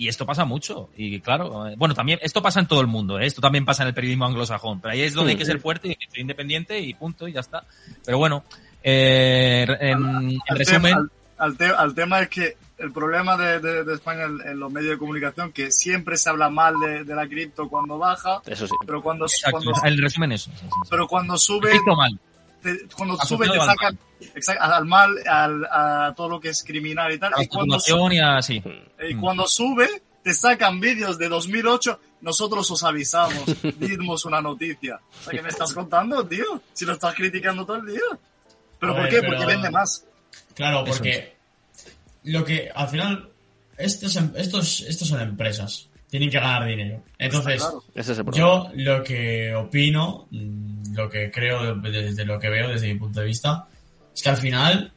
Y 0.00 0.08
esto 0.08 0.24
pasa 0.24 0.46
mucho. 0.46 0.88
Y 0.96 1.20
claro, 1.20 1.66
eh, 1.68 1.74
bueno, 1.76 1.94
también, 1.94 2.18
esto 2.22 2.40
pasa 2.40 2.58
en 2.58 2.66
todo 2.66 2.80
el 2.80 2.86
mundo, 2.86 3.18
¿eh? 3.18 3.26
esto 3.26 3.42
también 3.42 3.66
pasa 3.66 3.82
en 3.82 3.88
el 3.88 3.94
periodismo 3.94 4.24
anglosajón, 4.24 4.80
pero 4.80 4.92
ahí 4.94 5.02
es 5.02 5.12
donde 5.12 5.32
hay 5.32 5.36
que 5.36 5.44
ser 5.44 5.60
fuerte 5.60 5.88
y 5.88 5.90
hay 5.90 5.96
que 5.96 6.10
ser 6.10 6.20
independiente 6.20 6.80
y 6.80 6.94
punto, 6.94 7.28
y 7.28 7.32
ya 7.32 7.40
está. 7.40 7.64
Pero 8.06 8.16
bueno, 8.16 8.42
eh, 8.82 9.66
en, 9.80 9.98
en 10.30 10.38
al, 10.48 10.58
resumen... 10.58 10.82
tema, 10.94 10.96
al, 11.36 11.50
al 11.50 11.56
te- 11.58 11.64
al 11.66 11.94
tema 11.94 12.20
es 12.20 12.28
que 12.30 12.56
el 12.78 12.92
problema 12.92 13.36
de, 13.36 13.60
de- 13.60 13.84
de 13.84 13.92
España 13.94 14.24
en, 14.24 14.40
en 14.48 14.58
los 14.58 14.72
medios 14.72 14.92
de 14.92 14.98
comunicación 14.98 15.52
que 15.52 15.70
siempre 15.70 16.16
se 16.16 16.30
habla 16.30 16.48
mal 16.48 16.74
de, 16.80 17.04
de 17.04 17.14
la 17.14 17.28
cripto 17.28 17.68
cuando 17.68 17.98
baja, 17.98 18.40
Eso 18.46 18.66
sí. 18.66 18.74
pero 18.86 19.02
cuando, 19.02 19.26
Exacto, 19.26 19.58
cuando 19.62 19.72
el 19.84 19.98
resumen 20.00 20.32
es 20.32 20.42
eso. 20.42 20.50
sí, 20.52 20.60
sí, 20.62 20.66
sí. 20.66 20.88
pero 20.88 21.06
cuando 21.06 21.36
sube 21.36 21.72
mal. 21.94 22.18
Te- 22.62 22.86
cuando 22.96 23.14
Asociado 23.14 23.26
sube 23.26 23.48
te 23.48 23.60
al 23.60 23.66
sacan 23.66 23.98
exacto, 24.34 24.62
al 24.64 24.84
mal, 24.86 25.10
al, 25.26 25.64
a 25.64 26.14
todo 26.16 26.28
lo 26.28 26.40
que 26.40 26.50
es 26.50 26.62
criminal 26.62 27.12
y 27.12 27.18
tal. 27.18 27.32
A 27.34 27.42
Y 27.42 27.46
cuando, 27.48 27.78
su- 27.80 27.92
continuación 27.96 28.12
y 28.12 28.38
así. 28.38 28.62
y 29.10 29.14
Mm. 29.14 29.20
cuando 29.20 29.46
sube 29.46 29.88
te 30.22 30.34
sacan 30.34 30.80
vídeos 30.80 31.18
de 31.18 31.28
2008. 31.28 31.98
Nosotros 32.22 32.70
os 32.70 32.84
avisamos, 32.84 33.42
dimos 33.78 34.26
una 34.26 34.42
noticia. 34.42 34.96
O 35.20 35.22
sea, 35.24 35.32
¿qué 35.32 35.40
me 35.42 35.48
estás 35.48 35.72
contando, 35.72 36.26
tío? 36.26 36.60
Si 36.74 36.84
lo 36.84 36.92
estás 36.92 37.14
criticando 37.14 37.64
todo 37.64 37.78
el 37.78 37.86
día. 37.86 38.00
¿Pero 38.78 38.92
A 38.92 38.94
por 38.96 39.04
ver, 39.04 39.12
qué? 39.14 39.20
pero- 39.20 39.32
Porque 39.38 39.46
vende 39.46 39.70
más. 39.70 40.04
Claro, 40.54 40.84
porque 40.84 41.36
lo 42.24 42.44
que 42.44 42.70
al 42.74 42.88
final 42.88 43.30
estos, 43.78 44.14
em- 44.16 44.32
estos, 44.36 44.82
estos 44.82 45.08
son 45.08 45.22
empresas, 45.22 45.88
tienen 46.10 46.28
que 46.28 46.38
ganar 46.38 46.66
dinero. 46.66 47.02
Entonces, 47.18 47.62
Claro. 47.62 48.32
Yo 48.32 48.70
lo 48.74 49.02
que 49.02 49.54
opino, 49.54 50.26
mm, 50.30 50.69
lo 50.92 51.08
que 51.08 51.30
creo 51.30 51.74
de- 51.76 51.90
desde 52.02 52.24
lo 52.24 52.38
que 52.38 52.48
veo 52.48 52.68
desde 52.68 52.92
mi 52.92 52.98
punto 52.98 53.20
de 53.20 53.26
vista, 53.26 53.66
es 54.14 54.22
que 54.22 54.28
al 54.30 54.36
final 54.36 54.92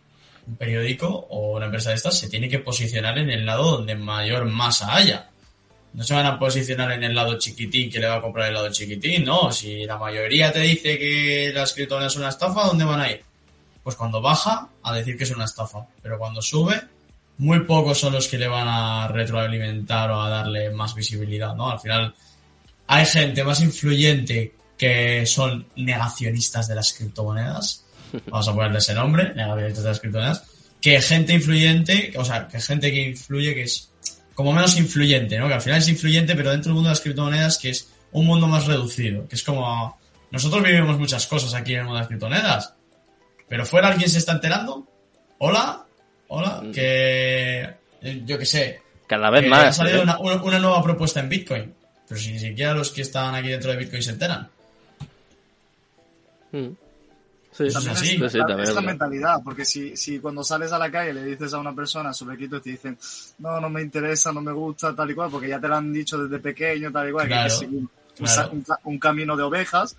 un 0.47 0.55
periódico 0.57 1.07
o 1.07 1.55
una 1.55 1.65
empresa 1.65 1.89
de 1.89 1.95
estas 1.95 2.17
se 2.19 2.29
tiene 2.29 2.49
que 2.49 2.59
posicionar 2.59 3.17
en 3.17 3.29
el 3.29 3.45
lado 3.45 3.71
donde 3.77 3.95
mayor 3.95 4.45
masa 4.45 4.93
haya. 4.95 5.29
No 5.93 6.03
se 6.03 6.13
van 6.15 6.25
a 6.25 6.39
posicionar 6.39 6.91
en 6.91 7.03
el 7.03 7.13
lado 7.15 7.37
chiquitín 7.37 7.89
que 7.91 7.99
le 7.99 8.07
va 8.07 8.15
a 8.15 8.21
comprar 8.21 8.47
el 8.47 8.55
lado 8.55 8.71
chiquitín, 8.71 9.23
no. 9.25 9.51
Si 9.51 9.85
la 9.85 9.97
mayoría 9.97 10.51
te 10.51 10.59
dice 10.61 10.97
que 10.97 11.51
las 11.53 11.73
criptomonedas 11.73 12.13
son 12.13 12.23
una 12.23 12.29
estafa, 12.29 12.65
¿dónde 12.65 12.83
van 12.83 12.99
a 12.99 13.11
ir? 13.11 13.21
Pues 13.83 13.95
cuando 13.95 14.19
baja, 14.19 14.69
a 14.81 14.93
decir 14.93 15.15
que 15.17 15.23
es 15.25 15.31
una 15.31 15.45
estafa. 15.45 15.85
Pero 16.01 16.17
cuando 16.17 16.41
sube, 16.41 16.81
muy 17.37 17.59
pocos 17.61 17.99
son 17.99 18.13
los 18.13 18.27
que 18.27 18.37
le 18.39 18.47
van 18.47 18.67
a 18.67 19.07
retroalimentar 19.07 20.09
o 20.11 20.19
a 20.21 20.29
darle 20.29 20.71
más 20.71 20.95
visibilidad, 20.95 21.53
¿no? 21.55 21.69
Al 21.69 21.79
final, 21.79 22.15
hay 22.87 23.05
gente 23.05 23.43
más 23.43 23.61
influyente 23.61 24.53
que 24.83 25.25
son 25.25 25.65
negacionistas 25.77 26.67
de 26.67 26.75
las 26.75 26.91
criptomonedas. 26.91 27.85
Vamos 28.27 28.47
a 28.49 28.53
ponerle 28.53 28.79
ese 28.79 28.93
nombre, 28.93 29.33
negacionistas 29.33 29.83
de 29.83 29.89
las 29.89 29.99
criptomonedas. 30.01 30.43
Que 30.81 31.01
gente 31.01 31.31
influyente, 31.31 32.11
o 32.17 32.25
sea, 32.25 32.49
que 32.49 32.59
gente 32.59 32.91
que 32.91 33.01
influye 33.07 33.53
que 33.55 33.63
es 33.63 33.89
como 34.35 34.51
menos 34.51 34.75
influyente, 34.77 35.37
¿no? 35.39 35.47
Que 35.47 35.53
al 35.53 35.61
final 35.61 35.79
es 35.79 35.87
influyente, 35.87 36.35
pero 36.35 36.51
dentro 36.51 36.69
del 36.69 36.73
mundo 36.75 36.89
de 36.89 36.95
las 36.95 36.99
criptomonedas, 36.99 37.57
que 37.57 37.69
es 37.69 37.87
un 38.11 38.25
mundo 38.25 38.45
más 38.47 38.65
reducido. 38.65 39.25
Que 39.29 39.35
es 39.35 39.43
como. 39.43 39.97
Nosotros 40.31 40.61
vivimos 40.61 40.99
muchas 40.99 41.25
cosas 41.27 41.53
aquí 41.53 41.73
en 41.75 41.79
el 41.79 41.83
mundo 41.85 41.95
de 41.95 42.01
las 42.01 42.07
criptomonedas. 42.09 42.73
Pero 43.47 43.65
fuera 43.65 43.87
alguien 43.87 44.09
se 44.09 44.17
está 44.17 44.33
enterando. 44.33 44.85
Hola, 45.37 45.85
hola, 46.27 46.61
que. 46.73 47.69
eh, 48.01 48.21
Yo 48.25 48.37
qué 48.37 48.45
sé. 48.45 48.81
Cada 49.07 49.29
vez 49.29 49.43
que 49.43 49.49
más. 49.49 49.63
Ha 49.67 49.73
salido 49.73 50.03
¿eh? 50.03 50.39
una 50.43 50.59
nueva 50.59 50.83
propuesta 50.83 51.21
en 51.21 51.29
Bitcoin. 51.29 51.73
Pero 52.05 52.19
si 52.19 52.33
ni 52.33 52.39
siquiera 52.39 52.73
los 52.73 52.91
que 52.91 53.03
están 53.03 53.33
aquí 53.33 53.47
dentro 53.47 53.71
de 53.71 53.77
Bitcoin 53.77 54.03
se 54.03 54.11
enteran. 54.11 54.49
Mm. 56.53 56.69
Sí, 57.51 57.65
Eso 57.65 57.77
es 57.77 57.83
sí, 57.83 57.89
es, 57.91 57.95
también 57.99 58.23
es 58.23 58.33
es 58.33 58.35
la 58.35 58.45
verdad. 58.55 58.81
mentalidad, 58.81 59.41
porque 59.43 59.63
si, 59.63 59.95
si 59.95 60.17
cuando 60.19 60.43
sales 60.43 60.71
a 60.71 60.79
la 60.79 60.89
calle 60.89 61.13
le 61.13 61.23
dices 61.23 61.53
a 61.53 61.59
una 61.59 61.73
persona 61.75 62.11
sobre 62.11 62.35
cripto 62.35 62.59
te 62.59 62.71
dicen, 62.71 62.97
no, 63.39 63.59
no 63.61 63.69
me 63.69 63.81
interesa, 63.83 64.31
no 64.33 64.41
me 64.41 64.51
gusta, 64.51 64.95
tal 64.95 65.11
y 65.11 65.13
cual, 65.13 65.29
porque 65.29 65.49
ya 65.49 65.59
te 65.59 65.67
lo 65.67 65.75
han 65.75 65.93
dicho 65.93 66.17
desde 66.17 66.39
pequeño, 66.41 66.91
tal 66.91 67.09
y 67.09 67.11
cual, 67.11 67.27
que 67.27 67.33
hay 67.35 67.39
Claro, 67.41 67.53
que 67.53 67.65
seguir 67.65 67.77
un, 67.79 67.89
claro. 68.17 68.49
un 68.53 68.61
ca- 68.63 68.79
un 68.85 68.97
camino 68.97 69.37
de 69.37 69.43
ovejas, 69.43 69.95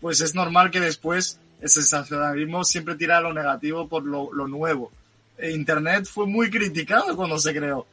pues 0.00 0.20
es 0.20 0.34
normal 0.34 0.72
que 0.72 0.80
después 0.80 1.38
el 1.60 1.68
sensacionalismo 1.68 2.64
siempre 2.64 2.96
tira 2.96 3.18
a 3.18 3.20
lo 3.20 3.32
negativo 3.32 3.86
por 3.88 4.02
lo, 4.04 4.32
lo 4.32 4.48
nuevo. 4.48 4.90
E 5.36 5.52
Internet 5.52 6.04
fue 6.06 6.26
muy 6.26 6.50
criticado 6.50 7.14
cuando 7.14 7.38
se 7.38 7.54
creó. 7.54 7.86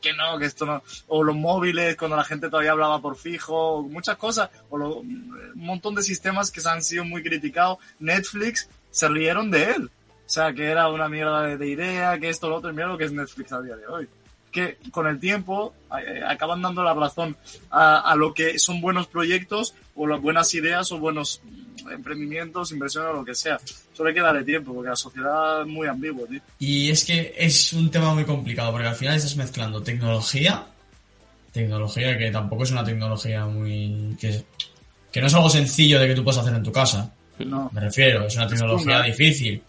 Que 0.00 0.12
no, 0.14 0.38
que 0.38 0.46
esto 0.46 0.64
no. 0.64 0.82
O 1.08 1.22
los 1.22 1.36
móviles, 1.36 1.96
cuando 1.96 2.16
la 2.16 2.24
gente 2.24 2.48
todavía 2.48 2.72
hablaba 2.72 3.00
por 3.00 3.16
fijo, 3.16 3.82
muchas 3.82 4.16
cosas. 4.16 4.48
O 4.70 4.78
lo- 4.78 4.96
un 5.00 5.52
montón 5.54 5.94
de 5.94 6.02
sistemas 6.02 6.50
que 6.50 6.60
se 6.60 6.68
han 6.68 6.82
sido 6.82 7.04
muy 7.04 7.22
criticados. 7.22 7.78
Netflix 7.98 8.68
se 8.90 9.08
rieron 9.08 9.50
de 9.50 9.64
él. 9.72 9.90
O 10.26 10.28
sea, 10.28 10.54
que 10.54 10.64
era 10.64 10.88
una 10.88 11.08
mierda 11.08 11.42
de, 11.42 11.58
de 11.58 11.68
idea, 11.68 12.18
que 12.18 12.30
esto, 12.30 12.48
lo 12.48 12.56
otro, 12.56 12.70
y 12.70 12.72
mira 12.72 12.86
lo 12.86 12.96
que 12.96 13.04
es 13.04 13.12
Netflix 13.12 13.52
a 13.52 13.60
día 13.60 13.76
de 13.76 13.86
hoy. 13.86 14.08
Que 14.50 14.78
con 14.90 15.06
el 15.06 15.20
tiempo 15.20 15.74
eh, 16.00 16.22
acaban 16.26 16.62
dando 16.62 16.82
la 16.82 16.94
razón 16.94 17.36
a, 17.70 18.14
lo 18.16 18.32
que 18.32 18.58
son 18.58 18.80
buenos 18.80 19.06
proyectos, 19.06 19.74
o 19.94 20.06
las 20.06 20.20
buenas 20.22 20.54
ideas, 20.54 20.90
o 20.92 20.98
buenos 20.98 21.42
emprendimientos, 21.90 22.72
inversiones, 22.72 23.10
o 23.10 23.16
lo 23.16 23.24
que 23.24 23.34
sea. 23.34 23.58
Solo 23.92 24.08
hay 24.08 24.14
que 24.14 24.20
darle 24.20 24.44
tiempo, 24.44 24.74
porque 24.74 24.90
la 24.90 24.96
sociedad 24.96 25.62
es 25.62 25.66
muy 25.66 25.86
ambigua, 25.86 26.26
tío. 26.28 26.40
Y 26.58 26.90
es 26.90 27.04
que 27.04 27.34
es 27.36 27.72
un 27.72 27.90
tema 27.90 28.12
muy 28.14 28.24
complicado, 28.24 28.72
porque 28.72 28.88
al 28.88 28.94
final 28.96 29.16
estás 29.16 29.36
mezclando 29.36 29.82
tecnología, 29.82 30.66
tecnología 31.52 32.16
que 32.18 32.30
tampoco 32.30 32.64
es 32.64 32.70
una 32.72 32.84
tecnología 32.84 33.46
muy... 33.46 34.16
que, 34.20 34.44
que 35.12 35.20
no 35.20 35.26
es 35.28 35.34
algo 35.34 35.48
sencillo 35.50 36.00
de 36.00 36.08
que 36.08 36.14
tú 36.14 36.24
puedas 36.24 36.40
hacer 36.40 36.54
en 36.54 36.62
tu 36.62 36.72
casa. 36.72 37.12
No. 37.38 37.70
Me 37.72 37.80
refiero, 37.80 38.26
es 38.26 38.34
una 38.36 38.48
tecnología 38.48 38.96
una- 38.96 39.02
difícil. 39.06 39.62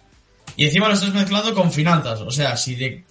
Y 0.58 0.66
encima 0.66 0.88
lo 0.88 0.94
estás 0.94 1.14
mezclando 1.14 1.54
con 1.54 1.72
finanzas. 1.72 2.22
O 2.22 2.32
sea, 2.32 2.56
si, 2.58 2.76
de, 2.76 3.04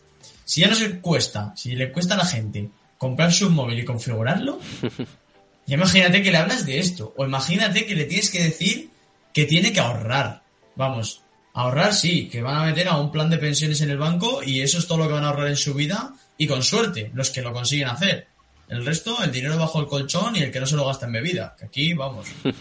si 0.44 0.62
ya 0.62 0.68
no 0.68 0.74
se 0.74 0.98
cuesta, 1.00 1.52
si 1.56 1.74
le 1.76 1.92
cuesta 1.92 2.14
a 2.14 2.18
la 2.18 2.24
gente 2.26 2.68
comprarse 2.98 3.44
un 3.44 3.54
móvil 3.54 3.78
y 3.80 3.84
configurarlo, 3.84 4.58
ya 5.66 5.74
imagínate 5.74 6.22
que 6.22 6.30
le 6.30 6.38
hablas 6.38 6.66
de 6.66 6.78
esto. 6.78 7.12
O 7.16 7.24
imagínate 7.24 7.86
que 7.86 7.94
le 7.94 8.04
tienes 8.04 8.30
que 8.30 8.42
decir 8.42 8.90
que 9.32 9.44
tiene 9.44 9.72
que 9.72 9.80
ahorrar. 9.80 10.42
Vamos, 10.76 11.22
ahorrar 11.54 11.92
sí, 11.94 12.28
que 12.28 12.42
van 12.42 12.56
a 12.56 12.64
meter 12.66 12.88
a 12.88 12.96
un 12.96 13.10
plan 13.12 13.30
de 13.30 13.38
pensiones 13.38 13.80
en 13.80 13.90
el 13.90 13.98
banco 13.98 14.42
y 14.44 14.60
eso 14.60 14.78
es 14.78 14.86
todo 14.86 14.98
lo 14.98 15.06
que 15.08 15.14
van 15.14 15.24
a 15.24 15.28
ahorrar 15.28 15.48
en 15.48 15.56
su 15.56 15.74
vida 15.74 16.12
y 16.36 16.46
con 16.46 16.62
suerte, 16.62 17.10
los 17.14 17.30
que 17.30 17.42
lo 17.42 17.52
consiguen 17.52 17.88
hacer. 17.88 18.26
El 18.68 18.84
resto, 18.84 19.22
el 19.22 19.30
dinero 19.30 19.58
bajo 19.58 19.78
el 19.80 19.86
colchón 19.86 20.36
y 20.36 20.40
el 20.40 20.50
que 20.50 20.58
no 20.60 20.66
se 20.66 20.74
lo 20.76 20.86
gasta 20.86 21.06
en 21.06 21.12
bebida. 21.12 21.54
Que 21.58 21.66
aquí, 21.66 21.94
vamos. 21.94 22.26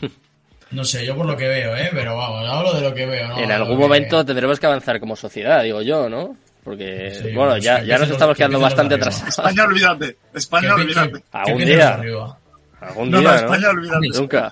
No 0.72 0.84
sé, 0.84 1.06
yo 1.06 1.16
por 1.16 1.28
lo 1.28 1.38
que 1.38 1.48
veo, 1.48 1.76
¿eh? 1.78 1.90
Pero 1.94 2.18
vamos, 2.18 2.50
hablo 2.50 2.74
de 2.74 2.82
lo 2.82 2.96
que 2.96 3.06
veo, 3.06 3.28
¿no? 3.28 3.38
En 3.38 3.52
algún 3.52 3.76
que- 3.78 3.84
momento 3.84 4.26
tendremos 4.26 4.60
que 4.60 4.66
avanzar 4.66 5.00
como 5.00 5.16
sociedad, 5.16 5.62
digo 5.62 5.84
yo, 5.84 6.10
¿no? 6.10 6.36
Porque, 6.64 7.12
Sí, 7.22 7.32
bueno, 7.32 7.52
pues 7.52 7.64
ya, 7.64 7.80
que 7.82 7.86
ya 7.86 8.00
nos 8.00 8.10
estamos 8.10 8.36
quedando 8.36 8.60
bastante 8.60 8.96
atrasados. 8.96 9.38
España, 9.38 9.66
olvídate. 9.66 10.18
España, 10.34 10.74
olvídate. 10.74 11.24
Algún 11.32 11.66
día. 11.66 11.90
arriba. 11.94 12.40
Algún 12.88 13.12
No, 13.12 13.20
día, 13.20 13.30
no, 13.30 13.48
¿no? 13.48 13.54
España. 13.56 13.68
Nunca. 14.20 14.52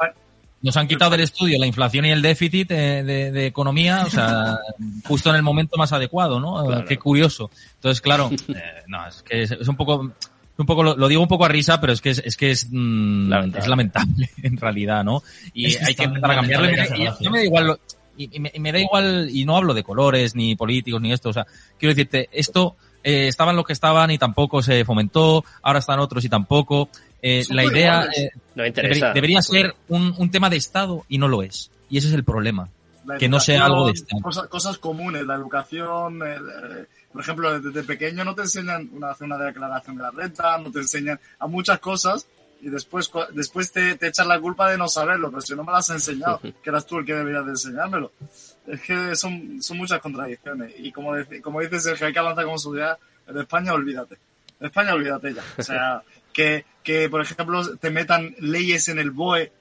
Nos 0.64 0.78
han 0.78 0.88
quitado 0.88 1.10
del 1.12 1.22
estudio 1.22 1.58
la 1.60 1.66
inflación 1.66 2.06
y 2.06 2.12
el 2.12 2.22
déficit 2.22 2.70
de, 2.70 3.04
de- 3.04 3.32
de 3.32 3.46
economía, 3.48 4.04
o 4.06 4.10
sea, 4.12 4.58
justo 5.08 5.30
en 5.32 5.36
el 5.38 5.42
momento 5.44 5.76
más 5.78 5.92
adecuado, 5.92 6.40
¿no? 6.40 6.64
Claro. 6.66 6.86
Qué 6.86 6.98
curioso. 7.00 7.50
Entonces, 7.76 8.00
claro, 8.02 8.30
eh, 8.50 8.84
no, 8.88 9.08
es 9.08 9.24
que 9.24 9.42
es, 9.42 9.52
es 9.52 9.68
un 9.68 9.76
poco, 9.76 10.12
un 10.58 10.66
poco 10.68 10.84
lo, 10.84 10.96
lo 10.96 11.08
digo 11.08 11.22
un 11.24 11.28
poco 11.28 11.46
a 11.46 11.48
risa, 11.48 11.82
pero 11.82 11.94
es 11.94 12.02
que 12.02 12.12
es, 12.12 12.20
es 12.24 12.38
que 12.38 12.52
es, 12.52 12.68
mm, 12.70 13.30
Lamentable. 13.30 13.60
es 13.64 13.68
lamentable 13.68 14.30
en 14.44 14.58
realidad, 14.58 15.04
¿no? 15.04 15.24
Y 15.54 15.66
Es 15.66 15.78
que 15.78 15.86
hay 15.86 15.96
que 15.96 16.04
tan 16.04 16.16
empezar 16.16 16.32
a 16.32 16.36
cambiarlo. 16.36 16.68
Y, 16.70 17.26
y- 17.26 17.30
me 17.30 17.38
da 17.40 17.44
igual, 17.46 17.66
lo- 17.68 17.80
y, 18.18 18.30
y 18.36 18.40
me, 18.40 18.52
y 18.54 18.60
me 18.60 18.72
da 18.72 18.78
igual, 18.80 19.30
y 19.32 19.46
no 19.46 19.58
hablo 19.58 19.74
de 19.74 19.82
colores, 19.84 20.36
ni 20.36 20.56
políticos, 20.56 21.02
ni 21.02 21.12
esto, 21.12 21.30
o 21.30 21.34
sea, 21.34 21.48
quiero 21.80 21.96
decirte, 21.96 22.30
esto, 22.32 22.76
eh, 23.04 23.28
estaban 23.28 23.56
los 23.56 23.66
que 23.66 23.74
estaban 23.74 24.12
y 24.12 24.20
tampoco 24.20 24.62
se 24.62 24.86
fomentó, 24.86 25.44
ahora 25.64 25.80
están 25.80 25.98
otros 26.00 26.24
y 26.24 26.30
tampoco. 26.30 26.90
Eh, 27.22 27.44
la 27.50 27.64
idea, 27.66 28.06
eh, 28.16 28.32
No 28.56 28.64
Debería, 28.64 28.68
interesa. 28.68 29.14
debería 29.14 29.42
ser 29.42 29.76
un, 29.90 30.14
un 30.18 30.32
tema 30.32 30.50
de 30.50 30.58
Estado 30.58 31.06
y 31.08 31.18
no 31.18 31.28
lo 31.28 31.44
es. 31.44 31.70
Y 31.90 31.98
ese 31.98 32.08
es 32.08 32.14
el 32.14 32.24
problema. 32.24 32.70
Que 33.20 33.28
no 33.30 33.40
sea 33.40 33.66
algo 33.66 33.86
de 33.88 33.92
educación, 33.94 34.22
cosas, 34.22 34.48
cosas 34.48 34.78
comunes, 34.78 35.26
la 35.26 35.36
educación, 35.36 36.22
el, 36.22 36.44
eh, 36.50 36.86
por 37.12 37.22
ejemplo, 37.22 37.60
desde 37.60 37.84
pequeño 37.84 38.24
no 38.24 38.36
te 38.36 38.44
enseñan 38.44 38.90
una, 38.94 39.10
hacer 39.12 39.26
una 39.26 39.38
declaración 39.38 39.98
de 39.98 40.04
la 40.04 40.12
renta, 40.12 40.58
no 40.60 40.72
te 40.72 40.80
enseñan 40.80 41.20
a 41.40 41.48
muchas 41.48 41.80
cosas 41.80 42.28
y 42.62 42.70
después, 42.70 43.12
después 43.34 43.72
te, 43.72 43.96
te 43.96 44.08
echan 44.08 44.28
la 44.28 44.40
culpa 44.40 44.70
de 44.70 44.78
no 44.78 44.88
saberlo, 44.88 45.30
pero 45.32 45.42
si 45.42 45.56
no 45.56 45.64
me 45.64 45.72
lo 45.72 45.78
has 45.78 45.90
enseñado, 45.90 46.40
que 46.42 46.54
eras 46.70 46.86
tú 46.86 47.00
el 47.00 47.06
que 47.06 47.16
deberías 47.16 47.44
de 47.44 47.52
enseñármelo. 47.52 48.12
Es 48.68 48.80
que 48.82 49.16
son, 49.16 49.62
son 49.64 49.78
muchas 49.78 50.00
contradicciones 50.00 50.72
y 50.78 50.92
como, 50.92 51.16
dice- 51.16 51.42
como 51.42 51.60
dice 51.60 51.80
Sergio, 51.80 52.06
hay 52.08 52.14
que 52.14 52.20
avanzar 52.20 52.46
como 52.46 52.60
sociedad. 52.60 52.98
En 53.28 53.38
España, 53.40 53.74
olvídate. 53.74 54.16
En 54.60 54.68
España, 54.68 54.94
olvídate 54.94 55.34
ya. 55.34 55.44
O 55.58 55.64
sea, 55.64 56.04
que, 56.32 56.64
que, 56.84 57.10
por 57.10 57.22
ejemplo, 57.22 57.78
te 57.78 57.90
metan 57.90 58.36
leyes 58.40 58.88
en 58.90 59.00
el 59.00 59.12
BOE 59.12 59.52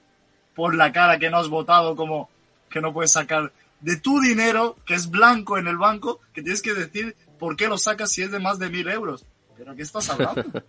por 0.55 0.75
la 0.75 0.91
cara 0.91 1.19
que 1.19 1.29
no 1.29 1.37
has 1.37 1.49
votado, 1.49 1.95
como 1.95 2.29
que 2.69 2.81
no 2.81 2.93
puedes 2.93 3.11
sacar 3.11 3.51
de 3.81 3.97
tu 3.97 4.19
dinero, 4.21 4.77
que 4.85 4.93
es 4.93 5.09
blanco 5.09 5.57
en 5.57 5.67
el 5.67 5.77
banco, 5.77 6.19
que 6.33 6.41
tienes 6.41 6.61
que 6.61 6.73
decir 6.73 7.15
por 7.39 7.55
qué 7.55 7.67
lo 7.67 7.77
sacas 7.77 8.11
si 8.11 8.21
es 8.21 8.31
de 8.31 8.39
más 8.39 8.59
de 8.59 8.69
mil 8.69 8.87
euros. 8.87 9.25
¿Pero 9.57 9.75
qué 9.75 9.81
estás 9.83 10.09
hablando? 10.09 10.43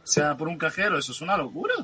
O 0.00 0.10
sea, 0.10 0.38
por 0.38 0.48
un 0.48 0.56
cajero, 0.56 0.96
eso 0.96 1.12
es 1.12 1.20
una 1.20 1.36
locura. 1.36 1.74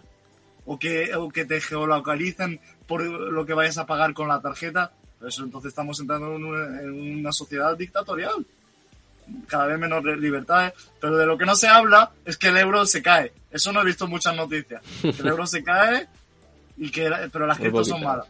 O 0.64 0.78
que, 0.78 1.14
o 1.14 1.28
que 1.28 1.44
te 1.44 1.60
geolocalicen 1.60 2.58
por 2.86 3.02
lo 3.02 3.44
que 3.44 3.52
vayas 3.52 3.76
a 3.76 3.84
pagar 3.84 4.14
con 4.14 4.28
la 4.28 4.40
tarjeta. 4.40 4.92
Eso 5.26 5.44
entonces 5.44 5.68
estamos 5.68 6.00
entrando 6.00 6.34
en 6.34 6.42
una, 6.42 6.80
en 6.80 7.18
una 7.18 7.32
sociedad 7.32 7.76
dictatorial. 7.76 8.46
Cada 9.46 9.66
vez 9.66 9.78
menos 9.78 10.04
libertades. 10.04 10.72
Pero 11.00 11.16
de 11.16 11.26
lo 11.26 11.36
que 11.38 11.46
no 11.46 11.56
se 11.56 11.68
habla 11.68 12.10
es 12.24 12.36
que 12.36 12.48
el 12.48 12.56
euro 12.56 12.84
se 12.86 13.02
cae. 13.02 13.32
Eso 13.50 13.72
no 13.72 13.82
he 13.82 13.84
visto 13.84 14.06
muchas 14.06 14.34
noticias. 14.36 14.82
Que 15.02 15.08
el 15.10 15.26
euro 15.28 15.46
se 15.46 15.62
cae 15.62 16.06
y 16.76 16.90
que 16.90 17.10
pero 17.32 17.46
las 17.46 17.58
criptos 17.58 17.88
son 17.88 18.02
malas. 18.02 18.26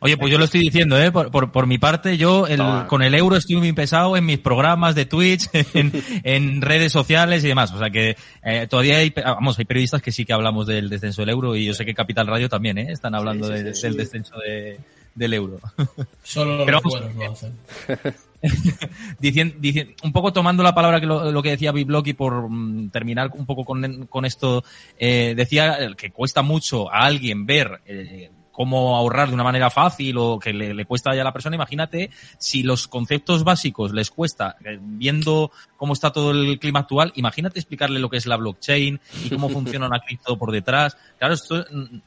Oye, 0.00 0.16
pues 0.16 0.30
yo 0.30 0.38
lo 0.38 0.44
estoy 0.44 0.60
diciendo, 0.60 0.96
¿eh? 1.00 1.10
Por, 1.10 1.30
por, 1.32 1.50
por 1.50 1.66
mi 1.66 1.76
parte, 1.78 2.16
yo 2.16 2.46
el- 2.46 2.86
con 2.86 3.02
el 3.02 3.14
euro 3.16 3.34
estoy 3.36 3.56
muy 3.56 3.72
pesado 3.72 4.16
en 4.16 4.24
mis 4.26 4.38
programas 4.38 4.94
de 4.94 5.06
Twitch, 5.06 5.48
en, 5.74 5.90
en 6.22 6.62
redes 6.62 6.92
sociales 6.92 7.42
y 7.44 7.48
demás. 7.48 7.72
O 7.72 7.78
sea 7.80 7.90
que 7.90 8.16
eh, 8.44 8.66
todavía 8.70 8.98
hay, 8.98 9.10
vamos, 9.10 9.58
hay 9.58 9.64
periodistas 9.64 10.00
que 10.00 10.12
sí 10.12 10.24
que 10.24 10.32
hablamos 10.32 10.68
del 10.68 10.88
descenso 10.88 11.22
del 11.22 11.30
euro 11.30 11.56
y 11.56 11.64
yo 11.66 11.74
sé 11.74 11.84
que 11.84 11.94
Capital 11.94 12.28
Radio 12.28 12.48
también, 12.48 12.78
¿eh? 12.78 12.86
Están 12.92 13.14
hablando 13.16 13.48
Sí, 13.48 13.56
sí, 13.58 13.62
de- 13.64 13.74
sí, 13.74 13.82
del 13.82 13.96
descenso 13.96 14.36
de- 14.38 14.78
del 15.16 15.34
euro. 15.34 15.58
Solo 16.22 16.58
Pero 16.64 16.80
los 16.84 16.92
buenos 16.92 17.14
lo 17.16 17.32
hacen. 17.32 17.52
Dicien- 19.20 19.56
dicien- 19.60 19.94
un 20.04 20.12
poco 20.12 20.32
tomando 20.32 20.62
la 20.62 20.74
palabra 20.74 21.00
que 21.00 21.06
lo, 21.06 21.42
que 21.42 21.50
decía 21.50 21.72
Biblog 21.72 22.06
y 22.08 22.12
por 22.12 22.48
mm, 22.48 22.90
terminar 22.90 23.30
un 23.34 23.46
poco 23.46 23.64
con, 23.64 23.84
esto, 24.24 24.64
eh, 24.98 25.34
decía 25.36 25.76
que 25.96 26.10
cuesta 26.10 26.42
mucho 26.42 26.92
a 26.92 27.04
alguien 27.04 27.46
ver 27.46 27.80
eh, 27.86 28.30
cómo 28.58 28.96
ahorrar 28.96 29.28
de 29.28 29.34
una 29.34 29.44
manera 29.44 29.70
fácil 29.70 30.18
o 30.18 30.40
que 30.40 30.52
le, 30.52 30.84
cuesta 30.84 31.14
ya 31.14 31.20
a 31.20 31.24
la 31.24 31.32
persona. 31.32 31.54
Imagínate 31.54 32.10
si 32.38 32.64
los 32.64 32.88
conceptos 32.88 33.44
básicos 33.44 33.92
les 33.92 34.10
cuesta, 34.10 34.56
eh, 34.64 34.80
viendo 34.82 35.52
cómo 35.76 35.92
está 35.92 36.10
todo 36.10 36.32
el 36.32 36.58
clima 36.58 36.80
actual, 36.80 37.12
imagínate 37.14 37.60
explicarle 37.60 38.00
lo 38.00 38.10
que 38.10 38.16
es 38.16 38.26
la 38.26 38.36
blockchain 38.36 38.98
y 39.24 39.30
cómo 39.30 39.48
funciona 39.48 39.86
una 39.86 40.00
cripto 40.00 40.36
por 40.36 40.50
detrás. 40.50 40.96
Claro, 41.20 41.34
esto 41.34 41.64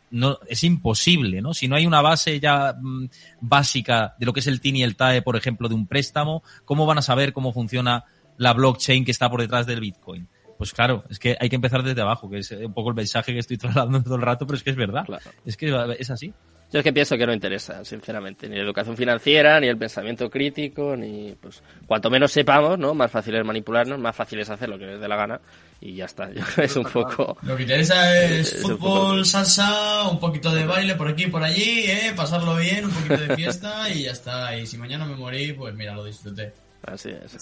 no, 0.10 0.40
es 0.46 0.62
imposible, 0.66 1.42
¿no? 1.42 1.54
Si 1.54 1.70
no 1.70 1.78
hay 1.78 1.86
una 1.86 2.02
base 2.02 2.38
ya 2.42 2.76
mm, 2.78 3.06
básica 3.40 4.16
de 4.20 4.26
lo 4.26 4.34
que 4.34 4.42
es 4.42 4.48
el 4.48 4.60
TIN 4.60 4.76
y 4.76 4.84
el 4.84 4.98
TAE, 4.98 5.22
por 5.22 5.38
ejemplo, 5.38 5.70
de 5.70 5.76
un 5.76 5.88
préstamo, 5.88 6.44
¿cómo 6.66 6.86
van 6.86 6.98
a 6.98 7.02
saber 7.02 7.32
cómo 7.32 7.54
funciona 7.54 8.04
la 8.36 8.52
blockchain 8.52 9.06
que 9.06 9.12
está 9.12 9.30
por 9.30 9.40
detrás 9.40 9.66
del 9.68 9.80
Bitcoin? 9.80 10.28
Pues 10.62 10.74
claro, 10.76 11.04
es 11.10 11.18
que 11.18 11.36
hay 11.40 11.50
que 11.50 11.56
empezar 11.56 11.82
desde 11.82 12.02
abajo, 12.04 12.30
que 12.30 12.38
es 12.38 12.52
un 12.52 12.72
poco 12.72 12.90
el 12.90 12.96
mensaje 12.96 13.34
que 13.34 13.40
estoy 13.40 13.58
trasladando 13.58 14.04
todo 14.04 14.16
el 14.18 14.22
rato, 14.22 14.46
pero 14.46 14.58
es 14.58 14.64
que 14.64 14.70
es 14.70 14.76
verdad. 14.76 15.06
Claro. 15.08 15.24
Es 15.44 15.58
que 15.58 15.76
es 15.98 16.12
así. 16.12 16.32
Yo 16.72 16.78
es 16.80 16.84
que 16.84 16.94
pienso 16.94 17.18
que 17.18 17.26
no 17.26 17.34
interesa, 17.34 17.84
sinceramente, 17.84 18.48
ni 18.48 18.58
la 18.58 18.62
educación 18.62 18.96
financiera, 18.96 19.60
ni 19.60 19.68
el 19.68 19.76
pensamiento 19.76 20.30
crítico, 20.30 20.96
ni 20.96 21.36
pues 21.42 21.64
cuanto 21.88 22.12
menos 22.12 22.32
sepamos, 22.32 22.78
¿no? 22.78 22.94
Más 22.94 23.10
fácil 23.10 23.34
es 23.36 23.44
manipularnos, 23.44 23.98
más 23.98 24.16
fácil 24.16 24.40
es 24.40 24.52
hacer 24.52 24.70
lo 24.70 24.78
que 24.78 24.86
les 24.86 25.02
dé 25.02 25.08
la 25.08 25.16
gana 25.16 25.42
y 25.82 25.96
ya 25.96 26.06
está. 26.06 26.32
Yo 26.32 26.44
es 26.58 26.76
un 26.76 26.84
poco 26.84 27.38
Lo 27.42 27.56
que 27.58 27.64
interesa 27.64 28.24
es 28.24 28.54
Es 28.54 28.64
un 28.64 28.78
poco- 28.78 28.78
fútbol, 29.08 29.26
salsa, 29.26 30.08
un 30.10 30.20
poquito 30.20 30.54
de 30.54 30.64
baile 30.68 30.94
por 30.94 31.08
aquí 31.08 31.24
y 31.24 31.28
por 31.32 31.44
allí, 31.44 31.86
¿eh? 31.90 32.14
pasarlo 32.16 32.56
bien, 32.56 32.86
un 32.86 32.92
poquito 32.92 33.18
de 33.18 33.36
fiesta 33.36 33.90
y 33.90 34.04
ya 34.04 34.12
está. 34.12 34.56
Y 34.56 34.68
si 34.68 34.78
mañana 34.78 35.06
me 35.06 35.16
morí, 35.16 35.54
pues 35.54 35.74
mira, 35.74 35.96
lo 35.96 36.06
disfruté. 36.06 36.54
así 36.84 37.10
es. 37.10 37.36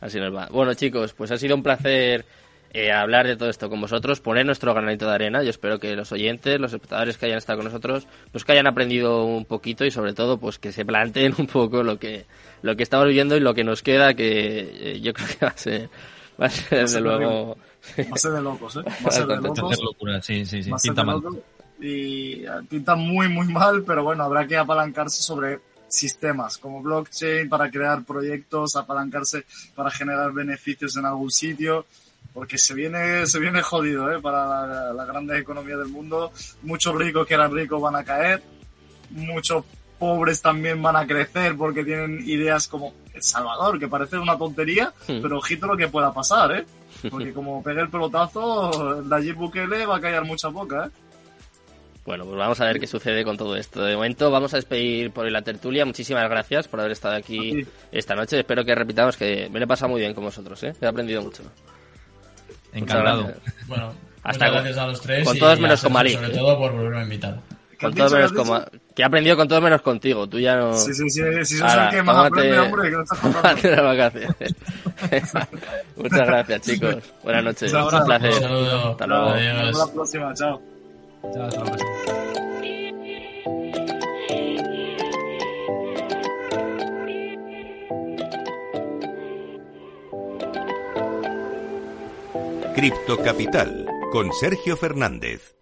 Así 0.00 0.20
nos 0.20 0.32
va. 0.36 0.46
Bueno, 0.50 0.74
chicos, 0.74 1.12
pues 1.14 1.30
ha 1.32 1.38
sido 1.38 1.56
un 1.56 1.62
placer 1.64 2.24
eh, 2.72 2.92
hablar 2.92 3.26
de 3.26 3.36
todo 3.36 3.48
esto 3.50 3.68
con 3.68 3.80
vosotros, 3.80 4.20
poner 4.20 4.46
nuestro 4.46 4.72
granito 4.74 5.06
de 5.06 5.14
arena. 5.14 5.42
Yo 5.42 5.50
espero 5.50 5.78
que 5.78 5.96
los 5.96 6.12
oyentes, 6.12 6.60
los 6.60 6.72
espectadores 6.72 7.18
que 7.18 7.26
hayan 7.26 7.38
estado 7.38 7.58
con 7.58 7.64
nosotros, 7.66 8.06
pues 8.30 8.44
que 8.44 8.52
hayan 8.52 8.66
aprendido 8.68 9.24
un 9.24 9.44
poquito 9.44 9.84
y 9.84 9.90
sobre 9.90 10.12
todo, 10.14 10.38
pues 10.38 10.58
que 10.58 10.72
se 10.72 10.84
planteen 10.84 11.34
un 11.38 11.46
poco 11.46 11.82
lo 11.82 11.98
que 11.98 12.26
lo 12.62 12.76
que 12.76 12.82
estamos 12.82 13.06
viviendo 13.06 13.36
y 13.36 13.40
lo 13.40 13.54
que 13.54 13.64
nos 13.64 13.82
queda, 13.82 14.14
que 14.14 14.92
eh, 14.92 15.00
yo 15.00 15.12
creo 15.12 15.28
que 15.28 15.44
va 15.44 15.52
a 15.52 15.56
ser, 15.56 15.90
va 16.40 16.46
a 16.46 16.50
ser 16.50 16.78
Va 16.78 16.80
desde 16.82 16.94
ser 16.94 17.02
luego. 17.02 17.56
Va 17.98 18.14
a 18.14 18.18
ser 18.18 18.32
de 18.32 18.42
locos, 18.42 18.76
¿eh? 18.76 18.80
Va 18.84 19.08
a 19.08 19.10
ser 19.10 19.26
de 19.26 19.36
locos. 19.36 19.82
Locura, 19.82 20.20
sí, 20.20 20.44
sí, 20.44 20.62
sí. 20.62 20.68
Va 20.70 20.76
a 20.76 20.78
ser 20.78 20.90
Pinta 20.90 21.00
de 21.00 21.06
mal. 21.06 21.16
locos. 21.16 21.38
Y 21.80 22.44
eh, 22.44 22.48
pinta 22.68 22.94
muy, 22.94 23.28
muy 23.30 23.46
mal, 23.48 23.82
pero 23.84 24.04
bueno, 24.04 24.22
habrá 24.24 24.46
que 24.46 24.56
apalancarse 24.58 25.22
sobre 25.22 25.60
sistemas 25.88 26.58
como 26.58 26.82
blockchain 26.82 27.48
para 27.48 27.70
crear 27.70 28.04
proyectos, 28.04 28.76
apalancarse 28.76 29.44
para 29.74 29.90
generar 29.90 30.32
beneficios 30.32 30.96
en 30.96 31.06
algún 31.06 31.30
sitio, 31.30 31.86
porque 32.40 32.56
se 32.56 32.72
viene, 32.72 33.26
se 33.26 33.38
viene 33.38 33.60
jodido, 33.60 34.10
¿eh? 34.10 34.18
Para 34.18 34.46
la, 34.66 34.92
la 34.94 35.04
grande 35.04 35.38
economía 35.38 35.76
del 35.76 35.88
mundo. 35.88 36.32
Muchos 36.62 36.94
ricos 36.94 37.26
que 37.26 37.34
eran 37.34 37.52
ricos 37.54 37.82
van 37.82 37.96
a 37.96 38.02
caer, 38.02 38.42
muchos 39.10 39.62
pobres 39.98 40.40
también 40.40 40.80
van 40.80 40.96
a 40.96 41.06
crecer 41.06 41.54
porque 41.54 41.84
tienen 41.84 42.22
ideas 42.26 42.66
como 42.66 42.94
El 43.12 43.22
Salvador, 43.22 43.78
que 43.78 43.88
parece 43.88 44.16
una 44.16 44.38
tontería, 44.38 44.90
Hmm. 45.06 45.20
pero 45.20 45.36
ojito 45.36 45.66
lo 45.66 45.76
que 45.76 45.88
pueda 45.88 46.14
pasar, 46.14 46.52
¿eh? 46.52 46.64
Porque 47.10 47.34
como 47.34 47.62
pegue 47.62 47.82
el 47.82 47.90
pelotazo, 47.90 49.02
Nayib 49.04 49.34
Bukele 49.36 49.84
va 49.84 49.96
a 49.96 50.00
callar 50.00 50.24
mucha 50.24 50.48
boca, 50.48 50.86
¿eh? 50.86 50.90
Bueno, 52.06 52.24
pues 52.24 52.38
vamos 52.38 52.58
a 52.58 52.64
ver 52.64 52.80
qué 52.80 52.86
sucede 52.86 53.22
con 53.22 53.36
todo 53.36 53.54
esto. 53.54 53.84
De 53.84 53.96
momento 53.96 54.30
vamos 54.30 54.54
a 54.54 54.56
despedir 54.56 55.10
por 55.10 55.30
la 55.30 55.42
tertulia. 55.42 55.84
Muchísimas 55.84 56.26
gracias 56.30 56.68
por 56.68 56.80
haber 56.80 56.92
estado 56.92 57.16
aquí 57.16 57.66
esta 57.92 58.14
noche. 58.14 58.38
Espero 58.40 58.64
que 58.64 58.74
repitamos 58.74 59.18
que 59.18 59.50
me 59.52 59.58
lo 59.58 59.66
he 59.66 59.68
pasado 59.68 59.90
muy 59.90 60.00
bien 60.00 60.14
con 60.14 60.24
vosotros, 60.24 60.62
¿eh? 60.64 60.72
He 60.80 60.86
aprendido 60.86 61.20
mucho. 61.20 61.42
Encantado. 62.72 63.22
Muchas 63.24 63.36
gracias. 63.44 63.68
Bueno, 63.68 63.92
Hasta 64.22 64.30
muchas 64.32 64.38
con- 64.38 64.52
gracias 64.54 64.78
a 64.78 64.86
los 64.86 65.00
tres. 65.00 65.24
con 65.26 65.36
y 65.36 65.40
todos 65.40 65.60
menos 65.60 65.82
con 65.82 65.92
Malik, 65.92 66.14
Sobre 66.14 66.28
todo 66.30 66.58
por 66.58 66.72
volverme 66.72 66.98
a 67.00 67.02
invitar. 67.04 67.36
¿Qué 67.78 67.86
has 67.86 67.90
Con 67.92 67.94
todos 67.94 68.12
menos 68.12 68.32
¿Qué 68.32 68.40
has 68.40 68.46
como... 68.46 68.58
dicho? 68.60 68.70
Que 68.94 69.02
he 69.02 69.04
aprendido 69.06 69.36
con 69.36 69.48
todos 69.48 69.62
menos 69.62 69.80
contigo. 69.82 70.28
Tú 70.28 70.38
ya 70.38 70.56
no... 70.56 70.74
Sí, 70.74 70.92
sí, 70.92 71.08
sí, 71.08 71.22
sí, 71.44 71.56
sos 71.56 71.70
Ahora, 71.70 71.84
el 71.88 71.90
que 71.96 72.02
más 72.02 72.16
tómate- 72.16 72.26
aprende, 72.28 72.58
hombre, 72.58 72.90
que 72.90 72.96
no 72.96 73.02
estás 73.02 73.82
vacaciones. 73.82 74.54
Muchas 75.96 76.26
gracias, 76.26 76.60
chicos. 76.62 76.96
Buenas 77.24 77.44
noches. 77.44 77.72
Un 77.72 77.80
Un 77.82 78.04
placer. 78.04 78.32
Un 78.34 78.40
saludo. 78.40 78.90
Hasta 78.90 79.06
luego. 79.06 79.28
Adiós. 79.30 79.78
la 79.78 79.92
próxima, 79.94 80.34
chao. 80.34 80.60
Chao, 81.32 81.44
hasta 81.46 82.49
Cripto 92.80 93.18
Capital 93.18 93.84
con 94.10 94.32
Sergio 94.32 94.74
Fernández. 94.74 95.59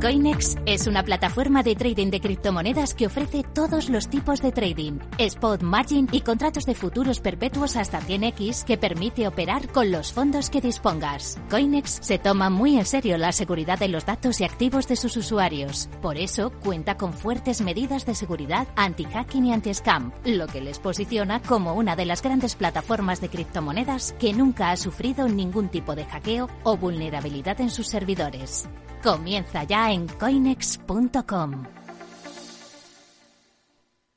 Coinex 0.00 0.56
es 0.64 0.86
una 0.86 1.02
plataforma 1.02 1.64
de 1.64 1.74
trading 1.74 2.10
de 2.10 2.20
criptomonedas 2.20 2.94
que 2.94 3.06
ofrece 3.06 3.42
todos 3.42 3.88
los 3.88 4.08
tipos 4.08 4.40
de 4.40 4.52
trading, 4.52 5.00
spot 5.18 5.62
margin 5.62 6.08
y 6.12 6.20
contratos 6.20 6.66
de 6.66 6.76
futuros 6.76 7.18
perpetuos 7.18 7.74
hasta 7.74 8.00
100x 8.00 8.62
que 8.62 8.78
permite 8.78 9.26
operar 9.26 9.66
con 9.72 9.90
los 9.90 10.12
fondos 10.12 10.50
que 10.50 10.60
dispongas. 10.60 11.40
Coinex 11.50 11.98
se 12.00 12.20
toma 12.20 12.48
muy 12.48 12.78
en 12.78 12.86
serio 12.86 13.18
la 13.18 13.32
seguridad 13.32 13.76
de 13.76 13.88
los 13.88 14.06
datos 14.06 14.40
y 14.40 14.44
activos 14.44 14.86
de 14.86 14.94
sus 14.94 15.16
usuarios. 15.16 15.88
Por 16.00 16.16
eso 16.16 16.52
cuenta 16.62 16.96
con 16.96 17.12
fuertes 17.12 17.60
medidas 17.60 18.06
de 18.06 18.14
seguridad 18.14 18.68
anti-hacking 18.76 19.46
y 19.46 19.52
anti-scam, 19.52 20.12
lo 20.24 20.46
que 20.46 20.60
les 20.60 20.78
posiciona 20.78 21.42
como 21.42 21.74
una 21.74 21.96
de 21.96 22.06
las 22.06 22.22
grandes 22.22 22.54
plataformas 22.54 23.20
de 23.20 23.30
criptomonedas 23.30 24.14
que 24.20 24.32
nunca 24.32 24.70
ha 24.70 24.76
sufrido 24.76 25.26
ningún 25.26 25.68
tipo 25.68 25.96
de 25.96 26.04
hackeo 26.04 26.48
o 26.62 26.76
vulnerabilidad 26.76 27.60
en 27.60 27.70
sus 27.70 27.88
servidores. 27.88 28.68
Comienza 29.02 29.64
ya 29.64 29.92
en 29.92 30.06
coinex.com. 30.06 31.64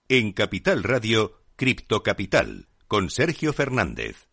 En 0.09 0.33
Capital 0.33 0.83
Radio, 0.83 1.39
Cripto 1.55 2.03
Capital 2.03 2.67
con 2.87 3.09
Sergio 3.09 3.53
Fernández. 3.53 4.27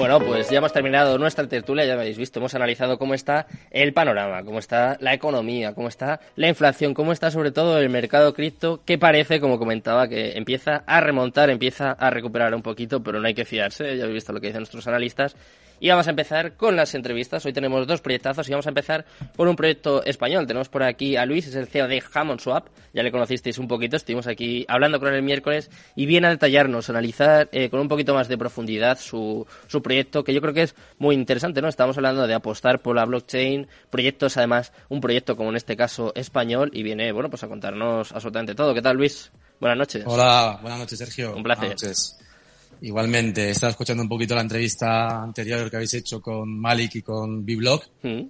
Bueno, 0.00 0.18
pues 0.18 0.48
ya 0.48 0.56
hemos 0.56 0.72
terminado 0.72 1.18
nuestra 1.18 1.46
tertulia, 1.46 1.84
ya 1.84 1.92
habéis 1.92 2.16
visto, 2.16 2.38
hemos 2.38 2.54
analizado 2.54 2.98
cómo 2.98 3.12
está 3.12 3.46
el 3.70 3.92
panorama, 3.92 4.42
cómo 4.42 4.58
está 4.58 4.96
la 4.98 5.12
economía, 5.12 5.74
cómo 5.74 5.88
está 5.88 6.20
la 6.36 6.48
inflación, 6.48 6.94
cómo 6.94 7.12
está 7.12 7.30
sobre 7.30 7.52
todo 7.52 7.78
el 7.78 7.90
mercado 7.90 8.32
cripto, 8.32 8.80
que 8.86 8.96
parece, 8.96 9.40
como 9.40 9.58
comentaba, 9.58 10.08
que 10.08 10.38
empieza 10.38 10.84
a 10.86 11.02
remontar, 11.02 11.50
empieza 11.50 11.90
a 11.92 12.08
recuperar 12.08 12.54
un 12.54 12.62
poquito, 12.62 13.02
pero 13.02 13.20
no 13.20 13.26
hay 13.26 13.34
que 13.34 13.44
fiarse, 13.44 13.94
ya 13.98 14.04
habéis 14.04 14.14
visto 14.14 14.32
lo 14.32 14.40
que 14.40 14.46
dicen 14.46 14.60
nuestros 14.60 14.86
analistas, 14.86 15.36
y 15.80 15.88
vamos 15.88 16.06
a 16.06 16.10
empezar 16.10 16.56
con 16.56 16.76
las 16.76 16.94
entrevistas. 16.94 17.44
Hoy 17.46 17.52
tenemos 17.52 17.86
dos 17.86 18.02
proyectazos 18.02 18.46
y 18.46 18.52
vamos 18.52 18.66
a 18.66 18.68
empezar 18.68 19.06
por 19.34 19.48
un 19.48 19.56
proyecto 19.56 20.04
español. 20.04 20.46
Tenemos 20.46 20.68
por 20.68 20.82
aquí 20.82 21.16
a 21.16 21.24
Luis, 21.24 21.46
es 21.46 21.54
el 21.54 21.66
CEO 21.66 21.88
de 21.88 22.02
Hammond 22.12 22.40
Swap. 22.40 22.68
Ya 22.92 23.02
le 23.02 23.10
conocisteis 23.10 23.58
un 23.58 23.66
poquito, 23.66 23.96
estuvimos 23.96 24.26
aquí 24.26 24.66
hablando 24.68 25.00
con 25.00 25.08
él 25.08 25.14
el 25.14 25.22
miércoles 25.22 25.70
y 25.96 26.06
viene 26.06 26.26
a 26.26 26.30
detallarnos, 26.30 26.90
analizar 26.90 27.48
eh, 27.52 27.70
con 27.70 27.80
un 27.80 27.88
poquito 27.88 28.14
más 28.14 28.28
de 28.28 28.36
profundidad 28.36 28.98
su, 28.98 29.46
su 29.66 29.82
proyecto, 29.82 30.22
que 30.22 30.34
yo 30.34 30.40
creo 30.40 30.52
que 30.52 30.62
es 30.62 30.74
muy 30.98 31.14
interesante, 31.14 31.62
¿no? 31.62 31.68
Estamos 31.68 31.96
hablando 31.96 32.26
de 32.26 32.34
apostar 32.34 32.80
por 32.82 32.96
la 32.96 33.06
blockchain, 33.06 33.66
proyectos 33.88 34.36
además, 34.36 34.72
un 34.88 35.00
proyecto 35.00 35.36
como 35.36 35.48
en 35.50 35.56
este 35.56 35.76
caso 35.76 36.12
español 36.14 36.70
y 36.74 36.82
viene, 36.82 37.10
bueno, 37.12 37.30
pues 37.30 37.42
a 37.42 37.48
contarnos 37.48 38.12
absolutamente 38.12 38.54
todo. 38.54 38.74
¿Qué 38.74 38.82
tal, 38.82 38.96
Luis? 38.96 39.30
Buenas 39.58 39.78
noches. 39.78 40.04
Hola, 40.06 40.58
buenas 40.60 40.80
noches, 40.80 40.98
Sergio. 40.98 41.34
Un 41.34 41.42
placer. 41.42 41.68
Buenas 41.68 41.82
noches. 41.82 42.18
Igualmente, 42.82 43.48
he 43.48 43.50
estado 43.50 43.70
escuchando 43.70 44.02
un 44.02 44.08
poquito 44.08 44.34
la 44.34 44.40
entrevista 44.40 45.22
anterior 45.22 45.68
que 45.68 45.76
habéis 45.76 45.94
hecho 45.94 46.20
con 46.20 46.58
Malik 46.58 46.96
y 46.96 47.02
con 47.02 47.44
Biblog. 47.44 47.82
Mm. 48.02 48.22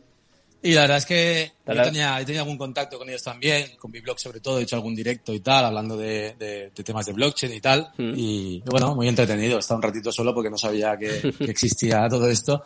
Y 0.62 0.72
la 0.72 0.82
verdad 0.82 0.98
es 0.98 1.06
que 1.06 1.52
yo 1.66 1.82
tenía, 1.82 2.20
he 2.20 2.24
tenido 2.24 2.42
algún 2.42 2.58
contacto 2.58 2.98
con 2.98 3.08
ellos 3.08 3.22
también, 3.22 3.76
con 3.78 3.90
Biblog 3.90 4.18
sobre 4.18 4.40
todo, 4.40 4.58
he 4.58 4.64
hecho 4.64 4.76
algún 4.76 4.94
directo 4.94 5.32
y 5.32 5.40
tal, 5.40 5.64
hablando 5.64 5.96
de, 5.96 6.34
de- 6.38 6.70
de 6.74 6.84
temas 6.84 7.06
de 7.06 7.12
blockchain 7.12 7.54
y 7.54 7.60
tal. 7.60 7.88
Mm. 7.96 8.12
Y 8.16 8.62
bueno, 8.66 8.94
muy 8.94 9.08
entretenido. 9.08 9.56
He 9.56 9.60
estado 9.60 9.78
un 9.78 9.82
ratito 9.84 10.12
solo 10.12 10.34
porque 10.34 10.50
no 10.50 10.58
sabía 10.58 10.98
que, 10.98 11.32
que 11.38 11.50
existía 11.50 12.06
todo 12.10 12.28
esto 12.28 12.62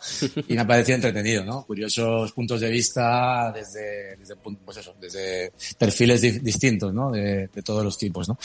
y 0.47 0.55
me 0.55 0.61
ha 0.61 0.67
parecido 0.67 0.95
entretenido, 0.95 1.45
¿no? 1.45 1.63
Curiosos 1.65 2.31
puntos 2.33 2.59
de 2.59 2.69
vista 2.69 3.51
desde, 3.53 4.17
desde, 4.17 4.35
pues 4.35 4.77
eso, 4.77 4.93
desde 4.99 5.53
perfiles 5.77 6.19
di- 6.21 6.39
distintos, 6.39 6.93
¿no? 6.93 7.11
De, 7.11 7.47
de 7.47 7.61
todos 7.63 7.83
los 7.83 7.97
tipos, 7.97 8.27
¿no? 8.27 8.37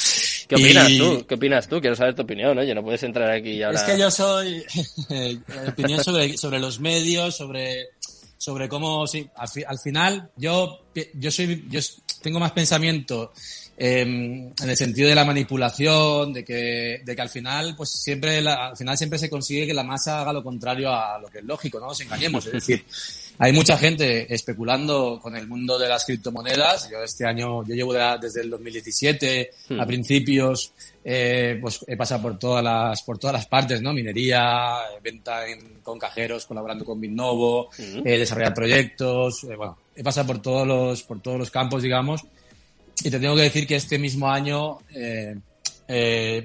¿Qué 0.46 0.54
opinas 0.54 0.90
Y- 0.90 0.98
tú? 0.98 1.26
¿Qué 1.26 1.34
opinas 1.34 1.66
tú? 1.66 1.80
Quiero 1.80 1.96
saber 1.96 2.14
tu 2.14 2.22
opinión, 2.22 2.56
oye, 2.58 2.74
no 2.74 2.82
puedes 2.84 3.02
entrar 3.02 3.30
aquí 3.32 3.50
y 3.52 3.62
ahora... 3.62 3.78
Es 3.80 3.84
que 3.84 3.98
yo 3.98 4.10
soy 4.10 4.62
eh, 5.10 5.38
opinión 5.68 6.04
sobre, 6.04 6.36
sobre 6.36 6.58
los 6.60 6.78
medios, 6.80 7.34
sobre, 7.36 7.88
sobre 8.40 8.70
cómo, 8.70 9.06
sí, 9.06 9.28
al, 9.36 9.48
fi- 9.50 9.64
al 9.64 9.78
final 9.78 10.30
yo, 10.34 10.80
yo 11.12 11.30
soy, 11.30 11.66
yo 11.68 11.78
tengo 12.22 12.40
más 12.40 12.52
pensamiento 12.52 13.32
eh, 13.76 14.00
en 14.00 14.54
el 14.70 14.76
sentido 14.78 15.10
de 15.10 15.14
la 15.14 15.26
manipulación, 15.26 16.32
de 16.32 16.42
que, 16.42 17.02
de 17.04 17.14
que 17.16 17.20
al 17.20 17.28
final, 17.28 17.74
pues 17.76 17.90
siempre, 17.90 18.40
la- 18.40 18.68
al 18.68 18.76
final 18.78 18.96
siempre 18.96 19.18
se 19.18 19.28
consigue 19.28 19.66
que 19.66 19.74
la 19.74 19.84
masa 19.84 20.22
haga 20.22 20.32
lo 20.32 20.42
contrario 20.42 20.88
a 20.90 21.18
lo 21.18 21.28
que 21.28 21.40
es 21.40 21.44
lógico, 21.44 21.78
no 21.80 21.88
nos 21.88 22.00
engañemos. 22.00 22.46
Es 22.46 22.52
decir, 22.52 22.82
hay 23.42 23.52
mucha 23.54 23.78
gente 23.78 24.32
especulando 24.34 25.18
con 25.22 25.34
el 25.34 25.48
mundo 25.48 25.78
de 25.78 25.88
las 25.88 26.04
criptomonedas. 26.04 26.90
Yo 26.90 27.02
este 27.02 27.24
año, 27.24 27.64
yo 27.66 27.74
llevo 27.74 27.94
desde 28.20 28.42
el 28.42 28.50
2017 28.50 29.50
a 29.70 29.72
Hmm. 29.84 29.86
principios, 29.86 30.72
eh, 31.02 31.58
pues 31.60 31.80
he 31.86 31.96
pasado 31.96 32.20
por 32.20 32.38
todas 32.38 32.62
las, 32.62 33.02
por 33.02 33.18
todas 33.18 33.32
las 33.34 33.46
partes, 33.46 33.80
¿no? 33.80 33.94
Minería, 33.94 34.76
eh, 34.94 35.00
venta 35.02 35.46
en- 35.48 35.80
con 35.82 35.98
cajeros, 35.98 36.44
colaborando 36.44 36.84
con 36.84 37.00
Bitnovo, 37.00 37.68
Ujú. 37.68 38.02
eh, 38.04 38.18
desarrollar 38.18 38.52
proyectos, 38.52 39.44
eh, 39.44 39.56
bueno, 39.56 39.78
he 39.96 40.02
pasado 40.04 40.26
por 40.26 40.42
todos 40.42 40.66
los, 40.66 41.02
por 41.02 41.22
todos 41.22 41.38
los 41.38 41.50
campos, 41.50 41.82
digamos, 41.82 42.20
y 43.02 43.10
te 43.10 43.18
tengo 43.18 43.34
que 43.36 43.42
decir 43.42 43.66
que 43.66 43.76
este 43.76 43.98
mismo 43.98 44.28
año, 44.30 44.76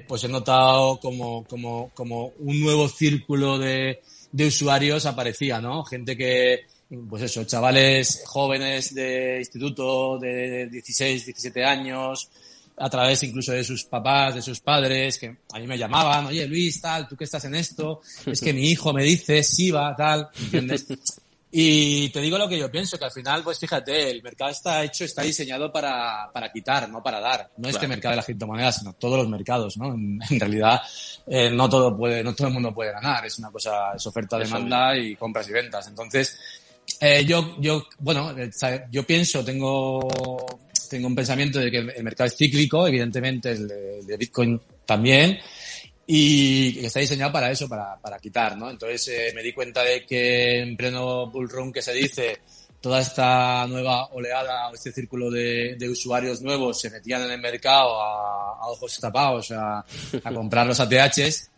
pues 0.08 0.24
he 0.24 0.28
notado 0.28 0.98
como, 0.98 1.44
como, 1.44 1.90
como 1.94 2.32
un 2.38 2.60
nuevo 2.60 2.88
círculo 2.88 3.58
de, 3.58 4.00
de 4.32 4.46
usuarios 4.46 5.06
aparecía, 5.06 5.60
¿no? 5.60 5.84
Gente 5.84 6.16
que, 6.16 6.60
pues 7.08 7.22
eso, 7.22 7.44
chavales 7.44 8.22
jóvenes 8.26 8.94
de 8.94 9.38
instituto 9.38 10.18
de 10.18 10.68
16, 10.68 11.24
17 11.26 11.64
años, 11.64 12.28
a 12.78 12.90
través 12.90 13.22
incluso 13.22 13.52
de 13.52 13.64
sus 13.64 13.84
papás, 13.84 14.34
de 14.34 14.42
sus 14.42 14.60
padres, 14.60 15.18
que 15.18 15.36
a 15.52 15.58
mí 15.58 15.66
me 15.66 15.78
llamaban, 15.78 16.26
oye 16.26 16.46
Luis, 16.46 16.80
tal, 16.80 17.08
tú 17.08 17.16
que 17.16 17.24
estás 17.24 17.44
en 17.46 17.54
esto, 17.54 18.00
es 18.26 18.40
que 18.40 18.52
mi 18.52 18.66
hijo 18.70 18.92
me 18.92 19.02
dice, 19.02 19.42
sí 19.42 19.70
va, 19.70 19.94
tal, 19.96 20.28
¿entiendes? 20.38 20.86
Y 21.58 22.10
te 22.10 22.20
digo 22.20 22.36
lo 22.36 22.48
que 22.48 22.58
yo 22.58 22.70
pienso, 22.70 22.98
que 22.98 23.06
al 23.06 23.12
final, 23.12 23.42
pues 23.42 23.58
fíjate, 23.58 24.10
el 24.10 24.22
mercado 24.22 24.50
está 24.50 24.82
hecho, 24.84 25.04
está 25.04 25.22
diseñado 25.22 25.72
para, 25.72 26.28
para 26.30 26.52
quitar, 26.52 26.86
no 26.90 27.02
para 27.02 27.18
dar. 27.18 27.50
No 27.56 27.68
este 27.68 27.78
Claro. 27.78 27.88
mercado 27.88 28.10
de 28.12 28.16
las 28.16 28.24
criptomonedas, 28.26 28.76
sino 28.80 28.92
todos 28.94 29.16
los 29.16 29.28
mercados, 29.28 29.78
¿no? 29.78 29.94
En, 29.94 30.18
en 30.30 30.40
realidad, 30.40 30.82
eh, 31.26 31.48
no 31.50 31.66
todo 31.70 31.96
puede, 31.96 32.22
no 32.22 32.34
todo 32.34 32.48
el 32.48 32.52
mundo 32.52 32.74
puede 32.74 32.92
ganar. 32.92 33.24
Es 33.24 33.38
una 33.38 33.50
cosa, 33.50 33.92
es 33.94 34.06
oferta, 34.06 34.36
demanda 34.38 34.94
y 34.98 35.16
compras 35.16 35.48
y 35.48 35.52
ventas. 35.52 35.86
Entonces, 35.86 36.36
eh, 37.00 37.24
yo, 37.24 37.56
yo, 37.60 37.86
bueno, 37.98 38.34
eh, 38.38 38.50
yo 38.90 39.02
pienso, 39.04 39.44
tengo, 39.44 40.08
tengo 40.88 41.06
un 41.06 41.14
pensamiento 41.14 41.58
de 41.58 41.70
que 41.70 41.78
el 41.78 42.04
mercado 42.04 42.28
es 42.28 42.36
cíclico, 42.36 42.86
evidentemente 42.86 43.50
el 43.50 43.68
de, 43.68 44.16
Bitcoin 44.16 44.60
también, 44.84 45.38
y 46.06 46.84
está 46.84 47.00
diseñado 47.00 47.32
para 47.32 47.50
eso, 47.50 47.68
para, 47.68 47.96
para 47.96 48.18
quitar, 48.18 48.56
¿no? 48.56 48.70
Entonces 48.70 49.08
eh, 49.08 49.32
me 49.34 49.42
di 49.42 49.52
cuenta 49.52 49.82
de 49.82 50.06
que 50.06 50.60
en 50.60 50.76
pleno 50.76 51.30
bull 51.30 51.48
run 51.48 51.72
que 51.72 51.82
se 51.82 51.92
dice, 51.92 52.38
toda 52.80 53.00
esta 53.00 53.66
nueva 53.66 54.06
oleada, 54.12 54.68
o 54.68 54.74
este 54.74 54.92
círculo 54.92 55.30
de, 55.30 55.76
usuarios 55.90 56.40
nuevos 56.40 56.80
se 56.80 56.90
metían 56.90 57.22
en 57.24 57.32
el 57.32 57.40
mercado 57.40 58.00
a, 58.00 58.58
a 58.60 58.68
ojos 58.68 58.98
tapados 58.98 59.50
a, 59.50 59.84
a 60.24 60.32
comprar 60.32 60.66
los 60.66 60.80
ATHs 60.80 61.50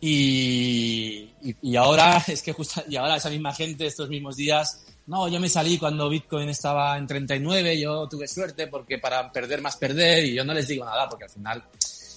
y, 0.00 1.30
y, 1.42 1.56
y 1.62 1.76
ahora 1.76 2.22
es 2.28 2.42
que 2.42 2.52
justo, 2.52 2.82
y 2.88 2.96
ahora 2.96 3.16
esa 3.16 3.30
misma 3.30 3.52
gente 3.52 3.86
estos 3.86 4.08
mismos 4.08 4.36
días, 4.36 4.84
no, 5.06 5.28
yo 5.28 5.38
me 5.40 5.48
salí 5.48 5.78
cuando 5.78 6.08
Bitcoin 6.08 6.48
estaba 6.48 6.96
en 6.98 7.06
39, 7.06 7.80
yo 7.80 8.08
tuve 8.08 8.26
suerte 8.26 8.66
porque 8.66 8.98
para 8.98 9.30
perder 9.30 9.62
más 9.62 9.76
perder 9.76 10.24
y 10.24 10.34
yo 10.34 10.44
no 10.44 10.52
les 10.52 10.66
digo 10.68 10.84
nada 10.84 11.08
porque 11.08 11.24
al 11.24 11.30
final 11.30 11.62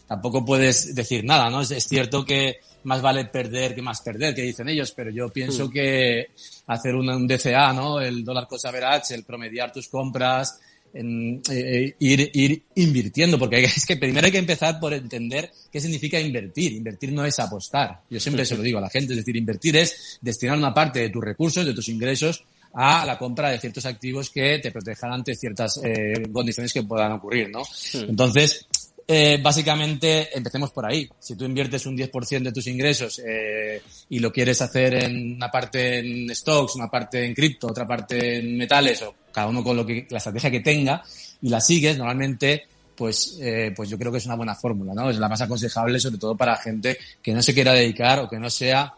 tampoco 0.08 0.44
puedes 0.44 0.96
decir 0.96 1.24
nada, 1.24 1.50
¿no? 1.52 1.62
Es, 1.62 1.70
es 1.72 1.88
cierto 1.88 2.26
que 2.26 2.60
más 2.84 3.02
vale 3.02 3.26
perder 3.26 3.76
que 3.76 3.82
más 3.82 4.02
perder, 4.02 4.34
que 4.34 4.42
dicen 4.42 4.70
ellos, 4.70 4.92
pero 4.96 5.12
yo 5.12 5.30
pienso 5.30 5.68
Mm. 5.68 5.72
que 5.72 6.32
hacer 6.68 6.96
un, 6.96 7.10
un 7.10 7.28
DCA, 7.28 7.74
¿no? 7.74 8.00
El 8.02 8.24
dólar 8.24 8.48
cost 8.48 8.66
average, 8.66 9.14
el 9.14 9.24
promediar 9.24 9.72
tus 9.72 9.88
compras, 9.88 10.60
en, 10.94 11.42
eh, 11.50 11.96
ir, 12.00 12.32
ir 12.34 12.64
invirtiendo, 12.76 13.38
porque 13.38 13.64
es 13.64 13.86
que 13.86 13.98
primero 13.98 14.26
hay 14.26 14.32
que 14.32 14.38
empezar 14.38 14.80
por 14.80 14.94
entender 14.94 15.52
qué 15.72 15.80
significa 15.80 16.20
invertir. 16.20 16.74
Invertir 16.74 17.12
no 17.12 17.26
es 17.26 17.40
apostar. 17.40 18.02
Yo 18.10 18.20
siempre 18.20 18.46
se 18.46 18.56
lo 18.56 18.64
digo 18.64 18.80
a 18.80 18.82
la 18.82 18.90
gente, 18.90 19.14
es 19.14 19.18
decir, 19.18 19.36
invertir 19.36 19.78
es 19.78 20.20
destinar 20.22 20.58
una 20.58 20.74
parte 20.74 21.00
de 21.00 21.10
tus 21.10 21.24
recursos, 21.24 21.66
de 21.66 21.74
tus 21.74 21.90
ingresos, 21.90 22.44
a 22.74 23.06
la 23.06 23.18
compra 23.18 23.50
de 23.50 23.60
ciertos 23.60 23.86
activos 23.86 24.30
que 24.30 24.60
te 24.60 24.72
protejan 24.72 25.12
ante 25.12 25.36
ciertas 25.36 25.80
eh, 25.84 26.14
condiciones 26.32 26.72
que 26.72 26.84
puedan 26.84 27.14
ocurrir, 27.14 27.50
¿no? 27.50 27.64
Entonces, 27.94 28.68
eh, 29.12 29.40
básicamente, 29.42 30.30
empecemos 30.38 30.70
por 30.70 30.86
ahí. 30.86 31.10
Si 31.20 31.36
tú 31.36 31.44
inviertes 31.44 31.88
un 31.88 31.98
10% 31.98 32.44
de 32.44 32.52
tus 32.52 32.68
ingresos 32.68 33.20
eh, 33.26 33.82
y 34.10 34.20
lo 34.20 34.32
quieres 34.32 34.62
hacer 34.62 34.94
en 34.94 35.34
una 35.34 35.50
parte 35.50 35.98
en 35.98 36.30
stocks, 36.36 36.76
una 36.76 36.92
parte 36.92 37.26
en 37.26 37.34
cripto, 37.34 37.66
otra 37.66 37.88
parte 37.88 38.38
en 38.38 38.56
metales, 38.56 39.02
o 39.02 39.16
cada 39.32 39.48
uno 39.48 39.64
con 39.64 39.78
lo 39.78 39.86
que, 39.86 40.08
la 40.10 40.18
estrategia 40.18 40.52
que 40.52 40.60
tenga, 40.60 41.04
y 41.42 41.50
la 41.50 41.62
sigues, 41.62 41.98
normalmente, 41.98 42.66
pues, 42.96 43.38
eh, 43.42 43.72
pues 43.76 43.90
yo 43.90 43.98
creo 43.98 44.12
que 44.12 44.18
es 44.18 44.26
una 44.26 44.36
buena 44.36 44.56
fórmula, 44.56 44.94
¿no? 44.94 45.10
Es 45.10 45.18
la 45.18 45.30
más 45.30 45.42
aconsejable, 45.42 46.00
sobre 46.00 46.18
todo 46.18 46.36
para 46.36 46.58
gente 46.58 46.98
que 47.22 47.34
no 47.34 47.42
se 47.42 47.54
quiera 47.54 47.74
dedicar 47.74 48.20
o 48.20 48.30
que 48.30 48.40
no 48.40 48.50
sea, 48.50 48.94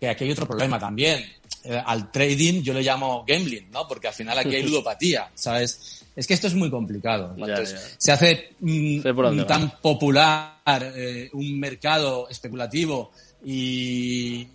que 0.00 0.08
aquí 0.08 0.24
hay 0.24 0.30
otro 0.30 0.46
problema 0.46 0.78
también. 0.78 1.24
Eh, 1.64 1.82
al 1.84 2.10
trading 2.10 2.62
yo 2.62 2.74
le 2.74 2.82
llamo 2.82 3.24
gambling, 3.26 3.70
¿no? 3.70 3.88
Porque 3.88 4.08
al 4.08 4.14
final 4.14 4.38
aquí 4.38 4.54
hay 4.54 4.62
ludopatía, 4.64 5.30
¿sabes? 5.34 6.02
Es 6.16 6.26
que 6.26 6.34
esto 6.34 6.46
es 6.46 6.54
muy 6.54 6.70
complicado. 6.70 7.34
Ya, 7.36 7.64
se 7.98 8.12
hace 8.12 8.54
mm, 8.60 9.00
va. 9.00 9.46
tan 9.46 9.70
popular 9.80 10.54
eh, 10.66 11.28
un 11.32 11.58
mercado 11.58 12.28
especulativo 12.28 13.12
y 13.44 14.46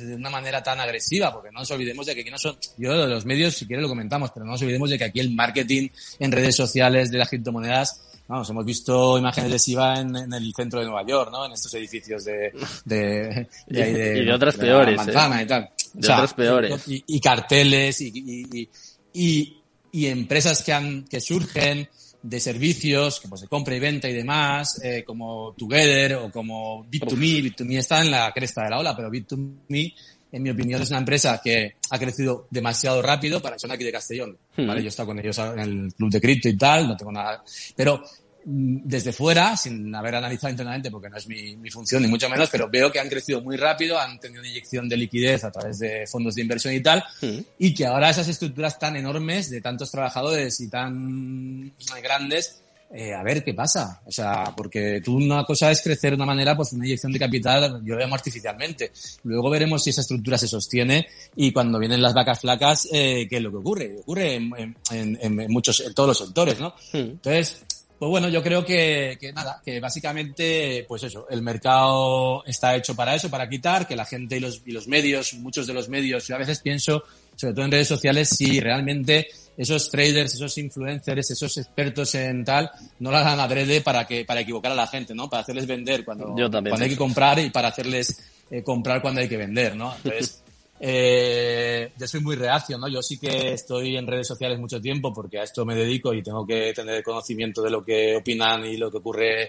de 0.00 0.14
una 0.14 0.30
manera 0.30 0.62
tan 0.62 0.80
agresiva, 0.80 1.32
porque 1.32 1.50
no 1.52 1.60
nos 1.60 1.70
olvidemos 1.70 2.06
de 2.06 2.14
que 2.14 2.20
aquí 2.22 2.30
no 2.30 2.38
son, 2.38 2.56
yo 2.78 2.92
de 2.92 3.06
los 3.08 3.24
medios 3.26 3.54
si 3.54 3.66
quieres 3.66 3.82
lo 3.82 3.88
comentamos, 3.88 4.30
pero 4.32 4.44
no 4.46 4.52
nos 4.52 4.62
olvidemos 4.62 4.90
de 4.90 4.98
que 4.98 5.04
aquí 5.04 5.20
el 5.20 5.30
marketing 5.34 5.88
en 6.18 6.32
redes 6.32 6.56
sociales 6.56 7.10
de 7.10 7.18
las 7.18 7.28
criptomonedas, 7.28 8.02
vamos, 8.28 8.48
hemos 8.50 8.64
visto 8.64 9.18
imágenes 9.18 9.50
de 9.52 9.58
SIVA 9.58 10.00
en, 10.00 10.16
en 10.16 10.32
el 10.32 10.52
centro 10.56 10.80
de 10.80 10.86
Nueva 10.86 11.06
York, 11.06 11.30
¿no? 11.30 11.44
En 11.46 11.52
estos 11.52 11.74
edificios 11.74 12.24
de, 12.24 12.52
de, 12.84 13.48
Y- 13.68 13.80
ahí 13.80 13.90
y 14.20 14.24
de 14.24 14.32
otras 14.32 14.56
peores, 14.56 15.00
¿eh? 15.08 15.12
y 15.42 15.46
tal. 15.46 15.70
De 15.92 16.06
otras 16.14 16.34
peores. 16.34 16.88
Y, 16.88 17.04
y 17.06 17.20
carteles 17.20 18.00
y, 18.00 18.68
y- 19.12 19.58
y 19.94 20.06
empresas 20.06 20.62
que 20.62 20.72
han, 20.72 21.04
que 21.04 21.20
surgen 21.20 21.86
de 22.22 22.40
servicios, 22.40 23.20
que 23.20 23.28
pues 23.28 23.40
de 23.40 23.48
compra 23.48 23.74
y 23.74 23.80
venta 23.80 24.08
y 24.08 24.12
demás, 24.12 24.80
eh, 24.82 25.02
como 25.04 25.54
Together 25.54 26.14
o 26.14 26.30
como 26.30 26.84
Bit2Me. 26.84 27.42
Bit2Me 27.42 27.78
está 27.78 28.00
en 28.00 28.10
la 28.10 28.32
cresta 28.32 28.62
de 28.64 28.70
la 28.70 28.78
ola, 28.78 28.94
pero 28.96 29.10
Bit2Me, 29.10 29.94
en 30.32 30.42
mi 30.42 30.50
opinión, 30.50 30.80
es 30.80 30.90
una 30.90 31.00
empresa 31.00 31.40
que 31.42 31.74
ha 31.90 31.98
crecido 31.98 32.46
demasiado 32.50 33.02
rápido 33.02 33.42
para 33.42 33.58
son 33.58 33.70
aquí 33.70 33.84
de 33.84 33.92
Castellón. 33.92 34.38
Hmm. 34.56 34.66
¿vale? 34.66 34.80
Yo 34.80 34.86
he 34.86 34.88
estado 34.88 35.08
con 35.08 35.18
ellos 35.18 35.38
en 35.38 35.58
el 35.58 35.94
club 35.94 36.10
de 36.10 36.20
cripto 36.20 36.48
y 36.48 36.56
tal, 36.56 36.88
no 36.88 36.96
tengo 36.96 37.12
nada. 37.12 37.42
Pero 37.76 38.02
desde 38.44 39.12
fuera, 39.12 39.56
sin 39.56 39.94
haber 39.94 40.16
analizado 40.16 40.50
internamente, 40.50 40.90
porque 40.90 41.08
no 41.08 41.16
es 41.16 41.26
mi, 41.26 41.56
mi, 41.56 41.70
función 41.70 42.02
ni 42.02 42.08
mucho 42.08 42.28
menos, 42.28 42.48
pero 42.50 42.68
veo 42.68 42.90
que 42.90 43.00
han 43.00 43.08
crecido 43.08 43.40
muy 43.40 43.56
rápido, 43.56 43.98
han 43.98 44.18
tenido 44.18 44.40
una 44.40 44.50
inyección 44.50 44.88
de 44.88 44.96
liquidez 44.96 45.44
a 45.44 45.50
través 45.50 45.78
de 45.78 46.06
fondos 46.06 46.34
de 46.34 46.42
inversión 46.42 46.74
y 46.74 46.80
tal, 46.80 47.04
mm. 47.20 47.38
y 47.58 47.74
que 47.74 47.86
ahora 47.86 48.10
esas 48.10 48.28
estructuras 48.28 48.78
tan 48.78 48.96
enormes 48.96 49.50
de 49.50 49.60
tantos 49.60 49.90
trabajadores 49.90 50.60
y 50.60 50.68
tan 50.68 51.72
grandes 52.02 52.62
eh, 52.94 53.14
a 53.14 53.22
ver 53.22 53.42
qué 53.42 53.54
pasa. 53.54 54.02
O 54.04 54.12
sea, 54.12 54.52
porque 54.54 55.00
tú 55.02 55.16
una 55.16 55.44
cosa 55.44 55.70
es 55.70 55.80
crecer 55.80 56.10
de 56.10 56.16
una 56.16 56.26
manera, 56.26 56.54
pues 56.54 56.74
una 56.74 56.84
inyección 56.84 57.10
de 57.10 57.18
capital, 57.18 57.80
yo 57.84 57.94
lo 57.94 58.00
llamo 58.00 58.14
artificialmente. 58.14 58.92
Luego 59.24 59.48
veremos 59.48 59.82
si 59.82 59.90
esa 59.90 60.02
estructura 60.02 60.36
se 60.36 60.46
sostiene 60.46 61.06
y 61.34 61.52
cuando 61.52 61.78
vienen 61.78 62.02
las 62.02 62.12
vacas 62.12 62.40
flacas, 62.40 62.86
eh, 62.92 63.26
¿qué 63.30 63.36
es 63.36 63.42
lo 63.42 63.50
que 63.50 63.56
ocurre? 63.56 63.96
Ocurre 64.00 64.34
en, 64.34 64.76
en, 64.90 65.18
en, 65.20 65.50
muchos, 65.50 65.80
en 65.80 65.94
todos 65.94 66.08
los 66.08 66.18
sectores, 66.18 66.60
¿no? 66.60 66.74
Hmm. 66.92 67.16
Entonces, 67.16 67.64
pues 68.02 68.10
bueno, 68.10 68.28
yo 68.28 68.42
creo 68.42 68.64
que, 68.64 69.16
que, 69.20 69.32
nada, 69.32 69.62
que 69.64 69.78
básicamente, 69.78 70.84
pues 70.88 71.04
eso, 71.04 71.28
el 71.30 71.40
mercado 71.40 72.44
está 72.44 72.74
hecho 72.74 72.96
para 72.96 73.14
eso, 73.14 73.30
para 73.30 73.48
quitar, 73.48 73.86
que 73.86 73.94
la 73.94 74.04
gente 74.04 74.38
y 74.38 74.40
los, 74.40 74.60
y 74.66 74.72
los 74.72 74.88
medios, 74.88 75.34
muchos 75.34 75.68
de 75.68 75.72
los 75.72 75.88
medios, 75.88 76.26
yo 76.26 76.34
a 76.34 76.38
veces 76.38 76.58
pienso, 76.58 77.04
sobre 77.36 77.54
todo 77.54 77.64
en 77.64 77.70
redes 77.70 77.86
sociales, 77.86 78.30
si 78.30 78.58
realmente 78.58 79.28
esos 79.56 79.88
traders, 79.88 80.34
esos 80.34 80.58
influencers, 80.58 81.30
esos 81.30 81.56
expertos 81.56 82.16
en 82.16 82.44
tal, 82.44 82.72
no 82.98 83.12
lo 83.12 83.18
hagan 83.18 83.38
adrede 83.38 83.82
para 83.82 84.04
que, 84.04 84.24
para 84.24 84.40
equivocar 84.40 84.72
a 84.72 84.74
la 84.74 84.88
gente, 84.88 85.14
¿no? 85.14 85.30
Para 85.30 85.42
hacerles 85.42 85.68
vender 85.68 86.04
cuando, 86.04 86.34
cuando 86.34 86.82
hay 86.82 86.90
que 86.90 86.96
comprar 86.96 87.38
y 87.38 87.50
para 87.50 87.68
hacerles 87.68 88.20
eh, 88.50 88.64
comprar 88.64 89.00
cuando 89.00 89.20
hay 89.20 89.28
que 89.28 89.36
vender, 89.36 89.76
¿no? 89.76 89.94
Entonces, 89.94 90.42
eh, 90.84 91.92
yo 91.96 92.08
soy 92.08 92.20
muy 92.20 92.34
reacio, 92.34 92.76
¿no? 92.76 92.88
Yo 92.88 93.00
sí 93.02 93.16
que 93.16 93.52
estoy 93.52 93.96
en 93.96 94.04
redes 94.04 94.26
sociales 94.26 94.58
mucho 94.58 94.80
tiempo 94.80 95.14
porque 95.14 95.38
a 95.38 95.44
esto 95.44 95.64
me 95.64 95.76
dedico 95.76 96.12
y 96.12 96.24
tengo 96.24 96.44
que 96.44 96.72
tener 96.74 97.04
conocimiento 97.04 97.62
de 97.62 97.70
lo 97.70 97.84
que 97.84 98.16
opinan 98.16 98.64
y 98.64 98.76
lo 98.76 98.90
que 98.90 98.96
ocurre 98.96 99.42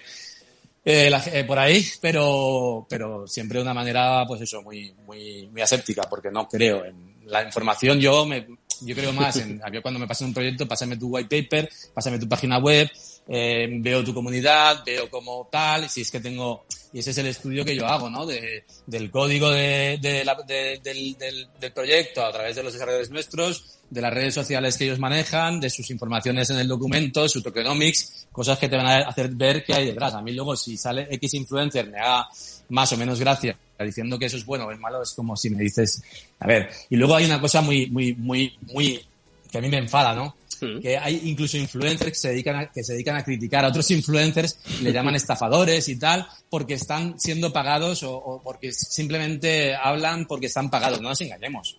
eh, 0.85 1.10
eh, 1.31 1.43
por 1.45 1.57
ahí, 1.57 1.84
pero, 1.99 2.85
pero 2.88 3.26
siempre 3.26 3.57
de 3.57 3.64
una 3.64 3.73
manera, 3.73 4.26
pues 4.27 4.41
eso, 4.41 4.61
muy, 4.61 4.93
muy, 5.07 5.47
muy 5.47 5.61
aséptica, 5.64 6.03
porque 6.07 6.30
no 6.30 6.47
creo 6.47 6.85
en 6.85 7.15
la 7.26 7.41
información. 7.41 7.99
Yo 7.99 8.27
me, 8.27 8.45
yo 8.81 8.93
creo 8.93 9.11
más 9.11 9.38
en, 9.38 9.60
cuando 9.81 9.99
me 9.99 10.07
pasan 10.07 10.27
un 10.27 10.34
proyecto, 10.35 10.68
pásame 10.68 10.97
tu 10.97 11.07
white 11.07 11.41
paper, 11.41 11.68
pásame 11.95 12.19
tu 12.19 12.30
página 12.30 12.60
web, 12.60 12.88
eh, 13.27 13.67
veo 13.69 14.03
tu 14.03 14.13
comunidad, 14.13 14.83
veo 14.85 15.09
como 15.09 15.47
tal, 15.51 15.89
si 15.89 16.01
es 16.01 16.11
que 16.11 16.19
tengo, 16.19 16.65
y 16.91 16.99
ese 16.99 17.11
es 17.11 17.17
el 17.17 17.27
estudio 17.27 17.63
que 17.63 17.75
yo 17.75 17.85
hago, 17.85 18.09
¿no? 18.09 18.25
De, 18.25 18.65
del 18.85 19.09
código 19.09 19.49
del, 19.51 19.99
proyecto 21.73 22.25
a 22.25 22.31
través 22.31 22.55
de 22.55 22.63
los 22.63 22.73
desarrolladores 22.73 23.11
nuestros, 23.11 23.79
de 23.89 24.01
las 24.01 24.13
redes 24.13 24.33
sociales 24.33 24.77
que 24.77 24.85
ellos 24.85 24.99
manejan, 24.99 25.59
de 25.59 25.69
sus 25.69 25.89
informaciones 25.91 26.49
en 26.49 26.59
el 26.59 26.67
documento, 26.67 27.27
su 27.29 27.41
tokenomics, 27.41 28.27
cosas 28.31 28.57
que 28.57 28.69
te 28.69 28.77
van 28.77 28.87
a 28.87 29.07
hacer 29.07 29.29
ver 29.29 29.63
qué 29.63 29.73
hay 29.73 29.85
detrás. 29.87 30.13
A 30.13 30.21
mí 30.21 30.31
luego 30.33 30.55
si 30.55 30.77
sale 30.77 31.07
X 31.11 31.33
influencer 31.35 31.89
me 31.89 31.99
haga 31.99 32.27
más 32.69 32.91
o 32.91 32.97
menos 32.97 33.19
gracia 33.19 33.57
diciendo 33.85 34.17
que 34.17 34.25
eso 34.25 34.37
es 34.37 34.45
bueno 34.45 34.65
o 34.65 34.71
es 34.71 34.79
malo, 34.79 35.01
es 35.01 35.13
como 35.13 35.35
si 35.35 35.49
me 35.49 35.61
dices, 35.61 36.01
a 36.39 36.47
ver, 36.47 36.69
y 36.89 36.95
luego 36.95 37.15
hay 37.15 37.25
una 37.25 37.39
cosa 37.39 37.61
muy, 37.61 37.87
muy, 37.87 38.13
muy, 38.15 38.55
muy, 38.61 39.03
que 39.51 39.57
a 39.57 39.61
mí 39.61 39.69
me 39.69 39.77
enfada, 39.77 40.13
¿no? 40.13 40.35
Que 40.81 40.98
hay 40.98 41.22
incluso 41.26 41.57
influencers 41.57 42.11
que 42.11 42.18
se 42.18 42.30
dedican 42.30 42.56
a, 42.56 42.72
que 42.72 42.84
se 42.84 42.94
dedican 42.94 43.15
a 43.15 43.23
criticar 43.23 43.65
a 43.65 43.69
otros 43.69 43.90
influencers, 43.91 44.60
le 44.81 44.91
llaman 44.91 45.15
estafadores 45.15 45.88
y 45.90 45.98
tal, 45.98 46.27
porque 46.49 46.76
están 46.76 47.19
siendo 47.19 47.52
pagados 47.53 48.03
o, 48.03 48.15
o 48.15 48.41
porque 48.41 48.72
simplemente 48.72 49.76
hablan 49.76 50.26
porque 50.26 50.48
están 50.48 50.69
pagados. 50.69 51.02
No 51.02 51.10
nos 51.10 51.22
engañemos. 51.22 51.77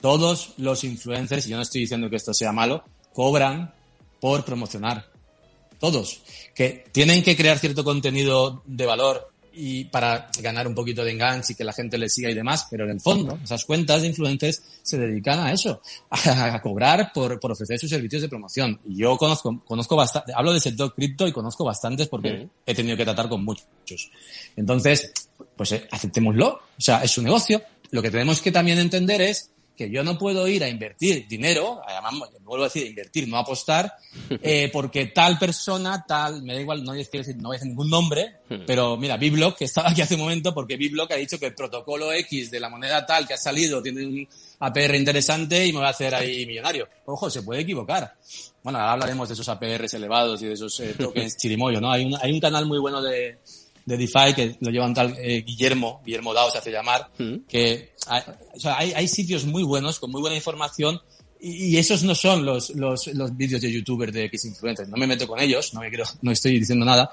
Todos 0.00 0.54
los 0.58 0.84
influencers, 0.84 1.46
y 1.46 1.50
yo 1.50 1.56
no 1.56 1.62
estoy 1.62 1.82
diciendo 1.82 2.10
que 2.10 2.16
esto 2.16 2.34
sea 2.34 2.52
malo, 2.52 2.84
cobran 3.12 3.72
por 4.20 4.44
promocionar. 4.44 5.06
Todos. 5.78 6.22
Que 6.54 6.84
tienen 6.92 7.22
que 7.22 7.36
crear 7.36 7.58
cierto 7.58 7.84
contenido 7.84 8.62
de 8.66 8.86
valor 8.86 9.30
y 9.56 9.84
para 9.84 10.28
ganar 10.40 10.68
un 10.68 10.74
poquito 10.74 11.02
de 11.02 11.12
enganche 11.12 11.54
y 11.54 11.56
que 11.56 11.64
la 11.64 11.72
gente 11.72 11.96
le 11.96 12.10
siga 12.10 12.30
y 12.30 12.34
demás, 12.34 12.66
pero 12.70 12.84
en 12.84 12.90
el 12.90 13.00
fondo 13.00 13.38
esas 13.42 13.64
cuentas 13.64 14.02
de 14.02 14.08
influencers 14.08 14.62
se 14.82 14.98
dedican 14.98 15.38
a 15.38 15.52
eso, 15.52 15.80
a, 16.10 16.60
cobrar 16.60 17.10
por, 17.12 17.40
por, 17.40 17.52
ofrecer 17.52 17.78
sus 17.78 17.88
servicios 17.88 18.22
de 18.22 18.28
promoción. 18.28 18.78
Y 18.84 18.98
yo 18.98 19.16
conozco, 19.16 19.62
conozco 19.64 19.96
bastante, 19.96 20.32
hablo 20.36 20.52
del 20.52 20.60
sector 20.60 20.94
cripto 20.94 21.26
y 21.26 21.32
conozco 21.32 21.64
bastantes 21.64 22.06
porque 22.08 22.48
he 22.66 22.74
tenido 22.74 22.96
que 22.96 23.04
tratar 23.04 23.28
con 23.28 23.44
muchos. 23.44 24.10
Entonces, 24.56 25.12
pues 25.56 25.72
eh, 25.72 25.88
aceptémoslo, 25.90 26.48
o 26.48 26.80
sea, 26.80 27.02
es 27.02 27.10
su 27.10 27.22
negocio. 27.22 27.62
Lo 27.90 28.02
que 28.02 28.10
tenemos 28.10 28.42
que 28.42 28.52
también 28.52 28.78
entender 28.78 29.22
es 29.22 29.50
que 29.76 29.90
yo 29.90 30.02
no 30.02 30.18
puedo 30.18 30.48
ir 30.48 30.64
a 30.64 30.68
invertir 30.68 31.28
dinero, 31.28 31.80
además, 31.86 32.30
vuelvo 32.40 32.64
a 32.64 32.68
decir, 32.68 32.86
invertir, 32.86 33.28
no 33.28 33.36
apostar, 33.36 33.92
eh, 34.42 34.70
porque 34.72 35.06
tal 35.06 35.38
persona, 35.38 36.04
tal, 36.06 36.42
me 36.42 36.54
da 36.54 36.60
igual, 36.60 36.82
no 36.82 36.92
voy 36.92 37.02
a 37.02 37.04
decir, 37.04 37.36
no 37.36 37.48
voy 37.48 37.56
a 37.56 37.58
decir 37.58 37.68
ningún 37.68 37.90
nombre, 37.90 38.36
hmm. 38.48 38.64
pero 38.66 38.96
mira, 38.96 39.16
Biblock, 39.16 39.58
que 39.58 39.66
estaba 39.66 39.90
aquí 39.90 40.00
hace 40.00 40.14
un 40.14 40.22
momento, 40.22 40.54
porque 40.54 40.76
Biblock 40.76 41.12
ha 41.12 41.16
dicho 41.16 41.38
que 41.38 41.46
el 41.46 41.54
protocolo 41.54 42.12
X 42.12 42.50
de 42.50 42.60
la 42.60 42.68
moneda 42.68 43.04
tal 43.04 43.26
que 43.26 43.34
ha 43.34 43.38
salido 43.38 43.82
tiene 43.82 44.06
un 44.06 44.28
APR 44.60 44.94
interesante 44.94 45.66
y 45.66 45.72
me 45.72 45.80
va 45.80 45.88
a 45.88 45.90
hacer 45.90 46.14
ahí 46.14 46.46
millonario. 46.46 46.88
Ojo, 47.04 47.28
se 47.28 47.42
puede 47.42 47.60
equivocar. 47.60 48.16
Bueno, 48.62 48.78
ahora 48.78 48.92
hablaremos 48.92 49.28
de 49.28 49.34
esos 49.34 49.48
APRs 49.48 49.94
elevados 49.94 50.42
y 50.42 50.46
de 50.46 50.54
esos 50.54 50.80
eh, 50.80 50.94
tokens 50.98 51.36
chirimoyo, 51.40 51.80
¿no? 51.80 51.92
Hay 51.92 52.04
un, 52.04 52.16
hay 52.20 52.32
un 52.32 52.40
canal 52.40 52.66
muy 52.66 52.78
bueno 52.78 53.02
de, 53.02 53.38
de 53.86 53.96
DeFi 53.96 54.34
que 54.34 54.56
lo 54.60 54.70
lleva 54.70 54.84
un 54.84 54.94
tal 54.94 55.16
eh, 55.18 55.42
Guillermo, 55.46 56.02
Guillermo 56.04 56.34
Dao 56.34 56.50
se 56.50 56.58
hace 56.58 56.72
llamar, 56.72 57.08
mm. 57.16 57.46
que 57.48 57.92
hay, 58.08 58.22
o 58.54 58.60
sea, 58.60 58.76
hay, 58.76 58.92
hay, 58.92 59.08
sitios 59.08 59.46
muy 59.46 59.62
buenos, 59.62 59.98
con 59.98 60.10
muy 60.10 60.20
buena 60.20 60.36
información, 60.36 61.00
y, 61.40 61.76
esos 61.76 62.02
no 62.02 62.14
son 62.14 62.44
los, 62.44 62.70
los, 62.70 63.06
los 63.08 63.36
vídeos 63.36 63.60
de 63.60 63.72
youtubers 63.72 64.12
de 64.12 64.24
X 64.24 64.46
influencers. 64.46 64.88
No 64.88 64.96
me 64.96 65.06
meto 65.06 65.28
con 65.28 65.38
ellos, 65.38 65.72
no 65.74 65.80
me 65.80 65.88
quiero, 65.88 66.04
no 66.22 66.32
estoy 66.32 66.58
diciendo 66.58 66.84
nada. 66.84 67.10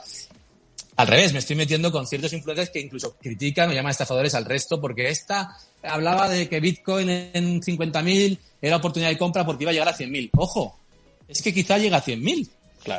Al 0.95 1.07
revés, 1.07 1.33
me 1.33 1.39
estoy 1.39 1.55
metiendo 1.55 1.91
con 1.91 2.07
ciertos 2.07 2.33
influencers 2.33 2.69
que 2.69 2.79
incluso 2.79 3.15
critican 3.17 3.69
o 3.69 3.73
llaman 3.73 3.91
estafadores 3.91 4.33
al 4.35 4.45
resto 4.45 4.79
porque 4.79 5.09
esta 5.09 5.57
hablaba 5.81 6.29
de 6.29 6.47
que 6.47 6.59
Bitcoin 6.59 7.09
en 7.09 7.61
50.000 7.61 8.37
era 8.61 8.77
oportunidad 8.77 9.09
de 9.09 9.17
compra 9.17 9.45
porque 9.45 9.63
iba 9.63 9.71
a 9.71 9.73
llegar 9.73 9.89
a 9.89 9.97
100.000. 9.97 10.29
Ojo, 10.37 10.79
es 11.27 11.41
que 11.41 11.53
quizá 11.53 11.77
llega 11.77 11.97
a 11.97 12.03
100.000. 12.03 12.49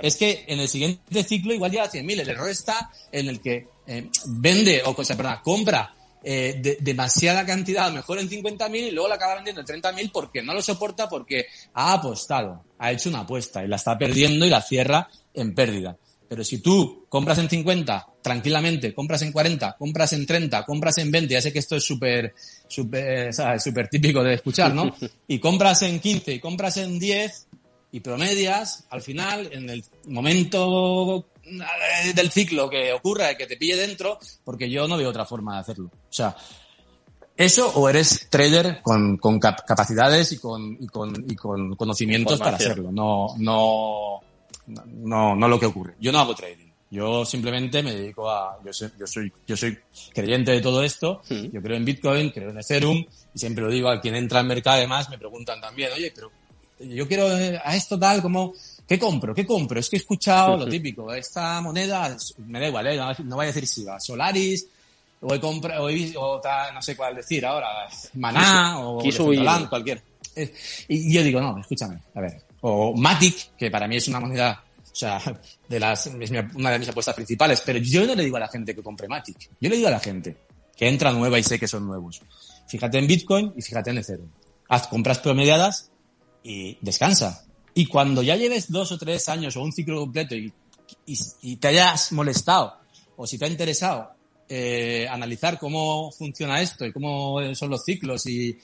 Es 0.02 0.16
que 0.16 0.44
en 0.48 0.60
el 0.60 0.68
siguiente 0.68 1.24
ciclo 1.24 1.52
igual 1.54 1.70
llega 1.70 1.84
a 1.84 1.90
100.000. 1.90 2.20
El 2.20 2.28
error 2.28 2.48
está 2.48 2.90
en 3.12 3.28
el 3.28 3.40
que 3.40 3.68
eh, 3.86 4.08
vende, 4.26 4.82
o, 4.84 4.94
o 4.96 5.04
sea, 5.04 5.16
perdón, 5.16 5.38
compra 5.42 5.94
eh, 6.26 6.58
de, 6.58 6.78
demasiada 6.80 7.44
cantidad, 7.44 7.92
mejor 7.92 8.18
en 8.18 8.30
50.000 8.30 8.88
y 8.88 8.90
luego 8.92 9.08
la 9.08 9.16
acaba 9.16 9.34
vendiendo 9.34 9.60
en 9.60 9.66
30.000 9.66 10.10
porque 10.10 10.42
no 10.42 10.54
lo 10.54 10.62
soporta 10.62 11.06
porque 11.06 11.48
ha 11.74 11.92
apostado, 11.92 12.64
ha 12.78 12.92
hecho 12.92 13.10
una 13.10 13.20
apuesta 13.20 13.62
y 13.62 13.68
la 13.68 13.76
está 13.76 13.98
perdiendo 13.98 14.46
y 14.46 14.48
la 14.48 14.62
cierra 14.62 15.06
en 15.34 15.54
pérdida. 15.54 15.98
Pero 16.26 16.42
si 16.42 16.62
tú 16.62 17.04
compras 17.10 17.36
en 17.36 17.50
50 17.50 18.06
tranquilamente, 18.22 18.94
compras 18.94 19.20
en 19.20 19.32
40, 19.32 19.76
compras 19.78 20.14
en 20.14 20.24
30, 20.24 20.64
compras 20.64 20.96
en 20.96 21.10
20, 21.10 21.34
ya 21.34 21.42
sé 21.42 21.52
que 21.52 21.58
esto 21.58 21.76
es 21.76 21.84
súper, 21.84 22.34
súper, 22.66 23.30
súper 23.60 23.88
típico 23.88 24.24
de 24.24 24.32
escuchar, 24.32 24.74
¿no? 24.74 24.96
Y 25.28 25.38
compras 25.38 25.82
en 25.82 26.00
15 26.00 26.32
y 26.32 26.40
compras 26.40 26.78
en 26.78 26.98
10, 26.98 27.48
y 27.94 28.00
promedias, 28.00 28.84
al 28.90 29.02
final, 29.02 29.48
en 29.52 29.70
el 29.70 29.84
momento 30.06 31.28
eh, 31.44 32.12
del 32.12 32.28
ciclo 32.28 32.68
que 32.68 32.92
ocurra, 32.92 33.36
que 33.36 33.46
te 33.46 33.56
pille 33.56 33.76
dentro, 33.76 34.18
porque 34.42 34.68
yo 34.68 34.88
no 34.88 34.96
veo 34.96 35.10
otra 35.10 35.24
forma 35.24 35.54
de 35.54 35.60
hacerlo. 35.60 35.86
O 35.92 36.12
sea, 36.12 36.34
eso 37.36 37.70
o 37.72 37.88
eres 37.88 38.26
trader 38.28 38.82
con, 38.82 39.16
con 39.18 39.38
capacidades 39.38 40.32
y 40.32 40.38
con, 40.38 40.76
y 40.80 40.88
con, 40.88 41.24
y 41.30 41.36
con 41.36 41.76
conocimientos 41.76 42.40
para 42.40 42.56
hacerlo. 42.56 42.90
No, 42.90 43.36
no, 43.38 44.20
no, 44.66 45.36
no 45.36 45.48
lo 45.48 45.60
que 45.60 45.66
ocurre. 45.66 45.94
Yo 46.00 46.10
no 46.10 46.18
hago 46.18 46.34
trading. 46.34 46.72
Yo 46.90 47.24
simplemente 47.24 47.80
me 47.84 47.94
dedico 47.94 48.28
a, 48.28 48.58
yo 48.64 48.72
soy, 48.72 48.90
yo 48.98 49.06
soy, 49.06 49.32
yo 49.46 49.56
soy 49.56 49.78
creyente 50.12 50.50
de 50.50 50.60
todo 50.60 50.82
esto. 50.82 51.22
Yo 51.28 51.62
creo 51.62 51.76
en 51.76 51.84
Bitcoin, 51.84 52.30
creo 52.30 52.50
en 52.50 52.58
Ethereum 52.58 53.04
y 53.32 53.38
siempre 53.38 53.62
lo 53.62 53.70
digo 53.70 53.88
a 53.88 54.00
quien 54.00 54.16
entra 54.16 54.40
al 54.40 54.46
mercado 54.46 54.78
además 54.78 55.08
me 55.10 55.18
preguntan 55.18 55.60
también, 55.60 55.92
oye, 55.92 56.12
pero 56.12 56.32
yo 56.78 57.06
quiero 57.06 57.30
eh, 57.38 57.60
a 57.62 57.76
esto 57.76 57.98
tal 57.98 58.22
como, 58.22 58.52
¿qué 58.86 58.98
compro? 58.98 59.34
¿Qué 59.34 59.46
compro? 59.46 59.78
Es 59.78 59.88
que 59.88 59.96
he 59.96 59.98
escuchado 59.98 60.56
lo 60.56 60.68
típico, 60.68 61.12
esta 61.12 61.60
moneda, 61.60 62.16
me 62.38 62.60
da 62.60 62.68
igual, 62.68 62.86
¿eh? 62.86 62.96
no, 62.96 63.36
voy 63.36 63.44
a 63.44 63.46
decir 63.48 63.66
si 63.66 63.84
va, 63.84 64.00
Solaris, 64.00 64.66
o 65.20 65.34
he 65.34 65.40
comprado, 65.40 65.86
o, 65.86 66.42
no 66.74 66.82
sé 66.82 66.96
cuál 66.96 67.16
decir 67.16 67.46
ahora, 67.46 67.68
Maná, 68.14 68.80
o 68.80 69.02
Land, 69.32 69.68
cualquier. 69.68 70.02
Y 70.88 71.12
yo 71.14 71.22
digo, 71.22 71.40
no, 71.40 71.58
escúchame, 71.60 71.98
a 72.14 72.20
ver, 72.20 72.42
o 72.60 72.94
Matic, 72.96 73.56
que 73.56 73.70
para 73.70 73.86
mí 73.86 73.96
es 73.96 74.08
una 74.08 74.20
moneda, 74.20 74.64
o 74.82 74.94
sea, 74.94 75.20
de 75.68 75.80
las, 75.80 76.06
es 76.06 76.30
una 76.30 76.70
de 76.70 76.78
mis 76.78 76.88
apuestas 76.88 77.14
principales, 77.14 77.62
pero 77.64 77.78
yo 77.78 78.06
no 78.06 78.14
le 78.14 78.24
digo 78.24 78.36
a 78.36 78.40
la 78.40 78.48
gente 78.48 78.74
que 78.74 78.82
compre 78.82 79.08
Matic, 79.08 79.50
yo 79.60 79.68
le 79.70 79.76
digo 79.76 79.88
a 79.88 79.92
la 79.92 80.00
gente 80.00 80.36
que 80.76 80.88
entra 80.88 81.12
nueva 81.12 81.38
y 81.38 81.42
sé 81.42 81.58
que 81.58 81.68
son 81.68 81.86
nuevos. 81.86 82.20
Fíjate 82.66 82.98
en 82.98 83.06
Bitcoin 83.06 83.52
y 83.56 83.62
fíjate 83.62 83.90
en 83.90 83.98
Ethereum. 83.98 84.28
Haz 84.68 84.88
compras 84.88 85.18
promediadas 85.20 85.90
y 86.44 86.78
descansa. 86.80 87.44
Y 87.74 87.86
cuando 87.86 88.22
ya 88.22 88.36
lleves 88.36 88.70
dos 88.70 88.92
o 88.92 88.98
tres 88.98 89.28
años 89.28 89.56
o 89.56 89.62
un 89.62 89.72
ciclo 89.72 89.98
completo 90.00 90.36
y, 90.36 90.52
y, 91.06 91.56
te 91.56 91.68
hayas 91.68 92.12
molestado 92.12 92.74
o 93.16 93.26
si 93.26 93.38
te 93.38 93.46
ha 93.46 93.48
interesado 93.48 94.10
eh, 94.48 95.08
analizar 95.10 95.58
cómo 95.58 96.12
funciona 96.12 96.60
esto 96.60 96.84
y 96.84 96.92
cómo 96.92 97.38
son 97.54 97.70
los 97.70 97.82
ciclos 97.84 98.26
y, 98.26 98.58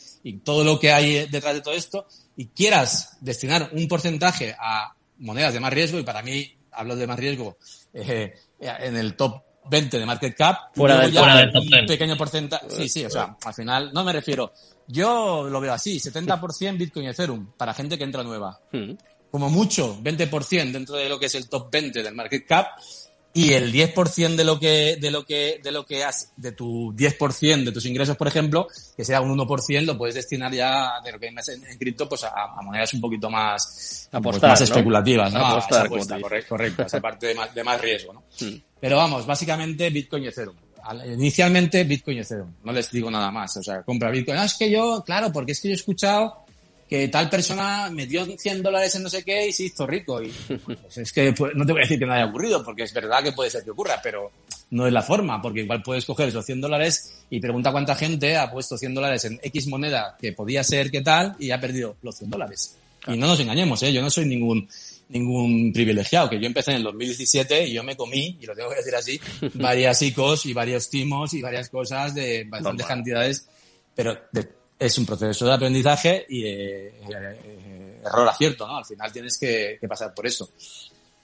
todo 0.45 0.63
lo 0.63 0.79
que 0.79 0.93
hay 0.93 1.27
detrás 1.27 1.55
de 1.55 1.63
todo 1.63 1.75
esto 1.75 2.07
y 2.37 2.47
quieras 2.47 3.17
destinar 3.21 3.71
un 3.73 3.89
porcentaje 3.89 4.55
a 4.59 4.95
monedas 5.19 5.55
de 5.55 5.61
más 5.61 5.73
riesgo 5.73 5.99
y 5.99 6.05
para 6.05 6.23
mí 6.23 6.55
hablo 6.73 6.95
de 6.95 7.07
más 7.07 7.19
riesgo, 7.19 7.57
eh, 7.95 8.35
en 8.61 8.97
el 8.97 9.17
top 9.17 9.43
20 9.69 9.99
de 9.99 10.07
market 10.07 10.37
cap. 10.37 10.75
Fuera 10.75 11.01
del- 11.01 11.13
ya 11.13 11.21
fuera 11.21 11.37
del 11.39 11.53
top 11.53 11.63
un 11.63 11.69
10. 11.69 11.87
pequeño 11.87 12.17
porcentaje. 12.17 12.67
Sí, 12.71 12.89
sí, 12.89 13.05
o 13.05 13.11
sea, 13.11 13.37
al 13.45 13.55
final, 13.55 13.91
no 13.93 14.05
me 14.05 14.13
refiero. 14.13 14.53
Yo 14.87 15.45
lo 15.49 15.61
veo 15.61 15.73
así, 15.73 16.01
70% 16.01 16.77
Bitcoin 16.79 17.07
y 17.07 17.09
Ethereum, 17.09 17.53
para 17.57 17.73
gente 17.75 17.97
que 17.97 18.05
entra 18.05 18.23
nueva. 18.23 18.59
Mm. 18.73 18.93
Como 19.31 19.49
mucho, 19.49 19.97
20% 20.03 20.73
dentro 20.73 20.97
de 20.97 21.09
lo 21.09 21.19
que 21.19 21.27
es 21.27 21.35
el 21.37 21.49
top 21.49 21.71
20 21.71 22.03
del 22.03 22.15
market 22.15 22.45
cap 22.47 22.67
y 23.33 23.53
el 23.53 23.73
10% 23.73 24.35
de 24.35 24.45
lo 24.45 24.59
que, 24.59 24.97
de 25.01 25.11
lo 25.11 25.25
que, 25.25 25.61
de 25.63 25.71
lo 25.71 25.87
que 25.87 26.03
has, 26.03 26.33
de 26.37 26.51
tu 26.53 26.93
10% 26.95 27.65
de 27.65 27.71
tus 27.73 27.87
ingresos, 27.87 28.17
por 28.17 28.27
ejemplo, 28.27 28.67
que 28.97 29.05
sea 29.05 29.21
un 29.21 29.39
1%, 29.39 29.85
lo 29.85 29.97
puedes 29.97 30.17
destinar 30.17 30.53
ya 30.53 30.95
de 31.05 31.13
lo 31.13 31.21
que 31.21 31.29
hay 31.29 31.33
más 31.35 31.49
en, 31.49 31.65
en 31.65 31.79
cripto, 31.79 32.09
pues 32.09 32.25
a, 32.25 32.31
a 32.35 32.63
monedas 32.63 32.93
un 32.95 33.01
poquito 33.01 33.31
más, 33.31 33.65
pues, 33.65 34.09
Apostar, 34.13 34.51
más 34.51 34.61
¿no? 34.61 34.65
especulativas, 34.65 35.33
¿no? 35.33 35.39
A 35.45 35.51
Apostar, 35.53 35.87
apuesta, 35.87 36.21
correcto, 36.21 36.49
correcto, 36.51 36.83
esa 36.83 37.01
parte 37.01 37.29
de 37.29 37.35
más, 37.37 37.55
de 37.55 37.63
más 37.65 37.81
riesgo, 37.81 38.13
¿no? 38.15 38.25
Pero 38.81 38.97
vamos, 38.97 39.25
básicamente 39.27 39.91
Bitcoin 39.91 40.25
y 40.25 40.29
Ethereum. 40.29 40.57
Al- 40.83 41.13
Inicialmente 41.13 41.85
Bitcoin 41.85 42.17
y 42.17 42.21
Ethereum. 42.23 42.53
No 42.65 42.73
les 42.73 42.91
digo 42.91 43.11
nada 43.11 43.31
más. 43.31 43.55
O 43.59 43.63
sea, 43.63 43.83
compra 43.83 44.11
Bitcoin. 44.11 44.39
Ah, 44.39 44.47
es 44.47 44.55
que 44.55 44.71
yo, 44.71 45.03
claro, 45.05 45.31
porque 45.31 45.53
es 45.53 45.61
que 45.61 45.69
yo 45.69 45.73
he 45.73 45.77
escuchado 45.77 46.47
que 46.91 47.07
tal 47.07 47.31
persona 47.31 47.89
metió 47.91 48.27
100 48.37 48.63
dólares 48.65 48.97
en 48.97 49.05
no 49.05 49.09
sé 49.09 49.23
qué 49.23 49.47
y 49.47 49.53
se 49.53 49.63
hizo 49.67 49.87
rico. 49.87 50.21
Y 50.21 50.29
pues 50.83 50.99
es 50.99 51.13
que 51.13 51.33
pues, 51.33 51.53
no 51.55 51.65
te 51.65 51.71
voy 51.71 51.83
a 51.83 51.85
decir 51.85 52.01
que 52.01 52.05
no 52.05 52.13
haya 52.13 52.27
ocurrido, 52.27 52.65
porque 52.65 52.83
es 52.83 52.93
verdad 52.93 53.23
que 53.23 53.31
puede 53.33 53.49
ser 53.49 53.63
que 53.63 53.71
ocurra, 53.71 54.01
pero 54.03 54.33
no 54.71 54.89
es 54.89 54.93
la 54.93 55.01
forma, 55.03 55.41
porque 55.41 55.61
igual 55.61 55.83
puedes 55.85 56.05
coger 56.05 56.29
esos 56.29 56.45
100 56.45 56.61
dólares 56.61 57.15
y 57.31 57.39
pregunta 57.39 57.71
cuánta 57.71 57.95
gente 57.95 58.37
ha 58.37 58.51
puesto 58.51 58.77
100 58.77 58.93
dólares 58.95 59.25
en 59.25 59.39
X 59.41 59.69
moneda 59.69 60.17
que 60.21 60.33
podía 60.33 60.65
ser 60.65 60.91
que 60.91 61.01
tal 61.01 61.37
y 61.39 61.53
ha 61.53 61.61
perdido 61.61 61.97
los 62.03 62.17
100 62.17 62.29
dólares. 62.31 62.77
Y 63.07 63.17
no 63.17 63.29
nos 63.29 63.39
engañemos, 63.39 63.81
¿eh? 63.85 63.93
yo 63.93 64.03
no 64.03 64.11
soy 64.11 64.27
ningún 64.27 64.69
ningún 65.11 65.73
privilegiado, 65.73 66.31
que 66.31 66.39
yo 66.41 66.47
empecé 66.47 66.71
en 66.71 66.77
el 66.79 66.83
2017 66.85 67.67
y 67.67 67.73
yo 67.73 67.83
me 67.83 67.97
comí, 67.97 68.37
y 68.41 68.47
lo 68.47 68.55
tengo 68.55 68.71
que 68.71 68.77
decir 68.77 68.95
así, 68.95 69.21
varias 69.55 70.01
ICOs 70.03 70.47
y 70.47 70.53
varios 70.53 70.89
timos 70.89 71.35
y 71.35 71.43
varias 71.43 71.69
cosas 71.69 72.15
de 72.15 72.45
bastantes 72.49 72.87
cantidades, 72.87 73.49
pero 73.95 74.17
de- 74.33 74.60
es 74.81 74.97
un 74.97 75.05
proceso 75.05 75.45
de 75.45 75.53
aprendizaje 75.53 76.25
y 76.31 76.43
eh, 76.43 76.87
eh, 76.89 76.95
eh, 77.11 78.01
error-acierto, 78.03 78.67
¿no? 78.67 78.79
Al 78.79 78.87
final 78.87 79.13
tienes 79.13 79.39
que, 79.39 79.77
que 79.79 79.87
pasar 79.87 80.15
por 80.15 80.27
eso. 80.27 80.51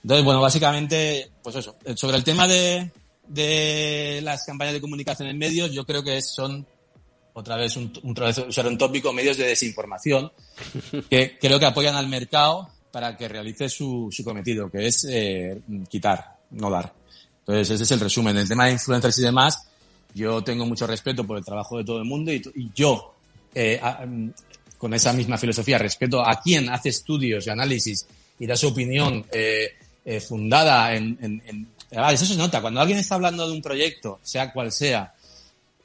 Entonces, 0.02 0.24
bueno, 0.24 0.42
básicamente, 0.42 1.30
pues 1.42 1.56
eso. 1.56 1.76
Eh, 1.84 1.96
Sobre 1.96 2.18
el 2.18 2.22
tema 2.22 2.46
de, 2.46 2.90
de 3.26 4.20
las 4.22 4.44
campañas 4.44 4.74
de 4.74 4.80
comunicación 4.82 5.28
en 5.28 5.38
medios, 5.38 5.72
yo 5.72 5.86
creo 5.86 6.04
que 6.04 6.20
son, 6.20 6.66
otra 7.32 7.56
vez, 7.56 7.76
un, 7.78 7.90
un, 8.02 8.14
un 8.66 8.78
tópico, 8.78 9.12
medios 9.14 9.38
de 9.38 9.46
desinformación, 9.46 10.30
que 11.10 11.38
creo 11.40 11.58
que 11.58 11.66
apoyan 11.66 11.96
al 11.96 12.08
mercado 12.08 12.68
para 12.92 13.16
que 13.16 13.26
realice 13.26 13.70
su, 13.70 14.08
su 14.12 14.22
cometido, 14.22 14.70
que 14.70 14.86
es 14.86 15.06
eh, 15.10 15.60
quitar, 15.88 16.36
no 16.50 16.70
dar. 16.70 16.92
Entonces, 17.40 17.70
ese 17.70 17.84
es 17.84 17.90
el 17.90 18.00
resumen. 18.00 18.36
El 18.36 18.48
tema 18.48 18.66
de 18.66 18.72
influencers 18.72 19.18
y 19.18 19.22
demás, 19.22 19.66
yo 20.14 20.44
tengo 20.44 20.66
mucho 20.66 20.86
respeto 20.86 21.26
por 21.26 21.38
el 21.38 21.44
trabajo 21.44 21.78
de 21.78 21.84
todo 21.84 21.98
el 21.98 22.04
mundo 22.04 22.32
y, 22.32 22.42
y 22.54 22.70
yo, 22.74 23.15
eh, 23.56 23.80
a- 23.82 24.04
mm, 24.06 24.32
con 24.78 24.92
esa 24.94 25.12
misma 25.14 25.38
filosofía, 25.38 25.78
respeto 25.78 26.20
a 26.24 26.38
quien 26.40 26.68
hace 26.68 26.90
estudios 26.90 27.46
y 27.46 27.50
análisis 27.50 28.06
y 28.38 28.46
da 28.46 28.54
su 28.56 28.68
opinión 28.68 29.24
eh, 29.32 29.70
eh, 30.04 30.20
fundada 30.20 30.94
en, 30.94 31.18
en- 31.22 31.42
en- 31.46 31.76
Ah, 31.96 32.12
eso 32.12 32.26
se 32.26 32.36
nota. 32.36 32.60
Cuando 32.60 32.80
alguien 32.80 32.98
está 32.98 33.14
hablando 33.14 33.46
de 33.46 33.52
un 33.54 33.62
proyecto, 33.62 34.18
sea 34.22 34.52
cual 34.52 34.72
sea, 34.72 35.14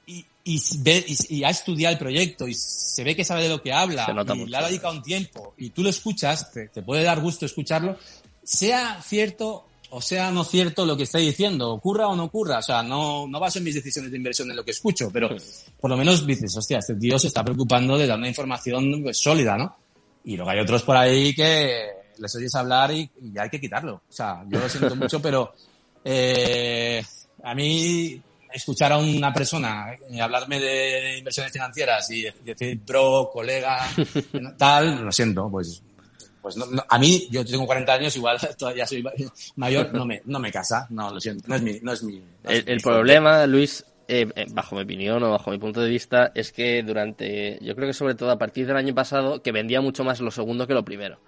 y, 0.08 0.26
y, 0.44 0.60
ve, 0.80 1.06
y, 1.08 1.36
y 1.38 1.44
ha 1.44 1.50
estudiado 1.52 1.94
el 1.94 2.00
proyecto 2.00 2.48
y 2.48 2.56
se 2.56 3.04
ve 3.04 3.16
que 3.16 3.24
sabe 3.24 3.44
de 3.44 3.50
lo 3.50 3.62
que 3.62 3.72
habla 3.72 4.04
y 4.34 4.38
mucho, 4.40 4.50
le 4.50 4.58
ha 4.58 4.68
dedicado 4.68 4.94
un 4.96 5.04
tiempo 5.04 5.54
y 5.58 5.70
tú 5.70 5.84
lo 5.84 5.90
escuchas, 5.90 6.52
te, 6.52 6.68
te 6.70 6.82
puede 6.82 7.04
dar 7.04 7.20
gusto 7.22 7.46
escucharlo, 7.46 7.98
sea 8.44 9.00
cierto 9.02 9.66
o 9.92 10.02
sea 10.02 10.32
no 10.32 10.44
cierto 10.44 10.86
lo 10.86 10.98
que 10.98 11.04
está 11.04 11.20
diciendo, 11.20 11.72
ocurra 11.72 12.08
o 12.08 12.16
no 12.16 12.26
ocurra, 12.26 12.60
o 12.60 12.62
sea, 12.62 12.82
no, 12.82 13.28
no 13.28 13.40
baso 13.40 13.60
en 13.60 13.66
mis 13.66 13.76
decisiones 13.76 14.10
de 14.12 14.18
inversión 14.18 14.50
en 14.50 14.56
lo 14.56 14.64
que 14.64 14.72
escucho, 14.72 15.10
pero 15.12 15.30
por 15.80 15.90
lo 15.90 15.98
menos 15.98 16.26
dices, 16.26 16.56
hostia, 16.56 16.80
este 16.80 16.96
tío 16.96 17.20
se 17.20 17.28
está 17.28 17.44
preocupando 17.44 17.98
de 17.98 18.08
dar 18.08 18.18
una 18.18 18.28
información 18.28 19.02
pues, 19.04 19.18
sólida, 19.18 19.58
¿no? 19.58 19.76
Y 20.24 20.36
luego 20.36 20.52
hay 20.52 20.60
otros 20.60 20.84
por 20.84 20.96
ahí 20.96 21.34
que 21.34 21.88
les 22.18 22.36
oyes 22.36 22.54
hablar 22.56 22.92
y, 22.92 23.10
y 23.22 23.38
hay 23.38 23.50
que 23.50 23.60
quitarlo. 23.60 23.96
O 24.10 24.14
sea, 24.14 24.44
yo 24.48 24.60
lo 24.60 24.70
siento 24.70 24.96
mucho, 24.96 25.22
pero 25.22 25.54
eh, 26.06 27.04
a 27.44 27.54
mí 27.54 28.22
escuchar 28.54 28.92
a 28.92 28.98
una 28.98 29.34
persona 29.34 29.94
eh, 30.10 30.22
hablarme 30.22 30.60
de 30.60 31.18
inversiones 31.18 31.52
financieras 31.52 32.10
y 32.12 32.26
decir 32.44 32.80
bro, 32.86 33.30
colega, 33.32 33.88
tal, 34.58 35.04
lo 35.04 35.12
siento, 35.12 35.50
pues 35.50 35.82
pues 36.42 36.58
no, 36.58 36.66
no, 36.68 36.84
a 36.88 36.98
mí, 37.00 37.28
yo 37.32 37.46
tengo 37.46 37.66
40 37.66 37.94
años, 37.94 38.16
igual 38.16 38.38
todavía 38.58 38.86
soy 38.88 39.04
mayor, 39.56 39.94
no 39.94 40.06
me, 40.06 40.22
no 40.26 40.40
me 40.40 40.52
casa, 40.52 40.88
no, 40.90 41.12
lo 41.14 41.20
siento, 41.20 41.46
no 41.48 41.56
es 41.56 41.62
mi, 41.62 41.80
no 41.82 41.92
es 41.94 42.04
mi. 42.04 42.24
no 42.44 42.52
es 42.52 42.60
El, 42.60 42.66
mi 42.66 42.74
el 42.74 42.82
fuerte. 42.82 42.82
problema, 42.82 43.46
Luis, 43.48 43.86
eh, 44.08 44.28
eh, 44.36 44.46
bajo 44.50 44.76
mi 44.76 44.82
opinión 44.84 45.24
o 45.24 45.32
bajo 45.32 45.52
mi 45.52 45.58
punto 45.58 45.82
de 45.82 45.90
vista, 45.90 46.32
es 46.36 46.52
que 46.52 46.84
durante, 46.84 47.58
yo 47.62 47.76
creo 47.76 47.88
que 47.88 47.94
sobre 47.94 48.16
todo 48.16 48.32
a 48.32 48.38
partir 48.38 48.68
del 48.68 48.78
año 48.78 48.94
pasado, 48.94 49.42
que 49.42 49.52
vendía 49.52 49.82
mucho 49.82 50.04
más 50.04 50.20
lo 50.22 50.32
segundo 50.32 50.68
que 50.68 50.74
lo 50.74 50.84
primero. 50.86 51.20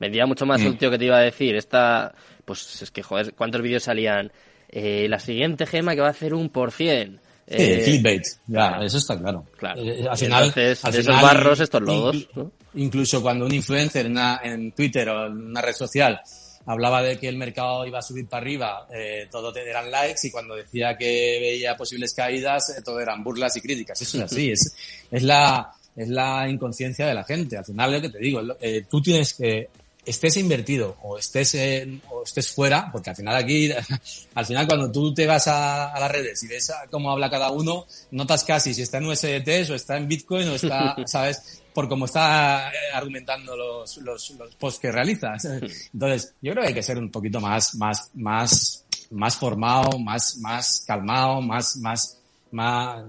Vendía 0.00 0.26
mucho 0.26 0.46
más 0.46 0.62
Mm. 0.62 0.66
un 0.66 0.78
tío 0.78 0.90
que 0.90 0.98
te 0.98 1.04
iba 1.06 1.18
a 1.18 1.20
decir, 1.20 1.54
esta, 1.54 2.14
pues 2.44 2.82
es 2.82 2.90
que, 2.90 3.02
joder, 3.02 3.34
¿cuántos 3.34 3.62
vídeos 3.62 3.84
salían? 3.84 4.32
Eh, 4.68 5.06
la 5.08 5.18
siguiente 5.20 5.66
gema 5.66 5.94
que 5.94 6.00
va 6.00 6.08
a 6.08 6.10
hacer 6.10 6.34
un 6.34 6.48
por 6.50 6.72
cien. 6.72 7.20
Sí, 7.46 7.54
Eh, 7.58 7.82
clickbait, 7.84 8.22
ya, 8.46 8.78
eso 8.82 8.98
está 8.98 9.18
claro. 9.18 9.44
Claro. 9.58 9.80
Eh, 9.82 10.06
al 10.08 10.14
Y 10.16 10.20
final, 10.20 10.44
entonces, 10.44 10.84
al 10.84 10.92
de 10.92 10.98
esos 11.00 11.14
final, 11.16 11.34
barros, 11.36 11.60
estos 11.60 11.82
lodos, 11.82 12.16
inclu- 12.16 12.28
¿no? 12.34 12.52
Incluso 12.74 13.20
cuando 13.22 13.44
un 13.46 13.52
influencer 13.54 14.06
en, 14.06 14.12
una- 14.12 14.40
en 14.42 14.72
Twitter 14.72 15.08
o 15.08 15.26
en 15.26 15.32
una 15.48 15.60
red 15.60 15.74
social 15.74 16.20
hablaba 16.64 17.02
de 17.02 17.18
que 17.18 17.28
el 17.28 17.36
mercado 17.36 17.84
iba 17.84 17.98
a 17.98 18.02
subir 18.02 18.28
para 18.28 18.40
arriba, 18.42 18.86
eh, 18.94 19.26
todo 19.30 19.52
te- 19.52 19.68
eran 19.68 19.90
likes 19.90 20.28
y 20.28 20.30
cuando 20.30 20.54
decía 20.54 20.96
que 20.96 21.38
veía 21.40 21.76
posibles 21.76 22.14
caídas, 22.14 22.70
eh, 22.78 22.82
todo 22.84 23.00
eran 23.00 23.22
burlas 23.24 23.56
y 23.56 23.60
críticas. 23.60 24.00
Eso 24.00 24.18
es 24.18 24.22
así, 24.22 24.50
es, 24.52 24.74
es 25.10 25.22
la, 25.24 25.72
es 25.96 26.08
la 26.08 26.48
inconsciencia 26.48 27.06
de 27.08 27.14
la 27.14 27.24
gente. 27.24 27.56
Al 27.58 27.64
final, 27.64 27.92
lo 27.92 28.00
que 28.00 28.08
te 28.08 28.18
digo, 28.18 28.40
eh, 28.60 28.84
tú 28.88 29.02
tienes 29.02 29.34
que, 29.34 29.68
estés 30.04 30.36
invertido 30.36 30.96
o 31.02 31.16
estés, 31.18 31.54
en- 31.54 32.02
o 32.10 32.24
estés 32.24 32.48
fuera, 32.50 32.90
porque 32.90 33.10
al 33.10 33.16
final 33.16 33.36
aquí, 33.36 33.70
al 34.34 34.46
final 34.46 34.66
cuando 34.66 34.90
tú 34.90 35.14
te 35.14 35.26
vas 35.26 35.46
a, 35.48 35.92
a 35.92 36.00
las 36.00 36.10
redes 36.10 36.42
y 36.42 36.48
ves 36.48 36.70
a 36.70 36.86
cómo 36.90 37.10
habla 37.10 37.30
cada 37.30 37.50
uno, 37.50 37.86
notas 38.10 38.44
casi 38.44 38.74
si 38.74 38.82
está 38.82 38.98
en 38.98 39.06
USDT 39.06 39.70
o 39.70 39.74
está 39.74 39.96
en 39.96 40.08
Bitcoin 40.08 40.48
o 40.48 40.54
está, 40.54 40.96
¿sabes? 41.06 41.62
Por 41.72 41.88
cómo 41.88 42.04
está 42.04 42.68
eh, 42.70 42.76
argumentando 42.92 43.56
los, 43.56 43.96
los, 43.98 44.30
los 44.30 44.54
posts 44.56 44.80
que 44.80 44.92
realizas. 44.92 45.44
Entonces, 45.92 46.34
yo 46.42 46.52
creo 46.52 46.62
que 46.62 46.68
hay 46.68 46.74
que 46.74 46.82
ser 46.82 46.98
un 46.98 47.10
poquito 47.10 47.40
más, 47.40 47.74
más, 47.76 48.10
más, 48.14 48.84
más 49.10 49.36
formado, 49.36 49.98
más, 49.98 50.36
más 50.38 50.84
calmado, 50.86 51.40
más, 51.40 51.76
más, 51.76 52.18
más, 52.50 53.04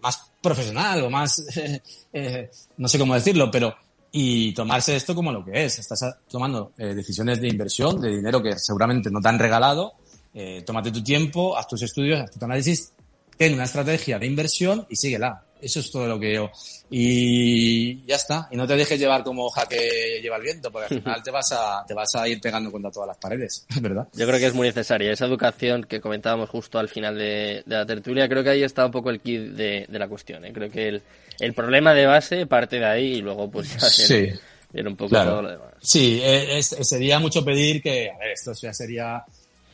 más 0.00 0.30
profesional 0.40 1.02
o 1.04 1.10
más, 1.10 1.42
eh, 2.12 2.50
no 2.76 2.86
sé 2.88 2.98
cómo 2.98 3.14
decirlo, 3.14 3.50
pero 3.50 3.74
y 4.12 4.52
tomarse 4.52 4.94
esto 4.94 5.14
como 5.14 5.32
lo 5.32 5.44
que 5.44 5.64
es. 5.64 5.78
Estás 5.78 6.02
a- 6.02 6.18
tomando 6.30 6.72
eh, 6.78 6.94
decisiones 6.94 7.40
de 7.40 7.48
inversión, 7.48 8.00
de 8.00 8.10
dinero 8.10 8.42
que 8.42 8.58
seguramente 8.58 9.10
no 9.10 9.20
te 9.20 9.28
han 9.28 9.38
regalado. 9.38 9.94
Eh, 10.34 10.62
tómate 10.66 10.90
tu 10.92 11.02
tiempo, 11.02 11.56
haz 11.56 11.66
tus 11.66 11.82
estudios, 11.82 12.20
haz 12.20 12.30
tu 12.30 12.44
análisis, 12.44 12.92
ten 13.36 13.54
una 13.54 13.64
estrategia 13.64 14.18
de 14.18 14.26
inversión 14.26 14.86
y 14.88 14.96
síguela. 14.96 15.42
Eso 15.60 15.78
es 15.80 15.90
todo 15.92 16.06
lo 16.08 16.18
que 16.18 16.34
yo. 16.34 16.50
Y 16.90 18.04
ya 18.06 18.16
está. 18.16 18.48
Y 18.50 18.56
no 18.56 18.66
te 18.66 18.76
dejes 18.76 18.98
llevar 18.98 19.22
como 19.24 19.44
hoja 19.46 19.66
que 19.66 20.20
lleva 20.22 20.36
el 20.36 20.42
viento, 20.42 20.70
porque 20.70 20.92
al 20.94 21.00
final 21.02 21.22
te 21.24 21.30
vas 21.30 21.52
a, 21.52 21.84
te 21.86 21.94
vas 21.94 22.14
a 22.14 22.28
ir 22.28 22.40
pegando 22.40 22.70
contra 22.70 22.90
todas 22.90 23.06
las 23.08 23.18
paredes, 23.18 23.66
¿verdad? 23.80 24.08
Yo 24.14 24.26
creo 24.26 24.38
que 24.38 24.46
es 24.46 24.54
muy 24.54 24.66
necesaria 24.66 25.12
esa 25.12 25.26
educación 25.26 25.84
que 25.84 26.00
comentábamos 26.00 26.50
justo 26.50 26.78
al 26.78 26.88
final 26.88 27.16
de, 27.16 27.62
de 27.64 27.76
la 27.76 27.86
tertulia. 27.86 28.28
Creo 28.28 28.42
que 28.42 28.50
ahí 28.50 28.62
está 28.62 28.84
un 28.86 28.92
poco 28.92 29.10
el 29.10 29.20
kit 29.20 29.40
de, 29.52 29.86
de 29.88 29.98
la 29.98 30.08
cuestión. 30.08 30.44
¿eh? 30.44 30.52
Creo 30.52 30.70
que 30.70 30.88
el, 30.88 31.02
el 31.44 31.54
problema 31.54 31.92
de 31.94 32.06
base 32.06 32.46
parte 32.46 32.78
de 32.78 32.86
ahí 32.86 33.14
y 33.14 33.20
luego 33.22 33.50
pues 33.50 33.72
ya 33.74 33.80
Sí. 33.88 34.28
viene 34.72 34.88
un 34.88 34.96
poco 34.96 35.10
Claro. 35.10 35.30
todo 35.32 35.42
lo 35.42 35.50
demás. 35.50 35.66
Sí, 35.80 36.20
eh, 36.22 36.58
es- 36.58 36.76
sería 36.82 37.18
mucho 37.18 37.44
pedir 37.44 37.82
que, 37.82 38.10
a 38.10 38.18
ver, 38.18 38.30
esto 38.32 38.52
ya 38.54 38.72
sería 38.72 39.24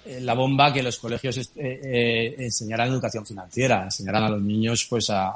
eh, 0.06 0.20
la 0.22 0.32
bomba 0.32 0.72
que 0.72 0.82
los 0.82 0.96
colegios 0.98 1.36
eh, 1.36 1.44
eh, 1.56 2.34
enseñaran 2.38 2.88
educación 2.88 3.26
financiera, 3.26 3.82
enseñaran 3.82 4.24
a 4.24 4.30
los 4.30 4.40
niños 4.40 4.86
pues 4.88 5.10
a, 5.10 5.32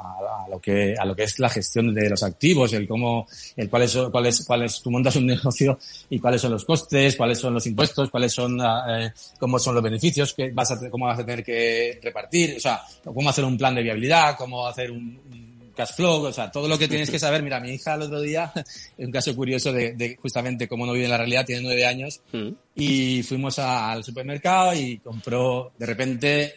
lo 0.49 0.59
que 0.59 0.95
a 0.97 1.05
lo 1.05 1.15
que 1.15 1.23
es 1.23 1.37
la 1.37 1.49
gestión 1.49 1.93
de 1.93 2.09
los 2.09 2.23
activos, 2.23 2.73
el 2.73 2.87
cómo, 2.87 3.27
el 3.55 3.69
cuál 3.69 3.83
es 3.83 3.95
cuál 4.11 4.25
es 4.25 4.43
cuál 4.47 4.63
es 4.63 4.81
tú 4.81 4.89
montas 4.89 5.15
un 5.17 5.27
negocio 5.27 5.77
y 6.09 6.17
cuáles 6.17 6.41
son 6.41 6.53
los 6.53 6.65
costes, 6.65 7.15
cuáles 7.15 7.37
son 7.37 7.53
los 7.53 7.67
impuestos, 7.67 8.09
cuáles 8.09 8.33
son 8.33 8.59
ah, 8.61 8.83
eh, 9.05 9.11
cómo 9.37 9.59
son 9.59 9.75
los 9.75 9.83
beneficios 9.83 10.33
que 10.33 10.49
vas 10.49 10.71
a 10.71 10.89
cómo 10.89 11.05
vas 11.05 11.19
a 11.19 11.25
tener 11.25 11.43
que 11.43 11.99
repartir, 12.01 12.55
o 12.57 12.59
sea, 12.59 12.81
cómo 13.03 13.29
hacer 13.29 13.45
un 13.45 13.57
plan 13.57 13.75
de 13.75 13.83
viabilidad, 13.83 14.35
cómo 14.37 14.65
hacer 14.65 14.89
un, 14.89 15.21
un 15.31 15.52
cash 15.75 15.93
flow, 15.95 16.23
o 16.25 16.31
sea, 16.33 16.51
todo 16.51 16.67
lo 16.67 16.77
que 16.77 16.87
tienes 16.87 17.09
que 17.09 17.19
saber. 17.19 17.41
Mira, 17.43 17.59
mi 17.59 17.71
hija 17.71 17.95
el 17.95 18.03
otro 18.03 18.21
día, 18.21 18.51
un 18.97 19.11
caso 19.11 19.35
curioso 19.35 19.71
de, 19.73 19.93
de 19.93 20.15
justamente 20.17 20.67
cómo 20.67 20.85
no 20.85 20.93
vive 20.93 21.05
en 21.05 21.11
la 21.11 21.17
realidad, 21.17 21.45
tiene 21.45 21.61
nueve 21.63 21.85
años, 21.85 22.21
Mm. 22.31 22.49
y 22.75 23.23
fuimos 23.23 23.59
a- 23.59 23.91
al 23.91 24.03
supermercado 24.03 24.73
y 24.75 24.97
compró, 24.99 25.71
de 25.77 25.85
repente, 25.85 26.53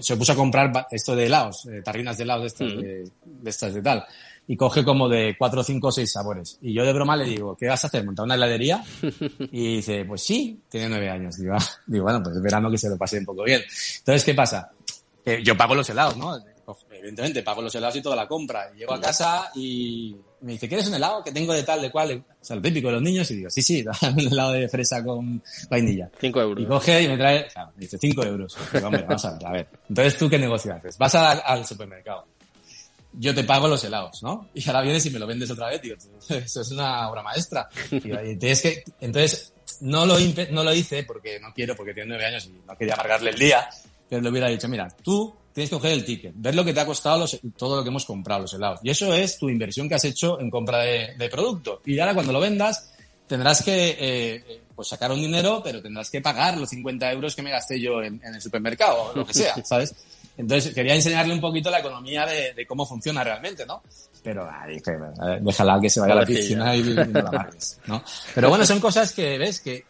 se 0.00 0.16
puso 0.16 0.32
a 0.32 0.36
comprar 0.36 0.86
esto 0.90 1.16
de 1.16 1.26
helados, 1.26 1.66
eh, 1.66 1.82
tarrinas 1.82 2.16
de 2.16 2.22
helados 2.24 2.42
de 2.42 2.46
estas, 2.48 2.72
Mm. 2.74 2.80
de, 2.80 3.04
de 3.24 3.50
estas 3.50 3.74
de 3.74 3.82
tal. 3.82 4.04
y 4.48 4.56
coge 4.56 4.82
como 4.82 5.08
de 5.08 5.36
cuatro, 5.38 5.62
cinco, 5.62 5.92
seis 5.92 6.10
sabores. 6.10 6.58
Y 6.60 6.72
yo 6.72 6.84
de 6.84 6.92
broma 6.92 7.14
le 7.16 7.24
digo, 7.24 7.56
¿qué 7.56 7.66
vas 7.68 7.84
a 7.84 7.86
hacer? 7.86 8.04
¿Montar 8.04 8.24
una 8.24 8.34
heladería? 8.34 8.82
Y 9.52 9.76
dice, 9.76 10.04
pues 10.04 10.22
sí, 10.24 10.58
tiene 10.68 10.88
nueve 10.88 11.08
años. 11.08 11.36
Digo, 11.36 11.54
ah, 11.56 11.64
digo 11.86 12.02
bueno, 12.04 12.20
pues 12.20 12.34
es 12.34 12.42
verano 12.42 12.68
que 12.68 12.76
se 12.78 12.88
lo 12.88 12.96
pase 12.98 13.18
un 13.18 13.26
poco 13.26 13.44
bien. 13.44 13.60
Entonces, 13.98 14.24
¿qué 14.24 14.34
pasa? 14.34 14.68
Que 15.24 15.40
yo 15.44 15.56
pago 15.56 15.76
los 15.76 15.88
helados, 15.90 16.16
¿no? 16.16 16.36
Evidentemente, 17.00 17.42
pago 17.42 17.62
los 17.62 17.74
helados 17.74 17.96
y 17.96 18.02
toda 18.02 18.14
la 18.16 18.28
compra. 18.28 18.70
Y 18.74 18.78
llego 18.78 18.94
a 18.94 19.00
casa 19.00 19.50
y 19.54 20.14
me 20.42 20.52
dice, 20.52 20.68
¿quieres 20.68 20.86
un 20.88 20.94
helado 20.94 21.24
que 21.24 21.32
tengo 21.32 21.52
de 21.52 21.62
tal, 21.62 21.82
de 21.82 21.90
cual? 21.90 22.24
O 22.40 22.44
sea, 22.44 22.56
lo 22.56 22.62
típico 22.62 22.88
de 22.88 22.94
los 22.94 23.02
niños. 23.02 23.30
Y 23.30 23.36
digo, 23.36 23.50
sí, 23.50 23.62
sí, 23.62 23.84
un 24.02 24.20
helado 24.20 24.52
de 24.52 24.68
fresa 24.68 25.02
con 25.04 25.42
vainilla. 25.68 26.10
Cinco 26.20 26.40
euros. 26.40 26.64
Y 26.64 26.68
coge 26.68 27.02
y 27.02 27.08
me 27.08 27.16
trae, 27.16 27.48
claro, 27.48 27.72
me 27.74 27.80
dice, 27.80 27.98
cinco 27.98 28.22
euros. 28.24 28.56
Digo, 28.72 28.86
hombre, 28.86 29.02
vamos 29.02 29.24
a 29.24 29.32
ver, 29.32 29.46
a 29.46 29.52
ver. 29.52 29.68
Entonces, 29.88 30.16
¿tú 30.18 30.28
qué 30.30 30.38
negocio 30.38 30.74
haces? 30.74 30.96
Vas 30.98 31.14
a- 31.14 31.32
al 31.32 31.66
supermercado 31.66 32.26
yo 33.12 33.34
te 33.34 33.42
pago 33.42 33.66
los 33.66 33.82
helados, 33.82 34.22
¿no? 34.22 34.50
Y 34.54 34.64
ahora 34.68 34.82
vienes 34.82 35.04
y 35.06 35.10
me 35.10 35.18
lo 35.18 35.26
vendes 35.26 35.50
otra 35.50 35.68
vez, 35.68 35.80
tío. 35.80 35.96
Eso 36.28 36.60
es 36.60 36.70
una 36.70 37.08
obra 37.10 37.24
maestra. 37.24 37.68
Y 37.90 37.98
tienes 38.36 38.62
que, 38.62 38.84
entonces, 39.00 39.52
no 39.80 40.06
lo, 40.06 40.16
no 40.52 40.62
lo 40.62 40.72
hice 40.72 41.02
porque 41.02 41.40
no 41.40 41.52
quiero, 41.52 41.74
porque 41.74 41.92
tiene 41.92 42.10
nueve 42.10 42.26
años 42.26 42.46
y 42.46 42.50
no 42.64 42.76
quería 42.76 42.94
amargarle 42.94 43.30
el 43.30 43.38
día, 43.38 43.68
pero 44.08 44.22
le 44.22 44.28
hubiera 44.30 44.46
dicho, 44.46 44.68
mira, 44.68 44.86
tú 45.02 45.34
tienes 45.52 45.70
que 45.70 45.76
coger 45.76 45.92
el 45.92 46.04
ticket, 46.04 46.32
ver 46.36 46.54
lo 46.54 46.64
que 46.64 46.72
te 46.72 46.80
ha 46.80 46.86
costado 46.86 47.18
los- 47.18 47.38
todo 47.56 47.76
lo 47.76 47.82
que 47.82 47.88
hemos 47.88 48.04
comprado, 48.04 48.42
los 48.42 48.52
helados. 48.54 48.80
Y 48.82 48.90
eso 48.90 49.12
es 49.14 49.38
tu 49.38 49.48
inversión 49.48 49.88
que 49.88 49.94
has 49.96 50.04
hecho 50.04 50.40
en 50.40 50.50
compra 50.50 50.78
de, 50.78 51.14
de 51.16 51.28
producto. 51.28 51.80
Y 51.86 51.98
ahora 51.98 52.14
cuando 52.14 52.32
lo 52.32 52.40
vendas, 52.40 52.92
tendrás 53.26 53.62
que 53.62 53.96
eh, 53.98 54.60
pues 54.74 54.88
sacar 54.88 55.10
un 55.12 55.20
dinero, 55.20 55.60
pero 55.62 55.80
tendrás 55.82 56.10
que 56.10 56.20
pagar 56.20 56.56
los 56.56 56.68
50 56.70 57.12
euros 57.12 57.34
que 57.36 57.42
me 57.42 57.50
gasté 57.50 57.80
yo 57.80 58.02
en, 58.02 58.20
en 58.24 58.34
el 58.34 58.40
supermercado 58.42 59.10
o 59.12 59.16
lo 59.16 59.26
que 59.26 59.34
sea, 59.34 59.54
¿sabes? 59.64 59.94
Entonces 60.36 60.72
quería 60.74 60.94
enseñarle 60.94 61.34
un 61.34 61.40
poquito 61.40 61.70
la 61.70 61.80
economía 61.80 62.24
de, 62.24 62.54
de 62.54 62.66
cómo 62.66 62.86
funciona 62.86 63.22
realmente, 63.22 63.66
¿no? 63.66 63.82
Pero 64.22 64.48
ah, 64.50 64.66
dije, 64.66 64.92
eh, 64.92 65.38
déjala 65.40 65.78
que 65.80 65.90
se 65.90 66.00
vaya 66.00 66.12
a 66.12 66.16
la 66.16 66.26
piscina 66.26 66.74
y, 66.76 66.80
y 66.80 66.94
no 66.94 67.20
la 67.22 67.28
amargues, 67.28 67.78
¿no? 67.86 68.02
Pero 68.34 68.48
bueno, 68.48 68.64
son 68.64 68.80
cosas 68.80 69.12
que 69.12 69.36
ves 69.38 69.60
que 69.60 69.84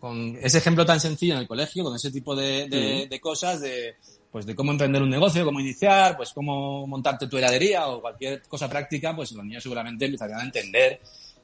con 0.00 0.36
ese 0.42 0.58
ejemplo 0.58 0.84
tan 0.86 0.98
sencillo 0.98 1.34
en 1.34 1.40
el 1.40 1.46
colegio, 1.48 1.84
con 1.84 1.94
ese 1.94 2.10
tipo 2.10 2.34
de, 2.34 2.68
de- 2.68 3.06
de 3.08 3.20
cosas, 3.20 3.60
de 3.60 3.94
pues 4.32 4.46
de 4.46 4.54
cómo 4.54 4.72
emprender 4.72 5.02
un 5.02 5.10
negocio, 5.10 5.44
cómo 5.44 5.60
iniciar, 5.60 6.16
pues 6.16 6.30
cómo 6.32 6.86
montarte 6.86 7.26
tu 7.28 7.36
heladería 7.36 7.86
o 7.86 8.00
cualquier 8.00 8.42
cosa 8.48 8.68
práctica, 8.68 9.14
pues 9.14 9.30
los 9.32 9.44
niños 9.44 9.62
seguramente 9.62 10.06
empezarían 10.06 10.40
a 10.40 10.44
entender 10.44 11.00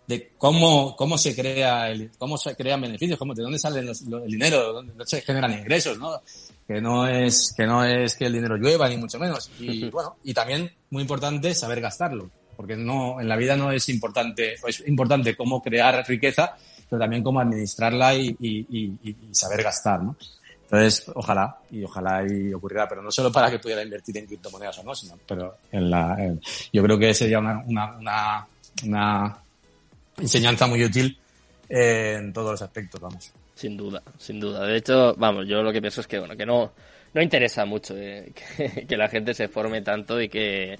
de 0.06 0.32
cómo, 0.38 0.96
cómo 0.96 1.18
se 1.18 1.36
crea 1.36 1.90
el, 1.90 2.10
cómo 2.16 2.38
se 2.38 2.56
crean 2.56 2.80
beneficios, 2.80 3.18
cómo, 3.18 3.34
de 3.34 3.42
dónde 3.42 3.58
sale 3.58 3.82
los- 3.82 4.00
el 4.00 4.30
dinero, 4.30 4.68
de 4.68 4.72
dónde 4.72 5.04
se 5.06 5.20
generan 5.20 5.52
ingresos, 5.52 5.98
¿no? 5.98 6.22
Que 6.66 6.80
no 6.80 7.06
es, 7.06 7.52
que 7.54 7.66
no 7.66 7.84
es 7.84 8.16
que 8.16 8.24
el 8.24 8.32
dinero 8.32 8.56
llueva, 8.56 8.88
ni 8.88 8.96
mucho 8.96 9.18
menos. 9.18 9.50
Y 9.60 9.84
bueno, 9.90 10.16
y 10.24 10.32
también, 10.32 10.72
muy 10.90 11.02
importante, 11.02 11.54
saber 11.54 11.82
gastarlo. 11.82 12.30
Porque 12.56 12.74
no, 12.74 13.20
en 13.20 13.28
la 13.28 13.36
vida 13.36 13.54
no 13.54 13.70
es 13.70 13.88
importante, 13.90 14.54
es 14.66 14.82
importante 14.88 15.36
cómo 15.36 15.62
crear 15.62 16.02
riqueza, 16.08 16.56
pero 16.88 16.98
también 17.00 17.22
cómo 17.22 17.40
administrarla 17.40 18.14
y, 18.16 18.34
y, 18.40 18.66
y- 18.70 18.98
y 19.04 19.16
saber 19.32 19.62
gastar, 19.62 20.02
¿no? 20.02 20.16
Entonces, 20.70 21.10
ojalá, 21.14 21.56
y 21.70 21.82
ojalá 21.82 22.22
y 22.30 22.52
ocurriera, 22.52 22.86
pero 22.86 23.00
no 23.00 23.10
solo 23.10 23.32
para 23.32 23.50
que 23.50 23.58
pudiera 23.58 23.82
invertir 23.82 24.18
en 24.18 24.26
criptomonedas 24.26 24.78
o 24.78 24.82
no, 24.82 24.94
sino, 24.94 25.14
pero 25.26 25.56
en 25.72 25.88
la, 25.88 26.14
yo 26.70 26.82
creo 26.82 26.98
que 26.98 27.14
sería 27.14 27.38
una, 27.38 27.64
una, 27.66 27.96
una, 27.96 28.46
una 28.84 29.38
enseñanza 30.18 30.66
muy 30.66 30.84
útil 30.84 31.18
eh, 31.70 32.16
en 32.18 32.34
todos 32.34 32.50
los 32.50 32.62
aspectos, 32.62 33.00
vamos. 33.00 33.32
Sin 33.54 33.78
duda, 33.78 34.02
sin 34.18 34.38
duda. 34.38 34.66
De 34.66 34.76
hecho, 34.76 35.14
vamos, 35.16 35.46
yo 35.48 35.62
lo 35.62 35.72
que 35.72 35.80
pienso 35.80 36.02
es 36.02 36.06
que, 36.06 36.18
bueno, 36.18 36.36
que 36.36 36.44
no, 36.44 36.72
no 37.14 37.22
interesa 37.22 37.64
mucho 37.64 37.96
eh, 37.96 38.30
que, 38.56 38.86
que 38.86 38.96
la 38.98 39.08
gente 39.08 39.32
se 39.32 39.48
forme 39.48 39.80
tanto 39.80 40.20
y 40.20 40.28
que, 40.28 40.78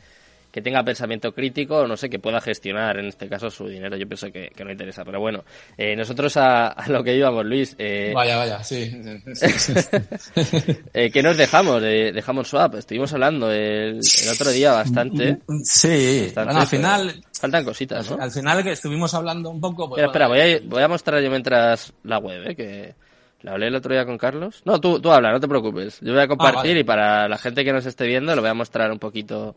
que 0.51 0.62
tenga 0.62 0.83
pensamiento 0.83 1.33
crítico, 1.35 1.87
no 1.87 1.97
sé, 1.97 2.09
que 2.09 2.19
pueda 2.19 2.41
gestionar 2.41 2.99
en 2.99 3.07
este 3.07 3.29
caso 3.29 3.51
su 3.51 3.69
dinero. 3.69 3.97
Yo 3.97 4.07
pienso 4.09 4.33
que, 4.33 4.49
que 4.57 4.65
no 4.65 4.70
interesa. 4.73 5.05
Pero 5.05 5.20
bueno, 5.20 5.45
eh, 5.77 5.95
nosotros 5.95 6.37
a, 6.39 6.69
a 6.69 6.89
lo 6.89 7.05
que 7.05 7.15
íbamos, 7.16 7.45
Luis, 7.45 7.77
eh, 7.79 8.12
Vaya, 8.15 8.37
vaya, 8.39 8.65
sí. 8.65 8.91
eh, 10.95 11.11
¿qué 11.11 11.23
nos 11.23 11.37
dejamos? 11.37 11.83
de 11.83 12.12
dejamos 12.12 12.49
swap. 12.49 12.77
Estuvimos 12.77 13.12
hablando 13.12 13.51
el, 13.51 14.01
el 14.23 14.29
otro 14.33 14.51
día 14.51 14.73
bastante. 14.73 15.39
Sí, 15.65 16.23
Bastante, 16.35 16.45
bueno, 16.45 16.61
al 16.61 16.66
final, 16.66 17.25
Faltan 17.39 17.65
cositas, 17.65 18.11
¿no? 18.11 18.20
al 18.20 18.31
final 18.31 18.62
que 18.65 18.73
estuvimos 18.73 19.15
hablando 19.15 19.51
un 19.51 19.61
poco... 19.61 19.89
pues, 19.89 20.03
Espera, 20.03 20.27
voy 20.29 20.41
a, 20.41 20.61
voy 20.65 20.83
a 20.83 20.89
mostrar 20.89 21.23
yo 21.23 21.31
mientras 21.31 21.93
la 22.05 22.19
web, 22.19 22.49
¿eh? 22.51 22.57
Que 22.57 22.95
la 23.43 23.53
hablé 23.53 23.69
el 23.69 23.75
otro 23.77 23.93
día 23.95 24.05
con 24.05 24.19
Carlos. 24.19 24.62
No, 24.65 24.81
tú, 24.81 25.01
tú 25.01 25.12
habla, 25.12 25.31
no 25.31 25.39
te 25.39 25.47
preocupes. 25.47 26.01
Yo 26.01 26.12
voy 26.15 26.23
a 26.23 26.27
compartir 26.29 26.59
Ah, 26.59 26.62
vale. 26.62 26.81
y 26.81 26.85
para 26.85 27.29
la 27.29 27.39
gente 27.39 27.65
que 27.65 27.73
nos 27.73 27.87
esté 27.87 28.07
viendo 28.07 28.35
lo 28.35 28.41
voy 28.41 28.51
a 28.51 28.55
mostrar 28.55 28.91
un 28.91 28.99
poquito, 28.99 29.55